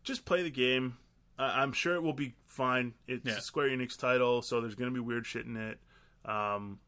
just 0.02 0.24
play 0.24 0.42
the 0.42 0.50
game. 0.50 0.96
Uh, 1.38 1.52
I'm 1.54 1.72
sure 1.72 1.94
it 1.94 2.02
will 2.02 2.12
be 2.12 2.34
fine. 2.58 2.92
It's 3.06 3.24
Yeah. 3.24 3.38
a 3.38 3.40
Square 3.40 3.70
Enix 3.70 3.96
title, 3.96 4.42
so 4.42 4.60
there's 4.60 4.74
going 4.74 4.90
to 4.90 4.94
be 4.94 5.00
weird 5.00 5.24
shit 5.26 5.46
in 5.46 5.56
it. 5.56 5.78
Um, 6.26 6.78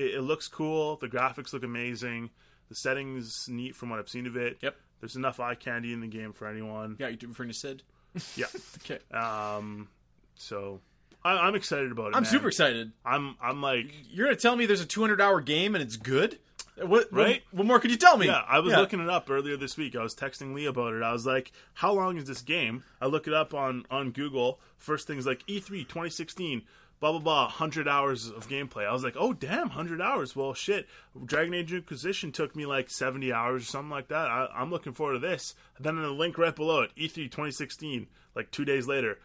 it, 0.00 0.14
it 0.16 0.20
looks 0.22 0.48
cool. 0.48 0.96
The 0.96 1.06
graphics 1.08 1.52
look 1.52 1.62
amazing. 1.62 2.30
The 2.68 2.74
settings 2.74 3.46
neat 3.48 3.76
from 3.76 3.90
what 3.90 3.98
I've 4.00 4.08
seen 4.08 4.26
of 4.26 4.36
it. 4.36 4.58
Yep. 4.62 4.74
There's 5.00 5.14
enough 5.16 5.38
eye 5.38 5.54
candy 5.54 5.92
in 5.92 6.00
the 6.00 6.06
game 6.08 6.32
for 6.32 6.48
anyone. 6.48 6.96
Yeah, 6.98 7.08
you're 7.08 7.28
referring 7.28 7.50
to 7.50 7.54
Sid. 7.54 7.82
Yeah. 8.36 8.46
Okay. 8.84 8.98
Um, 9.16 9.88
so 10.34 10.80
I, 11.24 11.32
I'm 11.46 11.54
excited 11.54 11.92
about 11.92 12.08
it. 12.08 12.16
I'm 12.16 12.22
man. 12.24 12.30
super 12.32 12.48
excited. 12.48 12.92
I'm 13.04 13.36
I'm 13.40 13.62
like 13.62 13.92
You're 14.10 14.26
gonna 14.26 14.36
tell 14.36 14.56
me 14.56 14.66
there's 14.66 14.80
a 14.80 14.86
200 14.86 15.20
hour 15.20 15.40
game 15.40 15.74
and 15.74 15.82
it's 15.82 15.96
good? 15.96 16.38
What? 16.76 17.12
Right? 17.12 17.42
What, 17.50 17.58
what 17.58 17.66
more 17.66 17.80
could 17.80 17.90
you 17.90 17.96
tell 17.96 18.16
me? 18.16 18.26
yeah. 18.26 18.42
I 18.48 18.60
was 18.60 18.72
looking 18.80 19.00
it 19.00 19.08
up 19.10 19.28
earlier 19.30 19.56
this 19.56 19.76
week. 19.76 19.94
I 19.94 20.02
was 20.02 20.14
texting 20.14 20.54
Lee 20.54 20.66
about 20.66 20.94
it. 20.94 21.02
I 21.02 21.12
was 21.12 21.26
like, 21.26 21.52
"How 21.74 21.92
long 21.92 22.16
is 22.16 22.24
this 22.24 22.40
game?" 22.42 22.82
I 23.00 23.06
look 23.06 23.26
it 23.26 23.34
up 23.34 23.52
on 23.52 23.84
on 23.90 24.10
Google. 24.10 24.58
First 24.78 25.06
things 25.06 25.26
like 25.26 25.42
E 25.46 25.60
E3 25.60 25.86
2016. 25.86 26.62
Blah 26.98 27.10
blah 27.10 27.20
blah, 27.20 27.48
hundred 27.48 27.88
hours 27.88 28.28
of 28.28 28.48
gameplay. 28.48 28.86
I 28.86 28.92
was 28.92 29.02
like, 29.02 29.16
oh 29.18 29.32
damn, 29.32 29.70
hundred 29.70 30.00
hours. 30.00 30.36
Well, 30.36 30.54
shit. 30.54 30.86
Dragon 31.26 31.52
Age 31.52 31.72
Inquisition 31.72 32.30
took 32.30 32.54
me 32.54 32.64
like 32.64 32.88
seventy 32.90 33.32
hours 33.32 33.62
or 33.62 33.66
something 33.66 33.90
like 33.90 34.06
that. 34.08 34.28
I, 34.28 34.46
I'm 34.54 34.70
looking 34.70 34.92
forward 34.92 35.14
to 35.14 35.18
this. 35.18 35.54
then 35.80 35.96
in 35.96 36.02
the 36.02 36.10
link 36.10 36.38
right 36.38 36.54
below 36.54 36.82
it, 36.82 36.92
E 36.96 37.08
E3 37.08 37.24
2016, 37.24 38.06
like 38.36 38.50
two 38.52 38.64
days 38.64 38.86
later, 38.86 39.18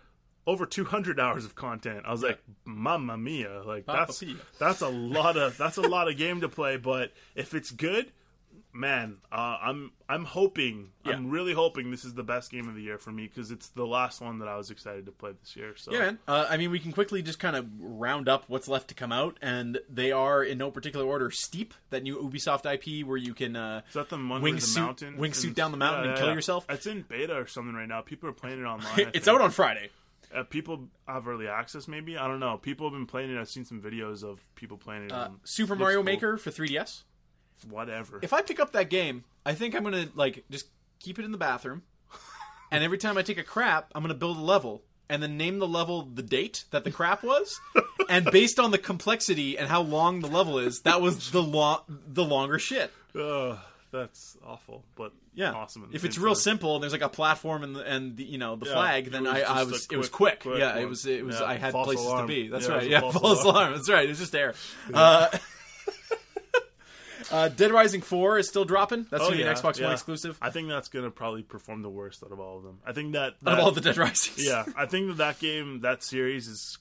over 0.48 0.66
200 0.66 1.20
hours 1.20 1.46
of 1.46 1.54
content. 1.54 2.04
I 2.06 2.12
was 2.12 2.24
like, 2.24 2.40
"Mamma 2.66 3.18
mia!" 3.18 3.62
Like 3.64 3.86
Mamma 3.86 4.06
that's 4.08 4.22
mia. 4.24 4.36
that's 4.58 4.82
a 4.82 4.90
lot 4.90 5.38
of 5.38 5.58
that's 5.58 5.78
a 5.78 5.82
lot 5.82 6.08
of 6.08 6.18
game 6.18 6.42
to 6.42 6.50
play. 6.50 6.78
But 6.78 7.12
if 7.36 7.54
it's 7.54 7.70
good, 7.70 8.12
man, 8.74 9.18
uh, 9.32 9.58
I'm 9.62 9.92
I'm 10.08 10.24
hoping 10.24 10.90
I'm 11.04 11.30
really 11.30 11.54
hoping 11.54 11.92
this 11.92 12.06
is 12.06 12.14
the 12.14 12.24
best 12.24 12.50
game 12.52 12.68
of 12.70 12.76
the 12.76 12.82
year 12.82 12.98
for 12.98 13.12
me 13.12 13.28
because 13.28 13.52
it's 13.52 13.70
the 13.70 13.86
last 13.86 14.22
one 14.22 14.40
that 14.40 14.48
I 14.48 14.56
was 14.56 14.72
excited 14.72 15.06
to 15.08 15.12
play 15.12 15.32
this 15.40 15.56
year. 15.56 15.74
So 15.76 15.92
Yeah, 15.92 16.00
man. 16.00 16.20
Uh, 16.28 16.46
I 16.50 16.56
mean, 16.58 16.72
we 16.72 16.80
can 16.80 16.92
quickly 16.94 17.22
just 17.22 17.40
kind 17.40 17.56
of 17.56 17.66
round 17.80 18.30
up 18.30 18.46
what's 18.48 18.68
left 18.70 18.88
to 18.90 18.94
come 18.96 19.12
out, 19.12 19.38
and 19.42 19.80
they 19.90 20.12
are 20.14 20.44
in 20.44 20.58
no 20.58 20.72
particular 20.72 21.06
order. 21.06 21.30
Steep, 21.32 21.74
that 21.90 22.04
new 22.04 22.18
Ubisoft 22.22 22.66
IP 22.72 23.06
where 23.06 23.18
you 23.18 23.34
can 23.34 23.56
uh, 23.58 23.82
Is 23.90 23.96
that 23.96 24.10
the 24.10 24.16
one 24.18 24.42
Wing 24.42 24.56
the 24.56 24.62
suit- 24.62 24.80
mountain 24.82 25.18
wing 25.18 25.34
suit 25.34 25.56
down 25.56 25.72
the 25.72 25.78
mountain 25.78 26.12
and 26.12 26.18
kill 26.18 26.34
yourself? 26.34 26.66
It's 26.70 26.86
in 26.88 27.02
beta 27.02 27.36
or 27.36 27.48
something 27.48 27.76
right 27.76 27.88
now. 27.88 28.02
People 28.02 28.30
are 28.30 28.34
playing 28.34 28.62
it 28.62 28.66
online. 28.66 29.12
It's 29.14 29.28
out 29.28 29.42
on 29.42 29.52
Friday. 29.52 29.90
Uh, 30.38 30.44
people 30.44 30.88
have 31.08 31.28
early 31.28 31.48
access, 31.48 31.88
maybe. 31.88 32.18
I 32.18 32.28
don't 32.28 32.40
know. 32.40 32.58
People 32.58 32.86
have 32.88 32.94
been 32.94 33.08
playing 33.08 33.32
it. 33.36 33.40
I've 33.40 33.50
seen 33.50 33.66
some 33.66 33.82
videos 33.82 34.24
of 34.24 34.40
people 34.56 34.78
playing 34.78 35.06
it. 35.06 35.12
Uh, 35.12 35.30
Super 35.44 35.72
looks 35.74 35.80
Mario 35.80 35.98
cool. 35.98 36.04
Maker 36.04 36.38
for 36.38 36.52
3DS. 36.52 37.04
whatever. 37.70 38.20
If 38.22 38.34
I 38.34 38.42
pick 38.42 38.60
up 38.60 38.74
that 38.74 38.90
game, 38.90 39.24
I 39.46 39.54
think 39.56 39.76
I'm 39.76 39.84
gonna 39.84 40.08
like 40.16 40.44
just 40.52 40.68
keep 41.00 41.18
it 41.20 41.26
in 41.26 41.32
the 41.32 41.38
bathroom, 41.38 41.84
and 42.72 42.84
every 42.84 42.98
time 42.98 43.18
I 43.18 43.22
take 43.24 43.38
a 43.38 43.44
crap, 43.44 43.92
I'm 43.96 44.04
gonna 44.04 44.14
build 44.14 44.38
a 44.38 44.42
level 44.42 44.84
and 45.10 45.24
then 45.24 45.38
name 45.38 45.58
the 45.60 45.68
level 45.68 46.04
the 46.04 46.22
date 46.22 46.66
that 46.72 46.84
the 46.84 46.92
crap 46.92 47.24
was, 47.24 47.60
and 48.10 48.26
based 48.32 48.60
on 48.60 48.72
the 48.72 48.78
complexity 48.78 49.58
and 49.58 49.70
how 49.70 49.82
long 49.82 50.20
the 50.20 50.28
level 50.28 50.60
is, 50.60 50.82
that 50.82 51.02
was 51.02 51.32
the 51.32 51.42
lo- 51.42 51.82
the 51.88 52.26
longer 52.26 52.60
shit. 52.60 52.92
Ugh, 53.16 53.58
that's 53.92 54.38
awful, 54.46 54.84
but 54.96 55.12
Yeah, 55.34 55.52
awesome. 55.52 55.90
If 55.94 56.04
it's 56.06 56.18
real 56.18 56.36
simple 56.36 56.76
and 56.76 56.84
there's 56.84 56.92
like 56.94 57.02
a 57.02 57.10
platform 57.10 57.64
and 57.64 57.76
the, 57.76 57.82
and 57.82 58.18
the, 58.18 58.24
you 58.24 58.38
know 58.38 58.56
the 58.56 58.66
Yeah, 58.66 58.74
flag, 58.74 59.12
then 59.12 59.26
I, 59.28 59.42
I 59.42 59.64
was 59.64 59.88
a 59.90 59.94
it 59.94 59.98
was 59.98 60.10
quick- 60.10 60.40
quick. 60.40 60.52
quick 60.54 60.60
yeah, 60.60 60.78
it 60.78 60.88
was 60.90 61.06
it 61.06 61.26
was 61.26 61.40
Yeah, 61.40 61.46
I 61.46 61.56
had 61.56 61.74
places 61.74 62.06
alarm. 62.06 62.28
to 62.28 62.34
be. 62.34 62.48
That's 62.50 62.68
Yeah, 62.68 62.74
right. 62.76 62.90
Yeah, 62.90 63.00
false 63.02 63.14
false 63.18 63.44
alarm. 63.44 63.56
alarm. 63.58 63.74
That's 63.74 63.90
right. 63.90 64.06
It 64.06 64.10
was 64.10 64.20
just 64.20 64.32
there. 64.32 64.54
Uh, 64.94 65.30
uh, 67.32 67.50
Dead 67.50 67.72
Rising 67.72 68.02
Four 68.02 68.38
is 68.38 68.48
still 68.48 68.66
dropping. 68.66 69.06
That's 69.10 69.24
Oh, 69.24 69.28
gonna 69.28 69.38
be 69.38 69.44
an 69.44 69.54
Xbox 69.56 69.82
One 69.82 69.92
exclusive. 69.92 70.38
I 70.42 70.50
think 70.50 70.70
that's 70.70 70.88
gonna 70.88 71.12
probably 71.12 71.44
perform 71.44 71.82
the 71.82 71.90
worst 71.90 72.24
out 72.24 72.32
of 72.32 72.40
all 72.40 72.58
of 72.58 72.64
them. 72.64 72.80
I 72.86 72.94
think 72.94 73.14
that, 73.14 73.36
Out 73.46 73.60
of 73.60 73.60
all 73.60 73.72
the 73.72 73.82
Dead 73.82 73.98
Risings, 73.98 74.46
yeah, 74.46 74.66
I 74.76 74.86
think 74.88 75.08
that 75.08 75.18
that 75.18 75.40
game, 75.40 75.82
that 75.82 76.04
series 76.04 76.48
is 76.48 76.78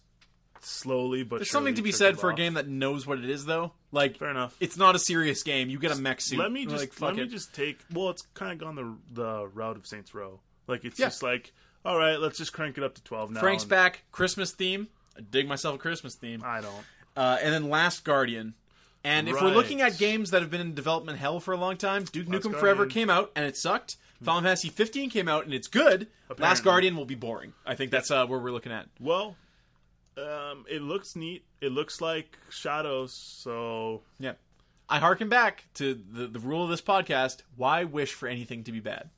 slowly 0.67 1.23
but 1.23 1.37
There's 1.37 1.51
something 1.51 1.75
to 1.77 1.83
be 1.83 1.93
said 1.93 2.19
for 2.19 2.31
a 2.31 2.35
game 2.35 2.55
that 2.55 2.69
knows 2.69 3.07
what 3.07 3.19
it 3.19 3.29
is, 3.31 3.45
though. 3.47 3.73
Like, 3.93 4.19
Fair 4.19 4.31
enough. 4.31 4.57
it's 4.61 4.77
not 4.77 4.95
a 4.95 4.99
serious 4.99 5.43
game. 5.43 5.71
You 5.71 5.79
get 5.79 5.93
a 5.93 5.97
mech 5.97 6.21
suit. 6.21 6.39
Let 6.39 6.53
me 6.53 6.67
just 6.67 6.81
like, 6.83 7.01
let 7.01 7.17
me 7.17 7.23
it. 7.23 7.31
just 7.31 7.55
take. 7.55 7.79
Well, 7.93 8.11
it's 8.11 8.23
kind 8.35 8.53
of 8.53 8.59
gone 8.59 8.75
the 8.75 8.97
the 9.23 9.47
route 9.49 9.77
of 9.77 9.87
Saints 9.87 10.15
Row. 10.15 10.41
Like 10.67 10.85
it's 10.85 10.99
Yeah. 10.99 11.07
just 11.07 11.23
like, 11.23 11.53
all 11.85 11.97
right, 11.99 12.19
let's 12.21 12.39
just 12.39 12.53
crank 12.53 12.77
it 12.79 12.85
up 12.85 12.95
to 12.97 13.03
twelve 13.03 13.31
now. 13.31 13.41
Frank's 13.41 13.63
and- 13.63 13.71
back. 13.71 14.03
Christmas 14.13 14.53
theme. 14.53 14.89
I 15.17 15.21
dig 15.23 15.49
myself 15.49 15.77
a 15.77 15.79
Christmas 15.79 16.15
theme. 16.15 16.43
I 16.45 16.61
don't. 16.61 16.85
Uh, 17.17 17.39
and 17.43 17.53
then 17.55 17.71
Last 17.71 18.05
Guardian. 18.05 18.55
And 19.03 19.29
if 19.29 19.41
we're 19.41 19.51
looking 19.51 19.81
at 19.81 19.97
games 19.99 20.33
that 20.33 20.43
have 20.43 20.51
been 20.51 20.61
in 20.61 20.75
development 20.75 21.19
hell 21.19 21.39
for 21.39 21.55
a 21.55 21.57
long 21.57 21.77
time, 21.77 22.05
Duke 22.05 22.27
Nukem 22.27 22.31
Guardian. 22.43 22.61
Forever 22.61 22.87
came 22.87 23.09
out 23.09 23.31
and 23.37 23.47
it 23.47 23.57
sucked. 23.57 23.97
Final 24.21 24.43
Fantasy 24.43 24.69
15 24.69 25.11
came 25.11 25.29
out 25.29 25.45
and 25.45 25.55
it's 25.55 25.69
good. 25.69 26.09
Last 26.39 26.65
Guardian 26.65 26.97
will 26.97 27.05
be 27.05 27.15
boring. 27.15 27.53
I 27.65 27.77
think 27.77 27.93
that's 27.93 28.11
uh, 28.11 28.27
where 28.27 28.39
we're 28.41 28.51
looking 28.51 28.73
at. 28.73 28.87
Well, 28.99 29.37
um, 30.19 30.65
it 30.69 30.83
looks 30.83 31.17
neat. 31.17 31.45
It 31.61 31.73
looks 31.73 32.01
like 32.01 32.39
Shadows. 32.51 33.13
So 33.13 34.03
Yeah. 34.19 34.33
I 34.89 34.99
harken 35.01 35.29
back 35.29 35.65
to 35.75 35.95
the, 35.95 36.29
the 36.29 36.39
rule 36.39 36.63
of 36.63 36.71
this 36.71 36.81
podcast 36.81 37.43
why 37.57 37.85
wish 37.85 38.13
for 38.15 38.29
anything 38.29 38.63
to 38.65 38.73
be 38.73 38.79
bad? 38.81 39.11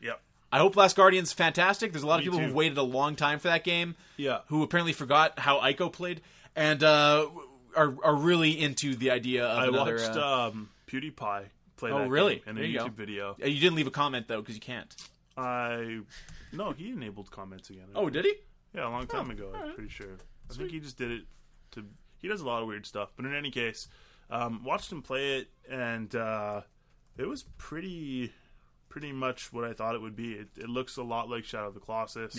yeah, 0.00 0.14
I 0.50 0.58
hope 0.58 0.74
Last 0.76 0.96
Guardian's 0.96 1.32
fantastic. 1.32 1.92
There's 1.92 2.02
a 2.02 2.06
lot 2.08 2.18
of 2.18 2.24
people 2.24 2.40
too. 2.40 2.46
who've 2.46 2.54
waited 2.54 2.76
a 2.76 2.82
long 2.82 3.14
time 3.14 3.38
for 3.38 3.48
that 3.48 3.62
game. 3.62 3.94
Yeah. 4.16 4.40
Who 4.48 4.62
apparently 4.64 4.92
forgot 4.92 5.38
how 5.38 5.60
Ico 5.60 5.92
played 5.92 6.22
and 6.56 6.82
uh, 6.82 7.28
are 7.76 7.94
are 8.04 8.16
really 8.16 8.60
into 8.60 8.96
the 8.96 9.12
idea 9.12 9.44
of 9.46 9.58
I 9.58 9.66
another. 9.68 9.94
watched 9.96 10.16
uh, 10.16 10.48
um, 10.48 10.70
PewDiePie 10.88 11.44
play 11.76 11.90
Oh, 11.92 11.98
that 12.00 12.08
really? 12.10 12.42
game 12.44 12.58
in 12.58 12.64
a 12.64 12.66
you 12.66 12.78
YouTube 12.80 12.84
go. 12.86 12.90
video. 12.90 13.36
you 13.38 13.60
didn't 13.60 13.76
leave 13.76 13.86
a 13.86 13.90
comment 13.92 14.26
though 14.26 14.40
because 14.40 14.56
you 14.56 14.60
can't. 14.60 14.92
I 15.36 16.00
no, 16.52 16.72
he 16.72 16.90
enabled 16.90 17.30
comments 17.30 17.70
again. 17.70 17.86
Oh, 17.94 18.10
did 18.10 18.24
he? 18.24 18.34
Yeah, 18.74 18.88
a 18.88 18.90
long 18.90 19.06
time 19.06 19.28
Oh, 19.28 19.32
ago. 19.32 19.52
I'm 19.54 19.72
pretty 19.74 19.88
sure. 19.88 20.18
I 20.50 20.54
think 20.54 20.70
he 20.70 20.80
just 20.80 20.98
did 20.98 21.10
it 21.10 21.22
to. 21.72 21.84
He 22.18 22.28
does 22.28 22.40
a 22.40 22.46
lot 22.46 22.62
of 22.62 22.68
weird 22.68 22.86
stuff, 22.86 23.10
but 23.16 23.24
in 23.24 23.34
any 23.34 23.50
case, 23.50 23.88
um, 24.30 24.62
watched 24.64 24.92
him 24.92 25.02
play 25.02 25.38
it, 25.38 25.48
and 25.68 26.14
uh, 26.14 26.60
it 27.16 27.26
was 27.26 27.42
pretty, 27.58 28.32
pretty 28.88 29.12
much 29.12 29.52
what 29.52 29.64
I 29.64 29.72
thought 29.72 29.94
it 29.94 30.00
would 30.00 30.14
be. 30.16 30.32
It, 30.34 30.48
it 30.56 30.68
looks 30.68 30.96
a 30.98 31.02
lot 31.02 31.28
like 31.28 31.44
Shadow 31.44 31.68
of 31.68 31.74
the 31.74 31.80
Colossus. 31.80 32.36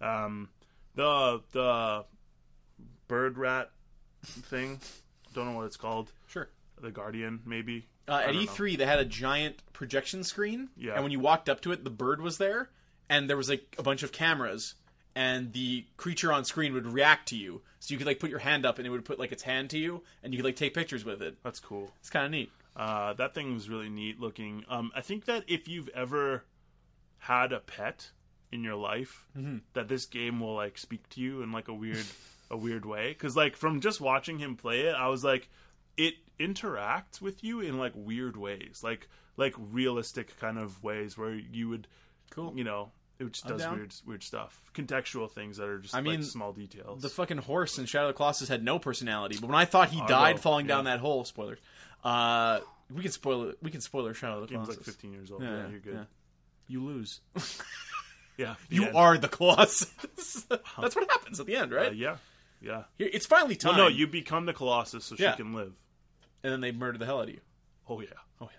Yeah. 0.00 0.24
Um, 0.24 0.48
the 0.94 1.42
the 1.52 2.04
bird 3.08 3.36
rat 3.38 3.70
thing. 4.24 4.80
Don't 5.34 5.46
know 5.46 5.56
what 5.56 5.66
it's 5.66 5.76
called. 5.76 6.10
Sure. 6.28 6.48
The 6.80 6.90
Guardian, 6.90 7.40
maybe. 7.44 7.88
Uh, 8.08 8.20
at 8.24 8.26
don't 8.32 8.36
know. 8.36 8.52
E3, 8.52 8.78
they 8.78 8.86
had 8.86 8.98
a 9.00 9.04
giant 9.04 9.56
projection 9.72 10.22
screen, 10.24 10.68
Yeah. 10.76 10.94
and 10.94 11.02
when 11.02 11.12
you 11.12 11.20
walked 11.20 11.48
up 11.48 11.60
to 11.62 11.72
it, 11.72 11.82
the 11.84 11.90
bird 11.90 12.20
was 12.20 12.38
there, 12.38 12.70
and 13.08 13.28
there 13.28 13.36
was 13.36 13.48
like 13.48 13.74
a 13.78 13.82
bunch 13.82 14.02
of 14.02 14.12
cameras, 14.12 14.74
and 15.16 15.52
the 15.52 15.84
creature 15.96 16.32
on 16.32 16.44
screen 16.44 16.72
would 16.74 16.86
react 16.86 17.28
to 17.30 17.36
you. 17.36 17.62
So 17.80 17.92
you 17.92 17.98
could 17.98 18.06
like 18.06 18.20
put 18.20 18.30
your 18.30 18.38
hand 18.40 18.64
up, 18.64 18.78
and 18.78 18.86
it 18.86 18.90
would 18.90 19.04
put 19.04 19.18
like 19.18 19.32
its 19.32 19.42
hand 19.42 19.70
to 19.70 19.78
you, 19.78 20.02
and 20.22 20.32
you 20.32 20.38
could 20.38 20.44
like 20.46 20.56
take 20.56 20.74
pictures 20.74 21.04
with 21.04 21.20
it. 21.22 21.36
That's 21.42 21.58
cool. 21.58 21.90
It's 22.00 22.10
kind 22.10 22.26
of 22.26 22.30
neat. 22.30 22.52
Uh, 22.76 23.14
that 23.14 23.34
thing 23.34 23.54
was 23.54 23.68
really 23.70 23.88
neat 23.88 24.20
looking. 24.20 24.64
Um, 24.68 24.92
I 24.94 25.00
think 25.00 25.24
that 25.24 25.44
if 25.48 25.66
you've 25.66 25.88
ever 25.88 26.44
had 27.18 27.52
a 27.52 27.60
pet 27.60 28.10
in 28.52 28.62
your 28.62 28.74
life, 28.76 29.24
Mm-hmm. 29.36 29.58
that 29.72 29.88
this 29.88 30.06
game 30.06 30.38
will 30.40 30.54
like 30.54 30.76
speak 30.78 31.08
to 31.10 31.20
you 31.20 31.42
in 31.42 31.50
like 31.52 31.68
a 31.68 31.74
weird, 31.74 32.04
a 32.50 32.56
weird 32.56 32.84
way. 32.84 33.08
Because 33.08 33.34
like 33.36 33.56
from 33.56 33.80
just 33.80 34.00
watching 34.00 34.38
him 34.38 34.56
play 34.56 34.82
it, 34.82 34.94
I 34.94 35.08
was 35.08 35.24
like, 35.24 35.48
it 35.96 36.14
interacts 36.38 37.20
with 37.22 37.42
you 37.42 37.60
in 37.60 37.78
like 37.78 37.92
weird 37.94 38.36
ways, 38.36 38.80
like 38.84 39.08
like 39.38 39.54
realistic 39.58 40.38
kind 40.38 40.58
of 40.58 40.82
ways 40.84 41.16
where 41.16 41.34
you 41.34 41.68
would, 41.70 41.86
Cool. 42.30 42.52
you 42.56 42.64
know, 42.64 42.90
it 43.18 43.32
just 43.32 43.46
does 43.46 43.60
down. 43.62 43.76
weird 43.76 43.94
weird 44.06 44.22
stuff, 44.22 44.60
contextual 44.74 45.30
things 45.30 45.56
that 45.56 45.68
are 45.68 45.78
just 45.78 45.94
I 45.94 45.98
like 45.98 46.06
mean, 46.06 46.22
small 46.22 46.52
details. 46.52 47.02
The 47.02 47.08
fucking 47.08 47.38
horse 47.38 47.78
in 47.78 47.86
Shadow 47.86 48.08
of 48.08 48.14
the 48.14 48.16
Colossus 48.16 48.48
had 48.48 48.62
no 48.62 48.78
personality, 48.78 49.38
but 49.40 49.46
when 49.48 49.56
I 49.58 49.64
thought 49.64 49.90
he 49.90 50.00
died 50.06 50.36
know, 50.36 50.42
falling 50.42 50.66
down 50.66 50.84
yeah. 50.84 50.92
that 50.92 51.00
hole, 51.00 51.24
spoilers. 51.24 51.58
Uh, 52.04 52.60
we 52.94 53.02
can 53.02 53.10
spoil 53.10 53.48
it. 53.50 53.58
We 53.62 53.70
can 53.70 53.80
spoiler 53.80 54.14
Shadow 54.14 54.36
of 54.42 54.48
the 54.48 54.54
Game's 54.54 54.66
Colossus. 54.66 54.86
like 54.86 54.94
15 54.94 55.12
years 55.12 55.30
old. 55.32 55.42
Yeah, 55.42 55.56
Yeah, 55.56 55.68
you're 55.68 55.80
good. 55.80 55.94
yeah. 55.94 56.04
You 56.68 56.84
lose. 56.84 57.20
Yeah, 58.38 58.56
You 58.68 58.82
yeah. 58.84 58.92
are 58.94 59.16
the 59.16 59.28
Colossus. 59.28 59.86
That's 60.50 60.94
what 60.94 61.10
happens 61.10 61.40
at 61.40 61.46
the 61.46 61.56
end, 61.56 61.72
Uh, 61.72 61.76
right? 61.76 61.94
yeah, 61.96 62.16
yeah. 62.60 62.82
Here- 62.98 63.08
It's 63.10 63.24
finally 63.24 63.56
time. 63.56 63.76
Well, 63.76 63.84
no, 63.84 63.88
you 63.88 64.06
become 64.06 64.44
the 64.44 64.52
Colossus 64.52 65.06
so 65.06 65.16
Yeah. 65.18 65.30
she 65.30 65.38
can 65.42 65.54
live. 65.54 65.72
and 66.42 66.52
then 66.52 66.60
they 66.60 66.70
murder 66.70 66.98
the 66.98 67.06
hell 67.06 67.18
out 67.20 67.28
of 67.28 67.34
you. 67.34 67.40
Oh 67.88 67.98
yeah, 68.02 68.08
Oh 68.40 68.50
yeah, 68.52 68.58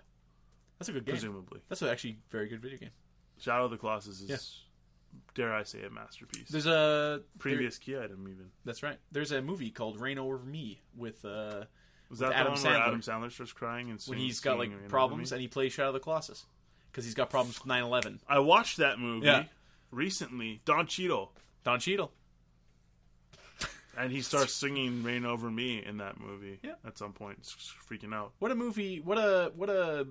that's 0.80 0.88
a 0.88 0.92
good 0.92 1.04
game. 1.04 1.12
presumably. 1.14 1.60
That's 1.68 1.80
a 1.82 1.90
actually 1.90 2.18
very 2.30 2.48
good 2.48 2.60
video 2.60 2.78
game. 2.78 2.90
Shadow 3.38 3.66
of 3.66 3.70
the 3.70 3.76
Colossus 3.78 4.20
is, 4.20 4.28
Yeah. 4.28 5.18
dare 5.34 5.54
I 5.54 5.62
say, 5.62 5.82
a 5.84 5.90
masterpiece. 5.90 6.48
There's 6.48 6.66
a 6.66 7.22
Previous 7.38 7.78
key 7.78 7.96
item, 7.96 8.26
even. 8.28 8.50
That's 8.64 8.82
right. 8.82 8.98
There's 9.12 9.32
a 9.32 9.40
movie 9.42 9.70
called 9.70 10.00
Reign 10.00 10.18
Over 10.18 10.38
Me 10.38 10.82
with 10.96 11.24
uh, 11.24 11.64
Was 12.10 12.18
that 12.20 12.32
Adam 12.32 12.54
the 12.54 12.60
one 12.62 12.72
where 12.72 12.80
Sandler. 12.80 12.86
Adam 12.86 13.00
Sandler 13.00 13.32
starts 13.32 13.52
crying 13.52 13.90
and 13.90 14.00
when 14.06 14.18
he's 14.18 14.40
got 14.40 14.58
like 14.58 14.88
problems 14.88 15.32
and 15.32 15.40
he 15.40 15.48
plays 15.48 15.72
Shadow 15.72 15.88
of 15.88 15.94
the 15.94 16.00
Colossus 16.00 16.46
because 16.90 17.04
he's 17.04 17.14
got 17.14 17.30
problems 17.30 17.58
with 17.62 17.68
9/11. 17.68 18.18
I 18.28 18.38
watched 18.40 18.78
that 18.78 18.98
movie 18.98 19.26
Yeah. 19.26 19.44
recently. 19.90 20.60
Don 20.64 20.86
Cheadle, 20.86 21.32
Don 21.64 21.78
Cheadle. 21.80 22.12
and 23.96 24.12
he 24.12 24.22
starts 24.22 24.52
singing 24.52 25.02
"Reign 25.02 25.24
Over 25.24 25.50
Me" 25.50 25.82
in 25.84 25.98
that 25.98 26.18
movie. 26.20 26.60
Yeah. 26.62 26.74
At 26.84 26.96
some 26.98 27.12
point, 27.12 27.38
It's 27.40 27.74
freaking 27.90 28.14
out. 28.14 28.32
What 28.38 28.50
a 28.50 28.54
movie! 28.54 29.00
What 29.00 29.18
a 29.18 29.52
what 29.54 29.68
a 29.70 30.06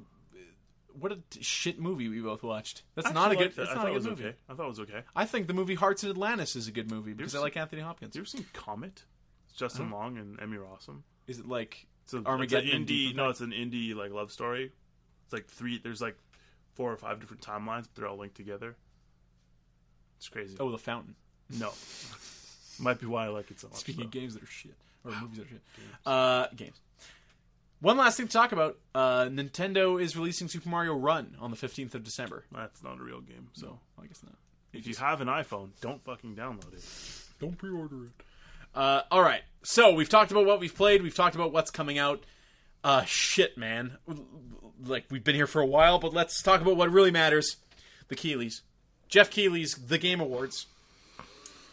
what 0.99 1.11
a 1.11 1.19
shit 1.41 1.79
movie 1.79 2.07
we 2.09 2.19
both 2.21 2.43
watched. 2.43 2.83
That's 2.95 3.11
not 3.11 3.31
a 3.31 3.35
good. 3.35 3.53
That's 3.55 3.73
not 3.73 3.87
a 3.87 3.93
good 3.93 4.03
movie. 4.03 4.25
okay. 4.25 4.35
I 4.49 4.53
thought 4.53 4.65
it 4.65 4.69
was 4.69 4.79
okay. 4.81 5.01
I 5.15 5.25
think 5.25 5.47
the 5.47 5.53
movie 5.53 5.75
Hearts 5.75 6.03
in 6.03 6.09
Atlantis 6.09 6.55
is 6.55 6.67
a 6.67 6.71
good 6.71 6.89
movie 6.91 7.13
because 7.13 7.33
I 7.33 7.37
seen- 7.37 7.43
like 7.43 7.57
Anthony 7.57 7.81
Hopkins. 7.81 8.15
You 8.15 8.21
ever 8.21 8.25
seen 8.27 8.45
Comet? 8.53 9.03
It's 9.49 9.57
Justin 9.57 9.91
Long 9.91 10.17
and 10.17 10.39
Emmy 10.41 10.57
Rossum. 10.57 11.01
Is 11.27 11.39
it 11.39 11.47
like 11.47 11.87
It's 12.03 12.13
a, 12.13 12.23
Armageddon 12.25 12.67
It's 12.67 12.75
an 12.75 12.85
indie. 12.85 13.15
No, 13.15 13.29
it's 13.29 13.41
an 13.41 13.51
indie 13.51 13.95
like 13.95 14.11
love 14.11 14.31
story. 14.31 14.71
It's 15.25 15.33
like 15.33 15.47
three. 15.47 15.77
There's 15.79 16.01
like 16.01 16.17
four 16.75 16.91
or 16.91 16.97
five 16.97 17.19
different 17.19 17.41
timelines, 17.41 17.83
but 17.83 17.95
they're 17.95 18.07
all 18.07 18.17
linked 18.17 18.35
together. 18.35 18.75
It's 20.17 20.29
crazy. 20.29 20.57
oh 20.59 20.71
the 20.71 20.77
Fountain? 20.77 21.15
No, 21.59 21.71
might 22.79 22.99
be 22.99 23.05
why 23.05 23.25
I 23.25 23.29
like 23.29 23.51
it 23.51 23.59
so 23.59 23.67
much. 23.67 23.77
Speaking 23.77 24.05
of 24.05 24.11
games 24.11 24.33
that 24.33 24.43
are 24.43 24.47
shit 24.47 24.75
or 25.05 25.11
movies 25.11 25.37
that 25.37 25.45
are 25.45 25.49
shit, 25.49 25.61
uh, 26.05 26.47
games. 26.55 26.79
One 27.79 27.97
last 27.97 28.17
thing 28.17 28.27
to 28.27 28.33
talk 28.33 28.51
about: 28.51 28.77
uh, 28.95 29.25
Nintendo 29.25 30.01
is 30.01 30.15
releasing 30.17 30.47
Super 30.47 30.69
Mario 30.69 30.95
Run 30.95 31.35
on 31.39 31.51
the 31.51 31.57
fifteenth 31.57 31.93
of 31.95 32.03
December. 32.03 32.43
that's 32.51 32.83
not 32.83 32.99
a 32.99 33.03
real 33.03 33.21
game. 33.21 33.49
So 33.53 33.67
So 33.67 33.79
I 34.01 34.07
guess 34.07 34.23
not. 34.23 34.35
if 34.73 34.87
you 34.87 34.95
have 34.95 35.21
an 35.21 35.27
iPhone, 35.27 35.69
don't 35.81 36.03
fucking 36.03 36.35
download 36.35 36.73
it. 36.73 36.83
Don't 37.39 37.57
pre-order 37.57 38.05
it. 38.05 38.11
Uh, 38.73 39.01
all 39.11 39.21
right. 39.21 39.41
So 39.63 39.93
we've 39.93 40.09
talked 40.09 40.31
about 40.31 40.45
what 40.45 40.59
we've 40.59 40.75
played. 40.75 41.03
We've 41.03 41.13
talked 41.15 41.35
about 41.35 41.51
what's 41.53 41.69
coming 41.71 41.97
out. 41.99 42.23
Uh, 42.83 43.03
shit, 43.05 43.57
man. 43.57 43.97
Like 44.83 45.05
we've 45.11 45.23
been 45.23 45.35
here 45.35 45.47
for 45.47 45.61
a 45.61 45.65
while, 45.65 45.99
but 45.99 46.13
let's 46.13 46.41
talk 46.41 46.61
about 46.61 46.77
what 46.77 46.91
really 46.91 47.11
matters: 47.11 47.57
the 48.07 48.15
Keighleys. 48.15 48.61
Jeff 49.07 49.29
Keighley's 49.29 49.73
The 49.75 49.97
Game 49.97 50.19
Awards. 50.19 50.65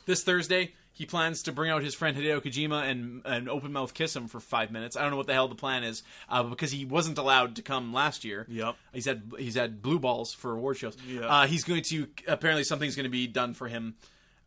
This 0.06 0.22
Thursday, 0.22 0.74
he 0.94 1.04
plans 1.04 1.42
to 1.42 1.52
bring 1.52 1.70
out 1.70 1.82
his 1.82 1.94
friend 1.94 2.16
Hideo 2.16 2.40
Kojima 2.40 2.88
and 2.88 3.22
and 3.24 3.48
open 3.48 3.72
mouth 3.72 3.92
kiss 3.92 4.14
him 4.16 4.28
for 4.28 4.40
five 4.40 4.70
minutes. 4.70 4.96
I 4.96 5.02
don't 5.02 5.10
know 5.10 5.16
what 5.16 5.26
the 5.26 5.34
hell 5.34 5.48
the 5.48 5.54
plan 5.54 5.84
is, 5.84 6.02
uh, 6.28 6.42
because 6.44 6.70
he 6.70 6.84
wasn't 6.84 7.18
allowed 7.18 7.56
to 7.56 7.62
come 7.62 7.92
last 7.92 8.24
year. 8.24 8.46
Yep. 8.48 8.76
He's 8.92 9.04
had 9.04 9.32
he's 9.36 9.56
had 9.56 9.82
blue 9.82 9.98
balls 9.98 10.32
for 10.32 10.52
award 10.52 10.78
shows. 10.78 10.96
Yeah. 11.06 11.26
Uh, 11.26 11.46
he's 11.46 11.64
going 11.64 11.82
to 11.82 12.06
apparently 12.26 12.64
something's 12.64 12.96
going 12.96 13.04
to 13.04 13.10
be 13.10 13.26
done 13.26 13.52
for 13.54 13.68
him. 13.68 13.96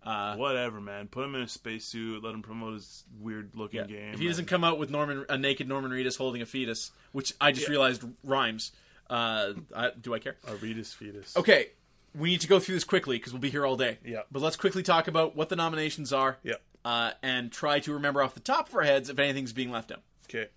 Uh, 0.03 0.37
Whatever, 0.37 0.79
man. 0.79 1.07
Put 1.07 1.25
him 1.25 1.35
in 1.35 1.41
a 1.41 1.47
spacesuit. 1.49 2.23
Let 2.23 2.33
him 2.33 2.41
promote 2.41 2.75
his 2.75 3.03
weird 3.19 3.51
looking 3.55 3.85
game. 3.87 4.13
If 4.13 4.19
he 4.19 4.27
doesn't 4.27 4.45
come 4.45 4.63
out 4.63 4.79
with 4.79 4.89
Norman 4.89 5.25
a 5.27 5.37
naked 5.37 5.67
Norman 5.67 5.91
Reedus 5.91 6.17
holding 6.17 6.41
a 6.41 6.45
fetus, 6.45 6.91
which 7.11 7.33
I 7.41 7.51
just 7.51 7.67
realized 7.67 8.03
rhymes, 8.23 8.71
uh, 9.09 9.51
I, 9.75 9.91
do 9.99 10.13
I 10.13 10.19
care? 10.19 10.37
Arvidas 10.47 10.95
fetus. 10.95 11.35
Okay, 11.35 11.71
we 12.18 12.30
need 12.31 12.41
to 12.41 12.48
go 12.48 12.60
through 12.60 12.76
this 12.76 12.84
quickly 12.84 13.18
because 13.18 13.31
we'll 13.34 13.41
be 13.41 13.49
here 13.49 13.65
all 13.65 13.76
day. 13.77 13.98
Yeah. 14.03 14.22
But 14.31 14.41
let's 14.41 14.56
quickly 14.56 14.84
talk 14.84 15.07
about 15.07 15.35
what 15.35 15.49
the 15.49 15.56
nominations 15.56 16.11
are. 16.11 16.38
Yep. 16.44 16.61
Uh, 16.84 17.11
and 17.22 17.52
try 17.52 17.80
to 17.81 17.94
remember 17.94 18.22
off 18.23 18.34
the 18.34 18.39
top 18.39 18.69
of 18.69 18.76
our 18.76 18.84
heads 18.84 19.10
if 19.10 19.19
anything's 19.19 19.53
being 19.53 19.72
left 19.72 19.91
out. 19.91 20.02
Okay. 20.30 20.48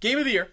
Game 0.00 0.18
of 0.18 0.24
the 0.24 0.30
year, 0.30 0.50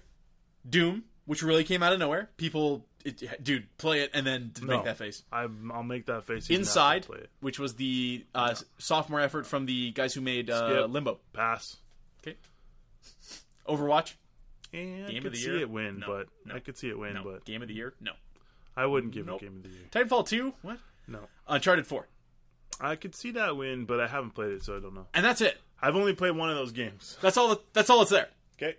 Doom, 0.69 1.03
which 1.25 1.41
really 1.43 1.63
came 1.63 1.81
out 1.81 1.93
of 1.93 1.99
nowhere. 1.99 2.29
People, 2.37 2.85
it, 3.05 3.41
dude, 3.43 3.65
play 3.77 4.01
it 4.01 4.11
and 4.13 4.25
then 4.27 4.51
No. 4.61 4.75
make 4.77 4.83
that 4.85 4.97
face. 4.97 5.23
I, 5.31 5.47
I'll 5.73 5.83
make 5.83 6.05
that 6.07 6.25
face. 6.25 6.49
I 6.51 6.55
Inside, 6.55 7.07
which 7.39 7.57
was 7.59 7.75
the 7.75 8.25
uh, 8.35 8.55
sophomore 8.79 9.21
effort 9.21 9.45
from 9.47 9.65
the 9.65 9.91
guys 9.91 10.13
who 10.13 10.21
made 10.21 10.49
uh. 10.49 10.85
Limbo. 10.89 11.19
Pass. 11.33 11.77
Okay. 12.21 12.37
Overwatch. 13.67 14.13
And 14.73 15.05
I 15.05 15.07
Game 15.09 15.17
of 15.17 15.23
could 15.23 15.33
the 15.33 15.37
see 15.37 15.51
year? 15.51 15.59
it 15.59 15.69
win, 15.69 15.99
No. 15.99 16.07
but 16.07 16.27
No. 16.45 16.55
I 16.55 16.59
could 16.59 16.77
see 16.77 16.89
it 16.89 16.97
win, 16.97 17.13
No. 17.13 17.23
but 17.23 17.45
Game 17.45 17.61
of 17.61 17.67
the 17.67 17.73
year. 17.75 17.93
No. 18.01 18.11
I 18.75 18.85
wouldn't 18.85 19.13
give 19.13 19.25
Nope. 19.27 19.41
it 19.41 19.45
game 19.45 19.57
of 19.57 19.63
the 19.63 19.69
year. 19.69 19.83
Titanfall 19.91 20.27
2. 20.27 20.53
What? 20.61 20.79
No. 21.07 21.19
Uncharted 21.47 21.85
4. 21.87 22.07
I 22.81 22.95
could 22.95 23.15
see 23.15 23.31
that 23.31 23.55
win, 23.55 23.85
but 23.85 23.99
I 23.99 24.07
haven't 24.07 24.31
played 24.31 24.51
it, 24.51 24.63
so 24.63 24.75
I 24.75 24.79
don't 24.79 24.95
know. 24.95 25.07
And 25.13 25.23
that's 25.23 25.41
it. 25.41 25.57
I've 25.81 25.95
only 25.95 26.13
played 26.13 26.31
one 26.35 26.49
of 26.49 26.55
those 26.55 26.71
games. 26.71 27.17
That's 27.21 27.37
all. 27.37 27.61
That's 27.73 27.89
all 27.89 27.99
that's 27.99 28.11
there. 28.11 28.29
Okay. 28.57 28.77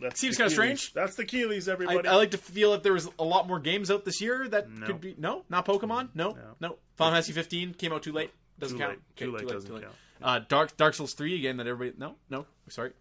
That's 0.00 0.18
Seems 0.20 0.36
kinda 0.36 0.50
strange. 0.50 0.92
That's 0.92 1.14
the 1.16 1.24
Keighleys, 1.24 1.68
I, 1.68 1.72
everybody. 1.72 2.08
I 2.08 2.14
like 2.16 2.30
to 2.32 2.38
feel 2.38 2.72
that 2.72 2.82
there 2.82 2.92
was 2.92 3.08
a 3.18 3.24
lot 3.24 3.46
more 3.48 3.58
games 3.60 3.90
out 3.90 4.04
this 4.04 4.20
year 4.20 4.48
that 4.48 4.70
No. 4.70 4.86
could 4.86 5.00
be. 5.00 5.14
No, 5.18 5.44
not 5.48 5.66
Pokemon. 5.66 6.10
No, 6.14 6.32
no. 6.32 6.56
No. 6.60 6.78
Final 6.96 7.12
Fantasy 7.14 7.32
15 7.32 7.74
came 7.74 7.92
out 7.92 8.02
too 8.02 8.12
late. 8.12 8.30
Doesn't 8.58 8.76
Too 8.76 8.80
count. 8.82 8.92
late. 8.92 9.00
Too 9.16 9.34
Okay, 9.36 9.44
late 9.44 9.52
doesn't 9.52 9.70
count. 9.82 9.94
Uh, 10.22 10.40
Dark 10.48 10.76
Dark 10.76 10.94
Souls 10.94 11.14
3 11.14 11.34
again. 11.36 11.58
That 11.58 11.66
everybody. 11.66 11.98
No, 11.98 12.16
no. 12.30 12.46
Sorry. 12.68 12.92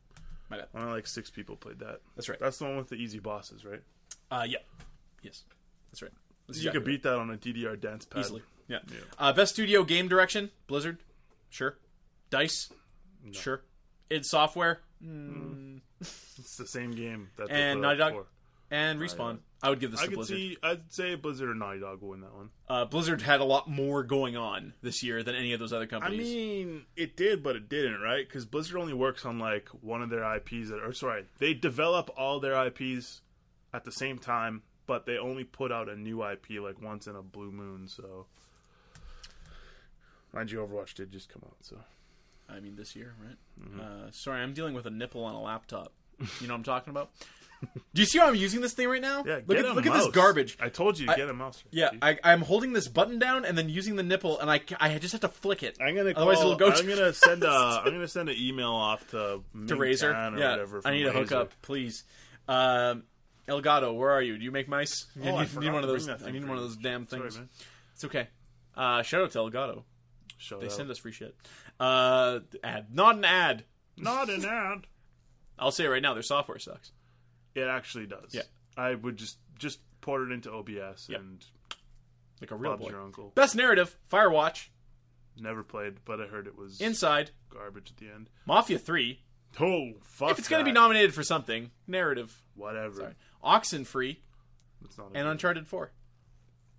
My 0.50 0.58
bad. 0.58 0.68
Only 0.76 0.92
like 0.92 1.08
six 1.08 1.30
people 1.30 1.56
played 1.56 1.80
that. 1.80 2.02
That's 2.16 2.30
right. 2.30 2.40
That's 2.40 2.58
the 2.58 2.66
one 2.66 2.78
with 2.78 2.90
the 2.90 2.96
easy 2.96 3.20
bosses, 3.20 3.66
right? 3.66 3.82
Uh, 4.32 4.46
yeah. 4.48 4.60
Yes. 5.22 5.44
That's 5.92 6.02
right. 6.02 6.12
That's 6.48 6.60
You 6.62 6.70
exactly 6.70 6.80
could 6.80 6.86
beat 6.86 7.04
that 7.04 7.16
on 7.16 7.30
a 7.30 7.38
DDR 7.38 7.80
dance 7.80 8.06
pad. 8.06 8.22
easily. 8.22 8.42
Yeah. 8.68 8.80
Yeah. 8.90 8.98
Uh, 9.18 9.34
best 9.34 9.54
studio 9.54 9.84
game 9.84 10.08
direction: 10.08 10.52
Blizzard. 10.68 10.98
Sure. 11.50 11.78
Dice. 12.30 12.70
Sure. 13.32 13.62
id 14.10 14.26
Software. 14.26 14.82
It's 16.00 16.58
the 16.58 16.68
same 16.68 16.92
game 16.92 17.30
that 17.38 17.50
And 17.50 17.82
Naughty 17.82 17.98
Dog? 17.98 18.26
And 18.70 19.00
Respawn. 19.00 19.40
I 19.64 19.70
would 19.72 19.80
give 19.80 19.90
this 19.92 20.02
I 20.02 20.04
to 20.04 20.10
could 20.10 20.16
Blizzard. 20.18 20.38
see. 20.38 20.58
I'd 20.62 20.94
say 20.94 21.16
Blizzard 21.16 21.50
or 21.50 21.56
Naughty 21.56 21.80
Dog 21.80 22.02
will 22.02 22.10
win 22.10 22.22
that 22.22 22.36
one. 22.36 22.50
uh, 22.70 22.86
Blizzard 22.86 23.22
had 23.24 23.40
a 23.40 23.44
lot 23.44 23.68
more 23.68 24.04
going 24.04 24.38
on 24.38 24.74
this 24.84 25.02
year 25.02 25.24
than 25.24 25.34
any 25.34 25.54
of 25.54 25.60
those 25.60 25.74
other 25.74 25.88
companies. 25.88 26.20
I 26.20 26.24
mean, 26.24 26.86
it 26.96 27.18
did, 27.18 27.42
but 27.42 27.56
it 27.56 27.68
didn't, 27.70 28.00
right? 28.02 28.28
Because 28.28 28.46
Blizzard 28.46 28.78
only 28.78 28.94
works 28.94 29.26
on 29.26 29.40
like 29.40 29.70
one 29.82 30.04
of 30.04 30.10
their 30.12 30.24
IPs. 30.36 30.70
That, 30.70 30.82
or 30.84 30.94
sorry, 30.94 31.26
they 31.40 31.54
develop 31.56 32.12
all 32.16 32.40
their 32.40 32.68
IPs 32.68 33.22
at 33.74 33.84
the 33.86 33.92
same 33.92 34.20
time, 34.20 34.62
but 34.88 35.06
they 35.06 35.18
only 35.18 35.44
put 35.44 35.72
out 35.72 35.90
a 35.90 35.96
new 35.96 36.24
IP 36.24 36.60
like 36.62 36.82
once 36.82 37.06
in 37.08 37.16
a 37.16 37.22
blue 37.22 37.52
moon. 37.52 37.88
So, 37.88 38.26
mind 40.34 40.52
you, 40.52 40.60
Overwatch 40.60 40.94
did 40.96 41.12
just 41.12 41.30
come 41.30 41.44
out. 41.46 41.56
So, 41.62 41.78
I 42.50 42.60
mean, 42.60 42.76
this 42.76 42.96
year, 42.96 43.14
right? 43.24 43.38
Mm-hmm. 43.62 43.80
Uh, 43.80 44.12
sorry, 44.12 44.42
I'm 44.42 44.54
dealing 44.54 44.74
with 44.74 44.86
a 44.86 44.92
nipple 44.92 45.24
on 45.24 45.36
a 45.36 45.42
laptop. 45.42 45.92
You 46.42 46.48
know 46.48 46.54
what 46.54 46.60
I'm 46.60 46.64
talking 46.64 46.90
about? 46.92 47.12
Do 47.94 48.02
you 48.02 48.06
see 48.06 48.20
how 48.20 48.28
I'm 48.28 48.36
using 48.36 48.62
this 48.62 48.74
thing 48.74 48.88
right 48.88 49.02
now? 49.02 49.24
yeah, 49.26 49.36
look 49.48 49.48
get 49.58 49.66
at 49.66 49.76
look 49.76 49.86
at 49.88 49.94
this 49.94 50.08
garbage. 50.10 50.58
I 50.60 50.70
told 50.70 51.00
you 51.00 51.08
to 51.08 51.12
I- 51.12 51.16
get 51.16 51.28
a 51.30 51.34
mouse. 51.34 51.64
Yeah, 51.72 51.90
I, 52.02 52.18
I'm 52.24 52.42
holding 52.42 52.74
this 52.74 52.88
button 52.88 53.18
down 53.18 53.46
and 53.46 53.58
then 53.58 53.68
using 53.68 53.96
the 53.96 54.04
nipple, 54.04 54.40
and 54.40 54.50
I, 54.50 54.62
I 54.80 54.98
just 55.00 55.12
have 55.14 55.22
to 55.22 55.28
flick 55.28 55.64
it. 55.64 55.78
I'm 55.82 55.96
gonna 55.96 56.12
Otherwise 56.12 56.38
call, 56.38 56.52
it'll 56.52 56.56
go 56.58 56.70
I'm 56.70 56.76
to- 56.76 56.84
gonna 56.96 57.14
send 57.14 57.44
a 57.44 57.50
I'm 57.50 57.92
gonna 57.94 58.08
send 58.08 58.30
an 58.30 58.36
email 58.38 58.72
off 58.74 59.08
to 59.10 59.42
to 59.68 59.76
Razer. 59.76 60.10
or 60.34 60.38
yeah, 60.38 60.52
whatever. 60.52 60.82
I 60.86 60.92
need 60.92 61.08
a 61.08 61.12
hookup, 61.12 61.52
please. 61.64 62.04
Um, 62.48 63.04
Elgato, 63.48 63.96
where 63.96 64.12
are 64.12 64.22
you? 64.22 64.38
Do 64.38 64.44
you 64.44 64.52
make 64.52 64.68
mice? 64.68 65.06
Oh, 65.24 65.36
I 65.36 65.42
need, 65.42 65.50
forgot 65.50 65.64
need 65.66 65.74
one 65.74 65.84
of 65.84 65.90
those. 65.90 66.10
I 66.10 66.32
need 66.32 66.48
one 66.48 66.58
of 66.58 66.64
those 66.64 66.76
damn 66.78 67.08
Sorry, 67.08 67.22
things. 67.24 67.38
man. 67.38 67.50
It's 67.94 68.04
okay. 68.06 68.28
Uh, 68.76 69.02
shout 69.04 69.22
out 69.24 69.32
to 69.32 69.40
Elgato. 69.40 69.84
Shout 70.38 70.60
They 70.60 70.66
out. 70.68 70.72
send 70.72 70.92
us 70.92 70.98
free 71.00 71.12
shit. 71.14 71.36
Uh, 71.80 72.40
ad, 72.64 72.88
not 72.94 73.16
an 73.16 73.26
ad. 73.26 73.64
Not 73.98 74.30
an 74.30 74.46
ad. 74.46 74.86
I'll 75.60 75.72
say 75.72 75.86
it 75.86 75.90
right 75.90 76.02
now. 76.02 76.14
Their 76.14 76.24
software 76.24 76.60
sucks. 76.60 76.92
It 77.56 77.64
actually 77.64 78.06
does. 78.06 78.34
Yeah. 78.36 78.44
I 78.76 78.94
would 78.94 79.18
just 79.18 79.38
just 79.58 79.80
port 80.02 80.22
it 80.30 80.32
into 80.32 80.52
OBS 80.52 81.10
and 81.10 81.44
Like 82.40 82.52
a 82.52 82.56
real 82.56 82.74
Bob's 82.74 82.84
boy. 82.84 82.90
your 82.92 83.02
uncle. 83.02 83.32
Best 83.34 83.56
narrative: 83.56 83.98
Firewatch, 84.12 84.68
Never 85.40 85.64
played, 85.64 85.96
but 86.06 86.22
I 86.22 86.26
heard 86.28 86.46
it 86.46 86.56
was 86.56 86.80
Inside, 86.82 87.32
garbage 87.50 87.90
at 87.92 87.98
the 87.98 88.14
end. 88.14 88.30
Mafia 88.46 88.78
Three. 88.78 89.22
Oh 89.60 89.94
fuck! 90.04 90.30
If 90.32 90.38
it's 90.40 90.48
going 90.48 90.60
to 90.64 90.66
be 90.70 90.72
nominated 90.74 91.16
for 91.16 91.24
something, 91.24 91.72
narrative. 91.88 92.44
whatever. 92.54 92.96
Sorry. 93.02 93.14
Oxenfree 93.48 94.18
and 95.16 95.28
Uncharted 95.28 95.68
Four. 95.68 95.92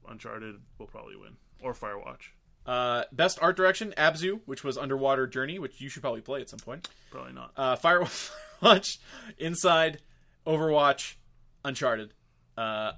Uncharted 0.08 0.56
will 0.78 0.86
probably 0.86 1.16
win 1.16 1.36
or 1.62 1.74
Firewatch. 1.74 2.30
Uh, 2.66 3.04
best 3.12 3.38
art 3.40 3.56
direction: 3.56 3.94
Abzu, 3.96 4.40
which 4.44 4.62
was 4.62 4.76
Underwater 4.76 5.26
Journey, 5.26 5.58
which 5.58 5.80
you 5.80 5.88
should 5.88 6.02
probably 6.02 6.20
play 6.20 6.40
at 6.42 6.50
some 6.50 6.58
point. 6.58 6.88
Probably 7.10 7.32
not. 7.32 7.52
Uh, 7.56 7.76
Firewatch, 7.76 8.98
Inside, 9.38 10.00
Overwatch, 10.46 11.14
Uncharted. 11.64 12.12
Uh, 12.56 12.92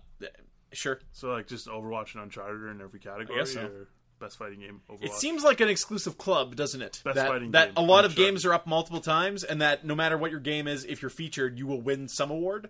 sure. 0.72 1.00
so 1.12 1.28
like 1.30 1.46
just 1.46 1.68
Overwatch 1.68 2.14
and 2.14 2.24
Uncharted 2.24 2.60
are 2.62 2.70
in 2.70 2.80
every 2.80 2.98
category. 2.98 3.46
so. 3.46 3.62
Or 3.62 3.88
best 4.18 4.38
fighting 4.38 4.60
game. 4.60 4.80
Overwatch. 4.90 5.04
It 5.04 5.12
seems 5.12 5.44
like 5.44 5.60
an 5.60 5.68
exclusive 5.68 6.18
club, 6.18 6.56
doesn't 6.56 6.82
it? 6.82 7.00
Best 7.04 7.14
that 7.16 7.28
fighting 7.28 7.52
that 7.52 7.74
game, 7.74 7.84
a 7.84 7.86
lot 7.86 8.04
of 8.04 8.14
games 8.16 8.44
are 8.44 8.52
up 8.52 8.66
multiple 8.66 9.00
times, 9.00 9.44
and 9.44 9.62
that 9.62 9.84
no 9.84 9.94
matter 9.94 10.18
what 10.18 10.30
your 10.30 10.40
game 10.40 10.66
is, 10.68 10.84
if 10.84 11.00
you're 11.00 11.10
featured, 11.10 11.58
you 11.58 11.66
will 11.66 11.80
win 11.80 12.08
some 12.08 12.30
award. 12.30 12.68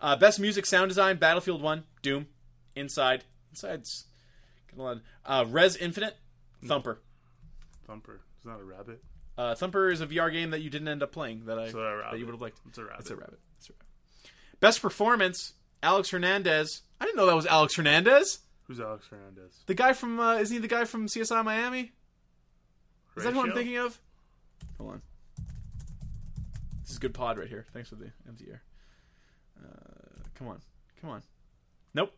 Uh, 0.00 0.16
best 0.16 0.40
music 0.40 0.66
sound 0.66 0.88
design: 0.88 1.16
Battlefield 1.16 1.62
One, 1.62 1.84
Doom, 2.02 2.26
Inside. 2.74 3.24
Inside's 3.50 4.06
getting 4.68 4.80
a 4.80 4.84
lot. 4.84 4.96
Of, 4.96 5.02
uh, 5.24 5.50
Rez 5.50 5.76
Infinite, 5.76 6.16
Thumper. 6.64 7.00
Thumper. 7.86 8.20
It's 8.36 8.46
not 8.46 8.60
a 8.60 8.64
rabbit. 8.64 9.02
Uh, 9.36 9.54
Thumper 9.54 9.90
is 9.90 10.00
a 10.00 10.06
VR 10.06 10.32
game 10.32 10.50
that 10.50 10.60
you 10.60 10.70
didn't 10.70 10.88
end 10.88 11.02
up 11.02 11.12
playing 11.12 11.44
that 11.46 11.58
I 11.58 11.64
It's 11.64 11.74
a 11.74 11.78
rabbit. 11.78 12.10
that 12.12 12.18
you 12.18 12.26
would 12.26 12.32
have 12.32 12.40
liked. 12.40 12.58
It's 12.68 12.78
a 12.78 12.84
rabbit. 12.84 13.00
It's 13.00 13.10
a 13.10 13.16
rabbit. 13.16 13.38
It's 13.58 13.68
a 13.68 13.72
rabbit. 13.72 13.86
Best 14.60 14.82
performance: 14.82 15.54
Alex 15.82 16.10
Hernandez. 16.10 16.82
I 17.00 17.04
didn't 17.04 17.16
know 17.16 17.26
that 17.26 17.36
was 17.36 17.46
Alex 17.46 17.74
Hernandez. 17.76 18.40
Who's 18.64 18.80
Alex 18.80 19.06
Hernandez? 19.10 19.62
The 19.66 19.74
guy 19.74 19.92
from 19.92 20.20
uh, 20.20 20.36
isn't 20.36 20.54
he 20.54 20.60
the 20.60 20.68
guy 20.68 20.84
from 20.84 21.06
CSI 21.08 21.44
Miami? 21.44 21.92
Is 23.16 23.24
that 23.24 23.32
who 23.32 23.40
I'm 23.40 23.52
thinking 23.52 23.76
of? 23.76 23.98
Hold 24.78 24.92
on. 24.92 25.02
This 26.82 26.92
is 26.92 26.98
good 26.98 27.12
pod 27.12 27.38
right 27.38 27.48
here. 27.48 27.66
Thanks 27.72 27.88
for 27.88 27.96
the 27.96 28.12
empty 28.28 28.46
air. 28.50 28.62
Uh, 29.64 30.22
come 30.36 30.48
on, 30.48 30.60
come 31.00 31.10
on. 31.10 31.22
Nope, 31.94 32.12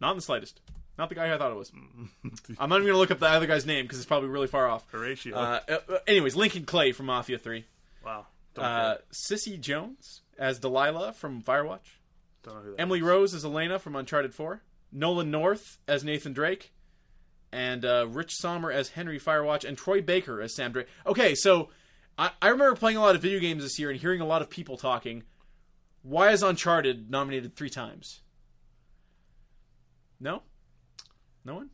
not 0.00 0.10
in 0.12 0.16
the 0.16 0.22
slightest. 0.22 0.60
Not 0.96 1.08
the 1.08 1.14
guy 1.16 1.34
I 1.34 1.38
thought 1.38 1.50
it 1.50 1.56
was. 1.56 1.72
I'm 2.58 2.68
not 2.68 2.76
even 2.76 2.86
gonna 2.86 2.98
look 2.98 3.10
up 3.10 3.18
the 3.18 3.26
other 3.28 3.46
guy's 3.46 3.66
name 3.66 3.84
because 3.84 3.98
it's 3.98 4.06
probably 4.06 4.28
really 4.28 4.46
far 4.46 4.68
off. 4.68 4.84
Horatio. 4.92 5.34
Uh, 5.36 5.60
uh, 5.68 5.98
anyways, 6.06 6.36
Lincoln 6.36 6.64
Clay 6.64 6.92
from 6.92 7.06
Mafia 7.06 7.38
Three. 7.38 7.64
wow. 8.04 8.26
Don't, 8.54 8.64
Uh. 8.64 8.96
Cissy 9.10 9.58
Jones 9.58 10.22
as 10.38 10.60
Delilah 10.60 11.12
from 11.12 11.42
Firewatch. 11.42 11.98
Don't 12.44 12.54
know 12.54 12.60
who 12.60 12.70
that 12.76 12.80
Emily 12.80 13.00
is. 13.00 13.04
Rose 13.04 13.34
as 13.34 13.44
Elena 13.44 13.80
from 13.80 13.96
Uncharted 13.96 14.32
4. 14.34 14.62
Nolan 14.92 15.30
North 15.32 15.78
as 15.88 16.04
Nathan 16.04 16.32
Drake. 16.32 16.72
And 17.50 17.84
uh, 17.84 18.06
Rich 18.08 18.34
Sommer 18.36 18.70
as 18.70 18.90
Henry 18.90 19.18
Firewatch. 19.18 19.64
And 19.66 19.76
Troy 19.76 20.02
Baker 20.02 20.40
as 20.40 20.54
Sam 20.54 20.70
Drake. 20.70 20.86
Okay, 21.04 21.34
so 21.34 21.70
I, 22.16 22.30
I 22.40 22.48
remember 22.48 22.76
playing 22.76 22.96
a 22.96 23.00
lot 23.00 23.16
of 23.16 23.22
video 23.22 23.40
games 23.40 23.64
this 23.64 23.76
year 23.78 23.90
and 23.90 23.98
hearing 23.98 24.20
a 24.20 24.26
lot 24.26 24.40
of 24.42 24.50
people 24.50 24.76
talking. 24.76 25.24
Why 26.04 26.30
is 26.30 26.42
Uncharted 26.44 27.10
nominated 27.10 27.56
three 27.56 27.70
times? 27.70 28.20
No, 30.20 30.42
no 31.44 31.54
one. 31.56 31.70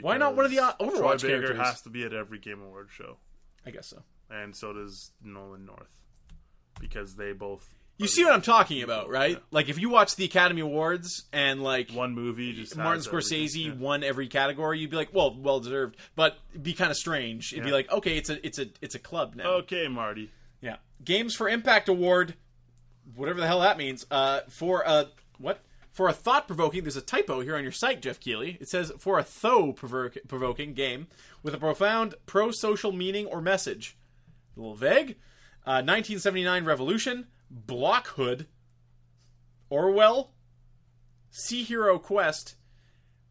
Why 0.00 0.16
not 0.18 0.34
one 0.36 0.44
of 0.44 0.50
the, 0.50 0.58
Overwatch 0.58 1.20
Troy 1.20 1.28
Baker 1.28 1.28
characters? 1.46 1.58
has 1.58 1.82
to 1.82 1.90
be 1.90 2.04
at 2.04 2.12
every 2.12 2.38
Game 2.38 2.60
Award 2.60 2.88
show, 2.90 3.16
I 3.64 3.70
guess 3.70 3.86
so. 3.88 4.02
and 4.30 4.54
so 4.54 4.72
does 4.74 5.12
Nolan 5.22 5.64
North, 5.64 6.00
because 6.80 7.16
they 7.16 7.32
both. 7.32 7.66
You 7.98 8.06
see 8.06 8.24
what 8.24 8.34
I'm 8.34 8.42
talking 8.42 8.82
about, 8.82 9.08
right? 9.08 9.32
Yeah. 9.32 9.38
Like 9.50 9.70
if 9.70 9.78
you 9.80 9.88
watch 9.88 10.16
the 10.16 10.26
Academy 10.26 10.60
Awards 10.60 11.24
and 11.32 11.62
like 11.62 11.90
One 11.92 12.12
movie 12.14 12.52
just 12.52 12.76
Martin. 12.76 13.02
Scorsese 13.02 13.66
Yeah. 13.68 13.72
won 13.72 14.04
every 14.04 14.28
category, 14.28 14.80
you'd 14.80 14.90
be 14.90 14.96
like, 14.96 15.14
well, 15.14 15.34
well 15.34 15.60
deserved, 15.60 15.96
but 16.14 16.36
it'd 16.50 16.62
be 16.62 16.74
kind 16.74 16.90
of 16.90 16.98
strange. 16.98 17.54
It'd 17.54 17.64
be 17.64 17.70
like, 17.72 17.90
okay, 17.90 18.18
it's 18.18 18.28
a 18.28 18.44
it's 18.46 18.58
a 18.58 18.66
it's 18.82 18.94
a 18.94 18.98
club 18.98 19.34
now. 19.34 19.44
Okay, 19.60 19.88
Marty. 19.88 20.30
Yeah. 20.60 20.76
Games 21.02 21.34
for 21.34 21.48
Impact 21.48 21.88
Award, 21.88 22.34
whatever 23.14 23.40
the 23.40 23.46
hell 23.46 23.60
that 23.60 23.78
means. 23.78 24.06
Uh, 24.10 24.40
for 24.48 24.82
a 24.86 25.08
what? 25.38 25.60
For 25.92 26.08
a 26.08 26.12
thought 26.12 26.46
provoking, 26.46 26.82
there's 26.84 26.96
a 26.96 27.00
typo 27.00 27.40
here 27.40 27.56
on 27.56 27.62
your 27.62 27.72
site, 27.72 28.02
Jeff 28.02 28.20
Keighley. 28.20 28.58
It 28.60 28.68
says 28.68 28.92
for 28.98 29.18
a 29.18 29.26
though 29.40 29.72
provoking 29.72 30.74
game 30.74 31.06
with 31.42 31.54
a 31.54 31.58
profound 31.58 32.14
pro 32.26 32.50
social 32.50 32.92
meaning 32.92 33.26
or 33.26 33.40
message. 33.40 33.96
A 34.56 34.60
little 34.60 34.74
vague. 34.74 35.16
Uh, 35.64 35.82
1979 35.82 36.64
Revolution, 36.64 37.26
Blockhood, 37.50 38.46
Orwell, 39.70 40.32
Sea 41.30 41.64
Hero 41.64 41.98
Quest, 41.98 42.56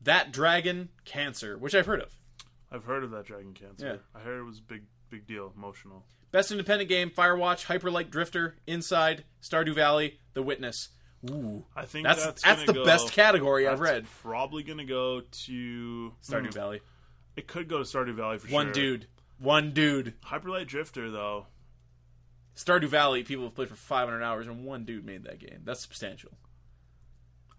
That 0.02 0.32
Dragon, 0.32 0.90
Cancer, 1.06 1.58
which 1.58 1.74
I've 1.74 1.86
heard 1.86 2.02
of. 2.02 2.18
I've 2.72 2.84
heard 2.84 3.04
of 3.04 3.12
that 3.12 3.26
Dragon 3.26 3.54
Cancer. 3.54 3.88
Yeah. 3.88 4.20
I 4.20 4.24
heard 4.24 4.40
it 4.40 4.44
was 4.44 4.60
a 4.60 4.64
big, 4.64 4.84
big 5.10 5.26
deal, 5.26 5.54
emotional. 5.56 6.04
Best 6.36 6.52
independent 6.52 6.90
game: 6.90 7.10
Firewatch, 7.12 7.66
Hyperlight 7.68 8.10
Drifter, 8.10 8.58
Inside, 8.68 9.24
Stardew 9.42 9.74
Valley, 9.74 10.20
The 10.34 10.42
Witness. 10.42 10.90
Ooh, 11.32 11.64
I 11.74 11.86
think 11.86 12.06
that's 12.06 12.26
that's 12.26 12.42
that's, 12.44 12.66
the 12.66 12.74
go- 12.74 12.84
best 12.84 13.14
category 13.14 13.66
I've 13.66 13.80
read. 13.80 14.06
Probably 14.22 14.62
gonna 14.62 14.84
go 14.84 15.22
to 15.22 16.14
Stardew 16.22 16.48
Hmm. 16.48 16.50
Valley. 16.52 16.82
It 17.38 17.48
could 17.48 17.70
go 17.70 17.78
to 17.78 17.86
Stardew 17.86 18.16
Valley 18.16 18.40
for 18.40 18.50
One 18.52 18.66
sure. 18.66 18.74
dude, 18.74 19.08
one 19.40 19.72
dude. 19.72 20.14
Hyperlight 20.26 20.68
Drifter 20.68 21.10
though. 21.10 21.48
Stardew 22.58 22.90
Valley. 22.90 23.24
People 23.24 23.46
have 23.46 23.56
played 23.56 23.70
for 23.70 23.76
500 23.76 24.22
hours, 24.22 24.46
and 24.46 24.66
one 24.66 24.84
dude 24.84 25.06
made 25.06 25.24
that 25.24 25.40
game. 25.40 25.62
That's 25.64 25.80
substantial. 25.82 26.32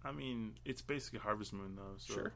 I 0.05 0.11
mean, 0.11 0.53
it's 0.65 0.83
basically 0.83 1.17
Harvest 1.19 1.51
Moon 1.51 1.75
though. 1.75 1.95
So 1.97 2.13
Sure. 2.13 2.33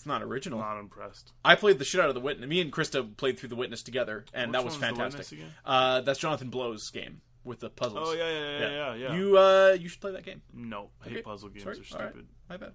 It's 0.00 0.06
not 0.06 0.22
original. 0.22 0.60
Not 0.60 0.80
impressed. 0.80 1.34
I 1.44 1.56
played 1.56 1.78
the 1.78 1.84
shit 1.84 2.00
out 2.00 2.08
of 2.08 2.14
the 2.14 2.22
Witness. 2.22 2.48
Me 2.48 2.62
and 2.62 2.72
Krista 2.72 3.14
played 3.18 3.38
through 3.38 3.50
the 3.50 3.54
Witness 3.54 3.82
together, 3.82 4.24
and 4.32 4.50
Which 4.50 4.58
that 4.58 4.64
was 4.64 4.74
fantastic. 4.74 5.38
Uh, 5.62 6.00
that's 6.00 6.18
Jonathan 6.18 6.48
Blow's 6.48 6.88
game 6.88 7.20
with 7.44 7.60
the 7.60 7.68
puzzles. 7.68 8.08
Oh 8.08 8.14
yeah, 8.14 8.30
yeah, 8.30 8.40
yeah, 8.40 8.70
yeah. 8.70 8.94
yeah, 8.94 9.14
You 9.14 9.36
uh, 9.36 9.76
you 9.78 9.90
should 9.90 10.00
play 10.00 10.12
that 10.12 10.24
game. 10.24 10.40
No, 10.54 10.88
I 11.04 11.10
hate 11.10 11.22
puzzle 11.22 11.50
games. 11.50 11.64
Sorry. 11.64 11.76
They're 11.76 11.98
All 11.98 12.04
right. 12.06 12.12
stupid. 12.14 12.28
My 12.48 12.56
bad. 12.56 12.72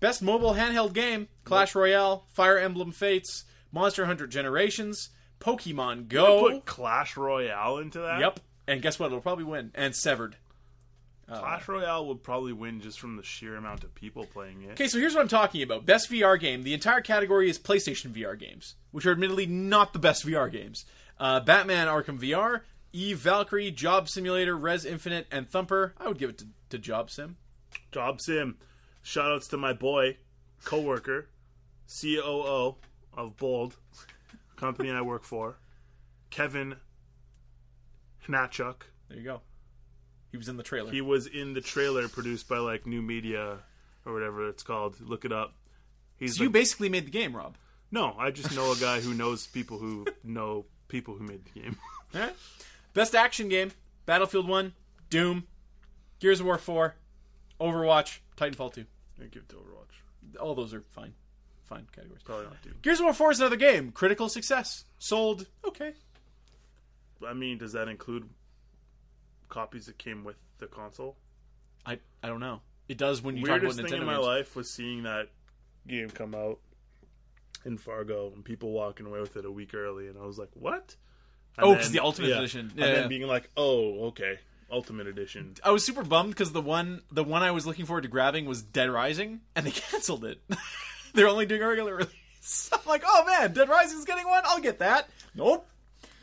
Best 0.00 0.22
mobile 0.22 0.54
handheld 0.54 0.94
game: 0.94 1.28
Clash 1.44 1.74
Royale, 1.74 2.24
Fire 2.32 2.56
Emblem 2.56 2.90
Fates, 2.90 3.44
Monster 3.70 4.06
Hunter 4.06 4.26
Generations, 4.26 5.10
Pokemon 5.40 6.08
Go. 6.08 6.40
Put 6.40 6.64
Clash 6.64 7.18
Royale 7.18 7.76
into 7.76 7.98
that. 7.98 8.18
Yep. 8.18 8.40
And 8.66 8.80
guess 8.80 8.98
what? 8.98 9.08
It'll 9.08 9.20
probably 9.20 9.44
win. 9.44 9.72
And 9.74 9.94
Severed. 9.94 10.36
Clash 11.28 11.66
Royale 11.66 12.06
would 12.06 12.22
probably 12.22 12.52
win 12.52 12.80
just 12.80 13.00
from 13.00 13.16
the 13.16 13.22
sheer 13.22 13.56
amount 13.56 13.82
of 13.82 13.94
people 13.94 14.24
playing 14.24 14.62
it. 14.62 14.72
Okay, 14.72 14.86
so 14.86 14.98
here's 14.98 15.14
what 15.14 15.22
I'm 15.22 15.28
talking 15.28 15.62
about. 15.62 15.84
Best 15.84 16.10
VR 16.10 16.38
game. 16.38 16.62
The 16.62 16.74
entire 16.74 17.00
category 17.00 17.50
is 17.50 17.58
PlayStation 17.58 18.12
VR 18.12 18.38
games, 18.38 18.76
which 18.92 19.06
are 19.06 19.12
admittedly 19.12 19.46
not 19.46 19.92
the 19.92 19.98
best 19.98 20.24
VR 20.24 20.50
games. 20.50 20.84
Uh, 21.18 21.40
Batman 21.40 21.88
Arkham 21.88 22.20
VR, 22.20 22.60
Eve 22.92 23.18
Valkyrie, 23.18 23.72
Job 23.72 24.08
Simulator, 24.08 24.56
Rez 24.56 24.84
Infinite, 24.84 25.26
and 25.32 25.50
Thumper. 25.50 25.94
I 25.98 26.06
would 26.06 26.18
give 26.18 26.30
it 26.30 26.38
to, 26.38 26.46
to 26.70 26.78
Job 26.78 27.10
Sim. 27.10 27.36
Job 27.90 28.20
Sim. 28.20 28.58
Shoutouts 29.04 29.48
to 29.50 29.56
my 29.56 29.72
boy, 29.72 30.18
coworker, 30.64 31.28
COO 32.00 32.76
of 33.14 33.36
Bold, 33.36 33.76
company 34.56 34.90
I 34.90 35.00
work 35.00 35.24
for, 35.24 35.58
Kevin 36.30 36.76
Hnachuk. 38.26 38.82
There 39.08 39.18
you 39.18 39.24
go. 39.24 39.40
He 40.36 40.38
was 40.38 40.48
in 40.48 40.56
the 40.58 40.62
trailer. 40.62 40.90
He 40.92 41.00
was 41.00 41.26
in 41.26 41.54
the 41.54 41.62
trailer 41.62 42.08
produced 42.08 42.46
by 42.48 42.58
like 42.58 42.86
New 42.86 43.00
Media 43.00 43.58
or 44.04 44.12
whatever 44.12 44.48
it's 44.48 44.62
called. 44.62 45.00
Look 45.00 45.24
it 45.24 45.32
up. 45.32 45.54
He's 46.18 46.34
so 46.34 46.38
the- 46.40 46.44
you 46.44 46.50
basically 46.50 46.88
made 46.90 47.06
the 47.06 47.10
game, 47.10 47.34
Rob. 47.34 47.56
no, 47.90 48.14
I 48.18 48.30
just 48.30 48.54
know 48.54 48.70
a 48.72 48.76
guy 48.76 49.00
who 49.00 49.14
knows 49.14 49.46
people 49.46 49.78
who 49.78 50.06
know 50.24 50.66
people 50.88 51.14
who 51.14 51.24
made 51.24 51.44
the 51.46 51.60
game. 51.60 51.76
Best 52.94 53.14
action 53.14 53.48
game: 53.48 53.72
Battlefield 54.04 54.46
One, 54.48 54.74
Doom, 55.10 55.46
Gears 56.20 56.40
of 56.40 56.46
War 56.46 56.58
Four, 56.58 56.96
Overwatch, 57.60 58.18
Titanfall 58.36 58.74
Two. 58.74 58.84
I 59.20 59.24
give 59.24 59.42
it 59.42 59.48
to 59.50 59.56
Overwatch. 59.56 60.38
All 60.40 60.54
those 60.54 60.74
are 60.74 60.82
fine, 60.90 61.14
fine 61.64 61.86
categories. 61.94 62.22
Probably 62.24 62.44
not 62.44 62.60
Doom. 62.62 62.74
Gears 62.82 62.98
of 63.00 63.04
War 63.04 63.14
Four 63.14 63.30
is 63.32 63.40
another 63.40 63.56
game. 63.56 63.90
Critical 63.92 64.28
success. 64.28 64.84
Sold. 64.98 65.46
Okay. 65.66 65.92
I 67.26 67.32
mean, 67.32 67.56
does 67.58 67.72
that 67.72 67.88
include 67.88 68.28
copies 69.48 69.86
that 69.86 69.98
came 69.98 70.24
with 70.24 70.36
the 70.58 70.66
console? 70.66 71.16
I 71.84 71.98
I 72.22 72.28
don't 72.28 72.40
know. 72.40 72.60
It 72.88 72.98
does 72.98 73.22
when 73.22 73.36
you 73.36 73.42
Weirdest 73.42 73.78
talk 73.78 73.86
about 73.86 73.86
Nintendo. 73.86 73.90
thing 73.90 74.00
in 74.02 74.06
my 74.06 74.14
games. 74.14 74.26
life 74.26 74.56
was 74.56 74.70
seeing 74.70 75.02
that 75.04 75.28
game 75.88 76.08
come 76.10 76.34
out 76.34 76.58
in 77.64 77.78
Fargo 77.78 78.32
and 78.34 78.44
people 78.44 78.70
walking 78.70 79.06
away 79.06 79.20
with 79.20 79.36
it 79.36 79.44
a 79.44 79.50
week 79.50 79.74
early, 79.74 80.06
and 80.08 80.16
I 80.18 80.24
was 80.24 80.38
like, 80.38 80.50
"What?" 80.54 80.94
And 81.58 81.66
Oh, 81.66 81.74
'cause 81.74 81.90
the 81.90 82.00
Ultimate 82.00 82.30
Edition. 82.30 82.70
and 82.70 82.78
Yeah, 82.78 82.86
then 82.92 83.08
being 83.08 83.22
like, 83.26 83.50
"Oh, 83.56 84.06
okay, 84.08 84.38
Ultimate 84.70 85.06
Edition." 85.08 85.54
I 85.64 85.70
was 85.70 85.84
super 85.84 86.04
bummed 86.04 86.30
because 86.30 86.52
the 86.52 86.60
one 86.62 87.02
the 87.10 87.24
one 87.24 87.42
I 87.42 87.50
was 87.50 87.66
looking 87.66 87.86
forward 87.86 88.02
to 88.02 88.08
grabbing 88.08 88.46
was 88.46 88.62
Dead 88.62 88.88
Rising, 88.90 89.40
and 89.56 89.66
they 89.66 89.70
canceled 89.90 90.24
it. 90.24 90.40
They're 91.14 91.28
only 91.28 91.46
doing 91.46 91.62
a 91.62 91.66
regular 91.66 91.94
release. 91.96 92.70
I'm 92.72 92.80
like, 92.86 93.02
oh 93.06 93.24
man, 93.26 93.52
Dead 93.52 93.68
Rising's 93.68 94.04
getting 94.04 94.26
one. 94.28 94.42
I'll 94.44 94.60
get 94.60 94.78
that. 94.80 95.08
Nope. 95.34 95.66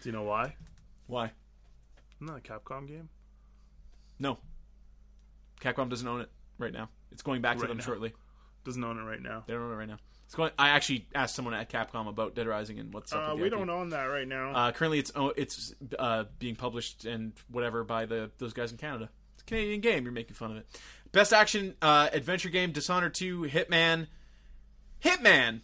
Do 0.02 0.10
you 0.10 0.14
know 0.14 0.24
why? 0.24 0.56
Why? 1.08 1.32
Isn't 2.24 2.34
that 2.34 2.50
a 2.50 2.60
Capcom 2.60 2.88
game? 2.88 3.10
No. 4.18 4.38
Capcom 5.60 5.90
doesn't 5.90 6.08
own 6.08 6.22
it 6.22 6.30
right 6.58 6.72
now. 6.72 6.90
It's 7.12 7.22
going 7.22 7.42
back 7.42 7.58
to 7.58 7.62
Right 7.64 7.68
them 7.68 7.78
now. 7.80 7.84
shortly. 7.84 8.14
Doesn't 8.64 8.84
own 8.84 8.98
it 8.98 9.04
right 9.04 9.22
now. 9.22 9.44
They 9.46 9.54
don't 9.54 9.64
own 9.64 9.74
it 9.74 9.76
right 9.76 9.88
now. 9.90 9.98
It's 10.26 10.36
going. 10.36 10.52
I 10.58 10.70
actually 10.70 11.06
asked 11.14 11.36
someone 11.36 11.54
at 11.54 11.70
Capcom 11.70 12.08
about 12.08 12.34
Dead 12.34 12.48
Rising 12.48 12.80
and 12.80 12.94
what's 12.94 13.12
up. 13.12 13.32
Uh, 13.32 13.36
we 13.36 13.48
IP. 13.48 13.52
don't 13.52 13.70
own 13.70 13.90
that 13.90 14.06
right 14.06 14.28
now. 14.28 14.52
Uh, 14.54 14.72
currently, 14.72 15.00
it's 15.00 15.12
oh, 15.16 15.34
it's 15.36 15.76
uh, 16.00 16.24
being 16.40 16.56
published 16.56 17.04
and 17.04 17.34
whatever 17.50 17.84
by 17.84 18.06
the 18.06 18.32
those 18.38 18.54
guys 18.54 18.72
in 18.72 18.78
Canada. 18.78 19.10
It's 19.34 19.44
a 19.44 19.46
Canadian 19.46 19.82
game. 19.82 20.04
You're 20.06 20.14
making 20.14 20.36
fun 20.36 20.52
of 20.52 20.58
it. 20.58 20.66
Best 21.12 21.34
action 21.34 21.76
uh, 21.82 22.08
adventure 22.14 22.50
game: 22.50 22.72
Dishonored 22.72 23.14
2, 23.14 23.44
Hitman. 23.44 24.08
Hitman. 25.04 25.60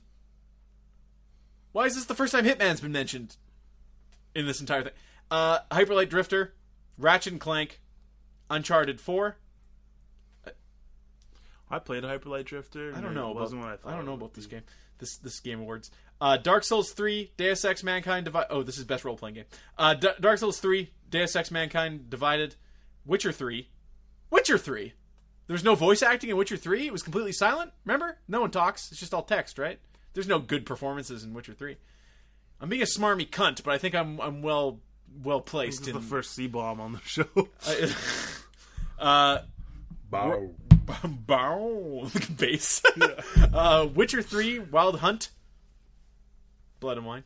Why 1.71 1.85
is 1.85 1.95
this 1.95 2.05
the 2.05 2.15
first 2.15 2.33
time 2.33 2.43
Hitman's 2.43 2.81
been 2.81 2.91
mentioned 2.91 3.37
in 4.35 4.45
this 4.45 4.59
entire 4.59 4.83
thing? 4.83 4.93
Uh, 5.31 5.59
Hyperlight 5.71 6.09
Drifter, 6.09 6.53
Ratchet 6.97 7.33
and 7.33 7.41
Clank, 7.41 7.79
Uncharted 8.49 8.99
4. 8.99 9.37
I 11.71 11.79
played 11.79 12.03
Hyperlight 12.03 12.45
Drifter. 12.45 12.93
I 12.95 13.01
don't 13.01 13.13
know 13.13 13.31
about. 13.31 13.53
I. 13.53 13.91
I 13.91 13.95
don't 13.95 14.05
know 14.05 14.13
about 14.13 14.33
this 14.33 14.47
game. 14.47 14.63
This 14.97 15.17
this 15.17 15.39
game 15.39 15.59
awards. 15.59 15.91
Uh, 16.19 16.37
Dark 16.37 16.63
Souls 16.63 16.91
three, 16.91 17.31
Deus 17.37 17.63
Ex 17.63 17.83
Mankind 17.83 18.25
Divided. 18.25 18.47
Oh, 18.49 18.63
this 18.63 18.77
is 18.77 18.83
best 18.83 19.05
role 19.05 19.15
playing 19.15 19.35
game. 19.35 19.45
Uh, 19.77 19.93
D- 19.93 20.09
Dark 20.19 20.39
Souls 20.39 20.59
three, 20.59 20.89
Deus 21.09 21.35
Ex 21.35 21.51
Mankind 21.51 22.09
Divided, 22.09 22.55
Witcher 23.05 23.31
three, 23.31 23.69
Witcher 24.29 24.57
three. 24.57 24.93
There's 25.47 25.63
no 25.63 25.75
voice 25.75 26.03
acting 26.03 26.29
in 26.29 26.37
Witcher 26.37 26.57
three. 26.57 26.87
It 26.87 26.91
was 26.91 27.03
completely 27.03 27.31
silent. 27.31 27.71
Remember, 27.85 28.17
no 28.27 28.41
one 28.41 28.51
talks. 28.51 28.91
It's 28.91 28.99
just 28.99 29.13
all 29.13 29.23
text, 29.23 29.57
right? 29.57 29.79
There's 30.13 30.27
no 30.27 30.39
good 30.39 30.65
performances 30.65 31.23
in 31.23 31.33
Witcher 31.33 31.53
three. 31.53 31.77
I'm 32.59 32.69
being 32.69 32.81
a 32.81 32.85
smarmy 32.85 33.29
cunt, 33.29 33.63
but 33.63 33.73
I 33.73 33.77
think 33.77 33.95
I'm 33.95 34.19
I'm 34.19 34.41
well 34.41 34.79
well 35.23 35.39
This 35.41 35.49
placed 35.51 35.81
is 35.83 35.87
in 35.89 35.93
the 35.95 36.01
first 36.01 36.31
C 36.33 36.47
bomb 36.47 36.79
on 36.79 36.93
the 36.93 37.01
show. 37.05 37.25
uh, 38.99 39.39
Bow. 40.09 40.49
Bow 41.03 42.09
bass. 42.37 42.81
uh, 43.53 43.87
Witcher 43.93 44.21
Three, 44.21 44.59
Wild 44.59 44.99
Hunt, 44.99 45.29
Blood 46.79 46.97
and 46.97 47.05
Wine. 47.05 47.23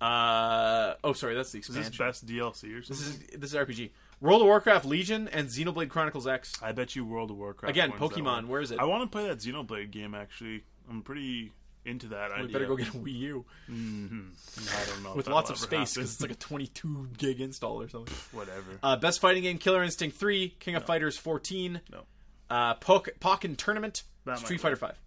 Uh, 0.00 0.94
oh, 1.04 1.12
sorry, 1.12 1.34
that's 1.34 1.52
the 1.52 1.58
Is 1.60 1.68
this 1.68 1.88
best 1.90 2.26
DLC 2.26 2.76
or 2.78 2.82
something? 2.82 2.88
This 2.88 2.98
something? 3.06 3.28
is 3.34 3.40
this 3.40 3.52
is 3.52 3.56
RPG. 3.56 3.90
World 4.20 4.42
of 4.42 4.46
Warcraft 4.46 4.84
Legion 4.84 5.28
and 5.28 5.48
Xenoblade 5.48 5.88
Chronicles 5.88 6.26
X. 6.28 6.52
I 6.62 6.70
bet 6.72 6.94
you 6.94 7.04
World 7.04 7.30
of 7.32 7.36
Warcraft. 7.38 7.70
Again, 7.70 7.90
wins 7.90 8.00
that 8.00 8.08
Pokemon. 8.20 8.24
one. 8.24 8.48
Where 8.48 8.60
is 8.60 8.70
it? 8.70 8.78
I 8.78 8.84
want 8.84 9.02
to 9.02 9.08
play 9.08 9.26
that 9.26 9.38
Xenoblade 9.38 9.90
game. 9.90 10.14
Actually, 10.14 10.62
I'm 10.88 11.02
pretty 11.02 11.52
into 11.84 12.08
that 12.08 12.30
we 12.36 12.42
idea. 12.44 12.52
better 12.52 12.66
go 12.66 12.76
get 12.76 12.88
a 12.88 12.92
Wii 12.92 13.18
U 13.18 13.44
I 13.68 13.72
don't 13.72 15.02
know 15.02 15.14
with 15.16 15.26
lots 15.28 15.50
of 15.50 15.58
space 15.58 15.94
because 15.94 16.12
it's 16.12 16.20
like 16.22 16.30
a 16.30 16.34
22 16.34 17.08
gig 17.18 17.40
install 17.40 17.80
or 17.82 17.88
something. 17.88 18.14
whatever. 18.32 18.78
Uh, 18.82 18.96
best 18.96 19.20
fighting 19.20 19.42
game: 19.42 19.58
Killer 19.58 19.82
Instinct 19.82 20.16
Three, 20.16 20.54
King 20.60 20.74
of 20.76 20.84
Fighters 20.86 21.16
14, 21.16 21.80
no, 21.92 22.02
uh, 22.50 22.74
Pok- 22.74 23.08
Pokken 23.20 23.56
Tournament, 23.56 24.02
That 24.26 24.38
Street 24.38 24.60
Fighter 24.60 24.76
Five. 24.76 24.98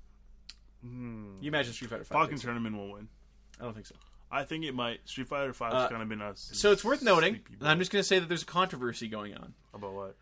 You 0.83 1.37
imagine 1.47 1.73
Street 1.73 1.89
Fighter 1.89 2.03
Five? 2.03 2.29
Pokken 2.29 2.39
Tournament 2.41 2.75
will 2.77 2.91
win. 2.91 3.07
I 3.59 3.63
don't 3.63 3.73
think 3.73 3.85
so. 3.87 3.95
I 4.31 4.43
think 4.43 4.65
it 4.65 4.73
might. 4.75 4.99
Street 5.07 5.27
Fighter 5.27 5.53
Five 5.53 5.73
Uh, 5.73 5.81
has 5.81 5.89
kind 5.89 6.03
of 6.03 6.09
been 6.09 6.21
us. 6.21 6.49
So 6.53 6.71
it's 6.71 6.83
worth 6.83 7.01
noting. 7.01 7.39
I'm 7.61 7.79
just 7.79 7.91
going 7.91 8.01
to 8.01 8.07
say 8.07 8.19
that 8.19 8.27
there's 8.27 8.43
a 8.43 8.47
controversy 8.47 9.07
going 9.07 9.33
on. 9.35 9.53
about 9.73 9.93
what? 9.93 10.15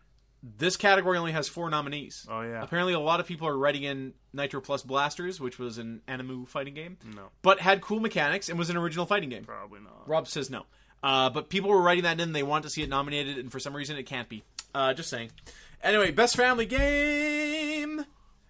This 0.58 0.76
category 0.76 1.16
only 1.16 1.32
has 1.32 1.48
four 1.48 1.70
nominees. 1.70 2.26
Oh 2.30 2.42
yeah, 2.42 2.62
Apparently, 2.62 2.92
a 2.92 3.00
lot 3.00 3.18
of 3.18 3.26
people 3.26 3.48
are 3.48 3.56
writing 3.56 3.84
in 3.84 4.12
Nitroplus 4.36 4.84
Blasterz, 4.84 5.40
which 5.40 5.58
was 5.58 5.78
an 5.78 6.02
Animu 6.06 6.46
fighting 6.46 6.74
game, 6.74 6.98
no, 7.16 7.28
but 7.40 7.60
had 7.60 7.80
cool 7.80 7.98
mechanics 7.98 8.50
and 8.50 8.58
was 8.58 8.68
an 8.68 8.76
original 8.76 9.06
fighting 9.06 9.30
game. 9.30 9.44
probably 9.44 9.80
not. 9.80 10.06
Rob 10.06 10.28
says 10.28 10.50
no. 10.50 10.66
Uh, 11.02 11.30
but 11.30 11.48
people 11.48 11.70
were 11.70 11.80
writing 11.80 12.04
that 12.04 12.20
in. 12.20 12.32
They 12.32 12.42
want 12.42 12.64
to 12.64 12.70
see 12.70 12.82
it 12.82 12.88
nominated, 12.90 13.38
and 13.38 13.50
for 13.50 13.58
some 13.58 13.74
reason, 13.74 13.96
it 13.96 14.02
can't 14.04 14.28
be. 14.28 14.44
Uh, 14.74 14.92
just 14.92 15.08
saying. 15.08 15.30
Anyway, 15.82 16.10
best 16.10 16.36
family 16.36 16.66
game 16.66 18.04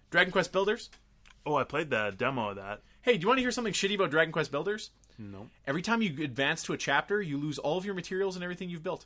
Dragon 0.09 0.31
Quest 0.31 0.51
Builders. 0.51 0.89
Oh, 1.45 1.55
I 1.55 1.63
played 1.63 1.89
the 1.89 2.13
demo 2.17 2.49
of 2.49 2.55
that. 2.57 2.81
Hey, 3.01 3.13
do 3.17 3.21
you 3.21 3.27
want 3.27 3.37
to 3.37 3.41
hear 3.41 3.51
something 3.51 3.73
shitty 3.73 3.95
about 3.95 4.11
Dragon 4.11 4.31
Quest 4.31 4.51
Builders? 4.51 4.89
No, 5.17 5.47
Every 5.65 5.81
time 5.81 6.01
you 6.01 6.23
advance 6.25 6.63
to 6.63 6.73
a 6.73 6.77
chapter, 6.77 7.21
you 7.21 7.37
lose 7.37 7.57
all 7.57 7.77
of 7.77 7.85
your 7.85 7.93
materials 7.93 8.35
and 8.35 8.43
everything 8.43 8.69
you've 8.69 8.83
built. 8.83 9.05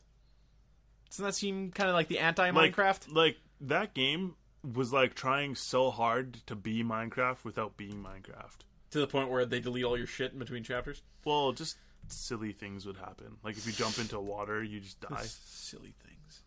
Doesn't 1.09 1.25
that 1.25 1.33
seem 1.35 1.71
kind 1.71 1.89
of 1.89 1.95
like 1.95 2.07
the 2.07 2.19
anti 2.19 2.51
Minecraft? 2.51 3.13
like 3.13 3.37
that 3.61 3.93
game 3.93 4.35
was 4.73 4.91
like 4.93 5.15
trying 5.15 5.55
so 5.55 5.89
hard 5.89 6.33
to 6.47 6.55
be 6.55 6.83
Minecraft 6.83 7.43
without 7.43 7.77
being 7.77 8.03
Minecraft. 8.03 8.57
to 8.91 8.99
the 8.99 9.07
point 9.07 9.29
where 9.29 9.45
they 9.45 9.59
delete 9.59 9.85
all 9.85 9.97
your 9.97 10.07
shit 10.07 10.33
in 10.33 10.39
between 10.39 10.63
chapters? 10.63 11.01
Well, 11.25 11.51
just 11.53 11.77
silly 12.07 12.51
things 12.51 12.85
would 12.85 12.97
happen. 12.97 13.37
Like 13.43 13.57
if 13.57 13.65
you 13.65 13.71
jump 13.73 13.97
into 13.99 14.19
water, 14.19 14.63
you 14.63 14.79
just 14.81 14.99
die. 15.09 15.23
Silly 15.23 15.93
things. 16.05 16.41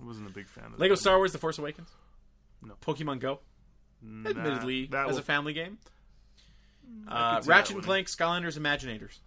I 0.00 0.06
wasn't 0.06 0.28
a 0.28 0.32
big 0.32 0.48
fan 0.48 0.66
of 0.66 0.78
Lego 0.78 0.94
that. 0.94 1.00
Star 1.00 1.16
Wars 1.16 1.32
The 1.32 1.38
Force 1.38 1.58
Awakens? 1.58 1.88
No. 2.62 2.74
Pokemon 2.84 3.20
Go? 3.20 3.40
Nah, 4.02 4.30
Admittedly, 4.30 4.86
that 4.86 5.06
as 5.06 5.12
will- 5.12 5.18
a 5.20 5.22
family 5.22 5.52
game. 5.52 5.78
Uh, 7.06 7.42
Ratchet 7.44 7.76
and. 7.76 7.84
Clank 7.84 8.06
Skylanders 8.08 8.58
Imaginators. 8.58 9.18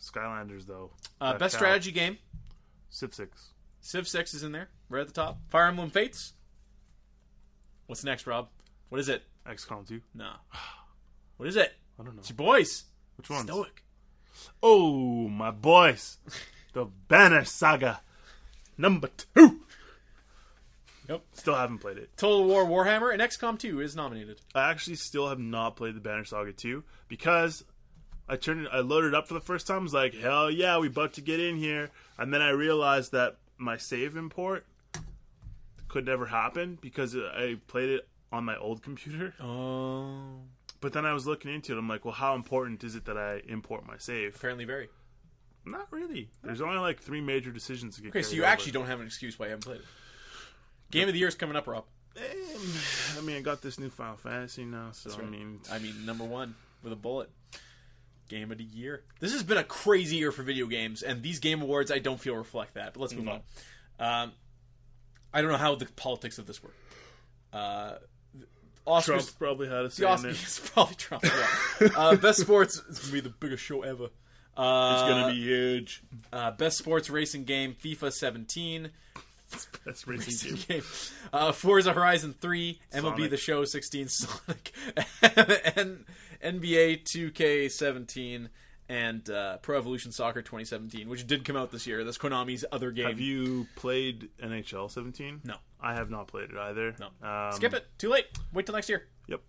Skylanders 0.00 0.66
though. 0.66 0.90
Uh, 1.20 1.32
best 1.32 1.40
counts. 1.40 1.54
strategy 1.56 1.92
game. 1.92 2.16
Civ 2.90 3.14
Six. 3.14 3.50
Civ 3.80 4.06
6 4.06 4.34
is 4.34 4.42
in 4.42 4.52
there, 4.52 4.68
right 4.88 5.00
at 5.00 5.06
the 5.06 5.12
top. 5.12 5.38
Fire 5.48 5.66
Emblem 5.66 5.90
Fates. 5.90 6.34
What's 7.86 8.04
next, 8.04 8.26
Rob? 8.26 8.48
What 8.90 9.00
is 9.00 9.08
it? 9.08 9.22
XCOM 9.46 9.88
2. 9.88 10.00
No. 10.14 10.32
What 11.38 11.48
is 11.48 11.56
it? 11.56 11.72
I 11.98 12.02
don't 12.02 12.14
know. 12.14 12.20
It's 12.20 12.28
your 12.28 12.36
boys. 12.36 12.84
Which 13.16 13.30
ones? 13.30 13.44
Stoic. 13.44 13.82
Oh, 14.62 15.28
my 15.28 15.50
boys. 15.50 16.18
the 16.74 16.86
Banner 17.08 17.44
Saga. 17.44 18.02
Number 18.76 19.08
two. 19.34 19.60
Yep. 21.08 21.22
Still 21.32 21.54
haven't 21.54 21.78
played 21.78 21.98
it. 21.98 22.10
Total 22.16 22.44
War 22.44 22.64
Warhammer 22.64 23.12
and 23.12 23.20
XCOM 23.20 23.58
2 23.58 23.80
is 23.80 23.96
nominated. 23.96 24.40
I 24.54 24.70
actually 24.70 24.96
still 24.96 25.28
have 25.28 25.38
not 25.40 25.76
played 25.76 25.96
the 25.96 26.00
Banner 26.00 26.24
Saga 26.24 26.52
2 26.52 26.84
because 27.08 27.64
I 28.30 28.36
turned 28.36 28.66
it, 28.66 28.70
I 28.72 28.78
loaded 28.78 29.12
up 29.12 29.26
for 29.26 29.34
the 29.34 29.40
first 29.40 29.66
time. 29.66 29.80
I 29.80 29.82
was 29.82 29.94
like, 29.94 30.14
hell 30.14 30.48
yeah, 30.48 30.78
we 30.78 30.86
about 30.86 31.14
to 31.14 31.20
get 31.20 31.40
in 31.40 31.56
here. 31.56 31.90
And 32.16 32.32
then 32.32 32.40
I 32.40 32.50
realized 32.50 33.10
that 33.10 33.36
my 33.58 33.76
save 33.76 34.16
import 34.16 34.64
could 35.88 36.06
never 36.06 36.26
happen 36.26 36.78
because 36.80 37.16
I 37.16 37.56
played 37.66 37.90
it 37.90 38.08
on 38.30 38.44
my 38.44 38.56
old 38.56 38.82
computer. 38.82 39.34
Oh. 39.42 40.42
But 40.80 40.94
then 40.94 41.04
I 41.04 41.12
was 41.12 41.26
looking 41.26 41.52
into 41.52 41.74
it. 41.74 41.78
I'm 41.78 41.88
like, 41.88 42.06
well, 42.06 42.14
how 42.14 42.34
important 42.34 42.82
is 42.84 42.94
it 42.94 43.04
that 43.04 43.18
I 43.18 43.42
import 43.46 43.86
my 43.86 43.98
save? 43.98 44.34
Apparently 44.36 44.64
very. 44.64 44.88
Not 45.66 45.88
really. 45.90 46.30
There's 46.42 46.62
only 46.62 46.78
like 46.78 47.00
three 47.00 47.20
major 47.20 47.50
decisions 47.50 47.96
to 47.96 48.02
get. 48.02 48.08
Okay, 48.10 48.22
so 48.22 48.34
you 48.34 48.42
over. 48.42 48.50
actually 48.50 48.72
don't 48.72 48.86
have 48.86 48.98
an 48.98 49.06
excuse 49.06 49.38
why 49.38 49.46
you 49.46 49.50
haven't 49.50 49.66
played 49.66 49.80
it. 49.80 49.86
Game 50.90 51.06
of 51.06 51.12
the 51.12 51.18
year 51.18 51.28
is 51.28 51.34
coming 51.34 51.54
up, 51.54 51.66
Rob. 51.66 51.84
Eh, 52.16 52.20
I 53.18 53.20
mean, 53.20 53.36
I 53.36 53.40
got 53.40 53.60
this 53.60 53.78
new 53.78 53.90
Final 53.90 54.16
Fantasy 54.16 54.64
now, 54.64 54.88
so 54.92 55.10
I 55.20 55.26
mean, 55.26 55.60
I 55.70 55.78
mean, 55.78 56.06
number 56.06 56.24
one 56.24 56.54
with 56.82 56.94
a 56.94 56.96
bullet. 56.96 57.28
Game 58.30 58.50
of 58.50 58.56
the 58.58 58.64
year. 58.64 59.02
This 59.18 59.32
has 59.34 59.42
been 59.42 59.58
a 59.58 59.64
crazy 59.64 60.16
year 60.16 60.32
for 60.32 60.42
video 60.42 60.66
games, 60.66 61.02
and 61.02 61.22
these 61.22 61.38
game 61.40 61.60
awards 61.60 61.90
I 61.90 61.98
don't 61.98 62.18
feel 62.18 62.34
reflect 62.36 62.74
that. 62.74 62.94
But 62.94 63.00
let's 63.00 63.12
move 63.14 63.28
on. 63.28 63.40
Um, 63.98 64.32
I 65.34 65.42
don't 65.42 65.50
know 65.50 65.58
how 65.58 65.74
the 65.74 65.84
politics 65.96 66.38
of 66.38 66.46
this 66.46 66.62
work. 66.62 66.74
Uh, 67.52 67.94
Oscars. 68.86 69.04
Trump 69.04 69.38
probably 69.38 69.68
had 69.68 69.80
a 69.80 69.82
The 69.84 69.90
say 69.90 70.04
in 70.04 70.10
Oscars 70.10 70.24
it. 70.24 70.30
it's 70.30 70.60
probably 70.72 70.94
Trump. 70.94 71.24
Yeah. 71.24 71.88
uh, 71.96 72.16
best 72.16 72.40
sports. 72.40 72.76
is 72.88 72.98
gonna 73.00 73.12
be 73.12 73.20
the 73.20 73.28
biggest 73.28 73.62
show 73.62 73.82
ever. 73.82 74.08
Uh, 74.56 74.92
It's 74.94 75.02
gonna 75.10 75.32
be 75.32 75.40
huge. 75.40 76.02
uh, 76.32 76.50
best 76.52 76.78
sports 76.78 77.10
racing 77.10 77.44
game. 77.44 77.74
FIFA 77.74 78.12
17. 78.12 78.90
That's 79.84 80.06
racing 80.06 80.52
racing 80.52 80.54
game. 80.54 80.66
game. 80.68 80.82
Uh, 81.32 81.50
Forza 81.52 81.92
Horizon 81.92 82.34
3, 82.40 82.78
MLB 82.94 83.02
Sonic. 83.02 83.30
The 83.30 83.36
Show 83.36 83.64
16, 83.64 84.08
Sonic, 84.08 84.72
and 85.76 86.04
NBA 86.44 87.04
2K17, 87.04 88.48
and 88.88 89.30
uh, 89.30 89.58
Pro 89.58 89.78
Evolution 89.78 90.10
Soccer 90.12 90.42
2017, 90.42 91.08
which 91.08 91.26
did 91.26 91.44
come 91.44 91.56
out 91.56 91.70
this 91.70 91.86
year. 91.86 92.02
That's 92.04 92.18
Konami's 92.18 92.64
other 92.72 92.90
game. 92.90 93.06
Have 93.06 93.20
you 93.20 93.66
played 93.76 94.28
NHL 94.42 94.90
17? 94.90 95.42
No. 95.44 95.56
I 95.80 95.94
have 95.94 96.10
not 96.10 96.26
played 96.28 96.50
it 96.50 96.56
either. 96.56 96.94
No. 96.98 97.06
Um, 97.28 97.52
Skip 97.52 97.72
it. 97.74 97.86
Too 97.98 98.08
late. 98.10 98.26
Wait 98.52 98.66
till 98.66 98.74
next 98.74 98.88
year. 98.88 99.06
Yep. 99.28 99.40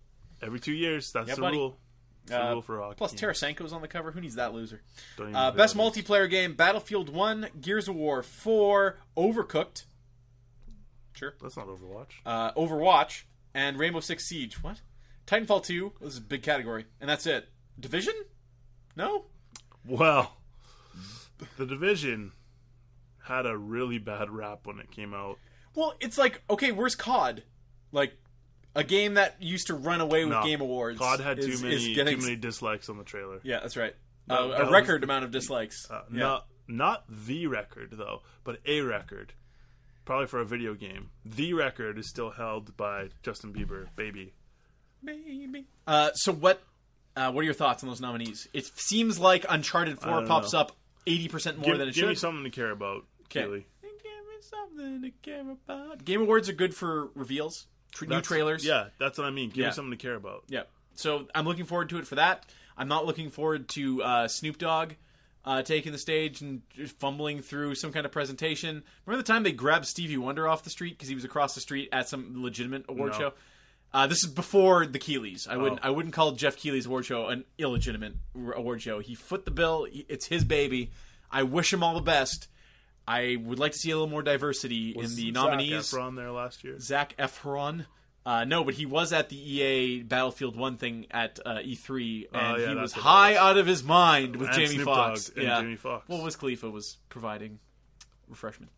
Every 0.42 0.60
two 0.60 0.72
years. 0.72 1.12
That's 1.12 1.28
Yeah, 1.28 1.34
the 1.34 1.40
buddy. 1.40 1.56
rule. 1.58 1.78
That's 2.26 2.40
the 2.40 2.48
Uh, 2.48 2.52
rule 2.52 2.62
for 2.62 2.80
hockey. 2.80 2.94
Plus, 2.96 3.14
Tarasenko's 3.14 3.72
on 3.72 3.82
the 3.82 3.88
cover. 3.88 4.12
Who 4.12 4.20
needs 4.20 4.36
that 4.36 4.54
loser? 4.54 4.80
Uh, 5.18 5.50
best 5.50 5.74
who 5.74 5.80
that 5.82 5.96
is. 5.98 6.04
multiplayer 6.04 6.30
game: 6.30 6.54
Battlefield 6.54 7.08
1, 7.10 7.48
Gears 7.60 7.88
of 7.88 7.96
War 7.96 8.22
4, 8.22 8.96
Overcooked. 9.16 9.84
Sure. 11.14 11.34
That's 11.42 11.56
not 11.56 11.66
Overwatch. 11.66 12.12
uh, 12.24 12.52
Overwatch, 12.52 13.22
and 13.54 13.76
Rainbow 13.78 14.00
Six 14.00 14.24
Siege. 14.24 14.62
What? 14.62 14.80
Titanfall 15.32 15.64
2. 15.64 15.92
This 16.02 16.12
is 16.12 16.18
a 16.18 16.22
big 16.22 16.42
category. 16.42 16.84
And 17.00 17.08
that's 17.08 17.26
it. 17.26 17.48
Division? 17.80 18.12
No? 18.96 19.24
Well, 19.86 20.36
the 21.56 21.64
division 21.64 22.32
had 23.24 23.46
a 23.46 23.56
really 23.56 23.96
bad 23.98 24.28
rap 24.28 24.66
when 24.66 24.78
it 24.78 24.90
came 24.90 25.14
out. 25.14 25.38
Well, 25.74 25.94
it's 26.00 26.18
like, 26.18 26.42
okay, 26.50 26.70
where's 26.70 26.94
COD? 26.94 27.44
Like, 27.92 28.12
a 28.76 28.84
game 28.84 29.14
that 29.14 29.42
used 29.42 29.68
to 29.68 29.74
run 29.74 30.02
away 30.02 30.24
with 30.24 30.34
No. 30.34 30.42
Game 30.44 30.60
Awards. 30.60 30.98
COD 30.98 31.20
had 31.20 31.38
is- 31.38 31.46
too 31.60 31.66
many 31.66 31.94
getting- 31.94 32.18
too 32.18 32.22
many 32.24 32.36
dislikes 32.36 32.90
on 32.90 32.98
the 32.98 33.04
trailer. 33.04 33.40
Yeah, 33.42 33.60
that's 33.60 33.76
right. 33.76 33.96
That- 34.26 34.38
Uh, 34.38 34.48
that 34.48 34.60
a 34.60 34.64
was- 34.64 34.72
record 34.72 35.02
amount 35.02 35.24
of 35.24 35.30
dislikes. 35.30 35.90
Uh, 35.90 36.02
yeah. 36.12 36.18
Not 36.18 36.46
not 36.68 37.04
the 37.08 37.46
record 37.48 37.90
though, 37.92 38.22
but 38.44 38.60
a 38.66 38.80
record. 38.82 39.32
Probably 40.04 40.26
for 40.26 40.40
a 40.40 40.44
video 40.44 40.74
game. 40.74 41.10
The 41.24 41.52
record 41.54 41.98
is 41.98 42.08
still 42.08 42.30
held 42.30 42.76
by 42.76 43.10
Justin 43.22 43.52
Bieber, 43.52 43.88
baby. 43.96 44.34
Maybe. 45.02 45.66
Uh, 45.86 46.10
so 46.14 46.32
what? 46.32 46.62
Uh, 47.14 47.30
what 47.30 47.42
are 47.42 47.44
your 47.44 47.54
thoughts 47.54 47.82
on 47.82 47.88
those 47.88 48.00
nominees? 48.00 48.48
It 48.54 48.64
seems 48.74 49.18
like 49.18 49.44
Uncharted 49.48 49.98
Four 50.00 50.24
pops 50.26 50.52
know. 50.52 50.60
up 50.60 50.72
eighty 51.06 51.28
percent 51.28 51.58
more 51.58 51.66
give 51.66 51.78
than 51.78 51.88
it 51.88 51.94
give 51.94 52.02
should. 52.02 52.08
me 52.08 52.14
something 52.14 52.44
to 52.44 52.50
care 52.50 52.70
about, 52.70 53.04
Okay. 53.26 53.42
Keighley. 53.42 53.66
Give 53.82 53.90
me 53.92 54.34
something 54.40 55.02
to 55.02 55.10
care 55.22 55.42
about. 55.50 56.04
Game 56.04 56.22
awards 56.22 56.48
are 56.48 56.52
good 56.54 56.74
for 56.74 57.08
reveals, 57.14 57.66
tr- 57.92 58.06
new 58.06 58.20
trailers. 58.22 58.64
Yeah, 58.64 58.86
that's 58.98 59.18
what 59.18 59.26
I 59.26 59.30
mean. 59.30 59.48
Give 59.50 59.58
Yeah. 59.58 59.66
me 59.68 59.72
something 59.72 59.90
to 59.90 59.96
care 59.96 60.14
about. 60.14 60.44
Yeah. 60.48 60.62
So 60.94 61.26
I'm 61.34 61.44
looking 61.46 61.64
forward 61.66 61.88
to 61.90 61.98
it 61.98 62.06
for 62.06 62.14
that. 62.14 62.46
I'm 62.78 62.88
not 62.88 63.04
looking 63.06 63.30
forward 63.30 63.68
to 63.70 64.02
uh, 64.02 64.28
Snoop 64.28 64.56
Dogg 64.56 64.92
uh, 65.44 65.60
taking 65.62 65.92
the 65.92 65.98
stage 65.98 66.40
and 66.40 66.62
fumbling 66.98 67.42
through 67.42 67.74
some 67.74 67.92
kind 67.92 68.06
of 68.06 68.12
presentation. 68.12 68.82
Remember 69.04 69.22
the 69.22 69.26
time 69.30 69.42
they 69.42 69.52
grabbed 69.52 69.84
Stevie 69.86 70.16
Wonder 70.16 70.48
off 70.48 70.64
the 70.64 70.70
street 70.70 70.96
because 70.96 71.08
he 71.08 71.14
was 71.14 71.24
across 71.24 71.54
the 71.54 71.60
street 71.60 71.90
at 71.92 72.08
some 72.08 72.42
legitimate 72.42 72.84
award 72.88 73.12
No. 73.12 73.18
show? 73.18 73.32
Uh, 73.94 74.06
this 74.06 74.24
is 74.24 74.30
before 74.30 74.86
the 74.86 74.98
Keighleys. 74.98 75.46
I 75.46 75.56
wouldn't. 75.56 75.80
Oh. 75.82 75.88
I 75.88 75.90
wouldn't 75.90 76.14
call 76.14 76.32
Jeff 76.32 76.56
Keighley's 76.56 76.86
award 76.86 77.04
show 77.04 77.26
an 77.26 77.44
illegitimate 77.58 78.14
award 78.54 78.80
show. 78.80 79.00
He 79.00 79.14
foot 79.14 79.44
the 79.44 79.50
bill. 79.50 79.86
It's 79.90 80.26
his 80.26 80.44
baby. 80.44 80.90
I 81.30 81.42
wish 81.42 81.72
him 81.72 81.82
all 81.82 81.94
the 81.94 82.00
best. 82.00 82.48
I 83.06 83.36
would 83.42 83.58
like 83.58 83.72
to 83.72 83.78
see 83.78 83.90
a 83.90 83.94
little 83.94 84.08
more 84.08 84.22
diversity 84.22 84.90
in 84.90 85.14
the 85.16 85.32
nominees. 85.32 85.88
Zac 85.90 86.00
Efron 86.00 86.16
there 86.16 86.30
last 86.30 86.64
year. 86.64 86.78
Zac 86.78 87.16
Efron. 87.18 87.86
Uh, 88.24 88.44
no, 88.44 88.62
but 88.62 88.74
he 88.74 88.86
was 88.86 89.12
at 89.12 89.28
the 89.28 89.36
EA 89.36 90.02
Battlefield 90.04 90.54
One 90.54 90.76
thing 90.76 91.06
at 91.10 91.40
uh, 91.44 91.56
E3, 91.56 92.28
and 92.32 92.60
yeah, 92.60 92.68
he 92.68 92.74
was 92.76 92.92
high 92.92 93.32
was. 93.32 93.38
out 93.38 93.58
of 93.58 93.66
his 93.66 93.82
mind 93.82 94.36
with 94.36 94.50
And 94.50 94.56
Jamie 94.56 94.82
Snoop 94.82 94.88
and 94.88 95.30
yeah, 95.36 95.60
Jamie. 95.60 95.78
Well, 95.82 96.22
Wiz 96.22 96.36
Khalifa 96.36 96.70
was 96.70 96.98
providing 97.08 97.58
refreshment. 98.28 98.70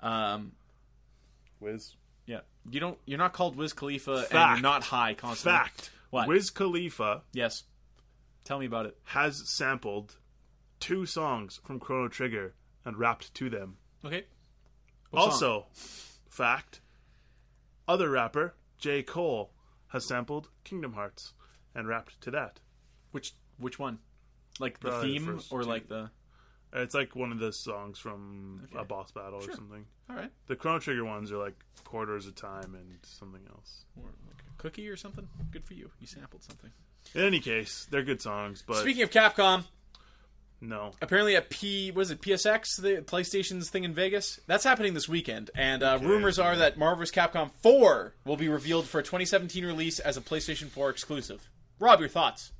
Um, 0.00 0.52
Wiz. 1.58 1.96
You 2.70 2.80
don't. 2.80 2.98
You're 3.06 3.18
not 3.18 3.32
called 3.32 3.56
Wiz 3.56 3.72
Khalifa, 3.72 4.26
and 4.30 4.50
you're 4.52 4.60
not 4.60 4.84
high 4.84 5.14
constantly. 5.14 5.58
Fact. 5.58 5.90
What? 6.10 6.26
Wiz 6.28 6.50
Khalifa 6.50 7.22
Yes. 7.32 7.64
Tell 8.44 8.58
me 8.58 8.66
about 8.66 8.86
it. 8.86 8.96
has 9.04 9.42
sampled 9.48 10.16
two 10.80 11.04
songs 11.04 11.60
from 11.64 11.78
Chrono 11.78 12.08
Trigger 12.08 12.54
and 12.84 12.96
rapped 12.96 13.34
to 13.34 13.50
them. 13.50 13.76
Okay. 14.04 14.24
What 15.10 15.20
song? 15.24 15.30
also, 15.32 15.66
fact, 16.30 16.80
other 17.86 18.08
rapper, 18.10 18.54
J. 18.78 19.02
Cole, 19.02 19.50
has 19.88 20.06
sampled 20.06 20.48
Kingdom 20.64 20.94
Hearts 20.94 21.32
and 21.74 21.86
rapped 21.88 22.20
to 22.22 22.30
that. 22.30 22.60
which 23.10 23.32
which 23.58 23.78
one? 23.78 23.98
Like 24.60 24.80
the 24.80 24.88
Probably 24.90 25.12
the 25.12 25.18
theme, 25.18 25.34
first 25.36 25.52
or 25.52 25.62
two. 25.62 25.68
like 25.68 25.88
the? 25.88 26.10
It's 26.72 26.94
like 26.94 27.16
one 27.16 27.32
of 27.32 27.38
the 27.38 27.52
songs 27.52 27.98
from 27.98 28.68
Okay. 28.72 28.78
a 28.80 28.84
boss 28.84 29.10
battle 29.12 29.40
Sure. 29.40 29.52
or 29.52 29.54
something. 29.56 29.86
All 30.10 30.16
right. 30.16 30.30
The 30.46 30.56
Chrono 30.56 30.78
Trigger 30.78 31.04
ones 31.04 31.32
are 31.32 31.38
like 31.38 31.54
Corridors 31.84 32.26
of 32.26 32.34
Time 32.34 32.74
and 32.74 32.98
something 33.02 33.42
else. 33.48 33.84
Or 33.96 34.04
like 34.26 34.42
a 34.42 34.62
cookie 34.62 34.88
or 34.88 34.96
something. 34.96 35.26
Good 35.50 35.64
for 35.64 35.74
you. 35.74 35.90
You 35.98 36.06
sampled 36.06 36.42
something. 36.42 36.70
In 37.14 37.22
any 37.22 37.40
case, 37.40 37.86
they're 37.90 38.02
good 38.02 38.20
songs, 38.20 38.62
but 38.66 38.76
Speaking 38.82 39.02
of 39.02 39.10
Capcom, 39.10 39.64
no. 40.60 40.92
apparently 41.00 41.36
at 41.36 41.48
P 41.48 41.90
was 41.90 42.10
it 42.10 42.20
PSX 42.20 42.76
the 42.82 43.00
PlayStation's 43.02 43.70
thing 43.70 43.84
in 43.84 43.94
Vegas 43.94 44.40
that's 44.46 44.64
happening 44.64 44.92
this 44.92 45.08
weekend, 45.08 45.50
and 45.54 45.82
uh, 45.82 45.98
rumors 46.02 46.38
are 46.38 46.56
that 46.56 46.76
Marvel's. 46.76 47.10
Capcom 47.10 47.50
4 47.62 48.14
will 48.26 48.36
be 48.36 48.48
revealed 48.48 48.86
for 48.86 48.98
a 48.98 49.02
2017 49.02 49.64
release 49.64 49.98
as 50.00 50.16
a 50.18 50.20
PlayStation 50.20 50.68
4 50.68 50.90
exclusive. 50.90 51.48
Rob, 51.78 52.00
your 52.00 52.08
thoughts? 52.10 52.52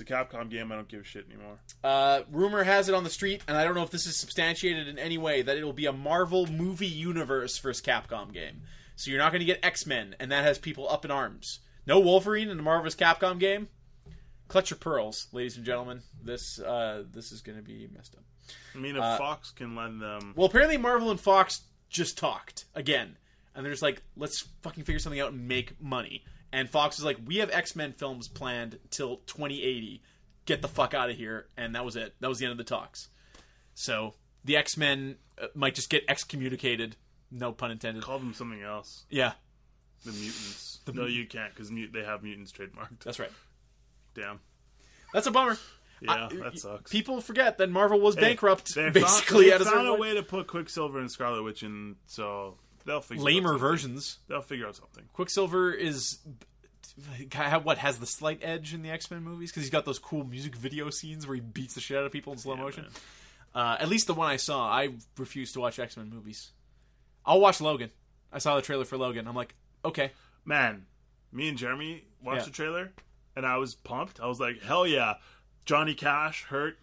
It's 0.00 0.08
a 0.08 0.14
Capcom 0.14 0.48
game. 0.48 0.70
I 0.70 0.76
don't 0.76 0.86
give 0.86 1.00
a 1.00 1.04
shit 1.04 1.26
anymore. 1.28 1.58
Uh, 1.82 2.20
rumor 2.30 2.62
has 2.62 2.88
it 2.88 2.94
on 2.94 3.02
the 3.02 3.10
street, 3.10 3.42
and 3.48 3.56
I 3.56 3.64
don't 3.64 3.74
know 3.74 3.82
if 3.82 3.90
this 3.90 4.06
is 4.06 4.16
substantiated 4.16 4.86
in 4.86 4.96
any 4.96 5.18
way, 5.18 5.42
that 5.42 5.56
it 5.56 5.64
will 5.64 5.72
be 5.72 5.86
a 5.86 5.92
Marvel 5.92 6.46
movie 6.46 6.86
universe 6.86 7.58
versus 7.58 7.84
Capcom 7.84 8.32
game. 8.32 8.62
So 8.94 9.10
you're 9.10 9.18
not 9.18 9.32
going 9.32 9.40
to 9.40 9.44
get 9.46 9.64
X 9.64 9.86
Men, 9.86 10.14
and 10.20 10.30
that 10.30 10.44
has 10.44 10.56
people 10.58 10.88
up 10.88 11.04
in 11.04 11.10
arms. 11.10 11.58
No 11.84 11.98
Wolverine 11.98 12.48
in 12.48 12.56
the 12.56 12.62
Marvel's. 12.62 12.94
Capcom 12.94 13.40
game. 13.40 13.68
Clutch 14.46 14.70
your 14.70 14.78
pearls, 14.78 15.26
ladies 15.32 15.56
and 15.56 15.66
gentlemen. 15.66 16.02
This 16.22 16.60
uh, 16.60 17.02
this 17.12 17.32
is 17.32 17.40
going 17.40 17.58
to 17.58 17.64
be 17.64 17.88
messed 17.92 18.14
up. 18.14 18.22
I 18.74 18.78
mean, 18.78 18.94
if 18.94 19.02
Uh, 19.02 19.18
Fox 19.18 19.50
can 19.50 19.74
lend 19.74 20.00
them, 20.00 20.32
Well, 20.36 20.46
apparently 20.46 20.76
Marvel 20.76 21.10
and 21.10 21.18
Fox 21.20 21.62
just 21.88 22.16
talked 22.16 22.66
again, 22.74 23.16
and 23.54 23.64
they're 23.64 23.72
just 23.72 23.82
like, 23.82 24.02
let's 24.16 24.46
fucking 24.62 24.84
figure 24.84 25.00
something 25.00 25.20
out 25.20 25.32
and 25.32 25.48
make 25.48 25.80
money. 25.80 26.22
And 26.52 26.68
Fox 26.70 26.98
is 26.98 27.04
like, 27.04 27.18
we 27.26 27.36
have 27.38 27.50
X 27.50 27.76
Men 27.76 27.92
films 27.92 28.28
planned 28.28 28.78
till 28.90 29.18
2080. 29.26 30.02
Get 30.46 30.62
the 30.62 30.68
fuck 30.68 30.94
out 30.94 31.10
of 31.10 31.16
here. 31.16 31.46
And 31.56 31.74
that 31.74 31.84
was 31.84 31.94
it. 31.96 32.14
That 32.20 32.28
was 32.28 32.38
the 32.38 32.46
end 32.46 32.52
of 32.52 32.58
the 32.58 32.64
talks. 32.64 33.08
So 33.74 34.14
the 34.44 34.56
X 34.56 34.76
Men 34.76 35.16
uh, 35.40 35.48
might 35.54 35.74
just 35.74 35.90
get 35.90 36.04
excommunicated. 36.08 36.96
No 37.30 37.52
pun 37.52 37.70
intended. 37.70 38.02
call 38.02 38.18
them 38.18 38.32
something 38.32 38.62
else. 38.62 39.04
Yeah, 39.10 39.32
The 40.06 40.12
mutants. 40.12 40.80
no, 40.94 41.04
you 41.04 41.26
can't 41.26 41.52
because 41.54 41.68
they 41.70 42.02
have 42.04 42.22
mutants 42.22 42.52
trademarked. 42.52 43.00
that's 43.04 43.18
right. 43.18 43.30
Damn. 44.14 44.40
That's 45.12 45.26
a 45.26 45.30
bummer. 45.30 45.58
Yeah, 46.00 46.28
I- 46.30 46.34
that 46.44 46.58
sucks. 46.58 46.90
People 46.90 47.20
forget 47.20 47.58
that 47.58 47.70
Marvel 47.70 48.00
was 48.00 48.16
bankrupt 48.16 48.74
They 48.74 48.88
basically 48.90 49.50
found, 49.50 49.60
they 49.60 49.64
found 49.64 49.88
a 49.88 49.94
way 49.94 50.14
to 50.14 50.22
put 50.22 50.46
Quicksilver 50.46 50.98
and 51.00 51.10
Scarlet 51.10 51.42
Witch 51.42 51.62
in, 51.62 51.96
so 52.06 52.56
they'll 52.88 53.00
figure 53.00 53.22
lamer 53.22 53.56
versions. 53.56 54.18
They'll 54.26 54.40
figure 54.42 54.66
out 54.66 54.74
something. 54.74 55.04
Quicksilver 55.12 55.72
is 55.72 56.18
what 57.62 57.78
has 57.78 57.98
the 57.98 58.06
slight 58.06 58.40
edge 58.42 58.74
in 58.74 58.82
the 58.82 58.90
X 58.90 59.10
Men 59.10 59.22
movies 59.22 59.50
because 59.50 59.62
he's 59.62 59.70
got 59.70 59.84
those 59.84 59.98
cool 59.98 60.24
music 60.24 60.56
video 60.56 60.90
scenes 60.90 61.26
where 61.26 61.34
he 61.36 61.40
beats 61.40 61.74
the 61.74 61.80
shit 61.80 61.96
out 61.96 62.04
of 62.04 62.12
people 62.12 62.32
in 62.32 62.38
slow 62.38 62.54
Yeah, 62.54 62.60
motion. 62.62 62.86
Uh, 63.54 63.76
at 63.78 63.88
least 63.88 64.06
the 64.06 64.14
one 64.14 64.28
I 64.28 64.36
saw. 64.36 64.68
I 64.68 64.90
refuse 65.16 65.52
to 65.52 65.60
watch 65.60 65.78
X 65.78 65.96
Men 65.96 66.10
movies. 66.10 66.50
I'll 67.24 67.40
watch 67.40 67.60
Logan. 67.60 67.90
I 68.32 68.38
saw 68.38 68.56
the 68.56 68.62
trailer 68.62 68.84
for 68.84 68.96
Logan. 68.96 69.26
I'm 69.28 69.36
like, 69.36 69.54
okay, 69.84 70.12
Man, 70.44 70.86
me 71.30 71.48
and 71.48 71.58
Jeremy 71.58 72.04
watched 72.22 72.40
Yeah. 72.40 72.44
the 72.46 72.50
trailer, 72.52 72.92
and 73.36 73.44
I 73.44 73.58
was 73.58 73.74
pumped. 73.74 74.18
I 74.18 74.26
was 74.26 74.40
like, 74.40 74.62
hell 74.62 74.86
yeah, 74.86 75.14
Johnny 75.66 75.94
Cash 75.94 76.44
hurt. 76.44 76.78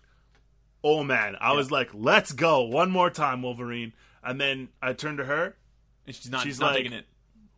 Oh 0.84 1.03
man, 1.03 1.36
I 1.41 1.53
was 1.53 1.72
like, 1.72 1.90
let's 1.94 2.32
go 2.32 2.61
one 2.61 2.91
more 2.91 3.10
time, 3.10 3.41
Wolverine. 3.41 3.94
And 4.23 4.40
then 4.40 4.69
I 4.82 4.94
turned 4.94 5.18
to 5.18 5.26
her. 5.26 5.56
And 6.07 6.15
she's 6.15 6.30
not. 6.30 6.44
She's 6.44 6.60
not 6.60 6.68
like- 6.73 6.77
digging 6.84 6.94
it. 6.94 7.06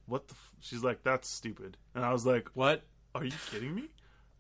What 0.06 0.28
the? 0.28 0.34
F-? 0.34 0.52
She's 0.62 0.84
like, 0.84 1.04
that's 1.04 1.30
stupid. 1.30 1.76
And 1.94 2.04
I 2.06 2.12
was 2.14 2.26
like, 2.26 2.50
What? 2.54 2.84
are 3.14 3.24
you 3.26 3.32
kidding 3.52 3.74
me? 3.76 3.86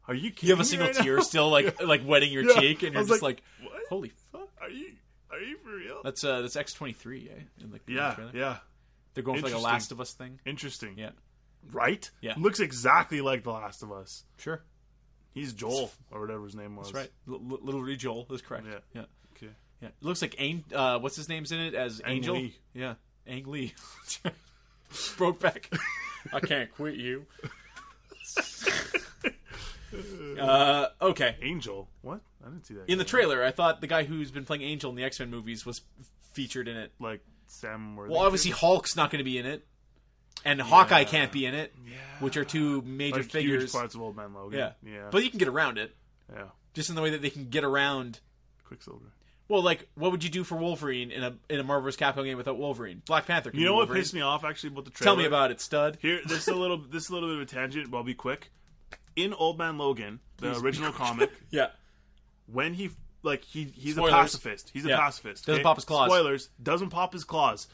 Are 0.08 0.14
you 0.14 0.30
kidding 0.32 0.48
You 0.50 0.56
have 0.56 0.62
a 0.62 0.66
single 0.66 0.88
right 0.88 0.96
now? 0.96 1.02
tear 1.04 1.22
still 1.22 1.50
like 1.50 1.82
like 1.86 2.02
wetting 2.08 2.32
your 2.32 2.44
Yeah. 2.44 2.60
cheek, 2.60 2.84
and 2.84 2.94
you're 2.94 3.04
just 3.04 3.22
like, 3.22 3.44
what? 3.62 3.74
holy 3.90 4.12
fuck. 4.32 4.50
Are 4.62 4.70
you? 4.70 4.94
Are 5.30 5.40
you 5.40 5.58
for 5.58 5.76
real? 5.76 6.02
That's 6.04 6.24
uh 6.24 6.42
that's 6.42 6.56
X 6.56 6.74
twenty 6.74 6.94
three, 6.94 7.30
eh? 7.30 7.42
In 7.62 7.78
yeah, 7.88 8.14
trailer. 8.14 8.32
yeah. 8.34 8.58
They're 9.14 9.24
going 9.24 9.40
for 9.42 9.48
like 9.48 9.54
a 9.56 9.58
Last 9.58 9.92
of 9.92 10.00
Us 10.00 10.14
thing. 10.14 10.40
Interesting. 10.46 10.94
Yeah, 10.98 11.10
Right? 11.72 12.10
Yeah. 12.22 12.36
Looks 12.38 12.60
exactly 12.62 13.20
like 13.22 13.44
The 13.44 13.52
Last 13.52 13.84
of 13.84 13.92
Us. 13.92 14.24
sure. 14.38 14.64
He's 15.34 15.54
Joel 15.54 15.92
or 16.12 16.22
whatever 16.22 16.46
his 16.46 16.56
name 16.56 16.76
was. 16.76 16.92
That's 16.92 17.04
right. 17.04 17.12
L- 17.28 17.60
Little 17.62 17.82
Ree 17.82 17.98
Joel 17.98 18.26
is 18.32 18.42
correct. 18.42 18.66
Yeah. 18.68 18.80
yeah. 18.94 19.02
Okay. 19.36 19.52
Yeah, 19.82 19.90
it 19.90 19.96
looks 20.02 20.22
like 20.22 20.36
Ang- 20.40 20.64
uh, 20.74 21.00
what's 21.00 21.16
his 21.16 21.28
name's 21.30 21.52
in 21.52 21.60
it 21.60 21.76
as 21.76 22.00
Ang 22.06 22.14
Angel. 22.18 22.36
Lee. 22.36 22.56
Yeah, 22.74 22.94
Ang 23.28 23.44
Lee. 23.45 23.74
broke 25.18 25.40
back. 25.40 25.72
I 26.34 26.40
can't 26.40 26.74
quit 26.74 26.95
you. 26.95 27.26
uh, 30.40 30.88
okay. 31.02 31.36
Angel. 31.41 31.88
What? 32.02 32.22
I 32.45 32.49
didn't 32.49 32.66
see 32.66 32.76
that. 32.76 32.90
In 32.90 32.98
the 32.98 33.04
trailer, 33.04 33.44
I 33.44 33.52
thought 33.52 33.82
the 33.82 33.88
guy 33.88 34.04
who's 34.04 34.32
been 34.32 34.45
playing 34.45 34.64
Angel 34.64 34.90
in 34.90 34.95
the 34.95 35.04
X 35.04 35.20
Men 35.20 35.30
movies 35.30 35.66
was 35.66 35.82
featured 36.34 36.68
in 36.68 36.78
it. 36.78 36.91
like 36.99 37.22
Sam 37.48 37.95
Worthington. 37.95 38.18
Well, 38.18 38.26
obviously 38.26 38.52
Hulk's 38.52 38.95
not 38.95 39.12
going 39.12 39.20
to 39.20 39.24
be 39.24 39.38
in 39.38 39.45
it, 39.45 39.66
and 40.45 40.62
Hawkeye 40.62 41.06
can't 41.06 41.32
be 41.32 41.45
in 41.45 41.54
it, 41.54 41.74
yeah. 41.86 41.94
which 42.20 42.38
are 42.38 42.45
two 42.45 42.82
major 42.84 43.18
like 43.18 43.32
figures. 43.32 43.64
huge 43.64 43.72
parts 43.72 43.95
of 43.95 44.02
Old 44.02 44.16
Man 44.16 44.34
Logan. 44.34 44.60
Yeah, 44.60 44.72
yeah, 44.84 45.08
But 45.12 45.24
you 45.24 45.30
can 45.30 45.40
get 45.40 45.48
around 45.48 45.78
it, 45.78 45.95
yeah. 46.32 46.44
just 46.74 46.90
in 46.90 46.95
the 46.95 47.02
way 47.02 47.12
that 47.12 47.22
they 47.22 47.30
can 47.30 47.49
get 47.49 47.64
around. 47.64 48.20
Quicksilver. 48.66 49.06
Well, 49.49 49.61
like, 49.61 49.88
what 49.95 50.11
would 50.11 50.24
you 50.24 50.30
do 50.30 50.44
for 50.44 50.56
Wolverine 50.57 51.10
in 51.11 51.24
a 51.24 51.36
in 51.49 51.60
a 51.60 51.64
Marvel 51.64 51.86
vs. 51.86 51.99
Capcom 51.99 52.26
game 52.26 52.36
without 52.38 52.57
Wolverine? 52.57 53.02
Black 53.06 53.26
Panther. 53.28 53.49
Can 53.52 53.60
You 53.60 53.65
know 53.65 53.76
what 53.76 53.90
pissed 53.91 54.14
me 54.14 54.22
off 54.22 54.44
actually 54.44 54.69
about 54.69 54.86
the 54.86 54.91
trailer? 54.91 55.15
Tell 55.15 55.15
me 55.18 55.26
about 55.26 55.52
it, 55.52 55.61
stud. 55.61 55.98
Here, 56.02 56.19
this 56.26 56.40
is 56.41 56.48
a 56.49 56.56
little, 56.56 56.78
this 56.78 57.03
is 57.06 57.10
a 57.10 57.14
little 57.14 57.30
bit 57.30 57.36
of 57.38 57.41
a 57.44 57.45
tangent, 57.45 57.90
but 57.90 57.98
I'll 57.98 58.03
be 58.03 58.14
quick. 58.14 58.52
In 59.15 59.34
Old 59.34 59.57
Man 59.57 59.78
Logan, 59.78 60.19
the 60.38 60.52
Please 60.52 60.61
original 60.61 60.91
comic, 60.91 61.32
Yeah. 61.49 61.68
when 62.52 62.74
he 62.74 62.91
like 63.24 63.44
he 63.45 63.64
he's 63.64 63.95
Spoilers. 63.95 64.14
a 64.14 64.15
pacifist. 64.18 64.69
He's 64.74 64.86
a 64.86 64.90
Yeah. 64.90 64.98
pacifist. 64.98 65.45
Doesn't 65.45 65.60
okay? 65.60 65.64
pop 65.64 65.78
his 65.78 65.86
claws. 65.86 66.10
Spoilers. 66.10 66.49
Doesn't 66.61 66.90
pop 66.90 67.14
his 67.14 67.24
claws 67.24 67.68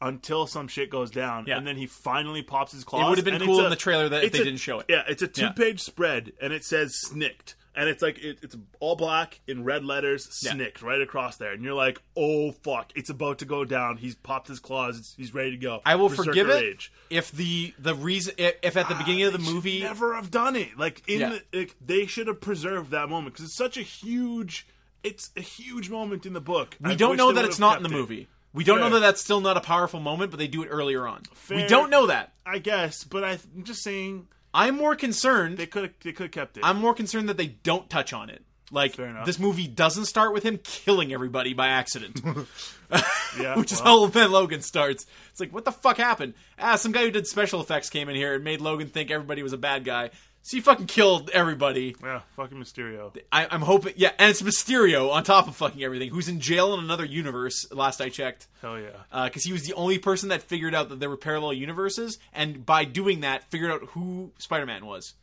until 0.00 0.46
some 0.46 0.66
shit 0.68 0.88
goes 0.90 1.10
down, 1.10 1.44
Yeah. 1.46 1.58
and 1.58 1.66
then 1.66 1.76
he 1.76 1.86
finally 1.86 2.42
pops 2.42 2.72
his 2.72 2.84
claws. 2.84 3.06
It 3.06 3.08
would 3.10 3.18
have 3.18 3.24
been 3.24 3.34
and 3.34 3.44
cool 3.44 3.54
it's 3.54 3.60
in 3.60 3.66
a- 3.66 3.70
the 3.70 3.76
trailer 3.76 4.08
that 4.08 4.18
if 4.22 4.28
it's 4.28 4.36
they 4.36 4.42
a- 4.42 4.44
didn't 4.44 4.60
show 4.60 4.80
it. 4.80 4.86
Yeah, 4.88 5.02
it's 5.08 5.22
a 5.22 5.28
two-page 5.28 5.80
spread, 5.80 6.32
and 6.40 6.52
it 6.52 6.64
says 6.64 6.96
"snicked," 7.00 7.54
and 7.74 7.88
it's 7.88 8.02
like 8.02 8.18
it, 8.18 8.38
it's 8.42 8.56
all 8.80 8.96
black 8.96 9.40
in 9.46 9.64
red 9.64 9.84
letters, 9.84 10.28
Yeah. 10.42 10.52
"snicked" 10.52 10.82
right 10.82 11.00
across 11.00 11.36
there, 11.36 11.52
and 11.52 11.62
you're 11.64 11.74
like, 11.74 12.00
"Oh 12.16 12.52
fuck, 12.52 12.92
it's 12.94 13.10
about 13.10 13.38
to 13.38 13.44
go 13.44 13.64
down." 13.64 13.96
He's 13.96 14.14
popped 14.14 14.48
his 14.48 14.60
claws. 14.60 14.98
It's, 14.98 15.14
he's 15.14 15.32
ready 15.34 15.52
to 15.52 15.56
go. 15.56 15.80
I 15.86 15.96
will 15.96 16.08
forgive 16.08 16.48
it 16.48 16.88
if 17.10 17.30
the 17.32 17.74
the 17.78 17.94
reason 17.94 18.34
if, 18.38 18.76
at 18.76 18.88
the 18.88 18.94
ah, 18.94 18.98
beginning 18.98 19.22
of 19.24 19.32
the 19.32 19.38
movie 19.38 19.80
never 19.82 20.14
have 20.14 20.30
done 20.30 20.56
it. 20.56 20.76
Like 20.78 21.02
in 21.08 21.20
Yeah. 21.20 21.38
the, 21.52 21.58
like, 21.60 21.76
they 21.84 22.06
should 22.06 22.26
have 22.26 22.40
preserved 22.40 22.90
that 22.90 23.08
moment 23.08 23.34
because 23.34 23.46
it's 23.46 23.56
such 23.56 23.76
a 23.76 23.82
huge, 23.82 24.66
it's 25.02 25.30
a 25.36 25.40
huge 25.42 25.88
moment 25.90 26.26
in 26.26 26.32
the 26.32 26.40
book. 26.40 26.76
we 26.80 26.92
I 26.92 26.94
don't 26.94 27.16
know 27.16 27.32
that 27.32 27.44
it's 27.44 27.58
not 27.58 27.78
in 27.78 27.82
the 27.82 27.88
it. 27.88 27.92
movie. 27.92 28.28
We 28.54 28.64
don't 28.64 28.80
know 28.80 28.90
that 28.90 29.00
that's 29.00 29.22
still 29.22 29.40
not 29.40 29.56
a 29.56 29.60
powerful 29.62 29.98
moment, 29.98 30.30
but 30.30 30.36
they 30.38 30.46
do 30.46 30.62
it 30.62 30.66
earlier 30.66 31.06
on. 31.06 31.22
We 31.48 31.66
don't 31.66 31.88
know 31.88 32.06
that. 32.08 32.34
I 32.44 32.58
guess, 32.58 33.02
but 33.02 33.24
I, 33.24 33.38
I'm 33.56 33.64
just 33.64 33.82
saying 33.82 34.26
I'm 34.54 34.76
more 34.76 34.94
concerned. 34.96 35.58
they 35.58 35.66
could 35.66 35.94
they 36.02 36.12
could 36.12 36.24
have 36.24 36.32
kept 36.32 36.56
it. 36.56 36.64
I'm 36.64 36.78
more 36.78 36.94
concerned 36.94 37.28
that 37.28 37.36
they 37.36 37.46
don't 37.48 37.88
touch 37.88 38.12
on 38.12 38.30
it. 38.30 38.42
Like 38.70 38.96
this 39.26 39.38
movie 39.38 39.66
doesn't 39.68 40.06
start 40.06 40.32
with 40.32 40.44
him 40.44 40.58
killing 40.64 41.12
everybody 41.12 41.52
by 41.52 41.68
accident, 41.68 42.22
yeah, 43.38 43.56
which 43.58 43.70
is 43.70 43.80
how 43.80 44.06
Man 44.06 44.32
Logan 44.32 44.62
starts. 44.62 45.04
It's 45.30 45.40
like, 45.40 45.52
what 45.52 45.66
the 45.66 45.72
fuck 45.72 45.98
happened? 45.98 46.32
Ah, 46.58 46.76
some 46.76 46.90
guy 46.90 47.02
who 47.02 47.10
did 47.10 47.26
special 47.26 47.60
effects 47.60 47.90
came 47.90 48.08
in 48.08 48.16
here 48.16 48.34
and 48.34 48.42
made 48.44 48.62
Logan 48.62 48.88
think 48.88 49.10
everybody 49.10 49.42
was 49.42 49.52
a 49.52 49.58
bad 49.58 49.84
guy. 49.84 50.08
So 50.44 50.56
he 50.56 50.60
fucking 50.60 50.86
killed 50.86 51.30
everybody. 51.30 51.94
yeah, 52.02 52.22
fucking 52.34 52.58
Mysterio. 52.58 53.16
I, 53.30 53.46
I'm 53.48 53.60
hoping, 53.62 53.94
yeah, 53.96 54.10
and 54.18 54.28
it's 54.30 54.42
Mysterio 54.42 55.12
on 55.12 55.22
top 55.22 55.46
of 55.46 55.54
fucking 55.54 55.82
everything, 55.82 56.10
who's 56.10 56.28
in 56.28 56.40
jail 56.40 56.74
in 56.74 56.80
another 56.80 57.04
universe. 57.04 57.70
Last 57.70 58.00
I 58.00 58.08
checked, 58.08 58.48
Hell 58.60 58.78
yeah. 58.80 58.88
Uh, 59.12 59.26
because 59.26 59.44
he 59.44 59.52
was 59.52 59.62
the 59.62 59.74
only 59.74 59.98
person 59.98 60.30
that 60.30 60.42
figured 60.42 60.74
out 60.74 60.88
that 60.88 60.98
there 60.98 61.08
were 61.08 61.16
parallel 61.16 61.52
universes, 61.52 62.18
and 62.32 62.66
by 62.66 62.84
doing 62.84 63.20
that, 63.20 63.50
figured 63.50 63.70
out 63.70 63.82
who 63.90 64.32
Spider-Man 64.38 64.84
was. 64.84 65.14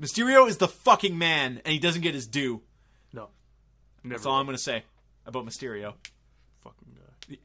Mysterio 0.00 0.48
is 0.48 0.58
the 0.58 0.68
fucking 0.68 1.18
man, 1.18 1.60
and 1.64 1.72
he 1.72 1.80
doesn't 1.80 2.02
get 2.02 2.14
his 2.14 2.28
due. 2.28 2.62
No, 3.12 3.30
never. 4.04 4.14
That's 4.14 4.26
all 4.26 4.34
I'm 4.36 4.46
gonna 4.46 4.58
say 4.58 4.84
about 5.26 5.44
Mysterio. 5.44 5.94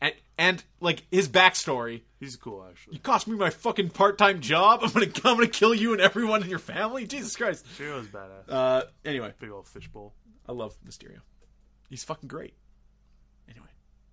And, 0.01 0.14
and 0.38 0.64
like 0.80 1.03
his 1.11 1.27
backstory. 1.27 2.01
He's 2.19 2.35
cool 2.35 2.65
actually. 2.69 2.95
You 2.95 2.99
cost 2.99 3.27
me 3.27 3.35
my 3.35 3.49
fucking 3.49 3.89
part-time 3.89 4.41
job. 4.41 4.81
I'm 4.84 4.91
gonna, 4.91 5.07
I'm 5.23 5.35
gonna 5.35 5.47
kill 5.47 5.73
you 5.73 5.93
and 5.93 6.01
everyone 6.01 6.43
in 6.43 6.49
your 6.49 6.60
family. 6.60 7.05
Jesus 7.05 7.35
Christ. 7.35 7.65
Mysterio's 7.65 8.07
badass. 8.07 8.49
Uh, 8.49 8.84
anyway, 9.05 9.34
Big 9.39 9.51
old 9.51 9.68
fishbowl. 9.68 10.14
I 10.47 10.51
love 10.51 10.76
Mysterio. 10.88 11.19
He's 11.89 12.03
fucking 12.03 12.27
great. 12.27 12.55
Anyway, 13.49 13.68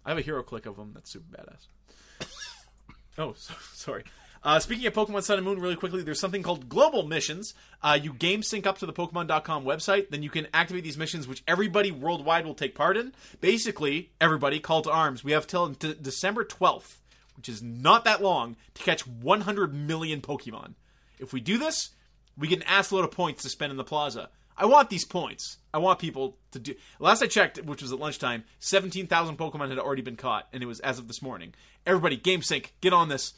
I 0.04 0.10
have 0.10 0.18
a 0.18 0.22
hero 0.22 0.42
click 0.42 0.66
of 0.66 0.76
him 0.76 0.92
that's 0.94 1.10
super 1.10 1.36
badass. 1.36 2.26
oh, 3.18 3.34
so, 3.36 3.54
sorry. 3.72 4.04
Uh, 4.42 4.58
speaking 4.58 4.86
of 4.86 4.94
Pokemon 4.94 5.22
Sun 5.22 5.36
and 5.38 5.46
Moon, 5.46 5.60
really 5.60 5.76
quickly, 5.76 6.02
there's 6.02 6.20
something 6.20 6.42
called 6.42 6.68
global 6.68 7.06
missions. 7.06 7.52
Uh, 7.82 7.98
you 8.00 8.14
game 8.14 8.42
sync 8.42 8.66
up 8.66 8.78
to 8.78 8.86
the 8.86 8.92
Pokemon.com 8.92 9.64
website, 9.64 10.08
then 10.08 10.22
you 10.22 10.30
can 10.30 10.46
activate 10.54 10.82
these 10.82 10.96
missions, 10.96 11.28
which 11.28 11.42
everybody 11.46 11.90
worldwide 11.90 12.46
will 12.46 12.54
take 12.54 12.74
part 12.74 12.96
in. 12.96 13.12
Basically, 13.40 14.10
everybody, 14.20 14.58
call 14.58 14.80
to 14.82 14.90
arms. 14.90 15.22
We 15.22 15.32
have 15.32 15.46
till 15.46 15.68
de- 15.68 15.94
December 15.94 16.44
12th, 16.44 16.96
which 17.36 17.50
is 17.50 17.62
not 17.62 18.04
that 18.04 18.22
long, 18.22 18.56
to 18.74 18.82
catch 18.82 19.06
100 19.06 19.74
million 19.74 20.22
Pokemon. 20.22 20.72
If 21.18 21.34
we 21.34 21.40
do 21.40 21.58
this, 21.58 21.90
we 22.38 22.48
get 22.48 22.60
an 22.60 22.66
ass 22.66 22.90
load 22.92 23.04
of 23.04 23.10
points 23.10 23.42
to 23.42 23.50
spend 23.50 23.70
in 23.70 23.76
the 23.76 23.84
plaza. 23.84 24.30
I 24.56 24.66
want 24.66 24.90
these 24.90 25.04
points. 25.04 25.58
I 25.72 25.78
want 25.78 25.98
people 25.98 26.36
to 26.52 26.58
do. 26.58 26.74
Last 26.98 27.22
I 27.22 27.26
checked, 27.26 27.62
which 27.64 27.82
was 27.82 27.92
at 27.92 27.98
lunchtime, 27.98 28.44
17,000 28.58 29.38
Pokemon 29.38 29.68
had 29.68 29.78
already 29.78 30.02
been 30.02 30.16
caught, 30.16 30.48
and 30.52 30.62
it 30.62 30.66
was 30.66 30.80
as 30.80 30.98
of 30.98 31.08
this 31.08 31.22
morning. 31.22 31.54
Everybody, 31.86 32.16
game 32.16 32.42
sync, 32.42 32.74
get 32.80 32.92
on 32.92 33.08
this. 33.08 33.34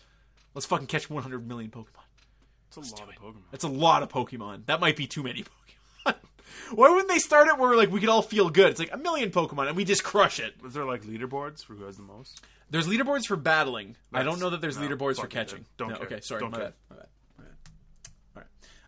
Let's 0.55 0.67
fucking 0.67 0.87
catch 0.87 1.09
100 1.09 1.47
million 1.47 1.71
Pokemon. 1.71 1.87
It's 2.69 2.77
a 2.77 2.81
lot 2.81 3.09
of 3.09 3.15
Pokemon. 3.23 3.43
That's 3.51 3.65
a 3.65 3.69
lot 3.69 4.03
of 4.03 4.09
Pokemon. 4.09 4.67
That 4.67 4.81
might 4.81 4.97
be 4.97 5.07
too 5.07 5.23
many 5.23 5.45
Pokemon. 5.45 6.15
Why 6.75 6.89
wouldn't 6.91 7.09
they 7.09 7.19
start 7.19 7.49
it 7.49 7.59
where 7.59 7.77
like 7.77 7.91
we 7.91 8.01
could 8.01 8.09
all 8.09 8.23
feel 8.23 8.49
good? 8.51 8.71
It's 8.71 8.81
like 8.81 8.93
a 8.93 8.97
million 8.97 9.31
Pokemon 9.31 9.69
and 9.69 9.77
we 9.77 9.85
just 9.85 10.03
crush 10.05 10.41
it. 10.41 10.55
Is 10.65 10.73
there 10.75 10.85
like 10.85 11.03
leaderboards 11.05 11.65
for 11.65 11.75
who 11.75 11.85
has 11.85 11.97
the 11.97 12.03
most? 12.03 12.41
There's 12.71 12.87
leaderboards 12.87 13.27
for 13.27 13.37
battling. 13.37 13.97
I 14.13 14.23
don't 14.23 14.41
know 14.41 14.51
that 14.51 14.61
there's 14.63 14.79
No, 14.79 14.89
leaderboards 14.89 15.21
for 15.21 15.27
catching. 15.27 15.67
Don't 15.77 15.91
No, 15.91 15.97
care. 15.97 16.07
Okay, 16.07 16.21
sorry, 16.23 16.41
Don't 16.41 16.51
my 16.53 16.57
care. 16.59 16.67
bad. 16.69 16.75
My 16.91 16.97
bad. 16.97 17.07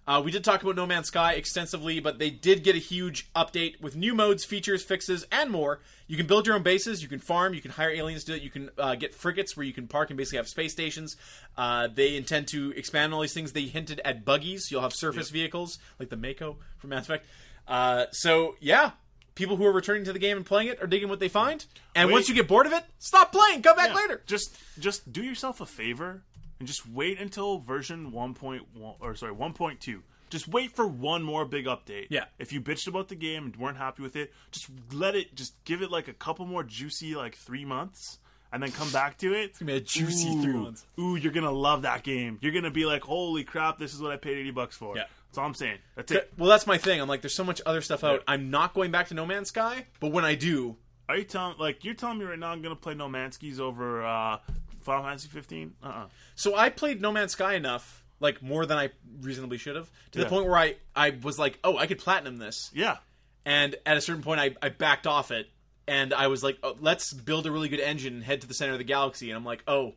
Uh, 0.07 0.21
we 0.23 0.31
did 0.31 0.45
talk 0.45 0.63
about 0.63 0.77
No 0.77 0.87
Man's 0.87 1.07
Sky 1.07 1.33
extensively, 1.33 1.99
but 1.99 2.19
they 2.19 2.29
did 2.29 2.63
get 2.63 2.75
a 2.77 2.79
huge 2.79 3.33
update 3.35 3.81
with 3.81 3.97
new 3.97 4.15
modes, 4.15 4.45
features, 4.45 4.83
fixes, 4.85 5.25
and 5.33 5.51
more. 5.51 5.81
You 6.07 6.19
can 6.19 6.27
build 6.27 6.47
your 6.47 6.57
own 6.57 6.63
bases, 6.63 7.03
you 7.03 7.09
can 7.09 7.21
farm, 7.21 7.55
you 7.55 7.63
can 7.63 7.71
hire 7.71 7.89
aliens 7.89 8.25
to 8.25 8.33
do 8.33 8.37
it, 8.37 8.43
you 8.43 8.51
can 8.51 8.69
uh, 8.77 8.97
get 8.97 9.15
frigates 9.15 9.57
where 9.57 9.65
you 9.65 9.73
can 9.73 9.89
park 9.89 10.11
and 10.11 10.19
basically 10.19 10.37
have 10.37 10.49
space 10.49 10.73
stations. 10.73 11.17
Uh, 11.57 11.89
they 11.93 12.17
intend 12.17 12.49
to 12.49 12.73
expand 12.77 13.15
all 13.15 13.23
these 13.23 13.33
things. 13.33 13.53
They 13.53 13.63
hinted 13.63 14.03
at 14.05 14.27
buggies. 14.27 14.71
You'll 14.71 14.83
have 14.83 14.93
surface 14.93 15.31
vehicles 15.31 15.79
like 15.99 16.11
the 16.11 16.17
Mako 16.19 16.57
from 16.77 16.91
Mass 16.91 17.05
Effect. 17.07 17.27
Uh, 17.67 18.05
so 18.11 18.57
yeah, 18.61 18.91
people 19.35 19.57
who 19.57 19.65
are 19.65 19.73
returning 19.73 20.05
to 20.05 20.13
the 20.13 20.19
game 20.19 20.37
and 20.37 20.45
playing 20.45 20.69
it 20.69 20.83
are 20.83 20.87
digging 20.87 21.09
what 21.09 21.19
they 21.21 21.29
find. 21.29 21.65
And 21.95 22.09
Wait. 22.09 22.13
once 22.13 22.29
you 22.29 22.35
get 22.35 22.47
bored 22.47 22.67
of 22.67 22.75
it, 22.75 22.85
stop 22.99 23.33
playing. 23.33 23.63
Come 23.63 23.77
back 23.77 23.89
Yeah. 23.89 23.95
later. 23.97 24.23
Just 24.27 24.55
just 24.79 25.11
do 25.11 25.23
yourself 25.23 25.63
a 25.63 25.67
favor 25.67 26.21
and 26.65 26.69
just 26.69 26.89
wait 26.89 27.21
until 27.21 27.59
version 27.59 28.11
1.1 28.11 28.63
or 28.99 29.15
sorry 29.15 29.35
1.2. 29.35 30.01
Just 30.31 30.49
wait 30.49 30.75
for 30.75 30.87
one 30.87 31.23
more 31.23 31.45
big 31.45 31.67
update. 31.67 32.07
Yeah. 32.09 32.25
If 32.39 32.55
you 32.55 32.63
bitched 32.63 32.89
about 32.89 33.09
the 33.09 33.15
game 33.15 33.45
and 33.45 33.57
weren't 33.57 33.77
happy 33.77 34.03
with 34.03 34.17
it, 34.17 34.33
just 34.51 34.71
let 34.91 35.15
it 35.15 35.35
just 35.35 35.63
give 35.65 35.83
it 35.83 35.91
like 35.91 36.09
a 36.09 36.15
couple 36.15 36.47
more 36.47 36.65
juicy 36.65 37.15
like 37.15 37.37
3 37.37 37.67
months 37.67 38.19
and 38.51 38.63
then 38.63 38.73
come 38.73 38.91
back 38.93 39.19
to 39.19 39.35
it. 39.35 39.51
It's 39.51 39.59
gonna 39.59 39.73
be 39.73 39.77
a 39.77 39.81
juicy 39.81 40.31
ooh, 40.31 40.43
three 40.43 40.53
months. 40.55 40.87
Ooh, 40.99 41.17
you're 41.17 41.33
to 41.45 41.51
love 41.51 41.83
that 41.83 42.03
game. 42.03 42.39
You're 42.41 42.53
to 42.65 42.71
be 42.71 42.87
like, 42.87 43.03
"Holy 43.03 43.45
crap, 43.45 43.79
this 43.79 43.93
is 43.93 44.01
what 44.01 44.11
I 44.11 44.17
paid 44.17 44.39
80 44.39 44.53
bucks 44.53 44.75
for." 44.75 44.97
Yeah. 44.97 45.05
That's 45.27 45.39
all 45.39 45.45
I'm 45.45 45.55
saying. 45.55 45.79
That's 45.97 46.13
it. 46.13 46.33
Well, 46.39 46.49
that's 46.49 46.67
my 46.67 46.79
thing. 46.79 47.01
I'm 47.01 47.09
like, 47.09 47.21
there's 47.21 47.37
so 47.37 47.45
much 47.45 47.61
other 47.67 47.83
stuff 47.83 48.05
out. 48.05 48.23
I'm 48.27 48.51
not 48.51 48.73
going 48.73 48.91
back 48.91 49.09
to 49.09 49.15
No 49.15 49.27
Man's 49.27 49.49
Sky, 49.49 49.85
but 50.01 50.13
when 50.13 50.25
I 50.25 50.35
do, 50.35 50.77
Are 51.09 51.19
you 51.19 51.25
telling 51.25 51.59
like 51.59 51.85
you're 51.85 51.95
telling 51.95 52.19
me 52.19 52.25
right 52.25 52.39
now 52.39 52.49
I'm 52.49 52.63
to 52.75 52.81
play 52.81 52.95
No 52.95 53.09
Man's 53.11 53.35
Skis 53.35 53.61
over 53.61 54.05
uh 54.05 54.39
Final 54.85 55.03
Fantasy 55.05 55.29
15? 55.29 55.75
Uh-uh. 55.83 56.07
so 56.35 56.55
I 56.57 56.69
played 56.71 57.01
No 57.01 57.11
Man's 57.13 57.33
Sky 57.33 57.55
enough, 57.55 58.05
like 58.21 58.43
more 58.43 58.65
than 58.67 58.79
I 58.79 58.91
reasonably 59.21 59.59
should 59.59 59.77
have, 59.77 59.91
to 60.13 60.19
the 60.19 60.25
Yeah. 60.25 60.31
point 60.31 60.47
where 60.47 60.57
I 60.57 60.77
I 60.95 61.11
was 61.11 61.39
like, 61.39 61.59
oh, 61.65 61.77
I 61.77 61.87
could 61.87 61.99
platinum 61.99 62.37
this, 62.39 62.71
Yeah. 62.75 62.99
and 63.45 63.75
at 63.87 63.97
a 63.97 64.01
certain 64.01 64.23
point, 64.23 64.41
I 64.41 64.55
I 64.63 64.69
backed 64.69 65.07
off 65.07 65.31
it, 65.31 65.49
and 65.89 66.15
I 66.15 66.29
was 66.29 66.43
like, 66.45 66.59
oh, 66.63 66.77
let's 66.81 67.13
build 67.13 67.47
a 67.47 67.51
really 67.51 67.69
good 67.69 67.81
engine 67.81 68.15
and 68.15 68.23
head 68.25 68.41
to 68.43 68.47
the 68.47 68.55
center 68.55 68.73
of 68.73 68.79
the 68.79 68.85
galaxy, 68.85 69.31
and 69.31 69.37
I'm 69.37 69.45
like, 69.45 69.63
oh, 69.67 69.95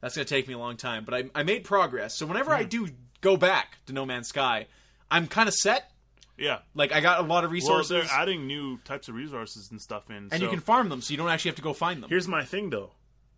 that's 0.00 0.14
gonna 0.16 0.24
take 0.24 0.48
me 0.48 0.54
a 0.54 0.58
long 0.58 0.76
time, 0.76 1.04
but 1.04 1.14
I 1.14 1.24
I 1.34 1.42
made 1.42 1.64
progress. 1.64 2.16
So 2.16 2.26
whenever 2.26 2.52
I 2.52 2.62
hmm. 2.62 2.68
do 2.68 2.88
go 3.20 3.36
back 3.36 3.78
to 3.86 3.92
No 3.92 4.06
Man's 4.06 4.28
Sky, 4.28 4.66
I'm 5.10 5.26
kind 5.26 5.48
of 5.48 5.54
set. 5.54 5.90
Yeah. 6.38 6.60
Like 6.74 6.90
I 6.92 7.00
got 7.00 7.20
a 7.20 7.22
lot 7.22 7.44
of 7.44 7.50
Well, 7.50 7.54
resources, 7.54 7.90
they're 7.90 8.18
adding 8.18 8.46
new 8.46 8.78
types 8.78 9.08
of 9.08 9.14
resources 9.14 9.70
and 9.70 9.78
stuff 9.80 10.08
in. 10.08 10.28
and 10.32 10.40
you 10.40 10.48
can 10.48 10.60
farm 10.60 10.88
them, 10.88 11.02
so 11.02 11.10
you 11.12 11.18
don't 11.18 11.28
actually 11.28 11.50
have 11.50 11.56
to 11.56 11.62
go 11.62 11.74
find 11.74 12.02
them. 12.02 12.08
Here's 12.08 12.26
my 12.26 12.44
thing, 12.46 12.70
though. 12.70 12.92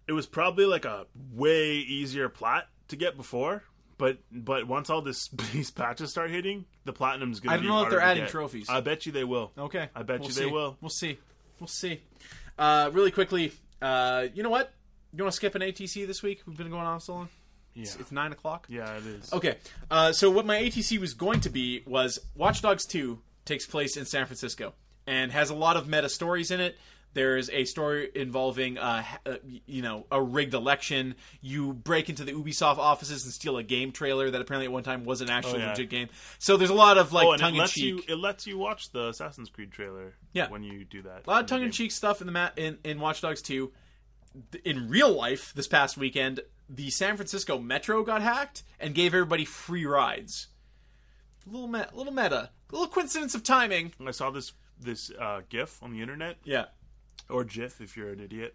It 0.07 0.13
was 0.13 0.27
probably 0.27 0.65
like 0.67 0.85
a 0.85 1.07
way 1.33 1.75
easier 1.77 2.29
plat 2.29 2.69
to 2.89 2.97
get 2.97 3.17
before, 3.17 3.63
but 3.99 4.19
but 4.31 4.67
once 4.67 4.91
all 4.91 5.01
this 5.03 5.29
these 5.53 5.71
patches 5.71 6.11
start 6.11 6.31
hitting, 6.31 6.65
the 6.85 6.93
platinum's 6.93 7.41
gonna. 7.41 7.55
I 7.55 7.59
don't 7.59 7.67
know 7.67 7.83
if 7.85 7.91
they're 7.91 8.01
adding 8.01 8.25
get. 8.25 8.31
trophies. 8.31 8.69
I 8.69 8.81
bet 8.81 9.07
you 9.07 9.13
they 9.13 9.25
will. 9.25 9.53
Okay. 9.57 9.89
I 9.95 10.03
bet 10.03 10.21
We'll 10.21 10.29
you 10.29 10.35
see. 10.35 10.45
they 10.45 10.51
will. 10.51 10.77
We'll 10.81 10.89
see. 10.91 11.19
We'll 11.61 11.69
see. 11.69 12.03
Uh, 12.59 12.91
really 12.93 13.11
quickly, 13.11 13.53
uh, 13.81 14.27
you 14.35 14.43
know 14.43 14.51
what? 14.51 14.73
You 15.15 15.23
want 15.25 15.33
to 15.33 15.37
skip 15.37 15.55
an 15.55 15.63
ATC 15.63 16.07
this 16.07 16.23
week? 16.23 16.43
We've 16.47 16.57
been 16.57 16.71
going 16.71 16.87
on 16.87 17.01
so 17.01 17.15
long. 17.15 17.29
Yeah. 17.75 17.83
It's, 17.83 17.97
it's 17.97 18.13
nine 18.13 18.33
o'clock. 18.33 18.67
yeah, 18.69 18.97
it 18.97 19.07
is. 19.07 19.33
Okay. 19.33 19.57
Uh, 19.91 20.13
so 20.13 20.31
what 20.31 20.45
my 20.45 20.57
ATC 20.61 20.99
was 20.99 21.15
going 21.15 21.41
to 21.41 21.51
be 21.51 21.83
was 21.87 22.19
Watch 22.35 22.61
Dogs 22.63 22.85
2 22.87 23.19
takes 23.45 23.67
place 23.67 23.97
in 23.97 24.05
San 24.05 24.27
Francisco 24.27 24.75
and 25.07 25.33
has 25.33 25.49
a 25.51 25.55
lot 25.55 25.77
of 25.77 25.89
meta 25.89 26.09
stories 26.09 26.51
in 26.51 26.61
it. 26.61 26.77
There's 27.15 27.51
a 27.51 27.65
story 27.67 28.11
involving, 28.15 28.79
uh, 28.79 29.05
uh, 29.27 29.35
you 29.67 29.83
know, 29.83 30.07
a 30.11 30.23
rigged 30.23 30.55
election. 30.55 31.15
You 31.43 31.73
break 31.75 32.09
into 32.09 32.25
the 32.25 32.33
Ubisoft 32.33 32.79
offices 32.79 33.25
and 33.25 33.33
steal 33.35 33.59
a 33.59 33.63
game 33.63 33.93
trailer 33.93 34.31
that 34.31 34.41
apparently 34.41 34.67
at 34.67 34.73
one 34.73 34.83
time 34.83 35.05
was 35.05 35.21
an 35.21 35.29
actual 35.29 35.57
Oh, 35.57 35.59
yeah. 35.59 35.69
legit 35.71 35.91
game. 35.91 36.09
So 36.39 36.57
there's 36.57 36.71
a 36.71 36.75
lot 36.75 36.97
of 36.99 37.13
like 37.13 37.27
Oh, 37.27 37.37
tongue 37.37 37.57
in 37.57 37.67
cheek. 37.67 38.07
it 38.09 38.17
lets 38.17 38.47
you 38.47 38.57
watch 38.57 38.93
the 38.93 39.09
Assassin's 39.09 39.51
Creed 39.51 39.73
trailer. 39.73 40.15
Yeah. 40.33 40.49
When 40.49 40.63
you 40.63 40.85
do 40.85 41.03
that. 41.03 41.27
A 41.27 41.31
lot 41.31 41.43
of 41.43 41.47
tongue 41.49 41.63
in 41.63 41.71
cheek 41.71 41.93
stuff 41.93 42.21
in 42.23 42.27
the 42.27 42.33
mat 42.33 42.55
in, 42.57 42.79
in 42.85 42.99
Watch 42.99 43.21
Dogs 43.21 43.43
2. 43.43 43.71
In 44.65 44.89
real 44.89 45.13
life, 45.13 45.53
this 45.55 45.69
past 45.69 45.99
weekend, 45.99 46.41
the 46.71 46.89
San 46.89 47.17
Francisco 47.17 47.59
Metro 47.59 48.03
got 48.03 48.23
hacked 48.23 48.63
and 48.81 48.95
gave 48.95 49.13
everybody 49.13 49.45
free 49.45 49.85
rides. 49.85 50.49
A 51.47 51.51
little, 51.51 51.69
me- 51.69 51.85
little 51.93 52.13
meta, 52.15 52.49
a 52.71 52.73
little 52.73 52.89
coincidence 52.89 53.35
of 53.35 53.43
timing. 53.43 53.93
I 54.07 54.13
saw 54.13 54.31
this 54.31 54.53
this 54.81 55.11
uh, 55.21 55.43
GIF 55.51 55.83
on 55.83 55.93
the 55.93 56.01
internet. 56.01 56.39
Yeah, 56.45 56.65
or 57.29 57.45
GIF 57.45 57.81
if 57.81 57.97
you're 57.97 58.11
an 58.11 58.21
idiot. 58.21 58.55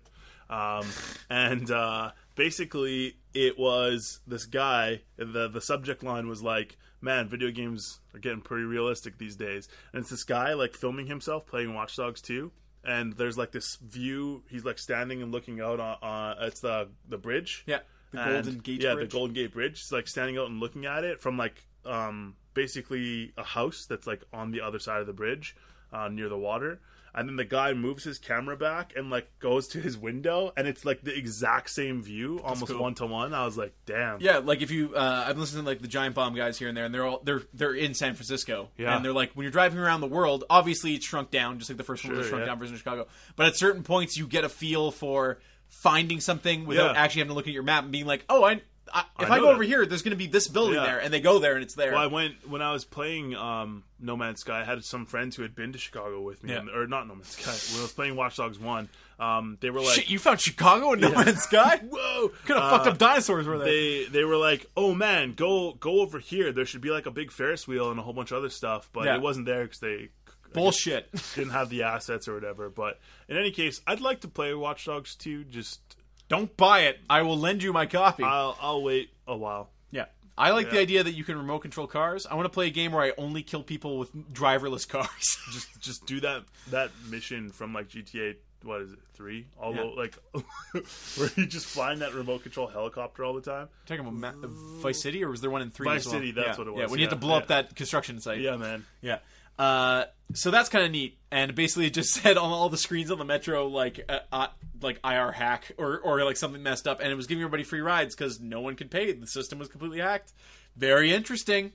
Um, 0.49 0.85
and 1.29 1.69
uh, 1.71 2.11
basically, 2.35 3.17
it 3.33 3.59
was 3.59 4.19
this 4.25 4.45
guy. 4.45 5.01
the 5.17 5.49
The 5.49 5.61
subject 5.61 6.03
line 6.03 6.27
was 6.27 6.41
like, 6.41 6.77
"Man, 7.01 7.27
video 7.27 7.51
games 7.51 7.99
are 8.13 8.19
getting 8.19 8.41
pretty 8.41 8.63
realistic 8.63 9.17
these 9.17 9.35
days." 9.35 9.67
And 9.93 10.01
it's 10.01 10.09
this 10.09 10.23
guy 10.23 10.53
like 10.53 10.73
filming 10.73 11.07
himself 11.07 11.45
playing 11.45 11.73
Watch 11.73 11.95
Dogs 11.97 12.21
2. 12.21 12.51
And 12.85 13.13
there's 13.13 13.37
like 13.37 13.51
this 13.51 13.75
view. 13.77 14.43
He's 14.49 14.63
like 14.63 14.79
standing 14.79 15.21
and 15.21 15.31
looking 15.33 15.59
out 15.59 15.79
on. 15.81 15.97
on 16.01 16.37
it's 16.43 16.61
the 16.61 16.87
the 17.09 17.17
bridge. 17.17 17.63
yeah. 17.67 17.79
The 18.11 18.21
And- 18.21 18.31
Golden 18.45 18.59
Gate 18.61 18.81
yeah, 18.83 18.93
Bridge. 18.93 19.09
the 19.09 19.17
Golden 19.17 19.33
Gate 19.35 19.53
Bridge. 19.53 19.71
It's 19.81 19.91
like 19.91 20.07
standing 20.07 20.37
out 20.37 20.47
and 20.49 20.61
looking 20.61 20.85
at 20.85 21.03
it 21.03 21.19
from 21.19 21.37
like 21.37 21.61
um, 21.85 22.37
basically 22.53 23.33
a 23.37 23.43
house 23.43 23.85
that's 23.89 24.07
like 24.07 24.23
on 24.31 24.51
the 24.51 24.61
other 24.61 24.79
side 24.79 25.01
of 25.01 25.07
the 25.07 25.13
bridge 25.13 25.57
uh, 25.91 26.07
near 26.07 26.29
the 26.29 26.37
water. 26.37 26.79
And 27.17 27.27
then 27.27 27.35
the 27.35 27.43
guy 27.45 27.73
moves 27.73 28.03
his 28.03 28.19
camera 28.19 28.55
back 28.55 28.93
and 28.95 29.09
like 29.09 29.27
goes 29.39 29.67
to 29.69 29.79
his 29.81 29.97
window, 29.97 30.53
and 30.55 30.67
it's 30.67 30.85
like 30.85 31.01
the 31.01 31.13
exact 31.17 31.71
same 31.71 32.01
view, 32.03 32.39
almost 32.43 32.77
one 32.77 32.93
to 32.95 33.07
one. 33.07 33.33
I 33.33 33.43
was 33.43 33.57
like, 33.57 33.73
"Damn, 33.87 34.21
Yeah, 34.21 34.37
like 34.37 34.61
if 34.61 34.69
you, 34.69 34.93
uh, 34.95 35.25
I've 35.27 35.37
listened 35.37 35.63
to 35.63 35.67
like 35.67 35.81
the 35.81 35.87
Giant 35.87 36.13
Bomb 36.13 36.35
guys 36.35 36.57
here 36.59 36.67
and 36.69 36.77
there, 36.77 36.85
and 36.85 36.93
they're 36.93 37.05
all 37.05 37.19
they're 37.23 37.41
they're 37.53 37.73
in 37.73 37.93
San 37.95 38.13
Francisco, 38.13 38.69
Yeah. 38.77 38.95
and 38.95 39.03
they're 39.03 39.11
like 39.13 39.31
when 39.33 39.43
you're 39.43 39.51
driving 39.51 39.79
around 39.79 40.01
the 40.01 40.07
world, 40.07 40.43
obviously 40.49 40.93
it's 40.93 41.05
shrunk 41.07 41.31
down, 41.31 41.57
just 41.57 41.69
like 41.71 41.77
the 41.77 41.83
first 41.83 42.05
one 42.05 42.13
was 42.15 42.25
Sure, 42.25 42.29
shrunk 42.29 42.41
yeah. 42.43 42.45
down 42.45 42.59
version 42.59 42.75
of 42.75 42.79
Chicago. 42.79 43.07
But 43.35 43.47
at 43.47 43.57
certain 43.57 43.81
points, 43.83 44.15
you 44.15 44.27
get 44.27 44.43
a 44.43 44.49
feel 44.49 44.91
for 44.91 45.39
finding 45.69 46.19
something 46.21 46.65
without 46.65 46.93
Yeah. 46.95 47.01
actually 47.01 47.19
having 47.21 47.31
to 47.31 47.35
look 47.35 47.47
at 47.47 47.53
your 47.53 47.63
map 47.63 47.83
and 47.83 47.91
being 47.91 48.05
like, 48.05 48.23
oh, 48.29 48.43
I, 48.45 48.61
I 48.93 49.03
if 49.19 49.29
I 49.31 49.35
I, 49.35 49.39
go 49.39 49.45
that. 49.47 49.53
over 49.53 49.63
here, 49.63 49.85
there's 49.85 50.01
going 50.01 50.11
to 50.11 50.17
be 50.17 50.27
this 50.27 50.47
building 50.47 50.75
Yeah. 50.75 50.85
there, 50.85 50.99
and 50.99 51.13
they 51.13 51.19
go 51.19 51.39
there 51.39 51.53
and 51.55 51.63
it's 51.63 51.75
there. 51.75 51.91
Well, 51.93 52.01
I 52.01 52.07
went 52.07 52.47
when 52.47 52.61
I 52.61 52.71
was 52.71 52.85
playing 52.85 53.35
um, 53.35 53.83
No 53.99 54.15
Man's 54.17 54.41
Sky. 54.41 54.61
I 54.61 54.63
had 54.63 54.83
some 54.83 55.05
friends 55.05 55.35
who 55.35 55.41
had 55.41 55.55
been 55.55 55.73
to 55.73 55.79
Chicago 55.79 56.21
with 56.21 56.43
me, 56.43 56.51
Yeah. 56.53 56.59
and- 56.59 56.69
or 56.69 56.87
not 56.87 57.07
No 57.07 57.15
Man's 57.15 57.29
Sky. 57.29 57.51
When 57.73 57.79
I 57.79 57.83
was 57.83 57.93
playing 57.93 58.15
Watch 58.15 58.37
Dogs 58.37 58.59
One, 58.59 58.89
um, 59.19 59.57
they 59.61 59.69
were 59.69 59.81
like, 59.81 59.95
Shit, 59.95 60.09
you 60.09 60.19
found 60.19 60.39
Chicago 60.41 60.93
in 60.93 60.99
No 60.99 61.11
Man's 61.11 61.41
Sky? 61.43 61.77
Whoa, 61.89 62.29
could 62.45 62.57
have 62.57 62.69
fucked 62.69 62.87
up 62.87 62.97
dinosaurs 62.97 63.45
were 63.47 63.57
there. 63.57 63.67
Uh, 63.67 63.71
they 63.71 64.05
they 64.11 64.23
were 64.23 64.37
like, 64.37 64.65
"Oh 64.77 64.93
man, 64.93 65.33
go 65.33 65.73
go 65.73 66.01
over 66.01 66.19
here. 66.19 66.51
There 66.51 66.65
should 66.65 66.81
be 66.81 66.89
like 66.91 67.05
a 67.05 67.11
big 67.11 67.31
Ferris 67.31 67.67
wheel 67.67 67.89
and 67.91 67.99
a 67.99 68.03
whole 68.03 68.13
bunch 68.13 68.31
of 68.31 68.37
other 68.37 68.49
stuff." 68.49 68.89
But 68.93 69.05
Yeah. 69.05 69.15
it 69.15 69.21
wasn't 69.21 69.45
there 69.47 69.63
because 69.63 69.79
they 69.79 70.09
Bullshit. 70.53 71.09
didn't 71.35 71.51
have 71.51 71.69
the 71.69 71.83
assets 71.83 72.27
or 72.27 72.33
whatever. 72.33 72.69
But 72.69 72.99
in 73.27 73.37
any 73.37 73.51
case, 73.51 73.81
I'd 73.85 73.99
like 74.01 74.21
to 74.21 74.27
play 74.27 74.53
Watch 74.53 74.85
Dogs 74.85 75.15
2. 75.15 75.43
Just 75.45 75.81
Don't 76.29 76.55
buy 76.57 76.81
it. 76.81 76.99
I 77.09 77.21
will 77.21 77.37
lend 77.37 77.63
you 77.63 77.71
my 77.73 77.85
copy. 77.85 78.23
I'll 78.23 78.57
I'll 78.61 78.83
wait 78.83 79.09
a 79.27 79.35
while. 79.35 79.69
Yeah. 79.91 80.05
I 80.37 80.51
like 80.51 80.69
the 80.69 80.79
idea 80.79 81.03
that 81.03 81.13
you 81.13 81.23
can 81.23 81.35
remote 81.37 81.59
control 81.59 81.87
cars. 81.87 82.27
I 82.27 82.35
want 82.35 82.45
to 82.45 82.49
play 82.49 82.67
a 82.67 82.71
game 82.71 82.91
where 82.91 83.01
I 83.03 83.13
only 83.17 83.41
kill 83.41 83.63
people 83.63 83.97
with 83.97 84.13
driverless 84.33 84.87
cars. 84.87 85.37
Just 85.51 85.81
just 85.81 86.05
do 86.05 86.19
that 86.19 86.43
that 86.71 86.91
mission 87.09 87.49
from 87.49 87.73
like 87.73 87.87
GTA. 87.89 88.35
What 88.63 88.81
is 88.81 88.91
it? 88.91 88.99
Three? 89.13 89.45
Although 89.59 89.89
like 89.89 90.15
where 90.71 91.29
you 91.35 91.45
just 91.45 91.67
flying 91.67 91.99
that 91.99 92.13
remote 92.13 92.43
control 92.43 92.67
helicopter 92.67 93.23
all 93.23 93.33
the 93.33 93.41
time. 93.41 93.69
Talking 93.85 94.05
about 94.05 94.13
Ma- 94.41 94.47
Vice 94.81 95.01
City, 95.01 95.23
or 95.23 95.29
was 95.29 95.41
there 95.41 95.49
one 95.49 95.61
in 95.61 95.69
three? 95.69 95.85
Vice 95.85 96.05
well? 96.05 96.13
City, 96.15 96.31
that's 96.31 96.47
Yeah. 96.49 96.57
what 96.57 96.67
it 96.67 96.71
was. 96.71 96.79
Yeah, 96.81 96.87
when 96.87 96.99
you 96.99 97.05
have 97.05 97.11
to 97.11 97.15
yeah, 97.15 97.19
blow 97.29 97.37
up 97.37 97.47
that 97.47 97.75
construction 97.75 98.19
site. 98.19 98.41
Yeah, 98.41 98.57
man. 98.57 98.85
Yeah. 99.01 99.19
Uh, 99.57 100.05
so 100.33 100.51
that's 100.51 100.69
kind 100.69 100.85
of 100.85 100.91
neat, 100.91 101.17
and 101.31 101.55
basically 101.55 101.87
it 101.87 101.93
just 101.93 102.13
said 102.21 102.37
on 102.37 102.51
all 102.51 102.69
the 102.69 102.77
screens 102.77 103.09
on 103.11 103.17
the 103.17 103.25
metro 103.25 103.67
like 103.67 103.99
uh, 104.09 104.19
uh, 104.31 104.47
like 104.81 104.99
IR 105.03 105.31
hack 105.31 105.71
or 105.77 105.99
or 105.99 106.23
like 106.23 106.37
something 106.37 106.61
messed 106.61 106.87
up, 106.87 106.99
and 106.99 107.11
it 107.11 107.15
was 107.15 107.27
giving 107.27 107.41
everybody 107.43 107.63
free 107.63 107.81
rides 107.81 108.15
because 108.15 108.39
no 108.39 108.61
one 108.61 108.75
could 108.75 108.91
pay. 108.91 109.11
The 109.11 109.25
system 109.27 109.57
was 109.59 109.67
completely 109.67 109.99
hacked. 109.99 110.33
Very 110.75 111.11
interesting. 111.13 111.71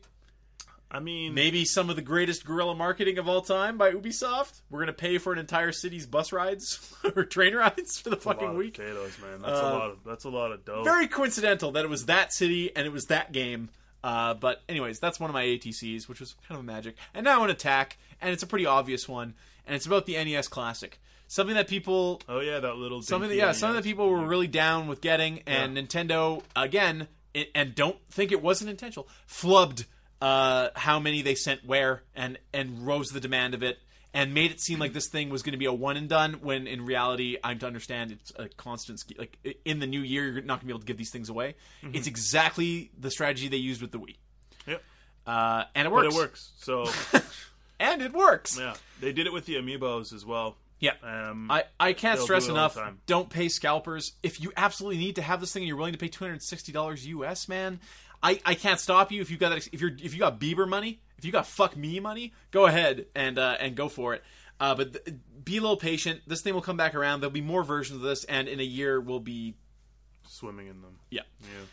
I 0.95 1.01
mean, 1.01 1.33
Maybe 1.33 1.65
some 1.65 1.89
of 1.89 1.97
the 1.97 2.03
greatest 2.03 2.45
guerrilla 2.45 2.75
marketing 2.75 3.17
of 3.17 3.27
all 3.27 3.41
time 3.41 3.79
by 3.79 3.93
Ubisoft. 3.93 4.61
We're 4.69 4.81
gonna 4.81 4.93
pay 4.93 5.17
for 5.17 5.33
an 5.33 5.39
entire 5.39 5.73
city's 5.73 6.07
bus 6.07 6.33
rides 6.33 6.95
or 7.17 7.25
train 7.25 7.55
rides 7.55 7.99
for 7.99 8.11
the 8.11 8.17
a 8.17 8.21
fucking 8.21 8.55
week. 8.59 8.75
potatoes, 8.75 9.19
man. 9.19 9.41
That's 9.41 9.59
a 9.59 9.67
Uh, 9.67 9.73
lot 9.73 9.91
of 9.91 9.99
that's 10.05 10.25
a 10.25 10.29
lot 10.29 10.53
of 10.53 10.65
dough. 10.67 10.83
Very 10.85 11.07
coincidental 11.09 11.73
that 11.73 11.85
it 11.87 11.89
was 11.89 12.05
that 12.07 12.35
city 12.35 12.77
and 12.77 12.87
it 12.87 12.93
was 12.93 13.07
that 13.07 13.33
game. 13.33 13.71
Uh, 14.03 14.35
but 14.35 14.63
anyways, 14.69 14.99
that's 14.99 15.21
one 15.21 15.31
of 15.31 15.35
my 15.35 15.45
ATCs, 15.45 16.09
which 16.09 16.21
was 16.21 16.35
kind 16.49 16.59
of 16.59 16.65
a 16.65 16.67
magic. 16.67 16.97
And 17.15 17.25
now 17.25 17.45
an 17.45 17.51
attack, 17.51 17.99
and 18.21 18.33
it's 18.33 18.43
a 18.43 18.47
pretty 18.47 18.67
obvious 18.67 19.09
one, 19.09 19.35
and 19.67 19.77
it's 19.77 19.87
about 19.87 20.07
the 20.07 20.23
NES 20.23 20.49
Classic, 20.49 21.01
something 21.29 21.55
that 21.55 21.69
people, 21.69 22.21
oh 22.29 22.41
yeah, 22.41 22.61
that 22.61 22.77
little 22.77 23.03
something 23.03 23.31
that, 23.31 23.37
yeah, 23.37 23.53
something 23.53 23.77
that 23.77 23.85
NES. 23.85 23.91
people 23.93 24.09
were 24.09 24.27
really 24.27 24.49
down 24.49 24.89
with 24.89 25.01
getting, 25.01 25.43
and 25.47 25.77
Nintendo 25.77 26.43
again 26.57 27.09
it, 27.35 27.51
and 27.55 27.75
don't 27.75 27.97
think 28.11 28.33
it 28.33 28.43
wasn't 28.43 28.71
intentional, 28.71 29.09
flubbed 29.29 29.85
uh, 30.21 30.69
how 30.75 30.99
many 30.99 31.23
they 31.23 31.35
sent 31.35 31.65
where 31.65 32.03
and 32.15 32.39
and 32.53 32.87
rose 32.87 33.11
the 33.11 33.21
demand 33.21 33.55
of 33.55 33.63
it 33.63 33.79
and 34.15 34.35
made 34.35 34.51
it 34.51 34.61
seem 34.61 34.79
like 34.79 34.93
this 34.93 35.09
thing 35.09 35.31
was 35.31 35.43
going 35.43 35.53
to 35.53 35.59
be 35.59 35.65
a 35.65 35.73
one 35.73 35.97
and 35.97 36.09
done 36.09 36.35
when 36.43 36.67
in 36.67 36.85
reality 36.85 37.37
I'm 37.43 37.59
to 37.61 37.67
understand 37.67 38.13
it's 38.13 38.33
a 38.37 38.49
constant 38.51 39.01
like 39.19 39.39
in 39.65 39.79
the 39.79 39.87
new 39.87 40.01
year 40.01 40.25
you're 40.25 40.43
not 40.43 40.55
going 40.57 40.61
to 40.61 40.67
be 40.67 40.73
able 40.73 40.81
to 40.81 40.87
give 40.87 40.99
these 40.99 41.11
things 41.11 41.29
away. 41.29 41.55
It's 41.83 42.07
exactly 42.07 42.91
the 42.99 43.11
strategy 43.11 43.49
they 43.49 43.57
used 43.57 43.81
with 43.81 43.91
the 43.93 43.99
Wii. 43.99 44.17
Yep. 44.67 44.83
Uh, 45.27 45.65
and 45.75 45.87
it 45.87 45.91
But 45.91 46.05
works. 46.13 46.15
it 46.15 46.19
works. 46.19 46.53
So 46.59 46.87
And 47.81 48.01
it 48.03 48.13
works. 48.13 48.59
yeah, 48.59 48.75
they 49.01 49.13
did 49.13 49.27
it 49.27 49.33
with 49.33 49.47
the 49.47 49.55
amiibos 49.57 50.13
as 50.13 50.25
well. 50.25 50.57
Yeah. 50.79 50.93
Um, 51.03 51.51
I, 51.51 51.65
I 51.81 51.93
can't 51.93 52.19
stress 52.21 52.47
do 52.47 52.53
enough. 52.53 52.77
Don't 53.07 53.31
pay 53.31 53.49
scalpers. 53.49 54.13
If 54.23 54.41
you 54.41 54.53
absolutely 54.57 54.99
need 54.99 55.15
to 55.17 55.23
have 55.23 55.41
this 55.41 55.53
thing 55.53 55.63
and 55.63 55.69
you're 55.69 55.77
willing 55.77 55.93
to 55.93 55.99
pay 55.99 56.09
two 56.09 56.25
hundred 56.25 56.43
sixty 56.43 56.71
dollars 56.73 57.07
US, 57.07 57.49
man, 57.49 57.81
I, 58.23 58.41
I 58.45 58.55
can't 58.55 58.79
stop 58.79 59.11
you. 59.13 59.21
If 59.21 59.31
you 59.31 59.37
got 59.37 59.51
that, 59.51 59.69
if 59.73 59.81
you're 59.81 59.91
if 60.03 60.13
you 60.15 60.21
got 60.21 60.39
Bieber 60.41 60.69
money, 60.69 61.01
if 61.19 61.25
you 61.25 61.33
got 61.33 61.47
fuck 61.47 61.77
me 61.77 61.99
money, 62.01 62.33
go 62.51 62.67
ahead 62.67 63.07
and 63.15 63.39
uh, 63.39 63.57
and 63.61 63.75
go 63.75 63.89
for 63.89 64.15
it. 64.15 64.23
Uh, 64.61 64.75
but 64.75 65.05
th- 65.05 65.17
be 65.45 65.57
a 65.57 65.61
little 65.61 65.77
patient. 65.77 66.21
This 66.27 66.41
thing 66.41 66.55
will 66.55 66.63
come 66.63 66.77
back 66.77 66.95
around. 66.95 67.21
There'll 67.21 67.33
be 67.33 67.41
more 67.41 67.65
versions 67.65 67.97
of 67.97 68.03
this, 68.03 68.23
and 68.25 68.47
in 68.49 68.61
a 68.61 68.65
year 68.65 69.01
we'll 69.01 69.19
be 69.21 69.55
swimming 70.29 70.69
in 70.69 70.81
them. 70.83 70.99
yeah. 71.11 71.23
Yeah. 71.41 71.65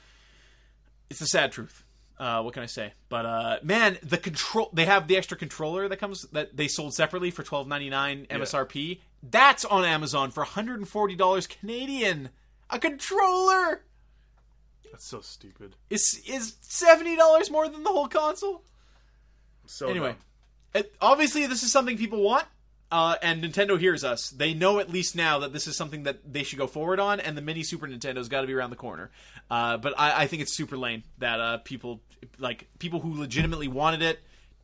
It's 1.09 1.19
the 1.19 1.27
sad 1.27 1.51
truth. 1.51 1.84
Uh, 2.19 2.41
what 2.41 2.53
can 2.53 2.63
I 2.63 2.67
say? 2.67 2.93
But 3.07 3.26
uh, 3.26 3.59
man, 3.63 3.97
the 4.03 4.17
control 4.17 4.69
they 4.73 4.85
have 4.85 5.07
the 5.07 5.15
extra 5.17 5.38
controller 5.38 5.88
that 5.88 5.97
comes 5.97 6.23
that 6.34 6.55
they 6.57 6.67
sold 6.67 6.93
separately 6.93 7.31
for 7.31 7.43
twelve 7.43 7.67
ninety 7.67 7.89
nine 7.89 8.27
MSRP. 8.30 8.99
That's 9.23 9.63
on 9.65 9.85
Amazon 9.85 10.31
for 10.31 10.41
one 10.41 10.49
hundred 10.51 10.80
and 10.80 10.88
forty 10.88 11.15
dollars 11.15 11.47
Canadian. 11.47 12.30
A 12.69 12.77
controller 12.77 13.84
That's 14.99 15.07
so 15.07 15.21
stupid. 15.21 15.77
is 15.89 16.21
is 16.27 16.55
seventy 16.59 17.15
dollars 17.15 17.49
more 17.49 17.69
than 17.69 17.84
the 17.84 17.89
whole 17.89 18.09
console. 18.09 18.63
So 19.65 19.88
Anyway, 19.88 20.13
it, 20.76 20.93
obviously 20.99 21.47
this 21.47 21.63
is 21.63 21.71
something 21.71 21.97
people 21.97 22.21
want. 22.21 22.45
Uh, 22.91 23.15
and 23.21 23.41
Nintendo 23.41 23.80
hears 23.80 24.03
us. 24.03 24.30
They 24.30 24.53
know 24.53 24.80
at 24.80 24.89
least 24.89 25.15
now 25.15 25.39
that 25.39 25.53
this 25.53 25.67
is 25.67 25.77
something 25.77 26.03
that 26.03 26.34
they 26.34 26.43
should 26.43 26.59
go 26.59 26.67
forward 26.67 26.99
on, 26.99 27.21
and 27.21 27.38
the 27.38 27.41
mini 27.41 27.63
Super 27.63 27.88
Nintendo's 27.88 28.27
got 28.27 28.41
to 28.41 28.47
be 28.47 28.53
around 28.53 28.71
the 28.71 28.76
corner. 28.76 29.09
Uh, 29.49 29.77
but 29.77 29.93
I, 29.97 30.23
I 30.23 30.27
think 30.27 30.41
it's 30.41 30.53
super 30.53 30.76
lame 30.76 31.03
that 31.19 31.39
uh, 31.39 31.57
people 31.59 32.01
like 32.38 32.67
people 32.80 32.99
who 32.99 33.17
legitimately 33.17 33.69
wanted 33.69 34.01
it 34.01 34.19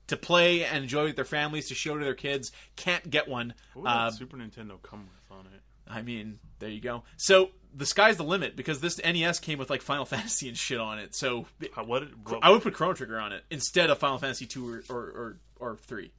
to 0.07 0.17
play 0.17 0.65
and 0.65 0.83
enjoy 0.83 1.05
with 1.05 1.15
their 1.15 1.23
families 1.23 1.69
to 1.69 1.75
show 1.75 1.97
to 1.97 2.03
their 2.03 2.13
kids 2.13 2.51
can't 2.75 3.09
get 3.09 3.29
one. 3.29 3.53
what 3.73 3.83
would 3.83 3.89
Uh, 3.89 4.11
Super 4.11 4.35
Nintendo 4.35 4.81
come 4.81 5.07
with 5.07 5.37
on 5.39 5.45
it? 5.45 5.61
I 5.87 6.01
mean, 6.01 6.39
there 6.59 6.69
you 6.69 6.81
go. 6.81 7.03
So 7.15 7.51
the 7.75 7.85
sky's 7.85 8.17
the 8.17 8.23
limit 8.23 8.55
because 8.55 8.79
this 8.79 8.99
NES 9.03 9.39
came 9.39 9.59
with 9.59 9.69
like 9.69 9.81
Final 9.81 10.05
Fantasy 10.05 10.47
and 10.47 10.57
shit 10.57 10.79
on 10.79 10.99
it. 10.99 11.13
So 11.15 11.45
what, 11.83 12.03
what 12.27 12.39
I 12.41 12.49
would 12.49 12.61
put 12.61 12.73
Chrono 12.73 12.93
Trigger 12.93 13.19
on 13.19 13.33
it 13.33 13.43
instead 13.49 13.89
of 13.89 13.97
Final 13.97 14.17
Fantasy 14.17 14.45
two 14.45 14.67
or 14.67 14.83
or, 14.89 15.01
or, 15.01 15.37
or 15.59 15.75
three. 15.77 16.11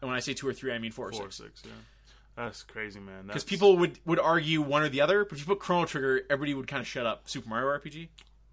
And 0.00 0.10
when 0.10 0.16
I 0.16 0.20
say 0.20 0.34
two 0.34 0.48
or 0.48 0.52
three, 0.52 0.72
I 0.72 0.78
mean 0.78 0.92
four 0.92 1.08
or 1.08 1.12
four 1.12 1.28
or 1.28 1.30
six. 1.30 1.62
six? 1.62 1.62
Yeah, 1.64 1.72
that's 2.36 2.62
crazy, 2.62 3.00
man. 3.00 3.26
Because 3.26 3.44
people 3.44 3.78
would, 3.78 3.98
would 4.04 4.18
argue 4.18 4.60
one 4.60 4.82
or 4.82 4.90
the 4.90 5.00
other, 5.00 5.24
but 5.24 5.32
if 5.32 5.40
you 5.40 5.46
put 5.46 5.60
Chrono 5.60 5.86
Trigger, 5.86 6.22
everybody 6.28 6.52
would 6.52 6.68
kind 6.68 6.80
of 6.80 6.86
shut 6.86 7.06
up. 7.06 7.28
Super 7.28 7.48
Mario 7.48 7.68
RPG 7.78 8.08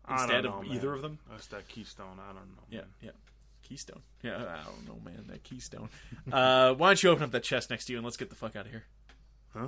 instead 0.09 0.43
know, 0.43 0.53
of 0.53 0.67
man. 0.67 0.75
either 0.75 0.93
of 0.93 1.01
them. 1.01 1.19
That's 1.29 1.47
that 1.47 1.67
Keystone. 1.67 2.19
I 2.19 2.27
don't 2.27 2.35
know. 2.35 2.63
Yeah, 2.69 2.79
man. 2.79 2.87
yeah. 3.01 3.11
Keystone. 3.63 4.01
Yeah, 4.23 4.37
I 4.37 4.63
don't 4.63 4.87
know, 4.87 4.99
man. 5.03 5.25
That 5.27 5.43
Keystone. 5.43 5.89
uh, 6.31 6.73
why 6.73 6.89
don't 6.89 7.03
you 7.03 7.09
open 7.09 7.23
up 7.23 7.31
that 7.31 7.43
chest 7.43 7.69
next 7.69 7.85
to 7.85 7.93
you 7.93 7.99
and 7.99 8.05
let's 8.05 8.17
get 8.17 8.29
the 8.29 8.35
fuck 8.35 8.55
out 8.55 8.65
of 8.65 8.71
here. 8.71 8.83
Huh? 9.53 9.67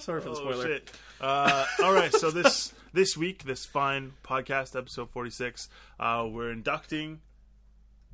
Sorry 0.00 0.20
for 0.20 0.30
the 0.30 0.34
Oh, 0.40 0.52
spoiler. 0.52 0.80
Uh, 1.20 1.64
all 1.84 1.92
right, 1.94 2.12
so 2.12 2.30
this 2.32 2.74
this 2.92 3.16
week, 3.16 3.44
this 3.44 3.64
fine 3.64 4.14
podcast 4.24 4.76
episode 4.76 5.10
forty 5.10 5.30
six, 5.30 5.68
uh, 6.00 6.26
we're 6.28 6.50
inducting 6.50 7.20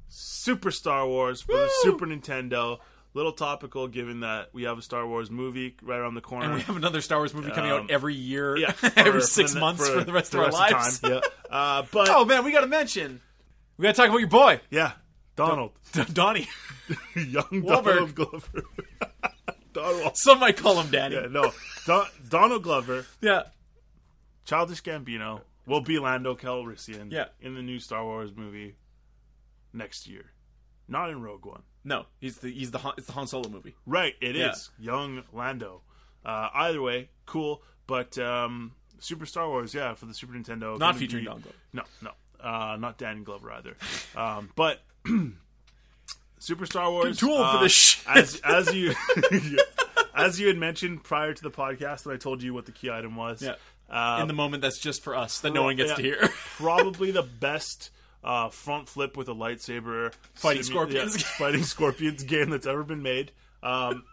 Super 0.08 0.70
Star 0.70 1.06
Wars 1.06 1.40
for 1.40 1.52
the 1.56 1.70
Super 1.80 2.06
Nintendo. 2.06 2.78
Little 3.14 3.32
topical, 3.32 3.89
given 3.89 4.20
that 4.20 4.51
we 4.52 4.64
have 4.64 4.78
a 4.78 4.82
Star 4.82 5.06
Wars 5.06 5.30
movie 5.30 5.76
right 5.82 5.97
around 5.98 6.14
the 6.14 6.20
corner. 6.20 6.44
And 6.47 6.55
we 6.55 6.60
have 6.60 6.76
another 6.76 7.01
Star 7.01 7.18
Wars 7.18 7.32
movie 7.35 7.51
coming 7.51 7.70
Um, 7.72 7.85
out 7.85 7.90
every 7.90 8.14
year, 8.14 8.56
yeah, 8.56 8.72
every 8.97 9.22
six 9.22 9.55
for 9.55 9.60
months 9.60 9.89
for, 9.89 10.05
the 10.05 10.12
rest 10.12 10.35
of 10.35 10.40
our 10.40 10.51
lives. 10.52 11.01
time. 11.01 11.12
Yeah, 11.12 11.20
uh, 11.51 11.82
but 11.90 12.09
Oh 12.10 12.24
man, 12.26 12.44
we 12.44 12.52
got 12.52 12.60
to 12.60 12.66
mention. 12.66 13.20
We 13.76 13.85
got 13.85 13.94
to 13.94 14.01
talk 14.02 14.09
about 14.09 14.18
your 14.20 14.28
boy, 14.28 14.60
yeah, 14.70 14.93
Donald, 15.36 15.72
Donnie. 16.12 16.48
young 17.16 17.44
Wahlberg. 17.44 17.85
Donald 17.85 18.14
Glover. 18.14 18.62
Donald. 19.72 20.12
Some 20.16 20.40
might 20.40 20.56
call 20.56 20.80
him 20.80 20.90
Daddy. 20.90 21.14
Yeah, 21.16 21.26
no, 21.30 21.52
Don, 21.86 22.06
Donald 22.28 22.62
Glover, 22.62 23.06
yeah. 23.20 23.44
Childish 24.44 24.82
Gambino 24.82 25.40
will 25.66 25.80
be 25.80 25.98
Lando 25.98 26.35
Calrissian 26.35 27.10
Yeah. 27.12 27.26
in 27.40 27.55
the 27.55 27.62
new 27.62 27.78
Star 27.80 28.05
Wars 28.05 28.30
movie 28.36 28.76
next 29.72 30.09
year. 30.09 30.32
Not 30.89 31.10
in 31.10 31.20
Rogue 31.22 31.44
One. 31.44 31.62
No, 31.89 32.05
he's 32.20 32.36
the 32.39 32.51
he's 32.52 32.70
the 32.70 32.78
Han, 32.78 32.93
it's 32.98 33.06
the 33.06 33.15
Han 33.15 33.27
Solo 33.27 33.48
movie. 33.48 33.74
Right, 33.86 34.15
it 34.20 34.36
is 34.36 34.70
Yeah. 34.78 34.93
young 34.93 35.23
Lando. 35.32 35.81
Uh, 36.24 36.51
either 36.55 36.82
way, 36.82 37.09
cool. 37.27 37.62
But 37.86 38.19
um, 38.19 38.73
Super 38.98 39.24
Star 39.24 39.48
Wars, 39.48 39.73
yeah, 39.73 39.94
for 39.94 40.05
the 40.06 40.12
Super 40.15 40.35
Nintendo. 40.35 40.73
Not 40.78 40.81
gonna 40.81 40.94
featuring 40.98 41.24
Don 41.24 41.40
Glover. 41.40 41.56
No, 41.73 41.82
no, 42.02 42.10
uh, 42.47 42.77
not 42.77 42.98
Dan 42.98 43.24
Glover 43.24 43.51
either. 43.52 43.77
Um, 44.15 44.51
but 44.55 44.82
Super 46.39 46.66
Star 46.66 46.90
Wars. 46.90 47.19
too 47.19 47.31
old 47.31 47.39
for 47.51 47.56
uh, 47.56 47.62
this 47.62 47.73
shit. 47.73 48.05
As 48.06 48.40
as 48.44 48.73
you 48.74 48.94
as 50.15 50.39
you 50.39 50.48
had 50.48 50.56
mentioned 50.59 51.02
prior 51.05 51.32
to 51.35 51.43
the 51.43 51.51
podcast, 51.51 52.05
that 52.05 52.12
I 52.12 52.16
told 52.16 52.43
you 52.43 52.55
what 52.55 52.66
the 52.66 52.73
key 52.73 52.90
item 52.90 53.16
was. 53.16 53.43
Yeah. 53.43 53.55
Uh, 53.90 54.19
In 54.20 54.28
the 54.28 54.35
moment 54.35 54.60
that's 54.60 54.78
just 54.78 55.02
for 55.02 55.16
us 55.16 55.40
that 55.40 55.55
no 55.55 55.62
one 55.62 55.74
gets 55.77 55.90
yeah, 55.90 55.97
to 55.97 56.02
hear. 56.02 56.28
probably 56.59 57.10
the 57.10 57.23
best 57.23 57.90
uh, 58.24 58.48
front 58.50 58.88
flip 58.88 59.16
with 59.16 59.28
a 59.28 59.34
lightsaber 59.34 60.12
Fighting 60.34 60.62
simu- 60.62 60.66
scorpions. 60.66 61.16
yeah, 61.16 61.22
fighting 61.38 61.62
scorpions 61.64 62.22
game 62.24 62.50
that's 62.50 62.66
ever 62.66 62.82
been 62.84 63.02
made. 63.02 63.32
Um, 63.62 64.04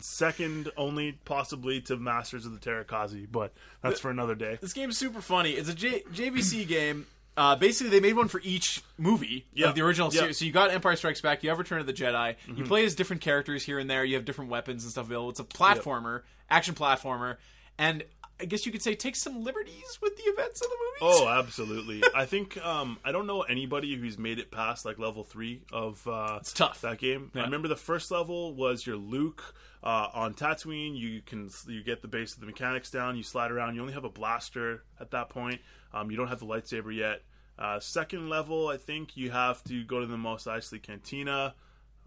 second 0.00 0.70
only 0.76 1.12
possibly 1.24 1.80
to 1.82 1.96
Masters 1.96 2.46
of 2.46 2.52
the 2.52 2.58
Teras 2.58 2.86
Kasi, 2.86 3.26
but 3.26 3.52
that's 3.82 4.00
for 4.00 4.10
another 4.10 4.34
day. 4.34 4.58
this 4.60 4.72
game's 4.72 4.96
super 4.96 5.20
funny. 5.20 5.50
It's 5.52 5.68
a 5.68 5.74
J- 5.74 6.02
JVC 6.12 6.66
game. 6.66 7.06
Uh, 7.36 7.56
basically, 7.56 7.90
they 7.90 8.00
made 8.00 8.14
one 8.14 8.28
for 8.28 8.40
each 8.44 8.82
movie 8.98 9.46
Yeah. 9.54 9.68
of 9.70 9.74
the 9.74 9.80
original 9.82 10.12
Yeah. 10.12 10.20
series. 10.20 10.38
So 10.38 10.44
you 10.44 10.52
got 10.52 10.70
Empire 10.70 10.96
Strikes 10.96 11.20
Back, 11.22 11.42
you 11.42 11.48
have 11.48 11.58
Return 11.58 11.80
of 11.80 11.86
the 11.86 11.92
Jedi. 11.94 12.36
Mm-hmm. 12.46 12.56
You 12.58 12.64
play 12.64 12.84
as 12.84 12.94
different 12.94 13.22
characters 13.22 13.62
here 13.64 13.78
and 13.78 13.88
there. 13.88 14.04
You 14.04 14.16
have 14.16 14.24
different 14.26 14.50
weapons 14.50 14.82
and 14.84 14.92
stuff 14.92 15.06
available. 15.06 15.30
It's 15.30 15.40
a 15.40 15.44
platformer, 15.44 16.22
action 16.50 16.74
platformer, 16.74 17.36
and 17.78 18.04
I 18.40 18.44
guess 18.44 18.66
you 18.66 18.72
could 18.72 18.82
say 18.82 18.94
take 18.96 19.14
some 19.14 19.44
liberties 19.44 19.98
with 20.02 20.16
the 20.16 20.24
events 20.24 20.60
of 20.60 20.68
the 20.68 20.76
movie. 20.76 21.14
Oh, 21.24 21.28
absolutely. 21.28 22.02
I 22.14 22.24
think 22.26 22.56
um, 22.64 22.98
I 23.04 23.12
don't 23.12 23.26
know 23.26 23.42
anybody 23.42 23.94
who's 23.96 24.18
made 24.18 24.38
it 24.40 24.50
past 24.50 24.84
like 24.84 24.98
level 24.98 25.22
three 25.22 25.62
of 25.72 26.04
uh, 26.08 26.38
It's 26.40 26.52
tough. 26.52 26.80
that 26.80 26.98
game. 26.98 27.30
I 27.34 27.42
remember 27.42 27.68
the 27.68 27.76
first 27.76 28.10
level 28.10 28.54
was 28.54 28.84
your 28.84 28.96
Luke 28.96 29.54
uh, 29.84 30.08
on 30.12 30.34
Tatooine. 30.34 30.96
You 30.98 31.22
can 31.24 31.50
you 31.68 31.84
get 31.84 32.02
the 32.02 32.08
base 32.08 32.34
of 32.34 32.40
the 32.40 32.46
mechanics 32.46 32.90
down. 32.90 33.16
You 33.16 33.22
slide 33.22 33.52
around. 33.52 33.76
You 33.76 33.80
only 33.82 33.94
have 33.94 34.04
a 34.04 34.10
blaster 34.10 34.82
at 35.00 35.12
that 35.12 35.28
point. 35.28 35.60
Um, 35.94 36.10
you 36.10 36.16
don't 36.16 36.28
have 36.28 36.40
the 36.40 36.46
lightsaber 36.46 36.94
yet. 36.94 37.22
Uh, 37.58 37.78
second 37.78 38.28
level, 38.28 38.68
I 38.68 38.76
think 38.76 39.16
you 39.16 39.30
have 39.30 39.62
to 39.64 39.84
go 39.84 40.00
to 40.00 40.06
the 40.06 40.16
Mos 40.16 40.44
Eisley 40.46 40.82
Cantina. 40.82 41.54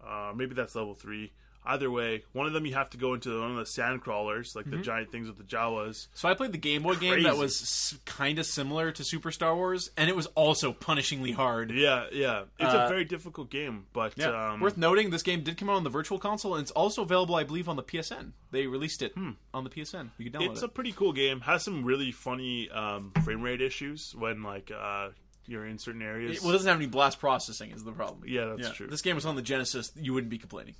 Uh, 0.06 0.32
maybe 0.36 0.54
that's 0.54 0.74
level 0.74 0.94
three. 0.94 1.32
Either 1.66 1.90
way, 1.90 2.22
one 2.32 2.46
of 2.46 2.52
them 2.52 2.64
you 2.64 2.74
have 2.74 2.90
to 2.90 2.96
go 2.96 3.14
into 3.14 3.40
one 3.40 3.50
of 3.50 3.56
the 3.56 3.66
sand 3.66 4.00
crawlers, 4.02 4.54
like 4.54 4.64
Mm-hmm. 4.66 4.76
the 4.78 4.82
giant 4.82 5.10
things 5.12 5.28
with 5.28 5.36
the 5.38 5.44
Jawas. 5.44 6.06
So 6.14 6.28
I 6.28 6.34
played 6.34 6.52
the 6.52 6.58
Game 6.58 6.82
Boy 6.82 6.94
game 6.94 7.22
that 7.22 7.30
Crazy. 7.30 7.38
was 7.42 7.98
kind 8.04 8.38
of 8.38 8.46
similar 8.46 8.92
to 8.92 9.04
Super 9.04 9.30
Star 9.32 9.54
Wars, 9.56 9.90
and 9.96 10.08
it 10.08 10.16
was 10.16 10.26
also 10.36 10.72
punishingly 10.72 11.34
hard. 11.34 11.70
Yeah, 11.72 12.06
yeah. 12.12 12.44
It's 12.58 12.72
Uh, 12.74 12.84
a 12.86 12.88
very 12.88 13.04
difficult 13.04 13.50
game, 13.50 13.86
but 13.92 14.14
Yeah. 14.16 14.52
um, 14.52 14.60
Worth 14.60 14.76
noting, 14.76 15.10
this 15.10 15.22
game 15.22 15.42
did 15.42 15.56
come 15.56 15.68
out 15.68 15.76
on 15.76 15.84
the 15.84 15.90
Virtual 15.90 16.18
Console, 16.18 16.54
and 16.54 16.62
it's 16.62 16.70
also 16.72 17.02
available, 17.02 17.34
I 17.34 17.44
believe, 17.44 17.68
on 17.68 17.76
the 17.76 17.82
PSN. 17.82 18.32
They 18.52 18.66
released 18.66 19.02
it 19.02 19.14
on 19.16 19.64
the 19.64 19.70
PSN. 19.70 20.10
You 20.18 20.30
can 20.30 20.40
download 20.40 20.50
it's 20.52 20.62
it. 20.62 20.66
a 20.66 20.68
pretty 20.68 20.92
cool 20.92 21.12
game. 21.12 21.40
Has 21.40 21.62
some 21.64 21.84
really 21.84 22.12
funny 22.12 22.70
um, 22.70 23.12
frame 23.24 23.42
rate 23.42 23.60
issues 23.60 24.14
when 24.16 24.42
like 24.42 24.70
uh, 24.70 25.08
you're 25.46 25.66
in 25.66 25.78
certain 25.78 26.02
areas. 26.02 26.40
well, 26.40 26.50
it 26.50 26.52
doesn't 26.54 26.68
have 26.68 26.76
any 26.78 26.86
blast 26.86 27.18
processing, 27.20 27.70
is 27.70 27.84
the 27.84 27.92
problem. 27.92 28.22
Yeah, 28.26 28.54
that's 28.58 28.76
true. 28.76 28.86
This 28.86 29.02
game 29.02 29.14
was 29.14 29.26
on 29.26 29.36
the 29.36 29.42
Genesis, 29.42 29.92
you 29.96 30.12
wouldn't 30.14 30.30
be 30.30 30.38
complaining. 30.38 30.74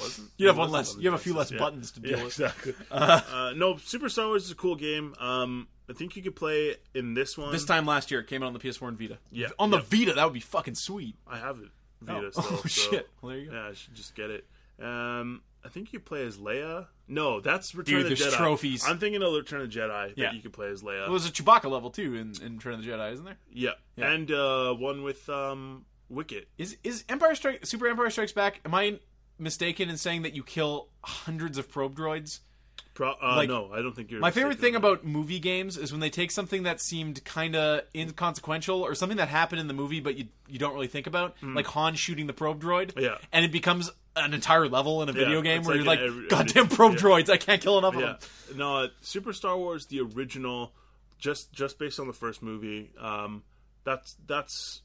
Wasn't. 0.00 0.28
You 0.36 0.46
have 0.48 0.58
one 0.58 0.70
less. 0.70 0.96
You 0.96 1.10
have 1.10 1.18
a 1.18 1.22
few 1.22 1.34
less 1.34 1.50
yeah. 1.50 1.58
buttons 1.58 1.90
to 1.92 2.00
deal 2.00 2.12
Yeah, 2.18 2.24
with. 2.24 2.38
exactly. 2.40 2.74
Uh, 2.90 3.52
no, 3.56 3.76
Super 3.78 4.08
Star 4.08 4.26
Wars 4.26 4.44
is 4.44 4.50
a 4.50 4.54
cool 4.54 4.76
game. 4.76 5.14
Um, 5.18 5.68
I 5.88 5.92
think 5.94 6.16
you 6.16 6.22
could 6.22 6.36
play 6.36 6.76
in 6.94 7.14
this 7.14 7.36
one. 7.36 7.52
This 7.52 7.64
time 7.64 7.86
last 7.86 8.10
year, 8.10 8.20
it 8.20 8.26
came 8.26 8.42
out 8.42 8.46
on 8.46 8.52
the 8.52 8.58
PS4 8.60 8.88
and 8.88 8.98
Vita. 8.98 9.18
Yeah, 9.30 9.48
On 9.58 9.70
the 9.70 9.78
yeah. 9.78 9.82
Vita, 9.88 10.12
that 10.14 10.24
would 10.24 10.32
be 10.34 10.40
fucking 10.40 10.74
sweet. 10.76 11.16
I 11.26 11.38
have 11.38 11.58
it. 11.58 11.68
Vita 12.00 12.26
Oh, 12.36 12.40
still, 12.40 12.44
oh, 12.50 12.56
so- 12.62 12.68
shit. 12.68 13.08
Well, 13.20 13.30
there 13.30 13.38
you 13.40 13.50
go. 13.50 13.56
Yeah, 13.56 13.68
I 13.68 13.72
should 13.74 13.94
just 13.94 14.14
get 14.14 14.30
it. 14.30 14.46
Um, 14.80 15.42
I 15.64 15.68
think 15.68 15.92
you 15.92 16.00
play 16.00 16.24
as 16.26 16.38
Leia. 16.38 16.86
No, 17.08 17.40
that's 17.40 17.74
Return 17.74 17.96
Dude, 18.02 18.12
of 18.12 18.18
the 18.18 18.22
there's 18.24 18.34
Jedi. 18.34 18.36
trophies. 18.38 18.84
I'm 18.88 18.98
thinking 18.98 19.22
of 19.22 19.32
Return 19.32 19.60
of 19.60 19.72
the 19.72 19.78
Jedi 19.78 20.08
that 20.08 20.18
Yeah. 20.18 20.32
you 20.32 20.40
could 20.40 20.52
play 20.52 20.68
as 20.70 20.82
Leia. 20.82 21.02
Well, 21.02 21.10
there's 21.10 21.26
a 21.26 21.30
Chewbacca 21.32 21.70
level 21.70 21.90
too 21.90 22.14
in, 22.14 22.32
in 22.44 22.56
Return 22.56 22.74
of 22.74 22.84
the 22.84 22.90
Jedi, 22.90 23.12
isn't 23.12 23.24
there? 23.24 23.36
yeah. 23.52 23.70
Yeah. 23.96 24.10
and 24.12 24.30
uh, 24.30 24.72
one 24.74 25.02
with 25.02 25.28
um, 25.28 25.84
Wicket. 26.08 26.48
Is 26.58 26.76
is 26.82 27.04
Empire 27.08 27.34
Strike 27.34 27.64
Super 27.66 27.86
Empire 27.86 28.10
Strikes 28.10 28.32
Back? 28.32 28.60
Am 28.64 28.74
I 28.74 28.98
mistaken 29.38 29.88
in 29.90 29.96
saying 29.96 30.22
that 30.22 30.34
you 30.34 30.42
kill 30.42 30.88
hundreds 31.02 31.58
of 31.58 31.70
probe 31.70 31.96
droids? 31.96 32.40
Pro- 32.94 33.12
uh, 33.22 33.36
Like, 33.36 33.48
no, 33.48 33.70
I 33.72 33.80
don't 33.80 33.96
think 33.96 34.10
you're. 34.10 34.20
My 34.20 34.30
favorite 34.30 34.58
thing 34.58 34.74
about 34.76 35.02
movie 35.04 35.38
games 35.38 35.78
is 35.78 35.92
when 35.92 36.00
they 36.00 36.10
take 36.10 36.30
something 36.30 36.64
that 36.64 36.78
seemed 36.80 37.24
kind 37.24 37.56
of 37.56 37.82
inconsequential 37.94 38.82
or 38.82 38.94
something 38.94 39.16
that 39.16 39.28
happened 39.28 39.60
in 39.60 39.66
the 39.66 39.72
movie 39.74 40.00
but 40.00 40.16
you 40.18 40.26
you 40.46 40.58
don't 40.58 40.74
really 40.74 40.88
think 40.88 41.06
about, 41.06 41.34
like 41.42 41.66
Han 41.68 41.94
shooting 41.94 42.26
the 42.26 42.34
probe 42.34 42.62
droid, 42.62 42.92
Mm. 42.92 43.02
Yeah. 43.02 43.18
and 43.32 43.44
it 43.46 43.52
becomes 43.52 43.90
an 44.14 44.34
entire 44.34 44.68
level 44.68 45.02
in 45.02 45.08
a 45.08 45.12
video 45.12 45.40
game 45.40 45.62
where 45.62 45.76
like 45.82 46.00
you're 46.00 46.08
like, 46.10 46.16
every- 46.16 46.28
"Goddamn 46.28 46.68
probe 46.68 46.92
yeah. 46.92 46.98
droids! 46.98 47.30
I 47.30 47.38
can't 47.38 47.62
kill 47.62 47.78
enough 47.78 47.94
Yeah, 47.94 48.10
of 48.16 48.48
them." 48.48 48.58
no, 48.58 48.76
uh, 48.76 48.88
Super 49.00 49.32
Star 49.32 49.56
Wars, 49.56 49.86
the 49.86 50.00
original, 50.00 50.74
just 51.18 51.50
just 51.54 51.78
based 51.78 51.98
on 51.98 52.08
the 52.08 52.12
first 52.12 52.42
movie. 52.42 52.90
Um, 53.00 53.42
that's 53.84 54.16
that's 54.26 54.81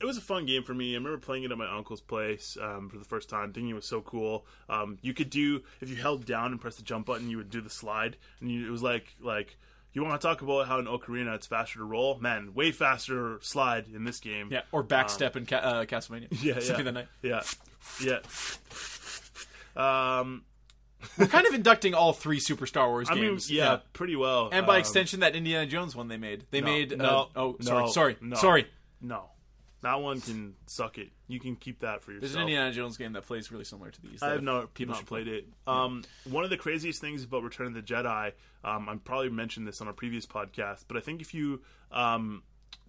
it 0.00 0.04
was 0.04 0.16
a 0.16 0.20
fun 0.20 0.46
game 0.46 0.62
for 0.62 0.74
me. 0.74 0.92
I 0.92 0.98
remember 0.98 1.18
playing 1.18 1.44
it 1.44 1.50
at 1.52 1.58
my 1.58 1.68
uncle's 1.76 2.00
place 2.00 2.56
um, 2.60 2.88
for 2.88 2.98
the 2.98 3.04
first 3.04 3.28
time, 3.28 3.52
thinking 3.52 3.70
it 3.70 3.74
was 3.74 3.86
so 3.86 4.00
cool. 4.00 4.46
Um, 4.68 4.98
you 5.02 5.14
could 5.14 5.30
do 5.30 5.62
if 5.80 5.88
you 5.88 5.96
held 5.96 6.24
down 6.26 6.52
and 6.52 6.60
pressed 6.60 6.76
the 6.78 6.82
jump 6.84 7.06
button, 7.06 7.30
you 7.30 7.36
would 7.38 7.50
do 7.50 7.60
the 7.60 7.70
slide, 7.70 8.16
and 8.40 8.50
you, 8.50 8.66
it 8.66 8.70
was 8.70 8.82
like 8.82 9.14
like. 9.20 9.56
You 9.92 10.04
want 10.04 10.20
to 10.20 10.26
talk 10.28 10.42
about 10.42 10.66
how 10.68 10.78
in 10.78 10.84
Ocarina 10.84 11.34
it's 11.36 11.46
faster 11.46 11.78
to 11.78 11.84
roll? 11.86 12.18
Man, 12.18 12.52
way 12.52 12.70
faster 12.70 13.38
slide 13.40 13.86
in 13.94 14.04
this 14.04 14.20
game. 14.20 14.48
Yeah, 14.52 14.60
or 14.70 14.84
backstep 14.84 15.36
in 15.36 15.46
Ca- 15.46 15.56
uh, 15.56 15.84
Castlevania. 15.86 16.26
yeah, 16.42 16.60
yeah, 16.62 16.82
the 16.82 16.92
Night. 16.92 17.08
yeah, 17.22 17.40
yeah. 18.04 18.18
Um, 19.74 20.44
We're 21.18 21.26
kind 21.28 21.46
of 21.46 21.54
inducting 21.54 21.94
all 21.94 22.12
three 22.12 22.40
Super 22.40 22.66
Star 22.66 22.88
Wars 22.88 23.08
I 23.10 23.14
mean, 23.14 23.24
games. 23.24 23.50
yeah, 23.50 23.78
pretty 23.92 24.16
well. 24.16 24.48
And 24.52 24.66
by 24.66 24.74
Um, 24.74 24.80
extension, 24.80 25.20
that 25.20 25.34
Indiana 25.36 25.66
Jones 25.66 25.94
one 25.96 26.08
they 26.08 26.16
made. 26.16 26.44
They 26.50 26.60
No, 26.60 26.66
made. 26.66 26.98
no, 26.98 27.04
uh, 27.04 27.26
oh, 27.40 27.56
sorry, 27.60 27.82
no, 27.84 27.88
sorry, 27.88 28.16
no. 28.20 28.36
sorry. 28.36 28.66
No, 29.00 29.30
that 29.86 30.00
one 30.00 30.20
can 30.20 30.54
suck 30.66 30.98
it. 30.98 31.10
You 31.28 31.38
can 31.38 31.54
keep 31.54 31.80
that 31.80 32.02
for 32.02 32.10
yourself. 32.10 32.32
There's 32.32 32.34
an 32.34 32.40
Indiana 32.42 32.72
Jones 32.72 32.96
game 32.96 33.12
that 33.12 33.24
plays 33.24 33.52
really 33.52 33.64
similar 33.64 33.92
to 33.92 34.02
these. 34.02 34.20
I 34.20 34.30
have 34.30 34.42
not, 34.42 34.74
people 34.74 34.94
not 34.94 34.98
should 34.98 35.06
play. 35.06 35.22
played 35.22 35.34
it. 35.34 35.48
Um, 35.66 36.02
One 36.28 36.42
of 36.42 36.50
the 36.50 36.56
craziest 36.56 37.00
things 37.00 37.22
about 37.22 37.44
Return 37.44 37.68
of 37.68 37.74
the 37.74 37.82
Jedi, 37.82 38.32
um, 38.64 38.88
I 38.88 38.96
probably 38.96 39.30
mentioned 39.30 39.66
this 39.66 39.80
on 39.80 39.86
a 39.86 39.92
previous 39.92 40.26
podcast, 40.26 40.86
but 40.88 40.96
I 40.96 41.00
think 41.00 41.20
if 41.20 41.34
you 41.34 41.62
um, 41.92 42.42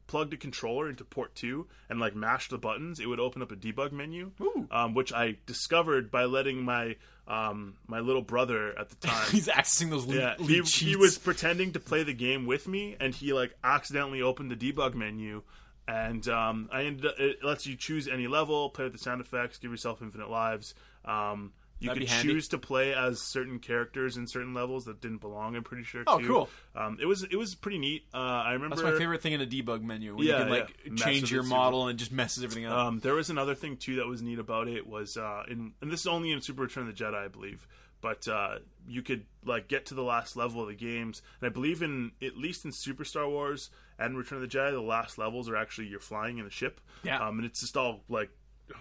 plugged 0.08 0.34
a 0.34 0.38
controller 0.38 0.90
into 0.90 1.04
port 1.04 1.36
two 1.36 1.68
and 1.88 2.00
like 2.00 2.16
mashed 2.16 2.50
the 2.50 2.58
buttons, 2.58 3.00
it 3.00 3.06
would 3.06 3.20
open 3.20 3.44
up 3.44 3.52
a 3.52 3.56
debug 3.56 3.92
menu, 3.92 4.32
um, 4.72 4.96
which 4.96 5.14
I 5.14 5.38
discovered 5.46 6.10
by 6.10 6.26
letting 6.26 6.64
my 6.64 6.96
um, 7.28 7.76
my 7.88 8.00
little 8.00 8.22
brother 8.22 8.78
at 8.80 8.90
the 8.90 8.96
time. 9.08 9.32
He's 9.32 9.48
accessing 9.48 9.90
those 9.92 10.06
Yeah, 10.08 10.36
he, 10.40 10.62
he 10.62 10.96
was 10.96 11.18
pretending 11.18 11.74
to 11.74 11.80
play 11.80 12.04
the 12.04 12.14
game 12.14 12.46
with 12.46 12.68
me, 12.68 12.96
and 13.00 13.14
he 13.14 13.34
like 13.34 13.56
accidentally 13.64 14.22
opened 14.22 14.50
the 14.50 14.56
debug 14.56 14.96
menu, 14.96 15.44
and 15.88 16.28
um, 16.28 16.70
I 16.72 16.84
ended 16.84 17.06
up, 17.06 17.16
it 17.20 17.44
lets 17.44 17.66
you 17.66 17.76
choose 17.76 18.08
any 18.08 18.28
level, 18.28 18.70
play 18.70 18.84
with 18.86 18.94
the 18.94 19.00
sound 19.00 19.22
effects, 19.22 19.58
give 19.58 19.72
yourself 19.72 20.02
infinite 20.02 20.30
lives. 20.30 20.74
Um, 21.06 21.54
you 21.80 21.90
That'd 21.90 22.08
could 22.08 22.22
choose 22.24 22.48
to 22.50 22.58
play 22.58 22.92
as 22.96 23.22
certain 23.22 23.60
characters 23.60 24.18
in 24.18 24.26
certain 24.28 24.56
levels 24.56 24.86
that 24.86 25.00
didn't 25.00 25.20
belong. 25.20 25.56
I'm 25.56 25.64
pretty 25.64 25.84
sure. 25.84 26.04
Oh, 26.08 26.18
too. 26.18 26.28
cool. 26.28 26.50
Um, 26.76 26.98
it 27.00 27.06
was 27.06 27.22
it 27.24 27.36
was 27.36 27.54
pretty 27.54 27.78
neat. 27.78 28.06
Uh, 28.12 28.18
I 28.18 28.54
remember 28.54 28.76
That's 28.78 28.92
my 28.94 28.98
favorite 28.98 29.22
thing 29.22 29.34
in 29.34 29.42
a 29.42 29.46
debug 29.46 29.84
menu 29.84 30.16
when 30.16 30.26
Yeah, 30.26 30.40
you 30.40 30.44
can 30.46 30.50
like 30.50 30.76
yeah. 30.86 30.96
Change 30.96 31.32
your 31.32 31.42
it 31.42 31.44
super- 31.44 31.56
model 31.56 31.88
and 31.88 31.96
it 31.96 32.00
just 32.00 32.12
messes 32.12 32.44
everything 32.44 32.66
up. 32.66 32.74
um, 32.76 33.00
there 33.00 33.14
was 33.14 33.30
another 33.30 33.54
thing 33.54 33.78
too 33.78 33.98
that 33.98 34.08
was 34.08 34.24
neat 34.24 34.40
about 34.40 34.68
it 34.68 34.88
was 34.88 35.18
uh, 35.18 35.44
in 35.48 35.74
and 35.80 35.92
this 35.92 36.00
is 36.02 36.08
only 36.08 36.32
in 36.32 36.42
Super 36.42 36.64
Return 36.64 36.88
of 36.90 36.98
the 36.98 37.04
Jedi, 37.04 37.14
I 37.14 37.28
believe. 37.28 37.68
But 38.02 38.28
uh, 38.28 38.58
you 38.88 39.04
could 39.04 39.26
like 39.46 39.68
get 39.68 39.86
to 39.88 39.94
the 39.94 40.04
last 40.04 40.36
level 40.36 40.62
of 40.64 40.68
the 40.70 40.76
games, 40.76 41.22
and 41.42 41.48
I 41.48 41.54
believe 41.54 41.84
in 41.84 42.12
at 42.24 42.36
least 42.38 42.66
in 42.66 42.72
Super 42.72 43.06
Star 43.06 43.30
Wars 43.30 43.70
and 44.00 44.18
Return 44.18 44.42
of 44.42 44.50
the 44.50 44.58
Jedi, 44.58 44.72
the 44.72 44.82
last 44.82 45.18
levels 45.18 45.50
are 45.50 45.56
actually 45.56 45.88
you're 45.88 46.00
flying 46.00 46.38
in 46.38 46.46
a 46.46 46.50
ship. 46.50 46.80
Yeah. 47.04 47.26
um, 47.26 47.38
and 47.40 47.46
it's 47.46 47.60
just 47.62 47.78
all 47.78 48.02
like 48.10 48.30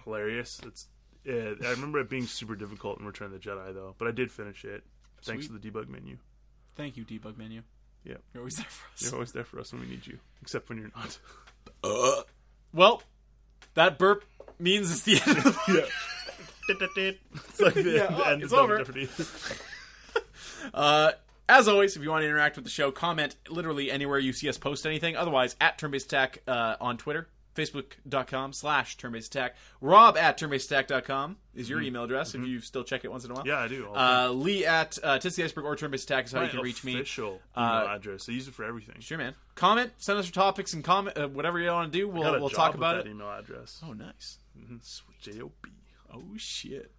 hilarious. 0.03 0.59
It's 0.65 0.87
uh, 1.27 1.55
I 1.65 1.71
remember 1.71 1.99
it 1.99 2.09
being 2.09 2.25
super 2.27 2.55
difficult 2.55 2.99
in 2.99 3.05
Return 3.05 3.27
of 3.27 3.33
the 3.33 3.39
Jedi 3.39 3.73
though, 3.73 3.95
but 3.97 4.07
I 4.07 4.11
did 4.11 4.31
finish 4.31 4.63
it 4.65 4.83
thanks 5.23 5.45
Sweet. 5.47 5.61
to 5.61 5.67
the 5.67 5.71
debug 5.71 5.89
menu. 5.89 6.17
Thank 6.75 6.95
you, 6.97 7.03
debug 7.05 7.37
menu. 7.37 7.61
Yeah, 8.03 8.15
You're 8.33 8.41
always 8.43 8.55
there 8.55 8.65
for 8.69 8.87
us. 8.93 9.01
you're 9.03 9.13
always 9.15 9.31
there 9.33 9.43
for 9.43 9.59
us 9.59 9.73
when 9.73 9.81
we 9.81 9.87
need 9.87 10.07
you, 10.07 10.17
except 10.41 10.69
when 10.69 10.77
you're 10.77 10.91
not. 10.95 12.25
Well, 12.73 13.01
that 13.73 13.97
burp 13.97 14.23
means 14.59 14.91
it's 14.91 15.01
the 15.01 15.19
end 15.27 15.37
of 15.39 15.43
the 15.43 15.57
yeah. 15.67 17.11
it's 17.49 17.59
like 17.59 17.73
the, 17.73 17.81
Yeah, 17.83 18.07
the 18.07 18.23
oh, 18.25 18.29
end 18.31 18.43
it's 18.43 18.53
of 18.53 18.59
over. 18.59 18.83
Uh, 20.73 21.11
as 21.49 21.67
always, 21.67 21.95
if 21.95 22.03
you 22.03 22.09
want 22.09 22.23
to 22.23 22.27
interact 22.27 22.55
with 22.55 22.65
the 22.65 22.71
show, 22.71 22.91
comment 22.91 23.35
literally 23.49 23.91
anywhere 23.91 24.19
you 24.19 24.33
see 24.33 24.49
us 24.49 24.57
post 24.57 24.85
anything. 24.85 25.15
Otherwise, 25.15 25.55
at 25.61 25.77
Turn 25.77 25.91
Based 25.91 26.05
Attack 26.07 26.39
uh, 26.47 26.75
on 26.81 26.97
Twitter, 26.97 27.27
facebook.com 27.55 28.53
slash 28.53 28.97
Turn 28.97 29.11
Based 29.13 29.33
Attack. 29.33 29.55
Rob 29.81 30.15
at 30.17 30.37
turnbasedattack.com 30.37 31.37
is 31.55 31.69
your 31.69 31.81
email 31.81 32.03
address 32.03 32.35
if 32.35 32.45
you 32.45 32.59
still 32.59 32.83
check 32.83 33.03
it 33.03 33.11
once 33.11 33.25
in 33.25 33.31
a 33.31 33.33
while. 33.33 33.43
Mm-hmm. 33.43 33.49
Yeah, 33.49 33.59
I 33.59 33.67
do. 33.67 33.87
Uh, 33.93 34.29
Lee 34.31 34.65
at 34.65 34.97
uh, 35.03 35.17
Tits 35.17 35.35
the 35.35 35.43
Iceberg 35.43 35.65
or 35.65 35.75
Turn 35.75 35.89
Based 35.89 36.03
Attack 36.03 36.25
is 36.25 36.31
how 36.33 36.39
my 36.39 36.45
you 36.45 36.51
can 36.51 36.61
reach 36.61 36.83
me. 36.83 36.95
official 36.95 37.41
Uh, 37.55 37.81
email 37.83 37.95
address. 37.95 38.29
I 38.29 38.33
use 38.33 38.47
it 38.47 38.53
for 38.53 38.63
everything. 38.63 38.97
Sure, 38.99 39.17
man. 39.17 39.33
Comment, 39.55 39.91
send 39.97 40.19
us 40.19 40.25
your 40.27 40.33
topics 40.33 40.73
and 40.73 40.83
comment 40.83 41.17
uh, 41.17 41.27
whatever 41.27 41.59
you 41.59 41.69
want 41.71 41.91
to 41.91 41.97
do. 41.97 42.07
We'll 42.07 42.39
we'll 42.39 42.49
job 42.49 42.57
talk 42.57 42.75
about 42.75 42.97
that 42.97 43.07
it. 43.07 43.11
email 43.11 43.31
address. 43.31 43.81
Oh, 43.87 43.93
nice. 43.93 44.37
Sweet. 44.81 45.19
J 45.19 45.41
O 45.41 45.51
B. 45.61 45.69
Oh 46.13 46.23
shit. 46.37 46.91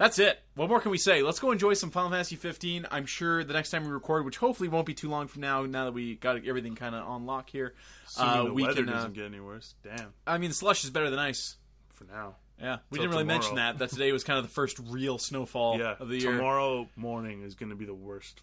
That's 0.00 0.18
it. 0.18 0.40
What 0.54 0.70
more 0.70 0.80
can 0.80 0.90
we 0.92 0.96
say? 0.96 1.20
Let's 1.22 1.40
go 1.40 1.50
enjoy 1.52 1.74
some 1.74 1.90
Final 1.90 2.08
Fantasy 2.08 2.34
15. 2.34 2.86
I'm 2.90 3.04
sure 3.04 3.44
the 3.44 3.52
next 3.52 3.68
time 3.68 3.84
we 3.84 3.90
record, 3.90 4.24
which 4.24 4.38
hopefully 4.38 4.70
won't 4.70 4.86
be 4.86 4.94
too 4.94 5.10
long 5.10 5.26
from 5.28 5.42
now, 5.42 5.66
now 5.66 5.84
that 5.84 5.92
we 5.92 6.14
got 6.14 6.42
everything 6.46 6.74
kind 6.74 6.94
of 6.94 7.06
on 7.06 7.26
lock 7.26 7.50
here, 7.50 7.74
uh, 8.16 8.44
the 8.44 8.54
we 8.54 8.62
weather 8.62 8.76
can. 8.76 8.88
Uh, 8.88 8.92
doesn't 8.94 9.12
get 9.12 9.26
any 9.26 9.40
worse. 9.40 9.74
Damn. 9.84 10.14
I 10.26 10.38
mean, 10.38 10.52
slush 10.52 10.84
is 10.84 10.90
better 10.90 11.10
than 11.10 11.18
ice. 11.18 11.56
For 11.90 12.04
now. 12.04 12.36
Yeah, 12.58 12.78
we 12.90 12.96
Till 12.96 13.02
didn't 13.04 13.10
really 13.10 13.24
tomorrow. 13.24 13.38
mention 13.40 13.56
that. 13.56 13.78
That 13.78 13.90
today 13.90 14.10
was 14.10 14.24
kind 14.24 14.38
of 14.38 14.44
the 14.46 14.50
first 14.50 14.78
real 14.78 15.18
snowfall 15.18 15.78
Yeah. 15.78 15.96
of 16.00 16.08
the 16.08 16.16
year. 16.18 16.32
Tomorrow 16.32 16.88
morning 16.96 17.42
is 17.42 17.54
going 17.54 17.68
to 17.68 17.76
be 17.76 17.84
the 17.84 17.92
worst 17.92 18.40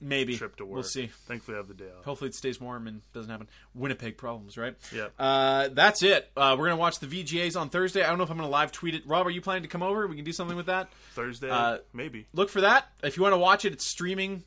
Maybe 0.00 0.36
trip 0.36 0.56
to 0.56 0.64
work. 0.64 0.74
we'll 0.74 0.82
see. 0.84 1.06
Thankfully, 1.26 1.56
I 1.56 1.58
have 1.58 1.68
the 1.68 1.74
day 1.74 1.86
off. 1.98 2.04
Hopefully, 2.04 2.28
it 2.28 2.34
stays 2.34 2.60
warm 2.60 2.86
and 2.86 3.02
doesn't 3.12 3.30
happen. 3.30 3.48
Winnipeg 3.74 4.16
problems, 4.16 4.56
right? 4.56 4.74
Yeah. 4.94 5.08
Uh, 5.18 5.68
that's 5.72 6.02
it. 6.02 6.30
Uh, 6.36 6.54
we're 6.58 6.66
gonna 6.68 6.76
watch 6.76 7.00
the 7.00 7.06
VGAs 7.06 7.60
on 7.60 7.68
Thursday. 7.68 8.02
I 8.04 8.08
don't 8.08 8.18
know 8.18 8.24
if 8.24 8.30
I'm 8.30 8.36
gonna 8.36 8.48
live 8.48 8.70
tweet 8.72 8.94
it. 8.94 9.02
Rob, 9.06 9.26
are 9.26 9.30
you 9.30 9.40
planning 9.40 9.62
to 9.64 9.68
come 9.68 9.82
over? 9.82 10.06
We 10.06 10.14
can 10.16 10.24
do 10.24 10.32
something 10.32 10.56
with 10.56 10.66
that. 10.66 10.88
Thursday, 11.14 11.50
uh, 11.50 11.78
maybe. 11.92 12.26
look 12.32 12.48
for 12.50 12.60
that. 12.60 12.86
If 13.02 13.16
you 13.16 13.22
want 13.24 13.32
to 13.32 13.38
watch 13.38 13.64
it, 13.64 13.72
it's 13.72 13.90
streaming 13.90 14.44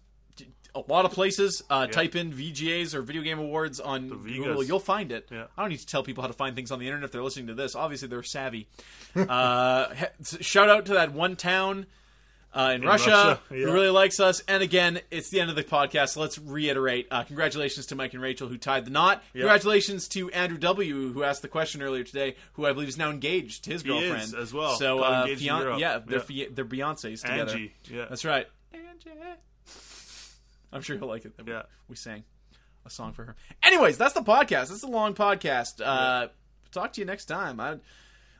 a 0.73 0.79
lot 0.87 1.03
of 1.03 1.11
places. 1.11 1.61
Uh, 1.69 1.87
Yeah. 1.89 1.91
Type 1.93 2.15
in 2.15 2.31
VGAs 2.31 2.93
or 2.93 3.01
Video 3.01 3.21
Game 3.21 3.39
Awards 3.39 3.81
on 3.81 4.07
Google. 4.07 4.63
You'll 4.63 4.79
find 4.79 5.11
it. 5.11 5.27
Yeah. 5.29 5.47
I 5.57 5.63
don't 5.63 5.69
need 5.69 5.79
to 5.81 5.85
tell 5.85 6.01
people 6.01 6.21
how 6.21 6.27
to 6.27 6.33
find 6.33 6.55
things 6.55 6.71
on 6.71 6.79
the 6.79 6.85
internet 6.85 7.03
if 7.03 7.11
they're 7.11 7.21
listening 7.21 7.47
to 7.47 7.55
this. 7.55 7.75
Obviously, 7.75 8.07
they're 8.07 8.23
savvy. 8.23 8.69
uh, 9.15 9.93
shout 10.39 10.69
out 10.69 10.85
to 10.85 10.93
that 10.93 11.11
one 11.11 11.35
town. 11.35 11.87
Uh, 12.53 12.73
in, 12.75 12.81
Russia, 12.81 13.09
Russia, 13.09 13.39
who 13.47 13.71
really 13.71 13.89
likes 13.89 14.19
us. 14.19 14.41
And 14.47 14.61
again, 14.61 14.99
it's 15.09 15.29
the 15.29 15.39
end 15.39 15.49
of 15.49 15.55
the 15.55 15.63
podcast. 15.63 16.09
So 16.09 16.21
let's 16.21 16.37
reiterate. 16.37 17.07
Uh, 17.09 17.23
congratulations 17.23 17.85
to 17.87 17.95
Mike 17.95 18.13
and 18.13 18.21
Rachel 18.21 18.49
who 18.49 18.57
tied 18.57 18.85
the 18.85 18.91
knot. 18.91 19.23
Congratulations 19.31 20.07
to 20.09 20.29
Andrew 20.31 20.57
W. 20.57 21.13
who 21.13 21.23
asked 21.23 21.41
the 21.43 21.47
question 21.47 21.81
earlier 21.81 22.03
today, 22.03 22.35
who 22.53 22.65
I 22.65 22.73
believe 22.73 22.89
is 22.89 22.97
now 22.97 23.09
engaged 23.09 23.63
to 23.65 23.69
his 23.71 23.83
He 23.83 23.87
girlfriend 23.87 24.33
as 24.35 24.53
well. 24.53 24.75
So 24.75 24.99
uh, 24.99 25.27
fian- 25.27 25.79
yeah, 25.79 25.99
they're 26.05 26.17
Yeah. 26.17 26.23
Fi- 26.23 26.47
they're 26.51 26.65
Beyonces 26.65 27.21
together. 27.21 27.51
Angie. 27.51 27.73
Yeah. 27.89 28.05
That's 28.09 28.25
right. 28.25 28.47
Angie. 28.73 29.11
I'm 30.73 30.81
sure 30.81 30.97
he'll 30.97 31.07
like 31.07 31.25
it. 31.25 31.33
Yeah. 31.45 31.63
We 31.87 31.95
sang 31.95 32.23
a 32.85 32.89
song 32.89 33.13
for 33.13 33.25
her. 33.25 33.35
Anyways, 33.63 33.97
that's 33.97 34.13
the 34.13 34.21
podcast. 34.21 34.71
It's 34.71 34.83
a 34.83 34.87
long 34.87 35.13
podcast. 35.13 35.81
Uh, 35.83 36.27
talk 36.71 36.93
to 36.93 37.01
you 37.01 37.05
next 37.05 37.25
time. 37.25 37.59
I 37.59 37.77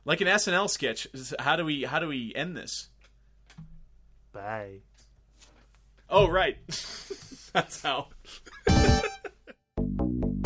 like 0.06 0.22
an 0.22 0.28
SNL 0.28 0.70
sketch. 0.70 1.08
How 1.40 1.56
do 1.56 1.66
we 1.66 1.84
how 1.84 2.00
do 2.00 2.08
we 2.08 2.34
end 2.36 2.56
this? 2.58 2.90
Bye. 4.34 4.80
Oh, 6.10 6.28
right. 6.30 6.58
That's 7.54 7.82
how. 7.82 8.08